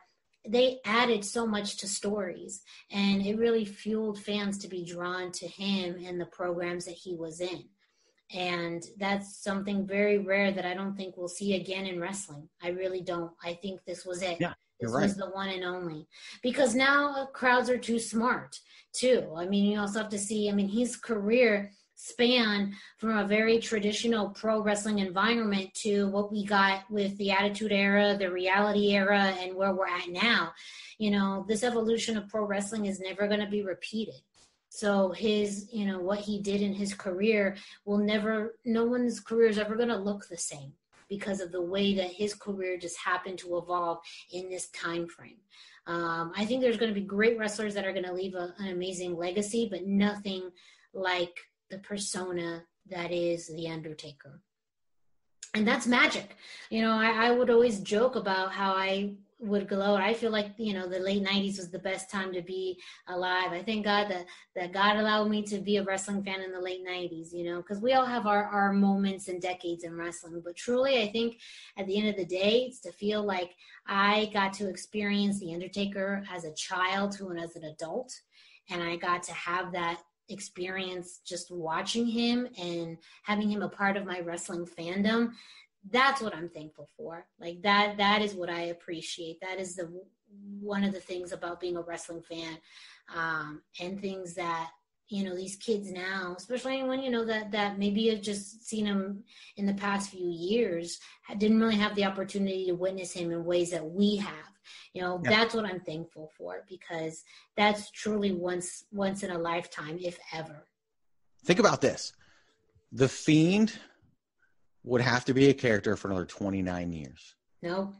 they 0.45 0.79
added 0.83 1.23
so 1.23 1.47
much 1.47 1.77
to 1.77 1.87
stories 1.87 2.61
and 2.91 3.25
it 3.25 3.37
really 3.37 3.63
fueled 3.63 4.19
fans 4.19 4.57
to 4.57 4.67
be 4.67 4.83
drawn 4.83 5.31
to 5.31 5.47
him 5.47 5.95
and 6.05 6.19
the 6.19 6.25
programs 6.25 6.83
that 6.83 6.91
he 6.95 7.15
was 7.15 7.39
in 7.39 7.63
and 8.31 8.83
that's 8.97 9.43
something 9.43 9.85
very 9.85 10.17
rare 10.17 10.51
that 10.51 10.65
I 10.65 10.73
don't 10.73 10.95
think 10.95 11.17
we'll 11.17 11.27
see 11.27 11.55
again 11.55 11.85
in 11.85 11.99
wrestling. 11.99 12.49
I 12.61 12.69
really 12.69 13.01
don't. 13.01 13.31
I 13.43 13.53
think 13.53 13.81
this 13.85 14.05
was 14.05 14.21
it. 14.21 14.37
Yeah, 14.39 14.53
this 14.79 14.91
you're 14.91 15.01
was 15.01 15.15
the 15.15 15.29
one 15.29 15.49
and 15.49 15.63
only. 15.63 16.07
Because 16.41 16.75
now 16.75 17.27
crowds 17.33 17.69
are 17.69 17.77
too 17.77 17.99
smart 17.99 18.59
too. 18.93 19.33
I 19.35 19.45
mean, 19.45 19.71
you 19.71 19.79
also 19.79 19.99
have 19.99 20.09
to 20.09 20.19
see. 20.19 20.49
I 20.49 20.53
mean, 20.53 20.69
his 20.69 20.95
career 20.95 21.71
span 21.95 22.73
from 22.97 23.17
a 23.17 23.27
very 23.27 23.59
traditional 23.59 24.29
pro 24.29 24.61
wrestling 24.61 24.99
environment 24.99 25.73
to 25.73 26.09
what 26.09 26.31
we 26.31 26.45
got 26.45 26.81
with 26.89 27.15
the 27.17 27.31
Attitude 27.31 27.71
Era, 27.71 28.17
the 28.17 28.29
Reality 28.29 28.93
Era, 28.93 29.33
and 29.39 29.55
where 29.55 29.73
we're 29.73 29.87
at 29.87 30.09
now. 30.09 30.51
You 30.97 31.11
know, 31.11 31.45
this 31.47 31.63
evolution 31.63 32.17
of 32.17 32.27
pro 32.27 32.45
wrestling 32.45 32.87
is 32.87 32.99
never 32.99 33.27
going 33.27 33.39
to 33.39 33.47
be 33.47 33.63
repeated. 33.63 34.15
So 34.75 35.11
his, 35.11 35.71
you 35.71 35.85
know, 35.85 35.99
what 35.99 36.17
he 36.17 36.39
did 36.41 36.59
in 36.63 36.73
his 36.73 36.95
career 36.95 37.55
will 37.85 37.99
never, 37.99 38.55
no 38.65 38.85
one's 38.85 39.19
career 39.19 39.47
is 39.47 39.59
ever 39.59 39.75
going 39.75 39.89
to 39.89 39.95
look 40.09 40.27
the 40.27 40.35
same. 40.35 40.73
because 41.09 41.41
of 41.41 41.51
the 41.51 41.61
way 41.61 41.93
that 41.93 42.11
his 42.11 42.33
career 42.33 42.77
just 42.77 42.97
happened 42.97 43.37
to 43.39 43.57
evolve 43.57 43.99
in 44.31 44.49
this 44.49 44.69
time 44.69 45.07
frame. 45.07 45.37
Um, 45.85 46.31
I 46.35 46.45
think 46.45 46.61
there's 46.61 46.77
going 46.77 46.93
to 46.93 46.99
be 46.99 47.05
great 47.05 47.37
wrestlers 47.37 47.73
that 47.75 47.85
are 47.85 47.91
going 47.91 48.05
to 48.05 48.13
leave 48.13 48.35
a, 48.35 48.53
an 48.57 48.69
amazing 48.69 49.15
legacy, 49.15 49.67
but 49.69 49.85
nothing 49.85 50.49
like 50.93 51.37
the 51.69 51.77
persona 51.79 52.63
that 52.89 53.11
is 53.11 53.47
the 53.47 53.67
Undertaker. 53.67 54.41
And 55.53 55.67
that's 55.67 55.85
magic. 55.85 56.35
You 56.71 56.81
know, 56.81 56.93
I, 56.93 57.27
I 57.27 57.31
would 57.31 57.51
always 57.51 57.79
joke 57.79 58.15
about 58.15 58.51
how 58.51 58.73
I 58.73 59.11
would 59.39 59.67
glow. 59.67 59.95
I 59.95 60.13
feel 60.13 60.31
like 60.31 60.51
you 60.57 60.73
know 60.73 60.87
the 60.87 60.99
late 60.99 61.23
'90s 61.23 61.57
was 61.57 61.69
the 61.69 61.79
best 61.79 62.09
time 62.09 62.31
to 62.33 62.41
be 62.41 62.79
alive. 63.07 63.51
I 63.51 63.63
thank 63.63 63.85
God 63.85 64.09
that 64.09 64.25
that 64.55 64.73
God 64.73 64.97
allowed 64.97 65.29
me 65.29 65.43
to 65.43 65.59
be 65.59 65.77
a 65.77 65.83
wrestling 65.83 66.23
fan 66.23 66.41
in 66.41 66.51
the 66.51 66.59
late 66.59 66.85
'90s. 66.85 67.33
You 67.33 67.45
know, 67.45 67.57
because 67.57 67.81
we 67.81 67.93
all 67.93 68.05
have 68.05 68.27
our 68.27 68.45
our 68.45 68.73
moments 68.73 69.27
and 69.27 69.41
decades 69.41 69.83
in 69.83 69.95
wrestling. 69.95 70.41
But 70.43 70.55
truly, 70.55 71.01
I 71.01 71.11
think 71.11 71.37
at 71.77 71.87
the 71.87 71.97
end 71.97 72.09
of 72.09 72.15
the 72.15 72.25
day, 72.25 72.65
it's 72.67 72.79
to 72.81 72.91
feel 72.91 73.23
like 73.23 73.55
I 73.87 74.29
got 74.33 74.53
to 74.53 74.69
experience 74.69 75.39
the 75.39 75.53
Undertaker 75.53 76.23
as 76.31 76.45
a 76.45 76.53
child 76.53 77.11
to 77.13 77.29
and 77.29 77.39
as 77.39 77.55
an 77.55 77.65
adult, 77.65 78.13
and 78.69 78.81
I 78.81 78.95
got 78.95 79.23
to 79.23 79.33
have 79.33 79.71
that 79.73 79.99
experience 80.29 81.19
just 81.25 81.51
watching 81.51 82.07
him 82.07 82.47
and 82.57 82.97
having 83.23 83.51
him 83.51 83.61
a 83.61 83.69
part 83.69 83.97
of 83.97 84.05
my 84.05 84.21
wrestling 84.21 84.65
fandom 84.65 85.33
that's 85.91 86.21
what 86.21 86.35
i'm 86.35 86.49
thankful 86.49 86.89
for. 86.97 87.25
Like 87.39 87.61
that 87.63 87.97
that 87.97 88.21
is 88.21 88.33
what 88.33 88.49
i 88.49 88.61
appreciate. 88.61 89.39
That 89.41 89.59
is 89.59 89.75
the 89.75 89.91
one 90.59 90.83
of 90.83 90.93
the 90.93 90.99
things 90.99 91.31
about 91.31 91.59
being 91.59 91.77
a 91.77 91.81
wrestling 91.81 92.21
fan 92.21 92.57
um, 93.15 93.61
and 93.79 93.99
things 93.99 94.33
that 94.35 94.71
you 95.09 95.23
know 95.23 95.35
these 95.35 95.57
kids 95.57 95.91
now 95.91 96.33
especially 96.37 96.81
when 96.81 97.03
you 97.03 97.11
know 97.11 97.25
that 97.25 97.51
that 97.51 97.77
maybe 97.77 98.07
have 98.07 98.21
just 98.21 98.67
seen 98.67 98.85
him 98.85 99.23
in 99.57 99.65
the 99.65 99.73
past 99.73 100.09
few 100.09 100.29
years 100.29 100.99
didn't 101.37 101.59
really 101.59 101.75
have 101.75 101.93
the 101.95 102.05
opportunity 102.05 102.65
to 102.65 102.71
witness 102.71 103.11
him 103.11 103.31
in 103.31 103.43
ways 103.43 103.71
that 103.71 103.85
we 103.85 104.15
have. 104.15 104.33
You 104.93 105.01
know 105.01 105.21
yeah. 105.23 105.29
that's 105.29 105.53
what 105.53 105.65
i'm 105.65 105.81
thankful 105.81 106.31
for 106.37 106.63
because 106.69 107.23
that's 107.57 107.91
truly 107.91 108.31
once 108.31 108.85
once 108.91 109.23
in 109.23 109.31
a 109.31 109.37
lifetime 109.37 109.99
if 110.01 110.17
ever. 110.31 110.65
Think 111.43 111.59
about 111.59 111.81
this. 111.81 112.13
The 112.93 113.09
fiend 113.09 113.77
would 114.83 115.01
have 115.01 115.25
to 115.25 115.33
be 115.33 115.49
a 115.49 115.53
character 115.53 115.95
for 115.95 116.09
another 116.09 116.25
29 116.25 116.91
years. 116.91 117.35
No. 117.61 117.93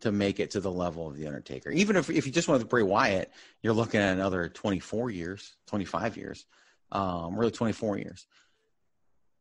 To 0.00 0.12
make 0.12 0.40
it 0.40 0.50
to 0.52 0.60
the 0.60 0.70
level 0.70 1.08
of 1.08 1.16
the 1.16 1.26
Undertaker, 1.26 1.70
even 1.70 1.96
if 1.96 2.10
if 2.10 2.26
you 2.26 2.32
just 2.32 2.48
went 2.48 2.60
with 2.60 2.68
Bray 2.68 2.82
Wyatt, 2.82 3.32
you're 3.62 3.72
looking 3.72 4.00
at 4.00 4.12
another 4.12 4.48
24 4.48 5.10
years, 5.10 5.56
25 5.68 6.18
years, 6.18 6.44
um, 6.92 7.38
really 7.38 7.50
24 7.50 7.98
years. 7.98 8.26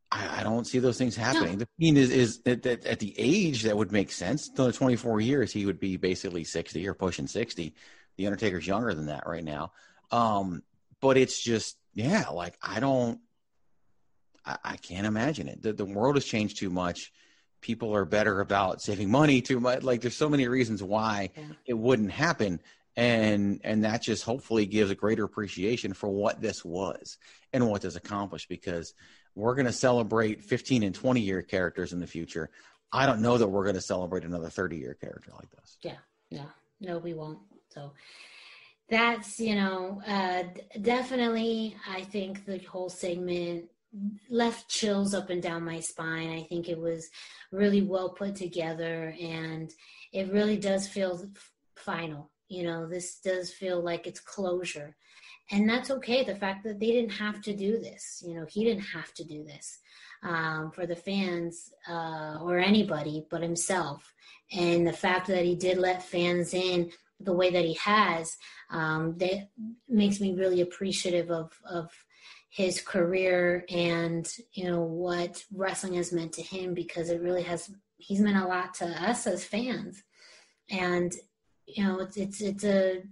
I, 0.09 0.39
I 0.39 0.43
don't 0.43 0.65
see 0.65 0.79
those 0.79 0.97
things 0.97 1.15
happening. 1.15 1.53
No. 1.53 1.59
The 1.59 1.67
Fiend 1.77 1.97
is 1.97 2.09
is 2.09 2.41
at, 2.45 2.65
at, 2.65 2.85
at, 2.85 2.99
the 2.99 3.13
age 3.17 3.63
that 3.63 3.75
would 3.75 3.91
make 3.91 4.13
sense. 4.13 4.49
Another 4.49 4.71
24 4.71 5.19
years, 5.19 5.51
he 5.51 5.65
would 5.65 5.79
be 5.79 5.97
basically 5.97 6.45
60 6.45 6.87
or 6.87 6.93
pushing 6.93 7.27
60. 7.27 7.75
The 8.15 8.25
Undertaker's 8.25 8.65
younger 8.65 8.93
than 8.93 9.07
that 9.07 9.27
right 9.27 9.43
now. 9.43 9.73
Um, 10.09 10.63
but 11.01 11.17
it's 11.17 11.43
just 11.43 11.77
yeah, 11.93 12.29
like 12.29 12.57
I 12.61 12.79
don't 12.79 13.19
I, 14.45 14.57
I 14.63 14.77
can't 14.77 15.07
imagine 15.07 15.47
it. 15.47 15.61
The, 15.61 15.73
the 15.73 15.85
world 15.85 16.15
has 16.15 16.25
changed 16.25 16.57
too 16.57 16.69
much. 16.69 17.11
People 17.61 17.95
are 17.95 18.05
better 18.05 18.41
about 18.41 18.81
saving 18.81 19.09
money 19.09 19.41
too 19.41 19.59
much. 19.59 19.83
Like 19.83 20.01
there's 20.01 20.15
so 20.15 20.29
many 20.29 20.47
reasons 20.47 20.83
why 20.83 21.31
yeah. 21.35 21.43
it 21.65 21.73
wouldn't 21.73 22.11
happen. 22.11 22.61
And 22.97 23.59
and 23.63 23.83
that 23.83 24.01
just 24.01 24.23
hopefully 24.23 24.65
gives 24.65 24.89
a 24.89 24.95
greater 24.95 25.25
appreciation 25.25 25.93
for 25.93 26.09
what 26.09 26.41
this 26.41 26.63
was 26.63 27.17
and 27.51 27.67
what 27.69 27.81
this 27.81 27.97
accomplished 27.97 28.47
because 28.47 28.93
we're 29.35 29.55
going 29.55 29.65
to 29.65 29.73
celebrate 29.73 30.43
15 30.43 30.81
and 30.83 30.95
20 30.95 31.19
year 31.19 31.41
characters 31.41 31.91
in 31.91 31.99
the 31.99 32.07
future. 32.07 32.49
I 32.93 33.05
don't 33.05 33.21
know 33.21 33.37
that 33.37 33.47
we're 33.47 33.63
going 33.63 33.75
to 33.75 33.81
celebrate 33.81 34.23
another 34.23 34.49
30 34.49 34.77
year 34.77 34.93
character 34.93 35.31
like 35.35 35.51
this. 35.51 35.77
Yeah, 35.81 35.97
no, 36.31 36.45
no, 36.79 36.97
we 36.99 37.13
won't. 37.13 37.39
So 37.69 37.91
that's, 38.89 39.39
you 39.39 39.55
know, 39.55 40.01
uh, 40.07 40.43
definitely, 40.81 41.75
I 41.89 42.03
think 42.03 42.45
the 42.45 42.59
whole 42.59 42.89
segment 42.89 43.65
left 44.29 44.69
chills 44.69 45.13
up 45.13 45.29
and 45.29 45.41
down 45.41 45.63
my 45.63 45.79
spine. 45.79 46.29
I 46.29 46.43
think 46.43 46.67
it 46.67 46.79
was 46.79 47.09
really 47.51 47.81
well 47.81 48.09
put 48.09 48.35
together 48.35 49.15
and 49.21 49.71
it 50.11 50.31
really 50.31 50.57
does 50.57 50.87
feel 50.87 51.29
final. 51.75 52.31
You 52.47 52.63
know, 52.63 52.87
this 52.87 53.19
does 53.19 53.51
feel 53.51 53.81
like 53.81 54.07
it's 54.07 54.19
closure. 54.19 54.95
And 55.51 55.69
that's 55.69 55.91
okay. 55.91 56.23
The 56.23 56.35
fact 56.35 56.63
that 56.63 56.79
they 56.79 56.91
didn't 56.91 57.13
have 57.13 57.41
to 57.43 57.55
do 57.55 57.79
this, 57.79 58.23
you 58.25 58.33
know, 58.33 58.45
he 58.49 58.63
didn't 58.63 58.83
have 58.83 59.13
to 59.15 59.23
do 59.23 59.43
this 59.43 59.79
um, 60.23 60.71
for 60.71 60.87
the 60.87 60.95
fans 60.95 61.71
uh, 61.87 62.39
or 62.41 62.57
anybody 62.57 63.25
but 63.29 63.41
himself. 63.43 64.13
And 64.51 64.87
the 64.87 64.93
fact 64.93 65.27
that 65.27 65.45
he 65.45 65.55
did 65.55 65.77
let 65.77 66.03
fans 66.03 66.53
in 66.53 66.91
the 67.19 67.33
way 67.33 67.49
that 67.51 67.63
he 67.63 67.73
has, 67.75 68.35
um, 68.71 69.17
that 69.19 69.49
makes 69.87 70.19
me 70.19 70.33
really 70.33 70.61
appreciative 70.61 71.29
of, 71.29 71.51
of 71.69 71.91
his 72.55 72.79
career 72.79 73.65
and 73.69 74.31
you 74.53 74.63
know 74.63 74.81
what 74.81 75.43
wrestling 75.53 75.95
has 75.95 76.13
meant 76.13 76.31
to 76.31 76.41
him 76.41 76.73
because 76.73 77.09
it 77.09 77.21
really 77.21 77.43
has 77.43 77.69
he's 77.97 78.21
meant 78.21 78.37
a 78.37 78.47
lot 78.47 78.73
to 78.73 78.85
us 78.85 79.27
as 79.27 79.43
fans. 79.43 80.01
And 80.69 81.13
you 81.67 81.83
know 81.83 81.99
it's 81.99 82.15
it's 82.15 82.39
it's 82.39 82.63
a 82.63 83.03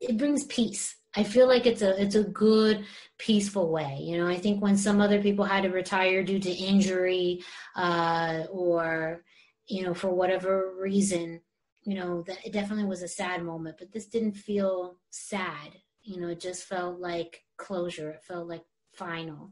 it 0.00 0.18
brings 0.18 0.44
peace. 0.44 0.96
I 1.16 1.22
feel 1.22 1.48
like 1.48 1.64
it's 1.64 1.80
a 1.80 1.98
it's 1.98 2.14
a 2.14 2.24
good 2.24 2.84
peaceful 3.16 3.70
way. 3.70 4.00
You 4.02 4.18
know 4.18 4.28
i 4.28 4.36
think 4.36 4.60
when 4.60 4.76
some 4.76 5.00
other 5.00 5.22
people 5.22 5.46
had 5.46 5.62
to 5.62 5.70
retire 5.70 6.22
due 6.22 6.38
to 6.38 6.50
injury 6.50 7.42
uh 7.74 8.42
or 8.50 9.24
you 9.66 9.82
know 9.82 9.94
for 9.94 10.10
whatever 10.10 10.74
reason 10.78 11.40
you 11.84 11.94
know 11.94 12.22
that 12.22 12.44
it 12.44 12.52
definitely 12.52 12.84
was 12.84 13.02
a 13.02 13.08
sad 13.08 13.42
moment 13.42 13.76
but 13.78 13.92
this 13.92 14.06
didn't 14.06 14.32
feel 14.32 14.98
sad 15.10 15.70
you 16.08 16.20
know 16.20 16.28
it 16.28 16.40
just 16.40 16.64
felt 16.64 16.98
like 16.98 17.44
closure. 17.58 18.10
It 18.10 18.24
felt 18.24 18.48
like 18.48 18.64
final, 18.94 19.50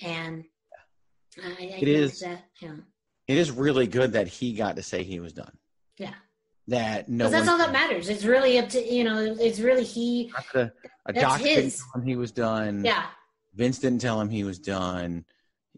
and 0.00 0.44
I, 1.42 1.50
I 1.50 1.64
it 1.80 1.88
is 1.88 2.20
that. 2.20 2.44
Yeah. 2.60 2.76
It 3.26 3.36
is 3.36 3.50
really 3.50 3.86
good 3.86 4.14
that 4.14 4.26
he 4.26 4.54
got 4.54 4.76
to 4.76 4.82
say 4.82 5.02
he 5.02 5.20
was 5.20 5.34
done. 5.34 5.52
Yeah. 5.98 6.14
That 6.68 7.08
no. 7.08 7.28
That's 7.28 7.46
all 7.46 7.58
that 7.58 7.72
matters. 7.72 8.08
It's 8.08 8.24
really 8.24 8.58
up 8.58 8.70
to 8.70 8.82
you 8.82 9.04
know. 9.04 9.36
It's 9.38 9.60
really 9.60 9.84
he. 9.84 10.32
A, 10.54 10.70
a 11.06 11.12
doctor 11.12 11.44
didn't 11.44 11.70
tell 11.72 12.00
him 12.00 12.06
he 12.06 12.16
was 12.16 12.32
done. 12.32 12.84
Yeah. 12.84 13.04
Vince 13.54 13.78
didn't 13.78 14.00
tell 14.00 14.20
him 14.20 14.30
he 14.30 14.44
was 14.44 14.58
done. 14.58 15.24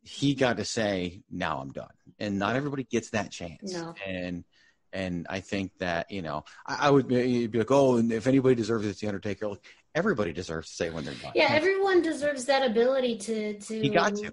He 0.02 0.34
got 0.34 0.56
to 0.56 0.64
say, 0.64 1.22
"Now 1.30 1.60
I'm 1.60 1.70
done," 1.70 1.92
and 2.18 2.38
not 2.38 2.56
everybody 2.56 2.84
gets 2.84 3.10
that 3.10 3.30
chance. 3.30 3.72
No. 3.72 3.94
And 4.06 4.44
and 4.92 5.26
I 5.28 5.40
think 5.40 5.72
that 5.78 6.10
you 6.10 6.22
know, 6.22 6.44
I, 6.66 6.88
I 6.88 6.90
would 6.90 7.08
be, 7.08 7.46
be, 7.46 7.58
like, 7.58 7.70
"Oh, 7.70 7.96
and 7.96 8.12
if 8.12 8.26
anybody 8.26 8.54
deserves 8.54 8.86
it, 8.86 8.90
it's 8.90 9.00
the 9.00 9.08
Undertaker." 9.08 9.48
Like, 9.48 9.64
everybody 9.94 10.32
deserves 10.32 10.68
to 10.68 10.74
say 10.74 10.90
when 10.90 11.04
they're 11.04 11.14
done. 11.14 11.32
Yeah, 11.34 11.48
everyone 11.50 12.02
deserves 12.02 12.44
that 12.46 12.68
ability 12.68 13.18
to 13.18 13.58
to 13.58 13.80
he 13.80 13.88
got 13.88 14.16
to 14.16 14.32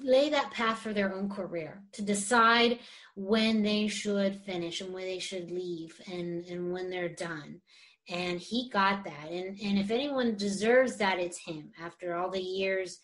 lay 0.00 0.30
that 0.30 0.50
path 0.50 0.78
for 0.78 0.92
their 0.92 1.14
own 1.14 1.28
career 1.28 1.82
to 1.92 2.02
decide 2.02 2.78
when 3.14 3.62
they 3.62 3.88
should 3.88 4.40
finish 4.42 4.80
and 4.80 4.92
when 4.92 5.04
they 5.04 5.18
should 5.18 5.50
leave 5.50 6.00
and 6.10 6.44
and 6.46 6.72
when 6.72 6.90
they're 6.90 7.08
done 7.08 7.60
and 8.08 8.40
he 8.40 8.68
got 8.70 9.04
that 9.04 9.30
and 9.30 9.58
and 9.60 9.78
if 9.78 9.90
anyone 9.90 10.36
deserves 10.36 10.96
that 10.96 11.18
it's 11.18 11.38
him 11.38 11.70
after 11.82 12.14
all 12.14 12.30
the 12.30 12.40
years 12.40 12.98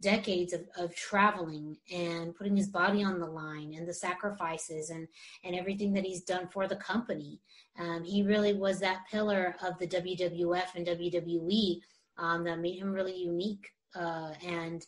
decades 0.00 0.52
of, 0.52 0.66
of 0.76 0.94
traveling 0.94 1.76
and 1.92 2.34
putting 2.34 2.56
his 2.56 2.68
body 2.68 3.02
on 3.02 3.20
the 3.20 3.26
line 3.26 3.74
and 3.74 3.88
the 3.88 3.94
sacrifices 3.94 4.90
and 4.90 5.06
and 5.44 5.54
everything 5.54 5.92
that 5.92 6.04
he's 6.04 6.24
done 6.24 6.48
for 6.48 6.66
the 6.66 6.76
company 6.76 7.40
um, 7.78 8.04
he 8.04 8.22
really 8.22 8.52
was 8.52 8.78
that 8.80 9.04
pillar 9.10 9.56
of 9.62 9.78
the 9.78 9.86
WWF 9.86 10.74
and 10.76 10.86
WWE 10.86 11.80
um, 12.18 12.44
that 12.44 12.60
made 12.60 12.78
him 12.78 12.92
really 12.92 13.16
unique 13.16 13.68
uh, 13.96 14.32
and 14.46 14.84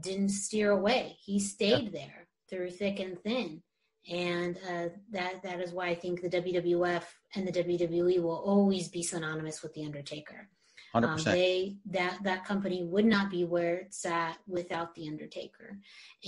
didn't 0.00 0.30
steer 0.30 0.70
away. 0.70 1.16
He 1.22 1.38
stayed 1.38 1.92
yeah. 1.92 2.00
there 2.00 2.28
through 2.48 2.70
thick 2.70 3.00
and 3.00 3.18
thin, 3.22 3.62
and 4.10 4.56
uh, 4.68 4.88
that 5.10 5.42
that 5.42 5.60
is 5.60 5.72
why 5.72 5.88
I 5.88 5.94
think 5.94 6.20
the 6.20 6.28
WWF 6.30 7.04
and 7.34 7.46
the 7.46 7.52
WWE 7.52 8.22
will 8.22 8.42
always 8.44 8.88
be 8.88 9.02
synonymous 9.02 9.62
with 9.62 9.74
the 9.74 9.84
Undertaker. 9.84 10.48
Um. 10.92 11.18
They 11.18 11.76
that 11.86 12.18
that 12.24 12.44
company 12.44 12.84
would 12.84 13.04
not 13.04 13.30
be 13.30 13.44
where 13.44 13.76
it's 13.76 14.04
at 14.04 14.38
without 14.48 14.94
the 14.94 15.08
Undertaker, 15.08 15.78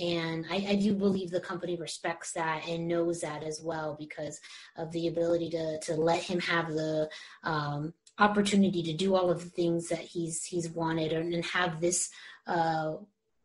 and 0.01 0.45
I, 0.49 0.65
I, 0.69 0.75
do 0.75 0.93
believe 0.93 1.31
the 1.31 1.41
company 1.41 1.75
respects 1.75 2.31
that 2.33 2.65
and 2.67 2.87
knows 2.87 3.21
that 3.21 3.43
as 3.43 3.61
well 3.61 3.97
because 3.99 4.39
of 4.77 4.91
the 4.91 5.07
ability 5.07 5.49
to 5.49 5.79
to 5.81 5.95
let 5.95 6.21
him 6.21 6.39
have 6.39 6.69
the 6.69 7.09
um, 7.43 7.93
opportunity 8.19 8.83
to 8.83 8.93
do 8.93 9.15
all 9.15 9.29
of 9.29 9.43
the 9.43 9.49
things 9.49 9.89
that 9.89 9.99
he's 9.99 10.45
he's 10.45 10.69
wanted 10.69 11.11
and, 11.11 11.33
and 11.33 11.45
have 11.45 11.81
this 11.81 12.09
uh, 12.47 12.93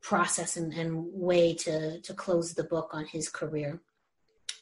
process 0.01 0.57
and, 0.57 0.73
and 0.73 1.05
way 1.13 1.55
to 1.55 2.01
to 2.01 2.15
close 2.15 2.55
the 2.55 2.65
book 2.65 2.91
on 2.93 3.07
his 3.07 3.29
career. 3.29 3.81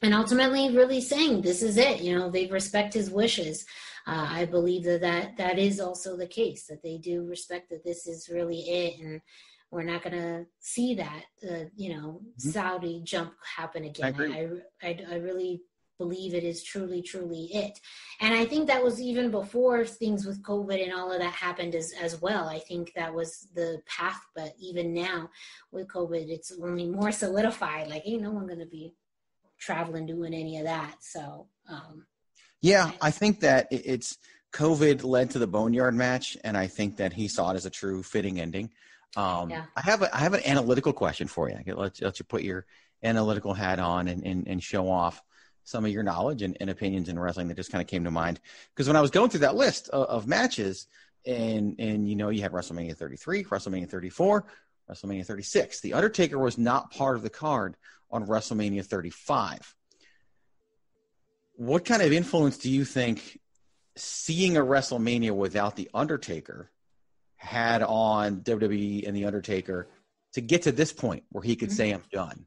And 0.03 0.15
ultimately 0.15 0.77
really 0.77 1.01
saying 1.01 1.43
this 1.43 1.63
is 1.63 1.77
it 1.77 2.03
you 2.03 2.17
know 2.17 2.31
they 2.31 2.47
respect 2.47 2.95
his 2.95 3.11
wishes 3.11 3.67
uh, 4.07 4.29
I 4.31 4.45
believe 4.45 4.85
that, 4.85 5.01
that 5.01 5.37
that 5.37 5.59
is 5.59 5.81
also 5.81 6.17
the 6.17 6.27
case, 6.27 6.67
that 6.67 6.83
they 6.83 6.99
do 6.99 7.25
respect 7.25 7.71
that 7.71 7.85
this 7.85 8.07
is 8.07 8.29
really 8.29 8.61
it. 8.61 9.01
And 9.01 9.21
we're 9.71 9.83
not 9.83 10.03
going 10.03 10.17
to 10.17 10.47
see 10.61 10.95
that, 10.95 11.25
uh, 11.49 11.65
you 11.75 11.95
know, 11.95 12.21
mm-hmm. 12.23 12.51
Saudi 12.51 13.01
jump 13.05 13.35
happen 13.57 13.85
again. 13.85 14.15
I, 14.19 14.87
I, 14.87 14.89
I, 14.89 15.05
I 15.13 15.15
really 15.17 15.63
believe 15.99 16.35
it 16.35 16.45
is 16.45 16.63
truly, 16.63 17.03
truly 17.03 17.49
it. 17.53 17.81
And 18.21 18.35
I 18.35 18.45
think 18.45 18.67
that 18.67 18.85
was 18.85 19.01
even 19.01 19.31
before 19.31 19.85
things 19.85 20.27
with 20.27 20.43
COVID 20.43 20.83
and 20.83 20.93
all 20.93 21.11
of 21.11 21.21
that 21.21 21.33
happened 21.33 21.75
as, 21.75 21.95
as 22.01 22.21
well. 22.21 22.49
I 22.49 22.59
think 22.59 22.93
that 22.95 23.15
was 23.15 23.49
the 23.55 23.81
path, 23.87 24.21
but 24.35 24.53
even 24.61 24.93
now 24.93 25.31
with 25.73 25.89
COVID, 25.89 26.29
it's 26.29 26.53
only 26.63 26.87
more 26.87 27.13
solidified. 27.13 27.89
Like, 27.89 28.03
ain't 28.07 28.23
no 28.23 28.31
one 28.31 28.47
going 28.47 28.61
to 28.61 28.67
be 28.67 28.95
traveling 29.59 30.07
doing 30.07 30.35
any 30.35 30.59
of 30.59 30.65
that. 30.65 30.97
So, 31.01 31.49
um, 31.69 32.07
yeah, 32.61 32.91
I 33.01 33.11
think 33.11 33.41
that 33.41 33.69
it's 33.71 34.19
COVID 34.53 35.05
led 35.05 35.31
to 35.31 35.39
the 35.39 35.47
Boneyard 35.47 35.95
match, 35.95 36.37
and 36.43 36.57
I 36.57 36.67
think 36.67 36.97
that 36.97 37.13
he 37.13 37.29
saw 37.29 37.51
it 37.51 37.57
as 37.57 37.67
a 37.67 37.71
true 37.71 38.03
fitting 38.03 38.41
ending. 38.41 38.71
Um, 39.17 39.51
yeah. 39.51 39.65
I 39.77 39.81
have 39.83 40.03
a, 40.03 40.15
I 40.15 40.21
have 40.21 40.35
an 40.35 40.43
analytical 40.45 40.93
question 40.93 41.29
for 41.29 41.49
you. 41.49 41.59
Let, 41.67 42.01
let 42.01 42.19
you 42.19 42.25
put 42.25 42.43
your 42.43 42.67
analytical 43.03 43.55
hat 43.55 43.79
on 43.79 44.09
and, 44.09 44.25
and, 44.25 44.47
and 44.47 44.63
show 44.63 44.91
off 44.91 45.23
some 45.65 45.85
of 45.85 45.91
your 45.91 46.03
knowledge 46.03 46.43
and, 46.43 46.57
and 46.61 46.71
opinions 46.71 47.09
in 47.09 47.19
wrestling 47.19 47.49
that 47.49 47.57
just 47.57 47.73
kind 47.73 47.83
of 47.83 47.89
came 47.89 48.05
to 48.05 48.11
mind. 48.11 48.41
Because 48.75 48.87
when 48.87 48.97
I 48.97 49.01
was 49.01 49.11
going 49.11 49.31
through 49.31 49.41
that 49.41 49.57
list 49.57 49.89
of, 49.89 50.07
of, 50.07 50.27
matches, 50.27 50.87
and 51.27 51.75
and 51.81 52.09
you 52.09 52.15
know 52.15 52.29
you 52.29 52.41
had 52.41 52.53
WrestleMania 52.53 52.97
33, 52.97 53.45
WrestleMania 53.45 53.89
34, 53.89 54.45
WrestleMania 54.91 55.27
36. 55.27 55.81
The 55.81 55.95
Undertaker 55.95 56.39
was 56.39 56.57
not 56.57 56.93
part 56.93 57.17
of 57.17 57.23
the 57.23 57.31
card 57.31 57.77
on 58.11 58.27
WrestleMania 58.27 58.85
35. 58.85 59.75
What 61.57 61.85
kind 61.85 62.03
of 62.03 62.13
influence 62.13 62.59
do 62.59 62.71
you 62.71 62.85
think 62.85 63.41
seeing 63.97 64.57
a 64.57 64.61
WrestleMania 64.61 65.33
without 65.33 65.77
the 65.77 65.91
Undertaker 65.95 66.71
had 67.37 67.83
on 67.83 68.41
WWE 68.41 69.07
and 69.07 69.17
the 69.17 69.25
Undertaker 69.25 69.89
to 70.35 70.41
get 70.41 70.63
to 70.63 70.73
this 70.73 70.93
point 70.93 71.25
where 71.31 71.43
he 71.43 71.57
could 71.57 71.71
mm-hmm. 71.71 71.77
say 71.77 71.91
I'm 71.93 72.03
done? 72.13 72.47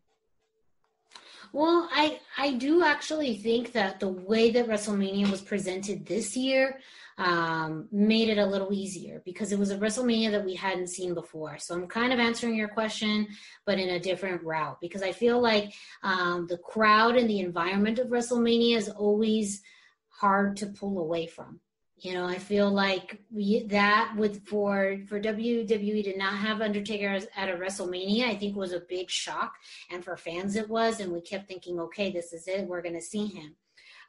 Well, 1.52 1.90
I 1.92 2.20
I 2.38 2.54
do 2.54 2.84
actually 2.84 3.36
think 3.38 3.72
that 3.72 4.00
the 4.00 4.08
way 4.08 4.52
that 4.52 4.68
WrestleMania 4.68 5.30
was 5.32 5.42
presented 5.42 6.06
this 6.06 6.38
year 6.38 6.80
um, 7.20 7.90
made 7.92 8.30
it 8.30 8.38
a 8.38 8.46
little 8.46 8.74
easier 8.74 9.22
because 9.26 9.52
it 9.52 9.60
was 9.60 9.72
a 9.72 9.78
WrestleMania 9.78 10.32
that 10.32 10.46
we 10.46 10.56
hadn't 10.56 10.88
seen 10.88 11.14
before. 11.14 11.58
So 11.60 11.76
I'm 11.76 11.86
kind 11.86 12.14
of 12.14 12.20
answering 12.20 12.56
your 12.56 12.70
question, 12.70 13.28
but 13.66 13.78
in 13.78 13.90
a 13.90 14.00
different 14.00 14.42
route 14.42 14.80
because 14.80 15.04
I 15.04 15.12
feel 15.12 15.40
like 15.42 15.74
um, 16.02 16.48
the 16.48 16.58
crowd 16.58 17.18
and 17.18 17.30
the 17.30 17.42
environment 17.42 18.00
of 18.00 18.08
WrestleMania 18.08 18.78
is 18.78 18.88
always 18.88 19.62
hard 20.08 20.56
to 20.58 20.68
pull 20.68 21.00
away 21.00 21.28
from. 21.28 21.60
You 21.98 22.14
know, 22.14 22.26
I 22.26 22.38
feel 22.38 22.72
like 22.72 23.20
we, 23.30 23.64
that 23.64 24.14
with 24.16 24.48
for 24.48 25.00
for 25.10 25.20
WWE 25.20 26.04
to 26.06 26.18
not 26.18 26.36
have 26.36 26.62
Undertaker 26.62 27.20
at 27.36 27.50
a 27.50 27.58
WrestleMania, 27.58 28.24
I 28.24 28.36
think 28.36 28.56
was 28.56 28.72
a 28.72 28.80
big 28.80 29.10
shock, 29.10 29.56
and 29.92 30.02
for 30.02 30.16
fans 30.16 30.56
it 30.56 30.70
was, 30.70 31.02
and 31.02 31.12
we 31.12 31.20
kept 31.20 31.50
thinking, 31.50 31.78
okay, 31.82 32.10
this 32.10 32.32
is 32.32 32.48
it, 32.48 32.66
we're 32.66 32.82
going 32.82 32.96
to 32.96 33.02
see 33.02 33.26
him. 33.26 33.58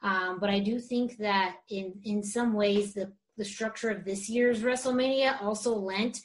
Um, 0.03 0.39
but 0.39 0.49
I 0.49 0.59
do 0.59 0.79
think 0.79 1.17
that 1.17 1.57
in 1.69 1.93
in 2.03 2.23
some 2.23 2.53
ways 2.53 2.93
the 2.93 3.11
the 3.37 3.45
structure 3.45 3.89
of 3.89 4.03
this 4.03 4.29
year's 4.29 4.61
WrestleMania 4.61 5.41
also 5.41 5.73
lent 5.75 6.19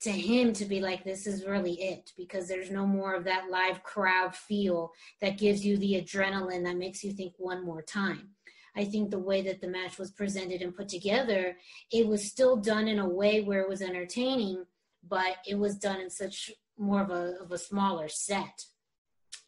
to 0.00 0.10
him 0.10 0.52
to 0.52 0.64
be 0.64 0.80
like 0.80 1.04
this 1.04 1.26
is 1.26 1.46
really 1.46 1.74
it 1.80 2.10
because 2.16 2.48
there's 2.48 2.70
no 2.70 2.86
more 2.86 3.14
of 3.14 3.24
that 3.24 3.50
live 3.50 3.82
crowd 3.82 4.34
feel 4.34 4.92
that 5.20 5.38
gives 5.38 5.64
you 5.64 5.76
the 5.78 5.94
adrenaline 5.94 6.64
that 6.64 6.76
makes 6.76 7.02
you 7.02 7.12
think 7.12 7.32
one 7.38 7.64
more 7.64 7.82
time 7.82 8.30
I 8.76 8.84
think 8.84 9.10
the 9.10 9.18
way 9.18 9.40
that 9.42 9.60
the 9.60 9.68
match 9.68 9.98
was 9.98 10.10
presented 10.10 10.60
and 10.60 10.76
put 10.76 10.88
together, 10.88 11.56
it 11.90 12.06
was 12.06 12.30
still 12.30 12.56
done 12.56 12.88
in 12.88 12.98
a 12.98 13.08
way 13.08 13.40
where 13.40 13.62
it 13.62 13.68
was 13.68 13.80
entertaining, 13.80 14.64
but 15.08 15.36
it 15.46 15.58
was 15.58 15.76
done 15.76 16.00
in 16.00 16.10
such 16.10 16.50
more 16.78 17.00
of 17.00 17.10
a 17.10 17.36
of 17.42 17.50
a 17.52 17.58
smaller 17.58 18.08
set. 18.08 18.66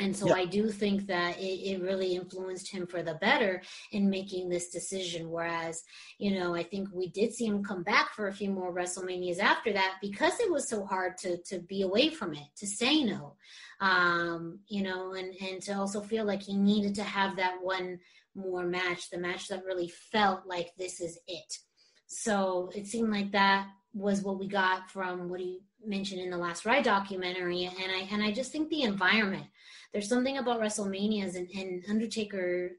And 0.00 0.16
so 0.16 0.28
yeah. 0.28 0.34
I 0.34 0.44
do 0.44 0.70
think 0.70 1.06
that 1.08 1.38
it, 1.38 1.42
it, 1.42 1.82
really 1.82 2.14
influenced 2.14 2.70
him 2.70 2.86
for 2.86 3.02
the 3.02 3.14
better 3.14 3.62
in 3.90 4.08
making 4.08 4.48
this 4.48 4.70
decision. 4.70 5.28
Whereas, 5.28 5.82
you 6.18 6.38
know, 6.38 6.54
I 6.54 6.62
think 6.62 6.88
we 6.92 7.08
did 7.08 7.32
see 7.32 7.46
him 7.46 7.64
come 7.64 7.82
back 7.82 8.14
for 8.14 8.28
a 8.28 8.32
few 8.32 8.50
more 8.50 8.72
WrestleManias 8.72 9.40
after 9.40 9.72
that 9.72 9.96
because 10.00 10.38
it 10.38 10.50
was 10.50 10.68
so 10.68 10.84
hard 10.84 11.18
to 11.18 11.38
to 11.48 11.58
be 11.58 11.82
away 11.82 12.10
from 12.10 12.34
it, 12.34 12.46
to 12.58 12.66
say 12.66 13.02
no. 13.02 13.34
Um, 13.80 14.60
you 14.68 14.82
know, 14.82 15.14
and, 15.14 15.34
and 15.40 15.60
to 15.62 15.72
also 15.72 16.00
feel 16.00 16.24
like 16.24 16.42
he 16.42 16.56
needed 16.56 16.94
to 16.96 17.04
have 17.04 17.36
that 17.36 17.56
one 17.60 17.98
more 18.34 18.64
match, 18.64 19.10
the 19.10 19.18
match 19.18 19.48
that 19.48 19.64
really 19.64 19.88
felt 19.88 20.46
like 20.46 20.70
this 20.78 21.00
is 21.00 21.18
it. 21.26 21.58
So 22.06 22.70
it 22.74 22.86
seemed 22.86 23.10
like 23.10 23.32
that 23.32 23.68
was 23.94 24.22
what 24.22 24.38
we 24.38 24.46
got 24.48 24.90
from 24.90 25.28
what 25.28 25.40
he 25.40 25.60
mentioned 25.84 26.20
in 26.20 26.30
the 26.30 26.36
last 26.36 26.64
ride 26.64 26.84
documentary. 26.84 27.64
And 27.64 27.92
I 27.92 28.08
and 28.10 28.22
I 28.22 28.32
just 28.32 28.52
think 28.52 28.68
the 28.68 28.82
environment. 28.82 29.46
There's 29.92 30.08
something 30.08 30.36
about 30.36 30.60
WrestleManias 30.60 31.34
and, 31.34 31.48
and 31.54 31.84
Undertaker 31.88 32.72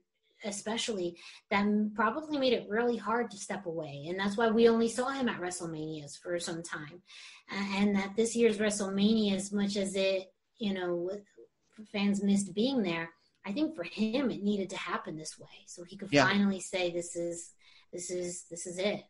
especially 0.45 1.17
that 1.51 1.65
probably 1.95 2.37
made 2.37 2.53
it 2.53 2.69
really 2.69 2.95
hard 2.95 3.29
to 3.29 3.35
step 3.35 3.65
away 3.65 4.05
and 4.07 4.17
that's 4.17 4.37
why 4.37 4.47
we 4.47 4.69
only 4.69 4.87
saw 4.87 5.09
him 5.09 5.27
at 5.27 5.41
wrestlemanias 5.41 6.17
for 6.17 6.39
some 6.39 6.63
time 6.63 7.01
and 7.75 7.93
that 7.93 8.15
this 8.15 8.37
year's 8.37 8.57
wrestlemania 8.57 9.35
as 9.35 9.51
much 9.51 9.75
as 9.75 9.97
it 9.97 10.31
you 10.57 10.73
know 10.73 11.11
fans 11.91 12.23
missed 12.23 12.55
being 12.55 12.81
there 12.81 13.09
I 13.45 13.51
think 13.51 13.75
for 13.75 13.83
him 13.83 14.31
it 14.31 14.41
needed 14.41 14.69
to 14.69 14.77
happen 14.77 15.17
this 15.17 15.37
way 15.37 15.65
so 15.65 15.83
he 15.83 15.97
could 15.97 16.07
yeah. 16.09 16.25
finally 16.25 16.61
say 16.61 16.89
this 16.89 17.17
is 17.17 17.51
this 17.91 18.11
is 18.11 18.45
this 18.49 18.67
is 18.67 18.77
it. 18.77 19.03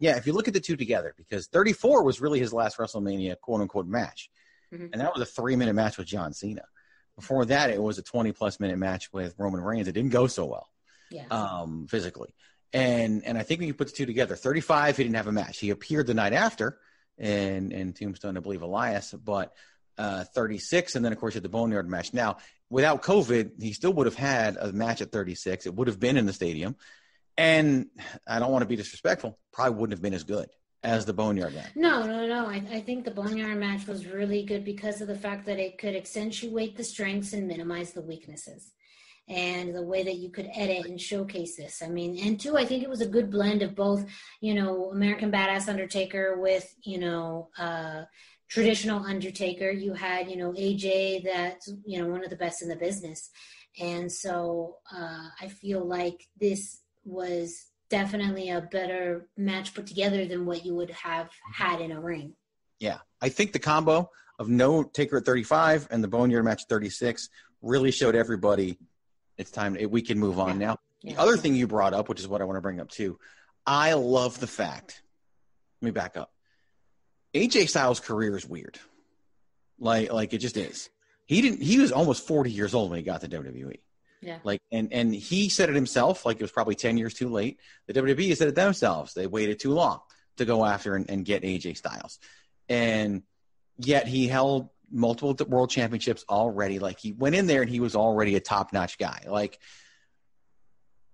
Yeah, 0.00 0.16
if 0.16 0.26
you 0.26 0.32
look 0.32 0.48
at 0.48 0.54
the 0.54 0.60
two 0.60 0.76
together, 0.76 1.14
because 1.16 1.46
34 1.46 2.02
was 2.02 2.20
really 2.20 2.40
his 2.40 2.52
last 2.52 2.78
WrestleMania 2.78 3.38
quote 3.38 3.60
unquote 3.60 3.86
match, 3.86 4.30
mm-hmm. 4.72 4.86
and 4.92 5.00
that 5.00 5.12
was 5.12 5.22
a 5.22 5.26
three 5.26 5.56
minute 5.56 5.74
match 5.74 5.98
with 5.98 6.06
John 6.06 6.32
Cena. 6.32 6.64
Before 7.16 7.44
that, 7.44 7.70
it 7.70 7.80
was 7.80 7.98
a 7.98 8.02
20 8.02 8.32
plus 8.32 8.58
minute 8.58 8.78
match 8.78 9.12
with 9.12 9.34
Roman 9.38 9.60
Reigns. 9.60 9.88
It 9.88 9.92
didn't 9.92 10.10
go 10.10 10.26
so 10.26 10.46
well, 10.46 10.70
yeah. 11.10 11.26
um, 11.30 11.86
physically. 11.88 12.34
And 12.72 13.24
and 13.26 13.36
I 13.36 13.42
think 13.42 13.60
when 13.60 13.68
you 13.68 13.74
put 13.74 13.88
the 13.88 13.92
two 13.92 14.06
together, 14.06 14.36
35 14.36 14.96
he 14.96 15.02
didn't 15.04 15.16
have 15.16 15.26
a 15.26 15.32
match. 15.32 15.58
He 15.58 15.70
appeared 15.70 16.06
the 16.06 16.14
night 16.14 16.32
after 16.32 16.78
in 17.18 17.70
in 17.70 17.92
Tombstone, 17.92 18.38
I 18.38 18.40
believe 18.40 18.62
Elias, 18.62 19.12
but 19.12 19.52
uh, 19.98 20.24
36, 20.24 20.96
and 20.96 21.04
then 21.04 21.12
of 21.12 21.18
course 21.18 21.34
you 21.34 21.38
had 21.38 21.44
the 21.44 21.50
Boneyard 21.50 21.88
match. 21.88 22.14
Now 22.14 22.38
without 22.70 23.02
COVID, 23.02 23.60
he 23.60 23.74
still 23.74 23.92
would 23.92 24.06
have 24.06 24.14
had 24.14 24.56
a 24.56 24.72
match 24.72 25.02
at 25.02 25.12
36. 25.12 25.66
It 25.66 25.74
would 25.74 25.88
have 25.88 26.00
been 26.00 26.16
in 26.16 26.24
the 26.24 26.32
stadium. 26.32 26.76
And 27.40 27.86
I 28.28 28.38
don't 28.38 28.52
want 28.52 28.62
to 28.62 28.68
be 28.68 28.76
disrespectful, 28.76 29.38
probably 29.50 29.78
wouldn't 29.78 29.96
have 29.96 30.02
been 30.02 30.12
as 30.12 30.24
good 30.24 30.50
as 30.82 31.06
the 31.06 31.14
Boneyard 31.14 31.54
match. 31.54 31.70
No, 31.74 32.06
no, 32.06 32.26
no. 32.26 32.44
I, 32.44 32.62
I 32.70 32.80
think 32.82 33.06
the 33.06 33.10
Boneyard 33.10 33.56
match 33.58 33.86
was 33.86 34.04
really 34.04 34.44
good 34.44 34.62
because 34.62 35.00
of 35.00 35.08
the 35.08 35.16
fact 35.16 35.46
that 35.46 35.58
it 35.58 35.78
could 35.78 35.96
accentuate 35.96 36.76
the 36.76 36.84
strengths 36.84 37.32
and 37.32 37.48
minimize 37.48 37.92
the 37.92 38.02
weaknesses. 38.02 38.72
And 39.26 39.74
the 39.74 39.82
way 39.82 40.02
that 40.02 40.16
you 40.16 40.28
could 40.28 40.50
edit 40.54 40.84
and 40.84 41.00
showcase 41.00 41.56
this. 41.56 41.80
I 41.82 41.88
mean, 41.88 42.18
and 42.26 42.38
two, 42.38 42.58
I 42.58 42.66
think 42.66 42.82
it 42.82 42.90
was 42.90 43.00
a 43.00 43.06
good 43.06 43.30
blend 43.30 43.62
of 43.62 43.74
both, 43.74 44.04
you 44.42 44.52
know, 44.52 44.90
American 44.90 45.32
Badass 45.32 45.66
Undertaker 45.66 46.38
with, 46.38 46.70
you 46.82 46.98
know, 46.98 47.48
uh, 47.56 48.02
traditional 48.48 49.02
Undertaker. 49.02 49.70
You 49.70 49.94
had, 49.94 50.28
you 50.28 50.36
know, 50.36 50.52
AJ 50.52 51.24
that's, 51.24 51.72
you 51.86 52.02
know, 52.02 52.08
one 52.08 52.22
of 52.22 52.28
the 52.28 52.36
best 52.36 52.60
in 52.60 52.68
the 52.68 52.76
business. 52.76 53.30
And 53.80 54.12
so 54.12 54.76
uh, 54.94 55.28
I 55.40 55.48
feel 55.48 55.82
like 55.82 56.26
this 56.38 56.80
was 57.10 57.66
definitely 57.88 58.50
a 58.50 58.60
better 58.60 59.26
match 59.36 59.74
put 59.74 59.86
together 59.86 60.24
than 60.24 60.46
what 60.46 60.64
you 60.64 60.74
would 60.74 60.90
have 60.90 61.30
had 61.52 61.80
in 61.80 61.92
a 61.92 62.00
ring. 62.00 62.34
Yeah. 62.78 62.98
I 63.20 63.28
think 63.28 63.52
the 63.52 63.58
combo 63.58 64.10
of 64.38 64.48
no 64.48 64.82
Taker 64.82 65.18
at 65.18 65.24
35 65.24 65.88
and 65.90 66.02
the 66.02 66.08
Boneyard 66.08 66.44
match 66.44 66.62
36 66.68 67.28
really 67.60 67.90
showed 67.90 68.14
everybody 68.14 68.78
it's 69.36 69.50
time. 69.50 69.76
We 69.90 70.02
can 70.02 70.18
move 70.18 70.38
on 70.38 70.60
yeah. 70.60 70.66
now. 70.66 70.76
Yeah. 71.02 71.14
The 71.14 71.20
other 71.20 71.36
thing 71.36 71.54
you 71.54 71.66
brought 71.66 71.94
up, 71.94 72.08
which 72.08 72.20
is 72.20 72.28
what 72.28 72.40
I 72.40 72.44
want 72.44 72.56
to 72.56 72.62
bring 72.62 72.80
up 72.80 72.90
too, 72.90 73.18
I 73.66 73.94
love 73.94 74.38
the 74.38 74.46
fact. 74.46 75.02
Let 75.80 75.86
me 75.86 75.90
back 75.92 76.16
up. 76.16 76.30
AJ 77.34 77.68
Styles' 77.68 78.00
career 78.00 78.36
is 78.36 78.46
weird. 78.46 78.78
Like, 79.78 80.12
like 80.12 80.34
it 80.34 80.38
just 80.38 80.56
is. 80.56 80.90
He 81.26 81.40
didn't. 81.40 81.62
He 81.62 81.78
was 81.78 81.92
almost 81.92 82.26
forty 82.26 82.50
years 82.50 82.74
old 82.74 82.90
when 82.90 82.98
he 82.98 83.04
got 83.04 83.20
to 83.20 83.28
WWE. 83.28 83.76
Yeah. 84.22 84.38
Like, 84.44 84.60
and 84.70 84.92
and 84.92 85.14
he 85.14 85.48
said 85.48 85.68
it 85.68 85.74
himself. 85.74 86.26
Like 86.26 86.36
it 86.36 86.42
was 86.42 86.52
probably 86.52 86.74
ten 86.74 86.98
years 86.98 87.14
too 87.14 87.28
late. 87.28 87.58
The 87.86 87.94
WWE 87.94 88.36
said 88.36 88.48
it 88.48 88.54
themselves. 88.54 89.14
They 89.14 89.26
waited 89.26 89.60
too 89.60 89.72
long 89.72 90.00
to 90.36 90.44
go 90.44 90.64
after 90.64 90.94
and, 90.94 91.08
and 91.08 91.24
get 91.24 91.42
AJ 91.42 91.76
Styles, 91.76 92.18
and 92.68 93.22
yet 93.78 94.06
he 94.06 94.28
held 94.28 94.68
multiple 94.90 95.36
world 95.46 95.70
championships 95.70 96.24
already. 96.28 96.78
Like 96.78 96.98
he 96.98 97.12
went 97.12 97.34
in 97.34 97.46
there 97.46 97.62
and 97.62 97.70
he 97.70 97.80
was 97.80 97.94
already 97.94 98.34
a 98.36 98.40
top 98.40 98.72
notch 98.72 98.98
guy. 98.98 99.24
Like 99.26 99.58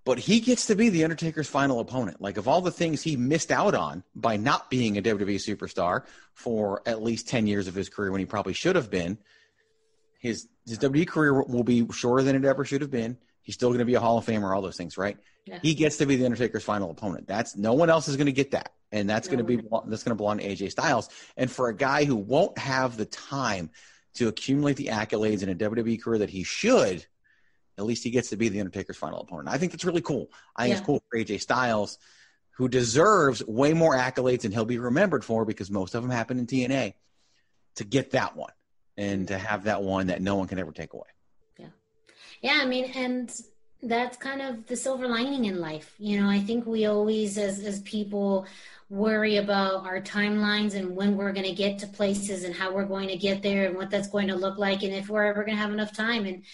but 0.07 0.21
he 0.21 0.39
gets 0.39 0.67
to 0.67 0.77
be 0.77 0.89
the 0.89 1.03
Undertaker's 1.03 1.49
final 1.49 1.81
opponent. 1.81 2.21
Like 2.21 2.37
of 2.37 2.47
all 2.47 2.61
the 2.61 2.71
things 2.71 3.03
he 3.03 3.17
missed 3.17 3.51
out 3.51 3.75
on 3.75 4.05
by 4.15 4.37
not 4.37 4.71
being 4.71 4.97
a 4.97 5.03
WWE 5.03 5.35
superstar 5.35 6.05
for 6.33 6.81
at 6.87 7.03
least 7.03 7.29
10 7.29 7.49
years 7.49 7.67
of 7.67 7.75
his 7.75 7.89
career 7.89 8.13
when 8.13 8.21
he 8.21 8.25
probably 8.25 8.53
should 8.53 8.77
have 8.77 8.89
been, 8.89 9.19
his 10.27 10.49
his 10.67 10.79
WWE 10.79 11.07
career 11.07 11.43
will 11.43 11.65
be 11.65 11.87
shorter 11.93 12.23
than 12.23 12.37
it 12.37 12.45
ever 12.45 12.65
should 12.65 12.81
have 12.81 12.91
been. 12.91 13.17
He's 13.43 13.55
still 13.55 13.69
going 13.69 13.79
to 13.79 13.85
be 13.85 13.95
a 13.95 14.01
Hall 14.01 14.19
of 14.19 14.27
Famer, 14.27 14.55
all 14.55 14.61
those 14.63 14.77
things, 14.77 14.99
right? 14.99 15.17
Yeah. 15.45 15.61
He 15.63 15.75
gets 15.75 15.99
to 15.99 16.07
be 16.07 16.17
the 16.17 16.25
Undertaker's 16.25 16.65
final 16.65 16.91
opponent. 16.91 17.29
That's 17.29 17.57
no 17.57 17.75
one 17.75 17.89
else 17.89 18.09
is 18.09 18.17
going 18.17 18.27
to 18.27 18.33
get 18.33 18.51
that, 18.51 18.73
and 18.91 19.09
that's 19.09 19.29
going 19.29 19.39
to 19.39 19.45
be 19.45 19.57
that's 19.57 20.03
going 20.03 20.11
to 20.11 20.15
belong 20.17 20.39
to 20.39 20.45
AJ 20.45 20.73
Styles. 20.73 21.09
And 21.37 21.51
for 21.51 21.69
a 21.69 21.75
guy 21.77 22.05
who 22.05 22.17
won't 22.17 22.59
have 22.59 22.97
the 22.97 23.05
time 23.05 23.71
to 24.15 24.29
accumulate 24.29 24.77
the 24.77 24.87
accolades 24.87 25.43
in 25.43 25.49
a 25.49 25.55
WWE 25.55 26.03
career 26.03 26.19
that 26.19 26.31
he 26.31 26.43
should, 26.43 27.07
at 27.79 27.85
least 27.85 28.03
he 28.03 28.11
gets 28.11 28.31
to 28.31 28.37
be 28.37 28.49
the 28.49 28.59
Undertaker's 28.61 28.97
final 28.97 29.21
opponent. 29.21 29.49
I 29.49 29.59
think 29.59 29.71
that's 29.73 29.85
really 29.85 30.01
cool. 30.01 30.31
I 30.57 30.63
think 30.65 30.73
Yeah. 30.73 30.79
it's 30.79 30.87
cool 30.87 31.03
for 31.09 31.19
AJ 31.19 31.41
Styles, 31.41 31.99
who 32.57 32.69
deserves 32.69 33.47
way 33.47 33.75
more 33.75 33.95
accolades 33.95 34.41
than 34.41 34.51
he'll 34.53 34.65
be 34.65 34.79
remembered 34.79 35.25
for 35.25 35.45
because 35.45 35.71
most 35.71 35.95
of 35.95 36.03
them 36.03 36.11
happen 36.11 36.39
in 36.39 36.47
TNA, 36.47 36.95
to 37.77 37.85
get 37.85 38.13
that 38.13 38.35
one 38.35 38.51
and 38.97 39.29
to 39.29 39.39
have 39.39 39.65
that 39.65 39.83
one 39.83 40.07
that 40.09 40.23
no 40.23 40.37
one 40.37 40.49
can 40.49 40.59
ever 40.59 40.73
take 40.73 40.93
away. 40.93 41.09
Yeah, 41.59 41.67
Yeah. 42.43 42.61
I 42.63 42.67
mean, 42.67 42.87
and 42.95 43.33
that's 43.83 44.17
kind 44.17 44.43
of 44.43 44.67
the 44.67 44.77
silver 44.77 45.07
lining 45.07 45.45
in 45.45 45.61
life. 45.61 45.95
You 45.99 46.21
know, 46.21 46.29
I 46.29 46.41
think 46.41 46.67
we 46.67 46.87
always, 46.87 47.39
as 47.39 47.61
as 47.61 47.81
people, 47.83 48.47
worry 48.89 49.37
about 49.37 49.85
our 49.85 50.01
timelines 50.01 50.75
and 50.75 50.95
when 50.95 51.17
we're 51.17 51.33
going 51.33 51.47
to 51.47 51.53
get 51.53 51.79
to 51.81 51.87
places 51.89 52.45
and 52.45 52.55
how 52.55 52.73
we're 52.73 52.85
going 52.85 53.09
to 53.09 53.17
get 53.17 53.43
there 53.43 53.67
and 53.67 53.77
what 53.77 53.91
that's 53.91 54.09
going 54.09 54.29
to 54.29 54.37
look 54.37 54.59
like 54.59 54.85
and 54.85 54.95
if 54.95 55.09
we're 55.09 55.25
ever 55.25 55.43
going 55.43 55.57
to 55.57 55.63
have 55.63 55.73
enough 55.73 55.93
time. 55.93 56.25
And 56.25 56.45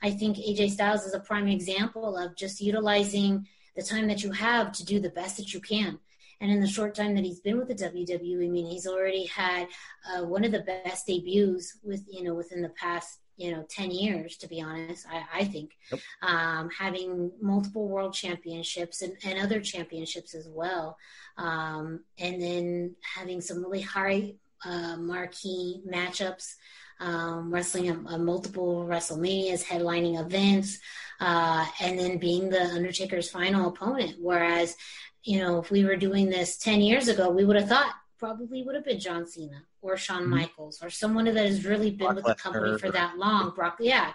I 0.00 0.10
think 0.10 0.36
AJ 0.36 0.70
Styles 0.70 1.04
is 1.04 1.14
a 1.14 1.20
prime 1.20 1.48
example 1.48 2.16
of 2.16 2.36
just 2.36 2.60
utilizing 2.60 3.48
the 3.74 3.82
time 3.82 4.06
that 4.06 4.22
you 4.22 4.30
have 4.30 4.72
to 4.72 4.84
do 4.84 5.00
the 5.00 5.10
best 5.10 5.36
that 5.38 5.52
you 5.52 5.60
can. 5.60 5.98
And 6.40 6.50
in 6.50 6.60
the 6.60 6.66
short 6.66 6.94
time 6.94 7.14
that 7.14 7.24
he's 7.24 7.40
been 7.40 7.58
with 7.58 7.68
the 7.68 7.74
WWE, 7.74 8.46
I 8.46 8.48
mean, 8.48 8.66
he's 8.66 8.86
already 8.86 9.26
had 9.26 9.68
uh, 10.08 10.24
one 10.24 10.44
of 10.44 10.52
the 10.52 10.60
best 10.60 11.06
debuts 11.06 11.78
with 11.82 12.04
you 12.10 12.22
know 12.22 12.34
within 12.34 12.62
the 12.62 12.70
past 12.70 13.18
you 13.36 13.50
know 13.50 13.64
10 13.70 13.90
years 13.90 14.36
to 14.36 14.46
be 14.46 14.60
honest 14.60 15.06
i, 15.10 15.40
I 15.40 15.44
think. 15.44 15.72
Yep. 15.90 16.00
um, 16.22 16.70
having 16.70 17.32
multiple 17.40 17.88
world 17.88 18.12
championships 18.12 19.02
and, 19.02 19.16
and 19.24 19.38
other 19.38 19.60
championships 19.60 20.34
as 20.34 20.48
well. 20.48 20.96
Um, 21.36 22.00
and 22.18 22.40
then 22.40 22.96
having 23.02 23.40
some 23.40 23.62
really 23.62 23.80
high 23.80 24.34
uh, 24.64 24.96
marquee 24.96 25.82
matchups 25.90 26.54
um, 27.00 27.50
wrestling 27.50 27.88
a, 27.88 27.94
a 28.14 28.18
multiple 28.18 28.84
wrestlemanias 28.86 29.64
headlining 29.64 30.20
events 30.20 30.78
uh, 31.20 31.66
and 31.80 31.98
then 31.98 32.18
being 32.18 32.50
the 32.50 32.62
undertaker's 32.62 33.30
final 33.30 33.68
opponent. 33.68 34.16
Whereas 34.20 34.76
you 35.24 35.38
know 35.38 35.58
if 35.58 35.70
we 35.70 35.84
were 35.84 35.96
doing 35.96 36.28
this 36.30 36.56
10 36.58 36.80
years 36.80 37.08
ago 37.08 37.28
we 37.30 37.44
would 37.44 37.56
have 37.56 37.68
thought 37.68 37.92
probably 38.18 38.62
would 38.62 38.74
have 38.74 38.84
been 38.84 39.00
john 39.00 39.26
cena 39.26 39.62
or 39.82 39.96
Shawn 39.96 40.24
Mhm. 40.24 40.28
Michaels 40.28 40.82
or 40.82 40.90
someone 40.90 41.24
that 41.26 41.36
has 41.36 41.64
really 41.64 41.90
been 41.90 41.98
Brock 42.06 42.16
with 42.16 42.24
the 42.26 42.34
company 42.34 42.78
for 42.78 42.90
that 42.90 43.16
long. 43.16 43.54
Brock, 43.54 43.78
yeah, 43.80 44.12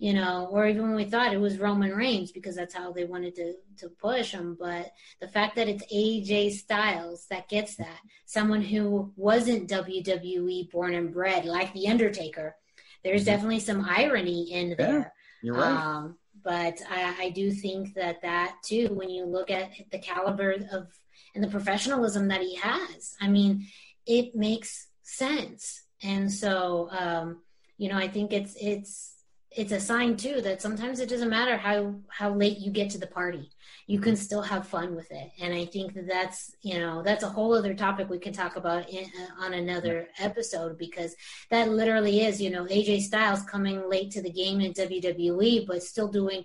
you 0.00 0.12
know, 0.14 0.48
or 0.50 0.66
even 0.66 0.82
when 0.82 0.96
we 0.96 1.04
thought 1.04 1.32
it 1.32 1.40
was 1.40 1.58
Roman 1.58 1.94
Reigns 1.94 2.32
because 2.32 2.56
that's 2.56 2.74
how 2.74 2.90
they 2.90 3.04
wanted 3.04 3.36
to 3.36 3.54
to 3.78 3.88
push 3.88 4.32
him. 4.32 4.56
But 4.58 4.90
the 5.20 5.28
fact 5.28 5.54
that 5.56 5.68
it's 5.68 5.84
AJ 5.92 6.50
Styles 6.54 7.26
that 7.30 7.48
gets 7.48 7.76
that, 7.76 8.00
someone 8.26 8.62
who 8.62 9.12
wasn't 9.14 9.68
WWE 9.70 10.68
born 10.72 10.94
and 10.94 11.12
bred 11.12 11.44
like 11.44 11.72
the 11.72 11.86
Undertaker, 11.86 12.56
there's 13.04 13.22
Mhm. 13.22 13.26
definitely 13.26 13.60
some 13.60 13.84
irony 13.88 14.50
in 14.52 14.74
there. 14.76 15.12
You're 15.40 15.54
right. 15.54 15.70
Um, 15.70 16.18
but 16.42 16.80
I, 16.88 17.14
I 17.18 17.30
do 17.30 17.50
think 17.50 17.94
that 17.94 18.22
that 18.22 18.56
too, 18.62 18.88
when 18.92 19.10
you 19.10 19.24
look 19.24 19.50
at 19.50 19.70
the 19.90 19.98
caliber 19.98 20.54
of 20.72 20.88
and 21.34 21.44
the 21.44 21.48
professionalism 21.48 22.28
that 22.28 22.40
he 22.40 22.56
has, 22.56 23.14
I 23.20 23.28
mean, 23.28 23.66
it 24.06 24.34
makes 24.34 24.88
sense. 25.02 25.82
And 26.02 26.32
so, 26.32 26.88
um, 26.90 27.42
you 27.76 27.88
know, 27.88 27.96
I 27.96 28.08
think 28.08 28.32
it's 28.32 28.56
it's 28.60 29.14
it's 29.50 29.72
a 29.72 29.80
sign 29.80 30.16
too 30.16 30.40
that 30.42 30.62
sometimes 30.62 31.00
it 31.00 31.08
doesn't 31.08 31.28
matter 31.28 31.56
how 31.56 31.96
how 32.08 32.32
late 32.32 32.58
you 32.58 32.70
get 32.70 32.90
to 32.90 32.98
the 32.98 33.06
party, 33.06 33.50
you 33.90 33.98
can 33.98 34.14
still 34.14 34.40
have 34.40 34.68
fun 34.68 34.94
with 34.94 35.10
it. 35.10 35.32
And 35.40 35.52
I 35.52 35.64
think 35.64 35.94
that 35.94 36.06
that's 36.06 36.54
you 36.62 36.78
know 36.78 37.02
that's 37.02 37.24
a 37.24 37.28
whole 37.28 37.52
other 37.54 37.74
topic 37.74 38.08
we 38.08 38.20
can 38.20 38.32
talk 38.32 38.54
about 38.54 38.88
in, 38.88 39.04
uh, 39.04 39.44
on 39.44 39.52
another 39.52 40.06
episode 40.20 40.78
because 40.78 41.16
that 41.50 41.68
literally 41.68 42.20
is 42.20 42.40
you 42.40 42.50
know 42.50 42.66
AJ 42.66 43.00
Styles 43.00 43.42
coming 43.42 43.90
late 43.90 44.12
to 44.12 44.22
the 44.22 44.30
game 44.30 44.60
in 44.60 44.72
WWE, 44.74 45.66
but 45.66 45.82
still 45.82 46.06
doing 46.06 46.44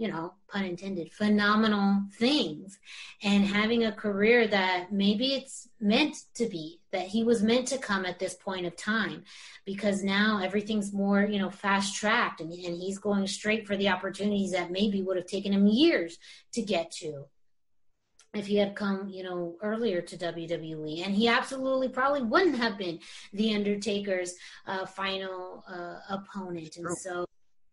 you 0.00 0.08
know, 0.08 0.32
pun 0.48 0.64
intended, 0.64 1.12
phenomenal 1.12 2.02
things 2.14 2.78
and 3.22 3.44
having 3.44 3.84
a 3.84 3.92
career 3.92 4.48
that 4.48 4.90
maybe 4.90 5.34
it's 5.34 5.68
meant 5.78 6.16
to 6.32 6.46
be, 6.46 6.80
that 6.90 7.06
he 7.06 7.22
was 7.22 7.42
meant 7.42 7.68
to 7.68 7.76
come 7.76 8.06
at 8.06 8.18
this 8.18 8.32
point 8.32 8.64
of 8.64 8.74
time 8.76 9.22
because 9.66 10.02
now 10.02 10.40
everything's 10.42 10.90
more, 10.90 11.22
you 11.24 11.38
know, 11.38 11.50
fast 11.50 11.94
tracked 11.94 12.40
and, 12.40 12.50
and 12.50 12.76
he's 12.78 12.98
going 12.98 13.26
straight 13.26 13.66
for 13.66 13.76
the 13.76 13.90
opportunities 13.90 14.52
that 14.52 14.70
maybe 14.70 15.02
would 15.02 15.18
have 15.18 15.26
taken 15.26 15.52
him 15.52 15.66
years 15.66 16.16
to 16.52 16.62
get 16.62 16.90
to 16.90 17.26
if 18.32 18.46
he 18.46 18.56
had 18.56 18.74
come, 18.74 19.10
you 19.10 19.22
know, 19.22 19.56
earlier 19.60 20.00
to 20.00 20.16
WWE. 20.16 21.04
And 21.04 21.14
he 21.14 21.28
absolutely 21.28 21.90
probably 21.90 22.22
wouldn't 22.22 22.56
have 22.56 22.78
been 22.78 23.00
The 23.34 23.54
Undertaker's 23.54 24.34
uh, 24.66 24.86
final 24.86 25.62
uh, 25.68 25.98
opponent. 26.08 26.78
And 26.78 26.96
so 26.96 27.26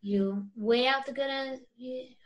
you 0.08 0.48
weigh 0.56 0.88
out 0.88 1.06
the 1.06 1.12
good 1.12 1.30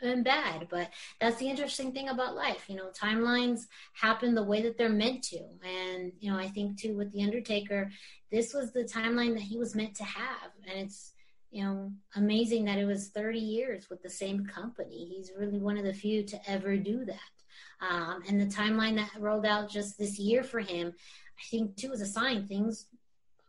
and, 0.02 0.24
bad. 0.24 0.68
But 0.70 0.92
that's 1.20 1.38
the 1.38 1.50
interesting 1.50 1.92
thing 1.92 2.10
about 2.10 2.36
life. 2.36 2.66
You 2.68 2.76
know, 2.76 2.92
timelines 2.92 3.62
happen 3.94 4.36
the 4.36 4.44
way 4.44 4.62
that 4.62 4.78
they're 4.78 4.90
meant 4.90 5.24
to. 5.24 5.40
And, 5.68 6.12
you 6.20 6.32
know, 6.32 6.38
I 6.38 6.48
think 6.48 6.80
too 6.80 6.96
with 6.96 7.12
The 7.12 7.24
Undertaker, 7.24 7.90
this 8.32 8.54
was 8.54 8.72
the 8.72 8.84
timeline 8.84 9.34
that 9.34 9.42
he 9.42 9.58
was 9.58 9.76
meant 9.76 9.96
to 9.96 10.04
have. 10.04 10.52
And 10.68 10.80
it's, 10.86 11.14
you 11.50 11.64
know, 11.64 11.92
amazing 12.16 12.66
that 12.66 12.78
it 12.78 12.86
was 12.86 13.10
30 13.10 13.40
years 13.40 13.90
with 13.90 14.04
the 14.04 14.10
same 14.10 14.46
company. 14.46 15.06
He's 15.06 15.32
really 15.38 15.60
one 15.60 15.78
of 15.78 15.84
the 15.84 15.94
few 15.94 16.24
to 16.24 16.50
ever 16.50 16.78
do 16.78 17.04
that. 17.06 17.20
Um, 17.90 18.22
and 18.28 18.40
the 18.40 18.46
timeline 18.46 18.96
that 18.96 19.10
rolled 19.20 19.46
out 19.46 19.72
just 19.72 19.98
this 19.98 20.20
year 20.20 20.44
for 20.44 20.60
him, 20.60 20.94
I 21.40 21.44
think 21.50 21.76
too 21.76 21.92
is 21.92 22.02
a 22.02 22.06
sign 22.06 22.48
things 22.48 22.86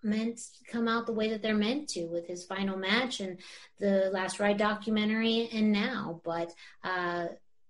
meant 0.02 0.38
to 0.38 0.72
come 0.72 0.88
out 0.88 1.06
the 1.06 1.12
way 1.12 1.30
that 1.30 1.42
they're 1.42 1.54
meant 1.54 1.88
to 1.90 2.04
with 2.06 2.26
his 2.26 2.44
final 2.44 2.76
match 2.76 3.20
and 3.20 3.38
the 3.78 4.10
last 4.12 4.40
ride 4.40 4.58
documentary 4.58 5.48
and 5.52 5.72
now. 5.72 6.20
But 6.24 6.52
uh, 6.82 7.26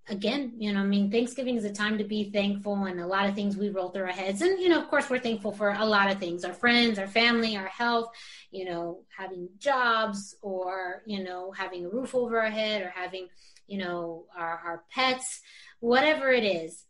again, 0.09 0.55
you 0.59 0.73
know, 0.73 0.81
I 0.81 0.85
mean, 0.85 1.11
Thanksgiving 1.11 1.57
is 1.57 1.65
a 1.65 1.73
time 1.73 1.99
to 1.99 2.05
be 2.05 2.25
thankful, 2.25 2.85
and 2.85 3.01
a 3.01 3.07
lot 3.07 3.29
of 3.29 3.35
things 3.35 3.57
we 3.57 3.71
roll 3.71 3.91
through 3.91 4.05
our 4.05 4.09
heads. 4.09 4.43
And, 4.43 4.61
you 4.61 4.69
know, 4.69 4.81
of 4.81 4.89
course, 4.89 5.09
we're 5.09 5.19
thankful 5.19 5.53
for 5.53 5.71
a 5.71 5.85
lot 5.85 6.11
of 6.11 6.19
things 6.19 6.45
our 6.45 6.53
friends, 6.53 6.99
our 6.99 7.07
family, 7.07 7.57
our 7.57 7.67
health, 7.67 8.11
you 8.51 8.65
know, 8.65 9.01
having 9.17 9.49
jobs 9.59 10.35
or, 10.43 11.03
you 11.07 11.23
know, 11.23 11.53
having 11.53 11.87
a 11.87 11.89
roof 11.89 12.15
over 12.15 12.41
our 12.41 12.51
head 12.51 12.83
or 12.83 12.93
having, 12.95 13.29
you 13.67 13.79
know, 13.79 14.25
our, 14.37 14.61
our 14.65 14.85
pets, 14.91 15.41
whatever 15.81 16.31
it 16.31 16.45
is. 16.45 16.85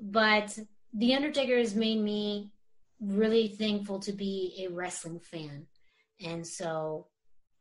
But 0.00 0.58
The 0.92 1.14
Undertaker 1.14 1.56
has 1.56 1.74
made 1.74 2.00
me 2.00 2.50
really 3.00 3.48
thankful 3.48 4.00
to 4.00 4.12
be 4.12 4.66
a 4.66 4.72
wrestling 4.72 5.20
fan. 5.20 5.66
And 6.24 6.46
so 6.46 7.08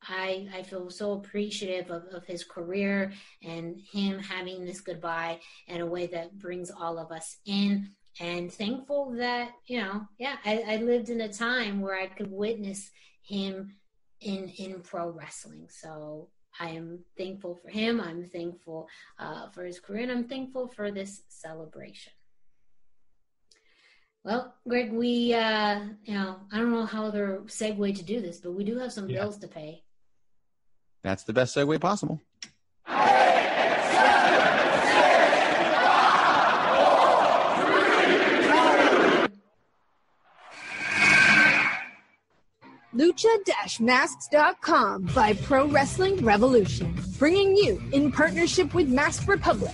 I, 0.01 0.47
I 0.53 0.63
feel 0.63 0.89
so 0.89 1.13
appreciative 1.13 1.89
of, 1.91 2.03
of 2.13 2.25
his 2.25 2.43
career 2.43 3.11
and 3.43 3.79
him 3.91 4.19
having 4.19 4.65
this 4.65 4.81
goodbye 4.81 5.39
in 5.67 5.81
a 5.81 5.85
way 5.85 6.07
that 6.07 6.37
brings 6.39 6.71
all 6.71 6.97
of 6.99 7.11
us 7.11 7.37
in. 7.45 7.89
And 8.19 8.51
thankful 8.51 9.15
that, 9.17 9.51
you 9.65 9.81
know, 9.81 10.07
yeah, 10.17 10.37
I, 10.45 10.63
I 10.67 10.75
lived 10.77 11.09
in 11.09 11.21
a 11.21 11.33
time 11.33 11.81
where 11.81 11.99
I 11.99 12.07
could 12.07 12.31
witness 12.31 12.89
him 13.23 13.75
in 14.21 14.49
in 14.57 14.81
pro 14.81 15.09
wrestling. 15.09 15.67
So 15.69 16.29
I 16.59 16.69
am 16.69 17.03
thankful 17.17 17.55
for 17.55 17.69
him. 17.69 17.99
I'm 17.99 18.23
thankful 18.23 18.87
uh, 19.19 19.49
for 19.49 19.65
his 19.65 19.79
career, 19.79 20.03
and 20.03 20.11
I'm 20.11 20.27
thankful 20.27 20.67
for 20.67 20.91
this 20.91 21.23
celebration. 21.27 22.13
Well, 24.25 24.55
Greg, 24.67 24.91
we, 24.91 25.35
uh, 25.35 25.81
you 26.03 26.15
know, 26.15 26.37
I 26.51 26.57
don't 26.57 26.71
know 26.71 26.87
how 26.87 27.05
other 27.05 27.43
segue 27.45 27.95
to 27.95 28.03
do 28.03 28.19
this, 28.21 28.39
but 28.39 28.53
we 28.53 28.63
do 28.63 28.75
have 28.79 28.91
some 28.91 29.07
Yeah. 29.07 29.21
bills 29.21 29.37
to 29.37 29.47
pay. 29.47 29.83
That's 31.03 31.23
the 31.23 31.31
best 31.33 31.55
segue 31.55 31.79
possible. 31.79 32.19
Lucha-Masks.com 43.75 45.03
by 45.13 45.33
Pro 45.33 45.67
Wrestling 45.67 46.23
Revolution, 46.23 46.97
bringing 47.19 47.55
you 47.55 47.81
in 47.91 48.11
partnership 48.11 48.73
with 48.73 48.87
Mask 48.89 49.27
Republic, 49.27 49.73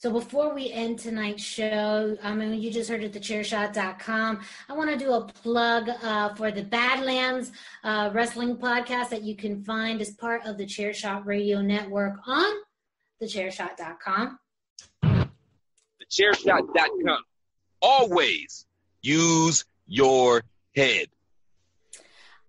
So 0.00 0.12
before 0.12 0.54
we 0.54 0.70
end 0.70 1.00
tonight's 1.00 1.42
show, 1.42 2.16
I 2.22 2.32
mean, 2.32 2.60
you 2.60 2.70
just 2.70 2.88
heard 2.88 3.02
it, 3.02 3.12
thechairshot.com. 3.12 4.40
I 4.68 4.72
want 4.72 4.90
to 4.90 4.96
do 4.96 5.12
a 5.12 5.26
plug 5.26 5.88
uh, 5.88 6.34
for 6.34 6.52
the 6.52 6.62
Badlands 6.62 7.50
uh, 7.82 8.10
Wrestling 8.12 8.56
Podcast 8.56 9.08
that 9.08 9.22
you 9.22 9.34
can 9.34 9.64
find 9.64 10.00
as 10.00 10.12
part 10.12 10.46
of 10.46 10.56
the 10.56 10.64
Chairshot 10.64 11.26
Radio 11.26 11.60
Network 11.60 12.14
on 12.28 12.58
thechairshot.com. 13.20 14.38
Thechairshot.com. 15.02 17.24
Always 17.82 18.66
use 19.02 19.64
your 19.86 20.44
head. 20.76 21.08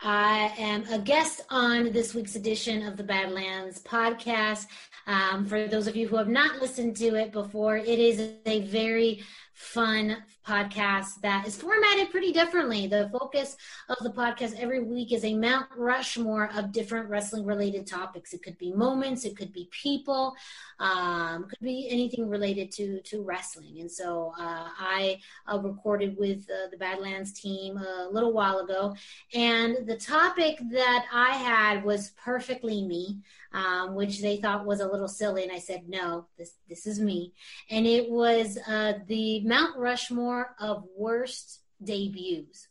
I 0.02 0.54
am 0.58 0.86
a 0.86 0.98
guest 0.98 1.42
on 1.50 1.92
this 1.92 2.14
week's 2.14 2.36
edition 2.36 2.88
of 2.88 2.96
the 2.96 3.04
Badlands 3.04 3.82
podcast. 3.82 4.68
Um, 5.10 5.48
for 5.48 5.68
those 5.68 5.88
of 5.88 5.96
you 5.96 6.08
who 6.08 6.18
have 6.18 6.28
not 6.28 6.62
listened 6.62 6.96
to 6.98 7.16
it 7.16 7.32
before, 7.32 7.78
it 7.78 7.98
is 7.98 8.30
a 8.46 8.62
very 8.62 9.24
fun 9.54 10.18
podcast 10.48 11.20
that 11.22 11.46
is 11.46 11.56
formatted 11.56 12.10
pretty 12.12 12.32
differently. 12.32 12.88
The 12.88 13.10
focus 13.12 13.58
of 13.90 13.98
the 14.02 14.12
podcast 14.12 14.58
every 14.58 14.82
week 14.82 15.12
is 15.12 15.26
a 15.26 15.34
Mount 15.34 15.68
Rushmore 15.76 16.50
of 16.56 16.72
different 16.72 17.10
wrestling 17.10 17.44
related 17.44 17.86
topics. 17.86 18.34
It 18.34 18.42
could 18.42 18.58
be 18.58 18.72
moments, 18.72 19.26
it 19.26 19.36
could 19.36 19.52
be 19.52 19.68
people, 19.72 20.36
um, 20.80 21.46
could 21.46 21.60
be 21.60 21.88
anything 21.90 22.30
related 22.30 22.72
to 22.74 23.02
to 23.02 23.22
wrestling. 23.22 23.80
And 23.82 23.92
so 23.92 24.34
uh, 24.40 24.70
I 24.80 25.20
uh, 25.52 25.60
recorded 25.60 26.18
with 26.18 26.48
uh, 26.50 26.70
the 26.70 26.78
Badlands 26.78 27.34
team 27.34 27.78
a 27.78 28.10
little 28.12 28.32
while 28.32 28.60
ago, 28.60 28.96
and 29.34 29.88
the 29.88 29.98
topic 29.98 30.60
that 30.72 31.06
I 31.12 31.36
had 31.36 31.84
was 31.84 32.12
perfectly 32.12 32.84
me 32.84 33.18
um, 33.54 33.96
which 33.96 34.22
they 34.22 34.38
thought 34.38 34.66
was 34.66 34.80
a 34.80 34.88
little 34.88 35.08
silly. 35.08 35.44
And 35.44 35.52
I 35.52 35.60
said, 35.60 35.84
no, 35.88 36.28
this, 36.38 36.54
this 36.68 36.86
is 36.86 37.00
me. 37.00 37.34
And 37.70 37.86
it 37.86 38.10
was 38.10 38.58
uh, 38.68 38.94
the 39.08 39.42
Mount 39.42 39.78
Rushmore 39.78 40.56
of 40.60 40.84
worst 40.96 41.62
debuts. 41.84 42.68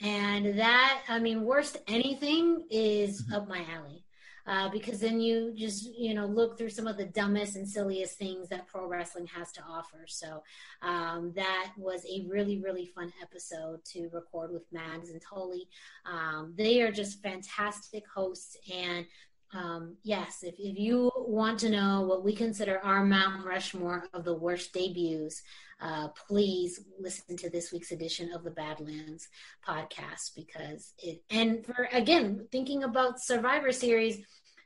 And 0.00 0.58
that, 0.58 1.02
I 1.08 1.18
mean, 1.20 1.44
worst 1.44 1.76
anything 1.86 2.66
is 2.70 3.22
mm-hmm. 3.22 3.34
up 3.34 3.48
my 3.48 3.64
alley. 3.72 4.04
Uh, 4.44 4.68
because 4.70 4.98
then 4.98 5.20
you 5.20 5.54
just 5.54 5.88
you 5.96 6.14
know 6.14 6.26
look 6.26 6.58
through 6.58 6.68
some 6.68 6.88
of 6.88 6.96
the 6.96 7.04
dumbest 7.04 7.54
and 7.54 7.68
silliest 7.68 8.18
things 8.18 8.48
that 8.48 8.66
pro 8.66 8.88
wrestling 8.88 9.26
has 9.26 9.52
to 9.52 9.62
offer. 9.62 10.04
So 10.08 10.42
um, 10.82 11.32
that 11.36 11.72
was 11.76 12.04
a 12.06 12.26
really 12.28 12.60
really 12.60 12.86
fun 12.86 13.12
episode 13.22 13.84
to 13.92 14.08
record 14.12 14.52
with 14.52 14.64
Mags 14.72 15.10
and 15.10 15.22
Tully. 15.22 15.68
Um, 16.06 16.54
they 16.56 16.82
are 16.82 16.90
just 16.90 17.22
fantastic 17.22 18.02
hosts, 18.12 18.56
and 18.72 19.06
um, 19.54 19.96
yes, 20.02 20.42
if, 20.42 20.54
if 20.58 20.78
you 20.78 21.10
want 21.16 21.60
to 21.60 21.70
know 21.70 22.02
what 22.02 22.24
we 22.24 22.34
consider 22.34 22.78
our 22.78 23.04
Mount 23.04 23.44
Rushmore 23.44 24.08
of 24.14 24.24
the 24.24 24.34
worst 24.34 24.72
debuts, 24.72 25.42
uh, 25.80 26.08
please 26.08 26.80
listen 26.98 27.36
to 27.36 27.50
this 27.50 27.72
week's 27.72 27.92
edition 27.92 28.32
of 28.32 28.44
the 28.44 28.50
Badlands 28.50 29.28
podcast 29.66 30.34
because 30.34 30.94
it, 30.98 31.22
and 31.28 31.66
for 31.66 31.88
again, 31.92 32.46
thinking 32.50 32.84
about 32.84 33.20
Survivor 33.20 33.72
Series, 33.72 34.22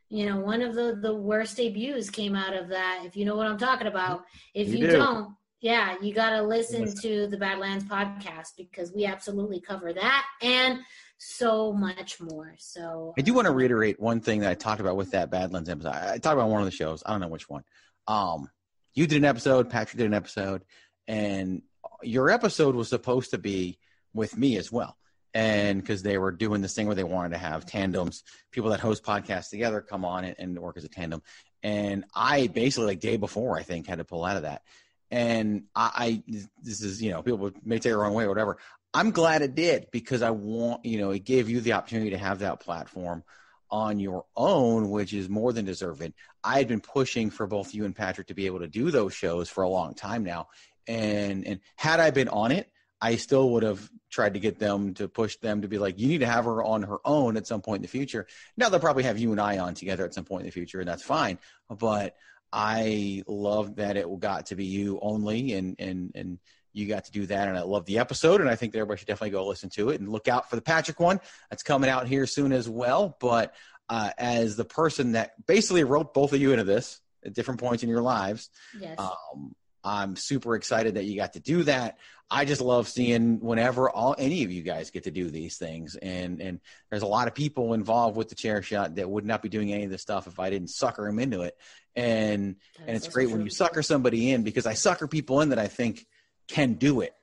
you 0.08 0.26
know, 0.26 0.38
one 0.38 0.62
of 0.62 0.74
the, 0.74 0.98
the 1.02 1.14
worst 1.14 1.56
debuts 1.56 2.10
came 2.10 2.36
out 2.36 2.54
of 2.54 2.68
that. 2.68 3.02
If 3.04 3.16
you 3.16 3.24
know 3.24 3.34
what 3.34 3.48
I'm 3.48 3.58
talking 3.58 3.88
about, 3.88 4.24
if 4.54 4.68
you, 4.68 4.78
you 4.78 4.90
do. 4.92 4.98
not 4.98 5.30
yeah, 5.60 5.96
you 6.00 6.12
got 6.12 6.30
to 6.30 6.42
listen 6.42 6.94
to 7.00 7.26
the 7.26 7.36
Badlands 7.36 7.84
podcast 7.84 8.50
because 8.56 8.92
we 8.92 9.06
absolutely 9.06 9.60
cover 9.60 9.92
that 9.92 10.26
and 10.42 10.80
so 11.18 11.72
much 11.72 12.20
more. 12.20 12.55
So 12.59 13.14
I 13.18 13.22
do 13.22 13.34
want 13.34 13.47
to 13.47 13.52
reiterate 13.52 14.01
one 14.01 14.20
thing 14.20 14.40
that 14.40 14.51
I 14.51 14.55
talked 14.55 14.80
about 14.80 14.97
with 14.97 15.12
that 15.12 15.30
Badlands 15.30 15.68
episode. 15.68 15.93
I 15.93 16.18
talked 16.18 16.34
about 16.34 16.51
one 16.51 16.60
of 16.60 16.66
the 16.66 16.70
shows. 16.70 17.02
I 17.05 17.12
don't 17.12 17.20
know 17.20 17.28
which 17.28 17.48
one. 17.48 17.64
Um, 18.06 18.48
you 18.94 19.06
did 19.06 19.18
an 19.18 19.24
episode, 19.24 19.70
Patrick 19.70 19.98
did 19.98 20.06
an 20.06 20.14
episode, 20.14 20.64
and 21.06 21.62
your 22.02 22.30
episode 22.30 22.74
was 22.74 22.88
supposed 22.88 23.30
to 23.30 23.38
be 23.38 23.78
with 24.14 24.36
me 24.36 24.56
as 24.56 24.72
well. 24.72 24.97
And 25.34 25.82
because 25.82 26.02
they 26.02 26.16
were 26.16 26.32
doing 26.32 26.62
this 26.62 26.74
thing 26.74 26.86
where 26.86 26.94
they 26.94 27.05
wanted 27.05 27.30
to 27.30 27.38
have 27.38 27.66
tandems, 27.66 28.22
people 28.51 28.70
that 28.70 28.80
host 28.80 29.05
podcasts 29.05 29.51
together 29.51 29.82
come 29.82 30.05
on 30.05 30.24
and, 30.24 30.34
and 30.38 30.59
work 30.59 30.78
as 30.78 30.84
a 30.84 30.88
tandem. 30.88 31.22
And 31.62 32.05
I 32.14 32.47
basically, 32.47 32.86
like 32.86 33.01
day 33.01 33.18
before, 33.18 33.59
I 33.59 33.62
think, 33.62 33.86
had 33.86 33.98
to 33.98 34.05
pull 34.05 34.24
out 34.24 34.36
of 34.36 34.44
that. 34.44 34.62
And 35.10 35.64
I, 35.74 36.22
I 36.26 36.43
this 36.62 36.80
is, 36.80 37.02
you 37.02 37.10
know, 37.10 37.22
people 37.22 37.51
may 37.64 37.76
take 37.76 37.82
their 37.82 37.98
wrong 37.98 38.14
way 38.14 38.24
or 38.24 38.28
whatever. 38.28 38.56
I'm 38.97 39.10
glad 39.10 39.43
it 39.43 39.55
did 39.55 39.89
because 39.90 40.23
I 40.23 40.31
want, 40.31 40.86
you 40.86 40.97
know, 40.97 41.10
it 41.10 41.23
gave 41.23 41.51
you 41.51 41.60
the 41.60 41.74
opportunity 41.74 42.10
to 42.12 42.18
have 42.18 42.39
that 42.39 42.60
platform 42.60 43.24
on 43.70 44.01
your 44.01 44.24
own, 44.35 44.89
which 44.89 45.12
is 45.12 45.28
more 45.28 45.52
than 45.52 45.66
deserving. 45.66 46.14
I 46.43 46.56
had 46.56 46.66
been 46.66 46.81
pushing 46.81 47.28
for 47.28 47.47
both 47.47 47.74
you 47.74 47.85
and 47.85 47.94
Patrick 47.94 48.28
to 48.28 48.35
be 48.35 48.47
able 48.47 48.60
to 48.60 48.68
do 48.68 48.90
those 48.90 49.12
shows 49.12 49.51
for 49.51 49.64
a 49.64 49.68
long 49.68 49.93
time 49.93 50.24
now. 50.24 50.48
And 50.89 51.47
and 51.47 51.60
had 51.74 52.01
I 52.01 52.10
been 52.10 52.31
on 52.31 52.52
it, 52.52 52.70
I 52.98 53.16
still 53.16 53.51
would 53.51 53.64
have 53.64 53.86
tried 54.10 54.32
to 54.32 54.40
get 54.40 54.59
them 54.59 54.94
to 54.94 55.09
push 55.09 55.36
them 55.36 55.60
to 55.60 55.68
be 55.68 55.77
like, 55.77 55.98
you 55.98 56.09
need 56.09 56.20
to 56.20 56.27
have 56.27 56.47
her 56.47 56.64
on 56.64 56.82
her 56.85 56.98
own 57.05 57.36
at 57.36 57.47
some 57.47 57.60
point 57.60 57.81
in 57.81 57.82
the 57.82 57.89
future. 57.89 58.27
Now 58.56 58.70
they'll 58.70 58.81
probably 58.81 59.02
have 59.02 59.18
you 59.18 59.31
and 59.31 59.40
I 59.43 59.59
on 59.59 59.74
together 59.74 60.06
at 60.06 60.14
some 60.14 60.24
point 60.24 60.44
in 60.44 60.47
the 60.47 60.52
future, 60.52 60.81
and 60.81 60.89
that's 60.89 61.02
fine. 61.02 61.39
But 61.68 62.16
I 62.51 63.24
love 63.27 63.77
that 63.77 63.98
it 63.98 64.06
got 64.20 64.47
to 64.47 64.56
be 64.56 64.64
you 64.64 64.98
only, 65.02 65.52
and 65.52 65.77
and 65.78 66.12
and 66.14 66.39
you 66.77 66.86
got 66.86 67.07
to 67.07 67.11
do 67.12 67.24
that, 67.27 67.48
and 67.48 67.57
I 67.57 67.62
love 67.62 67.86
the 67.86 67.98
episode, 67.98 68.43
and 68.43 68.51
I 68.51 68.55
think 68.55 68.73
that 68.73 68.81
everybody 68.81 68.98
should 68.98 69.09
definitely 69.09 69.31
go 69.31 69.47
listen 69.47 69.70
to 69.70 69.89
it 69.89 70.01
and 70.01 70.11
look 70.11 70.28
out 70.28 70.51
for 70.51 70.57
the 70.57 70.62
Patrick 70.62 71.01
one 71.01 71.20
that's 71.48 71.62
coming 71.62 71.89
out 71.89 72.07
here 72.07 72.27
soon 72.27 72.53
as 72.53 72.69
well. 72.69 73.16
But 73.19 73.55
uh, 73.89 74.11
as 74.19 74.57
the 74.57 74.66
person 74.66 75.12
that 75.12 75.47
basically 75.47 75.85
wrote 75.85 76.12
both 76.12 76.35
of 76.35 76.40
you 76.40 76.53
into 76.53 76.65
this 76.65 77.01
at 77.24 77.32
different 77.32 77.61
points 77.61 77.82
in 77.82 77.89
your 77.89 78.03
lives, 78.03 78.51
yes. 78.78 78.98
um, 78.98 79.55
I'm 79.82 80.16
super 80.16 80.55
excited 80.55 80.97
that 80.97 81.05
you 81.05 81.16
got 81.16 81.32
to 81.32 81.40
do 81.40 81.62
that. 81.62 81.98
I 82.31 82.44
just 82.44 82.61
love 82.61 82.89
seeing 82.89 83.40
whenever 83.40 83.89
all 83.89 84.15
any 84.19 84.44
of 84.44 84.51
you 84.51 84.62
guys 84.62 84.90
get 84.90 85.05
to 85.05 85.11
do 85.11 85.31
these 85.31 85.57
things, 85.57 85.97
and 85.97 86.43
and 86.43 86.61
there's 86.90 87.03
a 87.03 87.07
lot 87.07 87.28
of 87.28 87.35
people 87.35 87.73
involved 87.73 88.19
with 88.19 88.28
the 88.28 88.35
chair 88.35 88.61
shot 88.62 88.97
that 88.97 89.09
would 89.09 89.24
not 89.24 89.40
be 89.40 89.48
doing 89.48 89.73
any 89.73 89.85
of 89.85 89.90
this 89.90 90.03
stuff 90.03 90.27
if 90.27 90.39
I 90.39 90.51
didn't 90.51 90.69
sucker 90.69 91.07
them 91.07 91.20
into 91.20 91.43
it, 91.43 91.57
and 91.94 92.57
That's 92.77 92.89
and 92.89 92.97
it's 92.97 93.09
great 93.09 93.28
true. 93.28 93.36
when 93.36 93.44
you 93.44 93.51
sucker 93.51 93.82
somebody 93.82 94.31
in 94.32 94.43
because 94.43 94.66
I 94.66 94.74
sucker 94.74 95.07
people 95.07 95.40
in 95.40 95.51
that 95.51 95.59
I 95.59 95.69
think 95.69 96.05
can 96.48 96.74
do 96.74 97.01
it 97.01 97.14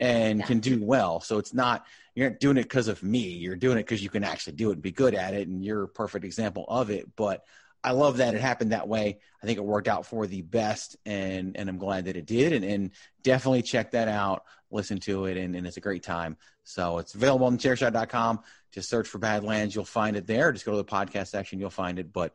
and 0.00 0.40
yeah. 0.40 0.46
can 0.46 0.60
do 0.60 0.82
well. 0.82 1.20
So 1.20 1.38
it's 1.38 1.54
not 1.54 1.86
you're 2.14 2.30
not 2.30 2.40
doing 2.40 2.56
it 2.56 2.62
because 2.62 2.88
of 2.88 3.02
me. 3.02 3.20
You're 3.20 3.56
doing 3.56 3.78
it 3.78 3.82
because 3.82 4.02
you 4.02 4.10
can 4.10 4.24
actually 4.24 4.54
do 4.54 4.70
it 4.70 4.74
and 4.74 4.82
be 4.82 4.92
good 4.92 5.14
at 5.14 5.34
it, 5.34 5.48
and 5.48 5.64
you're 5.64 5.84
a 5.84 5.88
perfect 5.88 6.24
example 6.24 6.64
of 6.68 6.90
it. 6.90 7.14
But 7.14 7.44
I 7.84 7.92
love 7.92 8.16
that 8.16 8.34
it 8.34 8.40
happened 8.40 8.72
that 8.72 8.88
way. 8.88 9.18
I 9.42 9.46
think 9.46 9.58
it 9.58 9.64
worked 9.64 9.86
out 9.86 10.06
for 10.06 10.26
the 10.26 10.42
best, 10.42 10.96
and 11.04 11.56
and 11.56 11.68
I'm 11.68 11.78
glad 11.78 12.06
that 12.06 12.16
it 12.16 12.26
did. 12.26 12.52
And, 12.52 12.64
and 12.64 12.90
definitely 13.22 13.62
check 13.62 13.92
that 13.92 14.08
out, 14.08 14.44
listen 14.70 14.98
to 15.00 15.26
it, 15.26 15.36
and, 15.36 15.54
and 15.54 15.66
it's 15.66 15.76
a 15.76 15.80
great 15.82 16.02
time. 16.02 16.36
So 16.64 16.98
it's 16.98 17.14
available 17.14 17.46
on 17.46 17.58
chairshot.com. 17.58 18.40
Just 18.72 18.90
search 18.90 19.08
for 19.08 19.18
Badlands, 19.18 19.74
you'll 19.74 19.84
find 19.84 20.16
it 20.16 20.26
there. 20.26 20.52
Just 20.52 20.66
go 20.66 20.72
to 20.72 20.78
the 20.78 20.84
podcast 20.84 21.28
section, 21.28 21.60
you'll 21.60 21.70
find 21.70 21.98
it. 21.98 22.12
But 22.12 22.34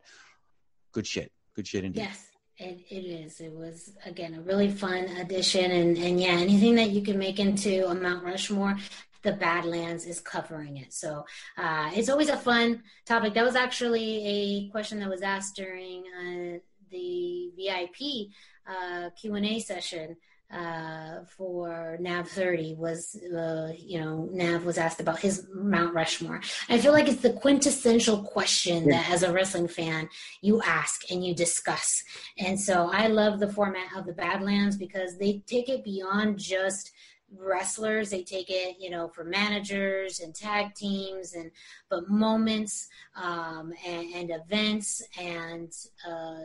good 0.92 1.06
shit, 1.06 1.32
good 1.54 1.66
shit 1.66 1.84
indeed. 1.84 2.00
Yes. 2.00 2.31
It, 2.58 2.84
it 2.90 3.04
is. 3.06 3.40
It 3.40 3.52
was 3.52 3.92
again 4.04 4.34
a 4.34 4.40
really 4.42 4.70
fun 4.70 5.04
addition, 5.20 5.70
and 5.70 5.96
and 5.96 6.20
yeah, 6.20 6.32
anything 6.32 6.74
that 6.76 6.90
you 6.90 7.02
can 7.02 7.18
make 7.18 7.40
into 7.40 7.86
a 7.88 7.94
Mount 7.94 8.24
Rushmore, 8.24 8.76
the 9.22 9.32
Badlands 9.32 10.04
is 10.06 10.20
covering 10.20 10.76
it. 10.76 10.92
So 10.92 11.24
uh, 11.56 11.90
it's 11.94 12.08
always 12.08 12.28
a 12.28 12.36
fun 12.36 12.82
topic. 13.06 13.34
That 13.34 13.44
was 13.44 13.56
actually 13.56 14.26
a 14.26 14.70
question 14.70 15.00
that 15.00 15.08
was 15.08 15.22
asked 15.22 15.56
during 15.56 16.04
uh, 16.18 16.58
the 16.90 17.50
VIP 17.56 18.28
uh, 18.66 19.10
Q 19.18 19.34
and 19.34 19.46
A 19.46 19.58
session 19.58 20.16
uh, 20.52 21.24
for 21.36 21.96
Nav 22.00 22.28
30 22.28 22.74
was, 22.74 23.16
uh, 23.16 23.72
you 23.78 23.98
know, 24.00 24.28
Nav 24.32 24.64
was 24.64 24.78
asked 24.78 25.00
about 25.00 25.20
his 25.20 25.46
Mount 25.54 25.94
Rushmore. 25.94 26.40
I 26.68 26.78
feel 26.78 26.92
like 26.92 27.08
it's 27.08 27.22
the 27.22 27.32
quintessential 27.32 28.22
question 28.22 28.84
yeah. 28.84 29.02
that, 29.02 29.10
as 29.10 29.22
a 29.22 29.32
wrestling 29.32 29.68
fan, 29.68 30.08
you 30.42 30.60
ask 30.62 31.10
and 31.10 31.24
you 31.24 31.34
discuss. 31.34 32.04
And 32.38 32.60
so 32.60 32.90
I 32.92 33.06
love 33.06 33.40
the 33.40 33.52
format 33.52 33.96
of 33.96 34.04
the 34.04 34.12
Badlands 34.12 34.76
because 34.76 35.16
they 35.16 35.42
take 35.46 35.68
it 35.68 35.84
beyond 35.84 36.38
just 36.38 36.92
wrestlers 37.38 38.10
they 38.10 38.22
take 38.22 38.50
it 38.50 38.76
you 38.78 38.90
know 38.90 39.08
for 39.08 39.24
managers 39.24 40.20
and 40.20 40.34
tag 40.34 40.74
teams 40.74 41.32
and 41.34 41.50
but 41.88 42.08
moments 42.08 42.88
um, 43.16 43.72
and, 43.86 44.14
and 44.14 44.30
events 44.30 45.02
and 45.18 45.72
uh, 46.06 46.40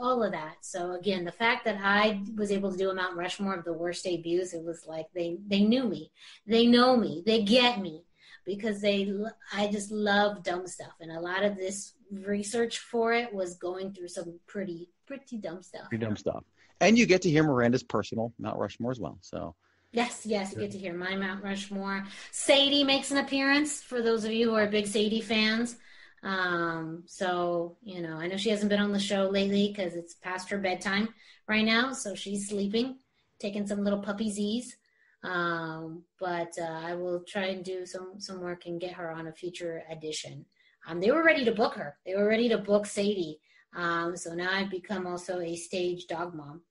all 0.00 0.22
of 0.22 0.32
that. 0.32 0.56
So 0.60 0.92
again, 0.92 1.24
the 1.24 1.32
fact 1.32 1.64
that 1.64 1.78
I 1.82 2.22
was 2.36 2.50
able 2.50 2.70
to 2.70 2.78
do 2.78 2.90
a 2.90 2.94
Mount 2.94 3.16
Rushmore 3.16 3.54
of 3.54 3.64
the 3.64 3.72
worst 3.72 4.04
debuts, 4.04 4.54
it 4.54 4.62
was 4.62 4.86
like 4.86 5.06
they 5.14 5.38
they 5.46 5.60
knew 5.60 5.84
me, 5.84 6.12
they 6.46 6.66
know 6.66 6.96
me, 6.96 7.22
they 7.24 7.42
get 7.42 7.80
me 7.80 8.04
because 8.44 8.80
they 8.80 9.12
I 9.52 9.68
just 9.68 9.90
love 9.90 10.42
dumb 10.42 10.66
stuff, 10.66 10.92
and 11.00 11.10
a 11.10 11.20
lot 11.20 11.44
of 11.44 11.56
this 11.56 11.92
research 12.10 12.78
for 12.78 13.12
it 13.12 13.32
was 13.32 13.56
going 13.56 13.92
through 13.92 14.08
some 14.08 14.38
pretty 14.46 14.90
pretty 15.06 15.38
dumb 15.38 15.62
stuff. 15.62 15.88
Pretty 15.88 16.04
dumb 16.04 16.16
stuff, 16.16 16.44
and 16.80 16.98
you 16.98 17.06
get 17.06 17.22
to 17.22 17.30
hear 17.30 17.42
Miranda's 17.42 17.82
personal 17.82 18.32
Mount 18.38 18.58
Rushmore 18.58 18.92
as 18.92 19.00
well. 19.00 19.18
So. 19.20 19.54
Yes, 19.92 20.24
yes, 20.24 20.52
you 20.52 20.60
get 20.60 20.70
to 20.70 20.78
hear 20.78 20.94
my 20.94 21.16
Mount 21.16 21.42
Rushmore. 21.42 22.06
Sadie 22.30 22.84
makes 22.84 23.10
an 23.10 23.16
appearance 23.16 23.82
for 23.82 24.00
those 24.02 24.24
of 24.24 24.30
you 24.30 24.50
who 24.50 24.54
are 24.54 24.68
big 24.68 24.86
Sadie 24.86 25.20
fans. 25.20 25.78
Um, 26.22 27.04
so, 27.06 27.76
you 27.82 28.02
know, 28.02 28.16
I 28.16 28.26
know 28.26 28.36
she 28.36 28.50
hasn't 28.50 28.70
been 28.70 28.80
on 28.80 28.92
the 28.92 29.00
show 29.00 29.28
lately 29.28 29.68
because 29.68 29.94
it's 29.94 30.14
past 30.14 30.50
her 30.50 30.58
bedtime 30.58 31.08
right 31.48 31.64
now. 31.64 31.92
So 31.92 32.14
she's 32.14 32.48
sleeping, 32.48 32.98
taking 33.38 33.66
some 33.66 33.82
little 33.82 34.00
puppy 34.00 34.30
Z's. 34.30 34.76
Um, 35.22 36.04
but 36.18 36.52
uh, 36.60 36.80
I 36.82 36.94
will 36.94 37.24
try 37.28 37.46
and 37.46 37.64
do 37.64 37.84
some, 37.84 38.14
some 38.18 38.40
work 38.40 38.66
and 38.66 38.80
get 38.80 38.92
her 38.92 39.10
on 39.10 39.26
a 39.26 39.32
future 39.32 39.82
edition. 39.90 40.46
Um, 40.86 41.00
they 41.00 41.10
were 41.10 41.24
ready 41.24 41.44
to 41.44 41.52
book 41.52 41.74
her. 41.74 41.96
They 42.06 42.14
were 42.14 42.26
ready 42.28 42.48
to 42.48 42.58
book 42.58 42.86
Sadie. 42.86 43.38
Um, 43.76 44.16
so 44.16 44.34
now 44.34 44.50
I've 44.52 44.70
become 44.70 45.06
also 45.06 45.40
a 45.40 45.54
stage 45.56 46.06
dog 46.06 46.34
mom, 46.34 46.62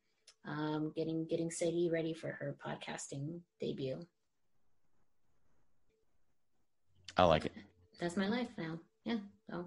um, 0.45 0.91
getting 0.95 1.25
getting 1.29 1.51
Sadie 1.51 1.89
ready 1.91 2.13
for 2.13 2.27
her 2.27 2.57
podcasting 2.65 3.39
debut. 3.61 3.99
I 7.15 7.23
like 7.25 7.45
it. 7.45 7.53
That's 7.99 8.17
my 8.17 8.27
life 8.27 8.49
now. 8.57 8.79
Yeah. 9.05 9.17
So, 9.49 9.65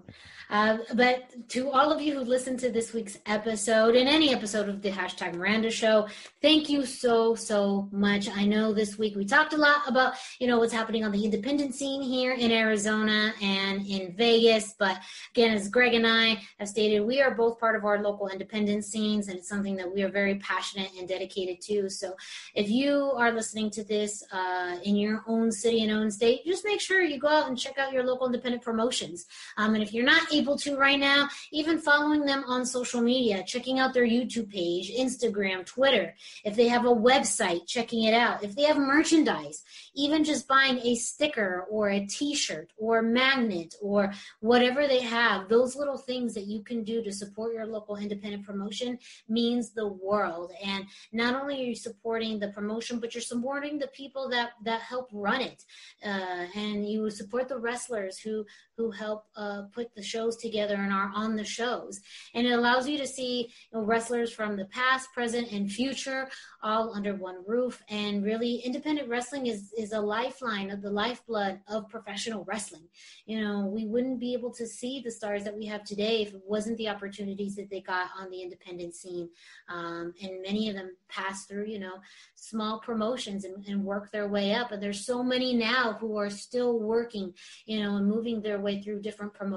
uh, 0.49 0.77
but 0.93 1.49
to 1.49 1.69
all 1.69 1.91
of 1.91 2.01
you 2.01 2.13
who 2.13 2.21
listened 2.21 2.59
to 2.59 2.71
this 2.71 2.93
week's 2.93 3.17
episode 3.25 3.95
and 3.95 4.07
any 4.07 4.33
episode 4.33 4.69
of 4.69 4.81
the 4.81 4.91
hashtag 4.91 5.35
Miranda 5.35 5.69
Show, 5.69 6.07
thank 6.41 6.69
you 6.69 6.85
so 6.85 7.35
so 7.35 7.89
much. 7.91 8.29
I 8.29 8.45
know 8.45 8.71
this 8.71 8.97
week 8.97 9.15
we 9.15 9.25
talked 9.25 9.51
a 9.51 9.57
lot 9.57 9.81
about 9.87 10.13
you 10.39 10.47
know 10.47 10.59
what's 10.59 10.71
happening 10.71 11.03
on 11.03 11.11
the 11.11 11.25
independent 11.25 11.75
scene 11.75 12.01
here 12.01 12.31
in 12.31 12.51
Arizona 12.51 13.33
and 13.41 13.85
in 13.85 14.15
Vegas. 14.15 14.73
But 14.79 15.01
again, 15.31 15.53
as 15.53 15.67
Greg 15.67 15.95
and 15.95 16.07
I 16.07 16.41
have 16.59 16.69
stated, 16.69 17.01
we 17.01 17.21
are 17.21 17.35
both 17.35 17.59
part 17.59 17.75
of 17.75 17.83
our 17.83 18.01
local 18.01 18.29
independent 18.29 18.85
scenes, 18.85 19.27
and 19.27 19.37
it's 19.37 19.49
something 19.49 19.75
that 19.75 19.93
we 19.93 20.03
are 20.03 20.09
very 20.09 20.35
passionate 20.35 20.91
and 20.97 21.09
dedicated 21.09 21.59
to. 21.63 21.89
So, 21.89 22.15
if 22.55 22.69
you 22.69 23.11
are 23.17 23.33
listening 23.33 23.69
to 23.71 23.83
this 23.83 24.23
uh, 24.31 24.77
in 24.83 24.95
your 24.95 25.25
own 25.27 25.51
city 25.51 25.83
and 25.83 25.91
own 25.91 26.09
state, 26.09 26.45
just 26.45 26.63
make 26.63 26.79
sure 26.79 27.01
you 27.01 27.19
go 27.19 27.27
out 27.27 27.49
and 27.49 27.57
check 27.57 27.77
out 27.77 27.91
your 27.91 28.05
local 28.05 28.27
independent 28.27 28.63
promotions. 28.63 29.25
Um, 29.57 29.72
and 29.73 29.83
if 29.83 29.93
you're 29.93 30.05
not 30.05 30.33
able 30.33 30.57
to 30.59 30.77
right 30.77 30.99
now, 30.99 31.27
even 31.51 31.79
following 31.79 32.25
them 32.25 32.43
on 32.47 32.65
social 32.65 33.01
media, 33.01 33.43
checking 33.45 33.79
out 33.79 33.93
their 33.93 34.05
YouTube 34.05 34.49
page, 34.49 34.91
Instagram, 34.91 35.65
Twitter, 35.65 36.15
if 36.43 36.55
they 36.55 36.67
have 36.67 36.85
a 36.85 36.89
website, 36.89 37.67
checking 37.67 38.03
it 38.03 38.13
out, 38.13 38.43
if 38.43 38.55
they 38.55 38.63
have 38.63 38.77
merchandise, 38.77 39.63
even 39.95 40.23
just 40.23 40.47
buying 40.47 40.79
a 40.79 40.95
sticker 40.95 41.65
or 41.69 41.89
a 41.89 42.05
t 42.05 42.35
shirt 42.35 42.71
or 42.77 42.99
a 42.99 43.03
magnet 43.03 43.75
or 43.81 44.13
whatever 44.39 44.87
they 44.87 45.01
have, 45.01 45.49
those 45.49 45.75
little 45.75 45.97
things 45.97 46.33
that 46.33 46.47
you 46.47 46.63
can 46.63 46.83
do 46.83 47.03
to 47.03 47.11
support 47.11 47.53
your 47.53 47.65
local 47.65 47.95
independent 47.95 48.45
promotion 48.45 48.97
means 49.27 49.71
the 49.71 49.87
world. 49.87 50.51
And 50.63 50.85
not 51.11 51.39
only 51.41 51.61
are 51.61 51.65
you 51.65 51.75
supporting 51.75 52.39
the 52.39 52.49
promotion, 52.49 52.99
but 52.99 53.13
you're 53.13 53.21
supporting 53.21 53.79
the 53.79 53.87
people 53.87 54.29
that, 54.29 54.51
that 54.63 54.81
help 54.81 55.09
run 55.11 55.41
it. 55.41 55.63
Uh, 56.03 56.45
and 56.55 56.87
you 56.87 57.09
support 57.09 57.47
the 57.47 57.57
wrestlers 57.57 58.17
who, 58.17 58.45
who 58.77 58.91
help 58.91 59.25
uh, 59.35 59.62
put 59.71 59.93
the 59.95 60.03
shows 60.03 60.37
together 60.37 60.75
and 60.75 60.91
are 60.91 61.11
on 61.13 61.35
the 61.35 61.43
shows. 61.43 62.01
And 62.33 62.47
it 62.47 62.51
allows 62.51 62.87
you 62.87 62.97
to 62.97 63.07
see 63.07 63.51
you 63.71 63.79
know, 63.79 63.85
wrestlers 63.85 64.31
from 64.31 64.55
the 64.55 64.65
past, 64.65 65.11
present, 65.13 65.51
and 65.51 65.71
future 65.71 66.29
all 66.61 66.93
under 66.93 67.15
one 67.15 67.43
roof. 67.45 67.81
And 67.89 68.23
really, 68.23 68.55
independent 68.57 69.09
wrestling 69.09 69.47
is, 69.47 69.73
is 69.77 69.91
a 69.91 69.99
lifeline 69.99 70.69
of 70.69 70.81
the 70.81 70.89
lifeblood 70.89 71.59
of 71.67 71.89
professional 71.89 72.43
wrestling. 72.45 72.87
You 73.25 73.41
know, 73.41 73.65
we 73.65 73.85
wouldn't 73.85 74.19
be 74.19 74.33
able 74.33 74.53
to 74.53 74.65
see 74.67 75.01
the 75.01 75.11
stars 75.11 75.43
that 75.43 75.55
we 75.55 75.65
have 75.65 75.83
today 75.83 76.21
if 76.21 76.33
it 76.33 76.41
wasn't 76.45 76.77
the 76.77 76.89
opportunities 76.89 77.55
that 77.55 77.69
they 77.69 77.81
got 77.81 78.09
on 78.17 78.29
the 78.29 78.41
independent 78.41 78.95
scene. 78.95 79.29
Um, 79.69 80.13
and 80.21 80.41
many 80.41 80.69
of 80.69 80.75
them 80.75 80.95
pass 81.09 81.45
through, 81.45 81.65
you 81.65 81.79
know, 81.79 81.95
small 82.35 82.79
promotions 82.79 83.45
and, 83.45 83.65
and 83.67 83.83
work 83.83 84.11
their 84.11 84.27
way 84.27 84.53
up. 84.53 84.71
And 84.71 84.81
there's 84.81 85.05
so 85.05 85.23
many 85.23 85.53
now 85.53 85.97
who 85.99 86.17
are 86.17 86.29
still 86.29 86.79
working, 86.79 87.33
you 87.65 87.81
know, 87.81 87.97
and 87.97 88.07
moving 88.07 88.41
their 88.41 88.59
way 88.59 88.81
through 88.81 89.01
different 89.01 89.33
promotions. 89.33 89.52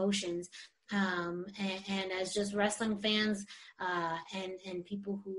Um, 0.92 1.46
and, 1.58 1.82
and, 1.88 2.12
as 2.12 2.32
just 2.32 2.54
wrestling 2.54 2.96
fans 2.98 3.44
uh, 3.80 4.16
and 4.32 4.52
and 4.64 4.84
people 4.84 5.20
who 5.24 5.34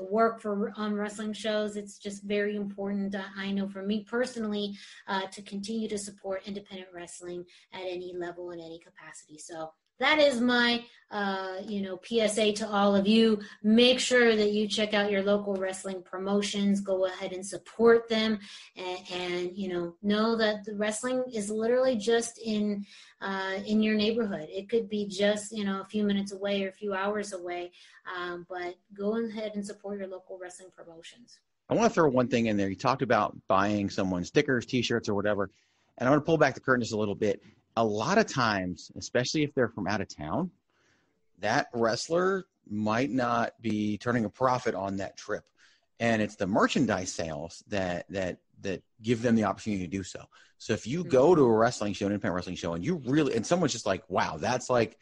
work 0.00 0.40
for 0.40 0.72
on 0.76 0.94
wrestling 0.94 1.32
shows, 1.32 1.76
it's 1.76 1.98
just 1.98 2.24
very 2.24 2.56
important. 2.56 3.14
Uh, 3.14 3.22
I 3.36 3.52
know 3.52 3.68
for 3.68 3.84
me 3.84 4.04
personally 4.10 4.76
uh, 5.06 5.26
to 5.32 5.42
continue 5.42 5.88
to 5.88 5.98
support 5.98 6.42
independent 6.46 6.88
wrestling 6.92 7.44
at 7.72 7.82
any 7.82 8.12
level 8.16 8.50
in 8.50 8.58
any 8.58 8.80
capacity. 8.80 9.38
So 9.38 9.70
that 9.98 10.18
is 10.18 10.40
my 10.40 10.84
uh, 11.10 11.56
you 11.66 11.80
know 11.80 11.98
psa 12.04 12.52
to 12.52 12.68
all 12.68 12.94
of 12.94 13.06
you. 13.06 13.40
Make 13.62 13.98
sure 13.98 14.36
that 14.36 14.52
you 14.52 14.68
check 14.68 14.92
out 14.92 15.10
your 15.10 15.22
local 15.22 15.54
wrestling 15.54 16.02
promotions. 16.02 16.80
Go 16.80 17.06
ahead 17.06 17.32
and 17.32 17.44
support 17.44 18.08
them. 18.08 18.38
And, 18.76 18.98
and 19.12 19.56
you 19.56 19.68
know 19.68 19.94
know 20.02 20.36
that 20.36 20.64
the 20.64 20.74
wrestling 20.74 21.24
is 21.32 21.50
literally 21.50 21.96
just 21.96 22.38
in 22.44 22.84
uh, 23.22 23.54
in 23.66 23.82
your 23.82 23.94
neighborhood. 23.94 24.48
It 24.50 24.68
could 24.68 24.88
be 24.88 25.06
just 25.06 25.52
you 25.52 25.64
know 25.64 25.80
a 25.80 25.86
few 25.86 26.04
minutes 26.04 26.32
away 26.32 26.64
or 26.64 26.68
a 26.68 26.72
few 26.72 26.92
hours 26.92 27.32
away. 27.32 27.72
Um, 28.16 28.46
but 28.48 28.74
go 28.96 29.16
ahead 29.24 29.52
and 29.54 29.66
support 29.66 29.98
your 29.98 30.08
local 30.08 30.38
wrestling 30.40 30.70
promotions. 30.76 31.38
I 31.70 31.74
want 31.74 31.90
to 31.90 31.94
throw 31.94 32.08
one 32.08 32.28
thing 32.28 32.46
in 32.46 32.56
there. 32.56 32.68
You 32.68 32.76
talked 32.76 33.02
about 33.02 33.36
buying 33.46 33.90
someone 33.90 34.24
stickers 34.24 34.64
t-shirts 34.64 35.08
or 35.08 35.14
whatever. 35.14 35.50
And 35.98 36.06
i 36.06 36.10
want 36.10 36.22
to 36.22 36.26
pull 36.26 36.38
back 36.38 36.54
the 36.54 36.60
curtain 36.60 36.80
just 36.80 36.94
a 36.94 36.96
little 36.96 37.16
bit 37.16 37.42
a 37.78 37.84
lot 37.84 38.18
of 38.18 38.26
times, 38.26 38.90
especially 38.96 39.44
if 39.44 39.54
they're 39.54 39.68
from 39.68 39.86
out 39.86 40.00
of 40.00 40.08
town, 40.08 40.50
that 41.38 41.68
wrestler 41.72 42.44
might 42.68 43.08
not 43.08 43.52
be 43.62 43.96
turning 43.98 44.24
a 44.24 44.28
profit 44.28 44.74
on 44.74 44.96
that 44.96 45.16
trip. 45.16 45.44
And 46.00 46.20
it's 46.20 46.34
the 46.34 46.48
merchandise 46.48 47.12
sales 47.12 47.62
that 47.68 48.06
that 48.10 48.38
that 48.62 48.82
give 49.00 49.22
them 49.22 49.36
the 49.36 49.44
opportunity 49.44 49.84
to 49.84 49.90
do 49.90 50.02
so. 50.02 50.24
So 50.58 50.72
if 50.72 50.88
you 50.88 51.04
go 51.04 51.36
to 51.36 51.42
a 51.42 51.52
wrestling 51.52 51.92
show, 51.92 52.06
an 52.06 52.12
independent 52.12 52.34
wrestling 52.34 52.56
show, 52.56 52.74
and 52.74 52.84
you 52.84 52.96
really 53.06 53.36
and 53.36 53.46
someone's 53.46 53.72
just 53.72 53.86
like, 53.86 54.02
wow, 54.08 54.38
that's 54.38 54.68
like 54.68 54.98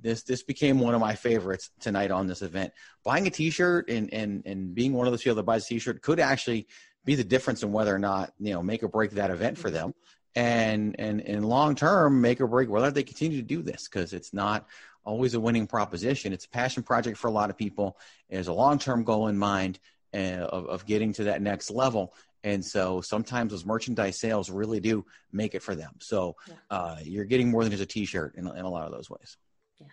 this 0.00 0.22
this 0.22 0.44
became 0.44 0.78
one 0.78 0.94
of 0.94 1.00
my 1.00 1.16
favorites 1.16 1.70
tonight 1.80 2.12
on 2.12 2.28
this 2.28 2.42
event. 2.42 2.72
Buying 3.02 3.26
a 3.26 3.30
t-shirt 3.30 3.90
and 3.90 4.12
and 4.14 4.44
and 4.46 4.72
being 4.72 4.92
one 4.92 5.08
of 5.08 5.12
those 5.12 5.22
people 5.22 5.34
that 5.34 5.42
buys 5.42 5.64
a 5.64 5.68
t-shirt 5.68 6.00
could 6.00 6.20
actually 6.20 6.68
be 7.04 7.16
the 7.16 7.24
difference 7.24 7.64
in 7.64 7.72
whether 7.72 7.94
or 7.94 7.98
not, 7.98 8.32
you 8.38 8.54
know, 8.54 8.62
make 8.62 8.84
or 8.84 8.88
break 8.88 9.10
that 9.12 9.32
event 9.32 9.58
for 9.58 9.68
them 9.68 9.94
and 10.36 10.96
and 10.98 11.20
in 11.20 11.42
long 11.42 11.74
term 11.74 12.20
make 12.20 12.40
or 12.40 12.46
break 12.46 12.68
whether 12.68 12.90
they 12.90 13.02
continue 13.02 13.36
to 13.38 13.46
do 13.46 13.62
this 13.62 13.88
because 13.88 14.12
it's 14.12 14.32
not 14.32 14.66
always 15.04 15.34
a 15.34 15.40
winning 15.40 15.66
proposition. 15.66 16.32
It's 16.32 16.46
a 16.46 16.48
passion 16.48 16.82
project 16.82 17.18
for 17.18 17.28
a 17.28 17.32
lot 17.32 17.50
of 17.50 17.56
people. 17.56 17.98
There's 18.30 18.48
a 18.48 18.52
long 18.52 18.78
term 18.78 19.04
goal 19.04 19.28
in 19.28 19.38
mind 19.38 19.78
uh, 20.14 20.48
of, 20.48 20.66
of 20.66 20.86
getting 20.86 21.12
to 21.14 21.24
that 21.24 21.42
next 21.42 21.70
level. 21.70 22.14
And 22.42 22.62
so 22.62 23.00
sometimes 23.00 23.52
those 23.52 23.64
merchandise 23.64 24.18
sales 24.18 24.50
really 24.50 24.80
do 24.80 25.04
make 25.32 25.54
it 25.54 25.62
for 25.62 25.74
them. 25.74 25.92
So 26.00 26.36
yeah. 26.46 26.54
uh, 26.70 26.96
you're 27.02 27.24
getting 27.24 27.50
more 27.50 27.62
than 27.62 27.70
just 27.70 27.82
a 27.82 27.86
t-shirt 27.86 28.34
in, 28.36 28.46
in 28.46 28.64
a 28.64 28.70
lot 28.70 28.84
of 28.84 28.92
those 28.92 29.08
ways. 29.08 29.38
Yes. 29.80 29.90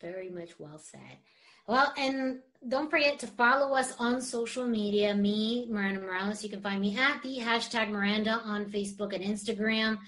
Very 0.00 0.28
much 0.28 0.58
well 0.58 0.78
said. 0.78 1.18
Well, 1.68 1.92
and 1.96 2.40
don't 2.68 2.90
forget 2.90 3.18
to 3.20 3.26
follow 3.26 3.74
us 3.74 3.94
on 3.98 4.20
social 4.20 4.66
media. 4.66 5.14
Me, 5.14 5.66
Miranda 5.70 6.00
Morales. 6.00 6.44
You 6.44 6.50
can 6.50 6.60
find 6.60 6.80
me 6.80 6.96
at 6.96 7.22
the 7.22 7.38
hashtag 7.38 7.90
Miranda 7.90 8.40
on 8.44 8.66
Facebook 8.66 9.14
and 9.14 9.24
Instagram. 9.24 9.98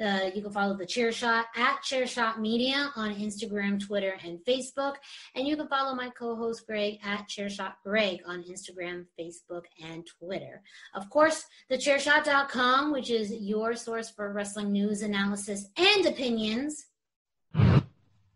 Uh, 0.00 0.30
you 0.34 0.42
can 0.42 0.52
follow 0.52 0.76
the 0.76 0.84
Chair 0.84 1.10
Shot 1.10 1.46
at 1.56 1.82
Chair 1.82 2.06
Shot 2.06 2.38
Media 2.38 2.90
on 2.96 3.14
Instagram, 3.14 3.80
Twitter, 3.80 4.18
and 4.22 4.38
Facebook. 4.46 4.96
And 5.34 5.48
you 5.48 5.56
can 5.56 5.68
follow 5.68 5.94
my 5.94 6.10
co 6.10 6.36
host 6.36 6.66
Greg 6.66 6.98
at 7.02 7.26
Chair 7.28 7.48
Shot 7.48 7.78
Greg 7.82 8.20
on 8.26 8.44
Instagram, 8.44 9.06
Facebook, 9.18 9.62
and 9.82 10.06
Twitter. 10.06 10.62
Of 10.94 11.08
course, 11.08 11.44
the 11.70 11.78
thechairshot.com, 11.78 12.92
which 12.92 13.10
is 13.10 13.32
your 13.32 13.74
source 13.74 14.10
for 14.10 14.32
wrestling 14.32 14.70
news, 14.70 15.00
analysis, 15.00 15.66
and 15.78 16.06
opinions. 16.06 16.86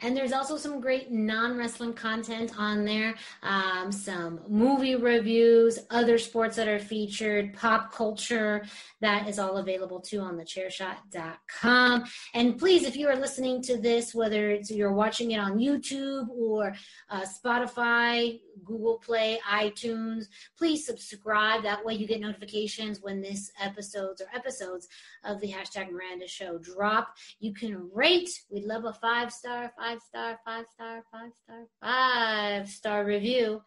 And 0.00 0.16
there's 0.16 0.32
also 0.32 0.56
some 0.56 0.80
great 0.80 1.10
non 1.10 1.56
wrestling 1.56 1.92
content 1.92 2.52
on 2.56 2.84
there, 2.84 3.14
um, 3.42 3.90
some 3.90 4.40
movie 4.48 4.94
reviews, 4.94 5.78
other 5.90 6.18
sports 6.18 6.56
that 6.56 6.68
are 6.68 6.78
featured, 6.78 7.54
pop 7.54 7.92
culture. 7.92 8.64
That 9.00 9.28
is 9.28 9.38
all 9.38 9.56
available 9.56 10.00
too 10.00 10.20
on 10.20 10.36
thechairshot.com. 10.36 12.04
And 12.34 12.58
please, 12.58 12.84
if 12.84 12.96
you 12.96 13.08
are 13.08 13.16
listening 13.16 13.62
to 13.62 13.76
this, 13.76 14.14
whether 14.14 14.50
it's 14.50 14.70
you're 14.70 14.92
watching 14.92 15.32
it 15.32 15.38
on 15.38 15.58
YouTube 15.58 16.28
or 16.28 16.74
uh, 17.10 17.22
Spotify, 17.22 18.40
Google 18.64 18.98
Play, 18.98 19.40
iTunes, 19.50 20.26
please 20.56 20.84
subscribe. 20.84 21.62
That 21.62 21.84
way 21.84 21.94
you 21.94 22.06
get 22.06 22.20
notifications 22.20 23.00
when 23.00 23.20
this 23.20 23.50
episodes 23.60 24.20
or 24.20 24.26
episodes 24.34 24.88
of 25.24 25.40
the 25.40 25.52
hashtag 25.52 25.90
Miranda 25.90 26.28
Show 26.28 26.58
drop. 26.58 27.16
You 27.40 27.52
can 27.52 27.90
rate. 27.92 28.42
We'd 28.50 28.64
love 28.64 28.84
a 28.84 28.92
five 28.92 29.32
star, 29.32 29.72
five 29.88 30.00
star, 30.02 30.38
five 30.44 30.64
star, 30.74 31.02
five 31.10 31.30
star, 31.42 31.64
five 31.80 32.68
star 32.68 33.04
review. 33.04 33.62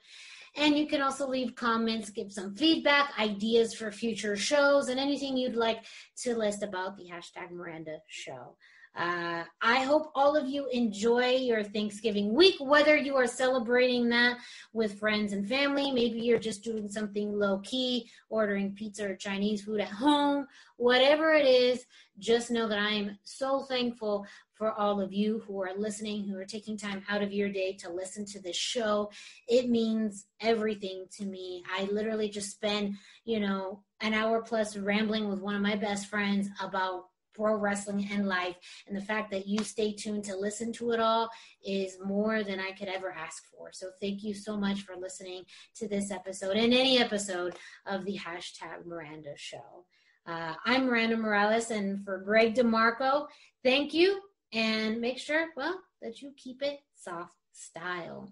And 0.56 0.77
you 0.77 0.85
can 0.85 1.02
also 1.02 1.27
leave 1.27 1.56
comments, 1.56 2.10
give 2.10 2.31
some 2.31 2.56
feedback, 2.56 3.14
ideas 3.18 3.73
for 3.73 3.91
future 3.91 4.35
shows, 4.35 4.89
and 4.89 4.99
anything 4.99 5.35
you'd 5.35 5.56
like 5.56 5.80
to 6.23 6.35
list 6.35 6.61
about 6.61 6.98
the 6.98 7.06
hashtag 7.06 7.52
Miranda 7.52 7.98
Show. 8.07 8.56
Uh, 8.93 9.43
I 9.61 9.84
hope 9.84 10.11
all 10.15 10.35
of 10.35 10.49
you 10.49 10.68
enjoy 10.68 11.35
your 11.35 11.63
Thanksgiving 11.63 12.34
week, 12.34 12.55
whether 12.59 12.97
you 12.97 13.15
are 13.15 13.27
celebrating 13.27 14.09
that 14.09 14.38
with 14.73 14.99
friends 14.99 15.31
and 15.31 15.47
family. 15.47 15.91
Maybe 15.91 16.19
you're 16.19 16.39
just 16.39 16.63
doing 16.63 16.89
something 16.89 17.31
low 17.31 17.59
key, 17.59 18.09
ordering 18.30 18.73
pizza 18.73 19.09
or 19.09 19.15
Chinese 19.15 19.63
food 19.63 19.80
at 19.80 19.88
home, 19.88 20.45
whatever 20.76 21.34
it 21.34 21.45
is. 21.45 21.85
Just 22.19 22.51
know 22.51 22.68
that 22.68 22.80
I 22.80 22.89
am 22.89 23.18
so 23.23 23.61
thankful 23.61 24.26
for 24.53 24.73
all 24.73 24.99
of 24.99 25.13
you 25.13 25.41
who 25.47 25.61
are 25.61 25.73
listening, 25.76 26.27
who 26.27 26.38
are 26.38 26.45
taking 26.45 26.77
time 26.77 27.01
out 27.09 27.23
of 27.23 27.31
your 27.31 27.49
day 27.49 27.73
to 27.80 27.89
listen 27.89 28.26
to 28.27 28.41
this 28.41 28.57
show. 28.57 29.09
It 29.47 29.69
means 29.69 30.26
everything 30.41 31.05
to 31.18 31.26
me. 31.26 31.63
I 31.73 31.85
literally 31.85 32.30
just 32.30 32.51
spend, 32.51 32.95
you 33.23 33.39
know, 33.39 33.84
an 34.01 34.13
hour 34.13 34.41
plus 34.41 34.76
rambling 34.76 35.30
with 35.30 35.39
one 35.39 35.55
of 35.55 35.61
my 35.61 35.77
best 35.77 36.07
friends 36.07 36.49
about 36.61 37.05
pro 37.41 37.55
wrestling 37.55 38.07
and 38.11 38.27
life. 38.27 38.55
And 38.88 38.95
the 38.95 39.01
fact 39.01 39.31
that 39.31 39.47
you 39.47 39.63
stay 39.63 39.93
tuned 39.93 40.23
to 40.26 40.35
listen 40.35 40.72
to 40.73 40.91
it 40.91 40.99
all 40.99 41.30
is 41.65 41.97
more 42.03 42.43
than 42.43 42.59
I 42.59 42.72
could 42.72 42.88
ever 42.88 43.11
ask 43.11 43.43
for. 43.51 43.72
So 43.72 43.88
thank 43.99 44.23
you 44.23 44.34
so 44.34 44.55
much 44.55 44.81
for 44.81 44.95
listening 44.95 45.43
to 45.77 45.88
this 45.88 46.11
episode 46.11 46.57
and 46.57 46.73
any 46.73 46.99
episode 46.99 47.55
of 47.88 48.05
the 48.05 48.18
hashtag 48.18 48.85
Miranda 48.85 49.34
Show. 49.35 49.85
Uh, 50.27 50.53
I'm 50.65 50.85
Miranda 50.85 51.18
Morales, 51.18 51.72
and 51.72 52.05
for 52.05 52.19
Greg 52.19 52.53
DeMarco, 52.53 53.26
thank 53.63 53.91
you. 53.91 54.22
And 54.53 55.01
make 55.01 55.18
sure, 55.18 55.47
well, 55.55 55.80
that 56.01 56.22
you 56.22 56.34
keep 56.38 56.61
it 56.61 56.80
soft 56.93 57.34
style. 57.53 58.31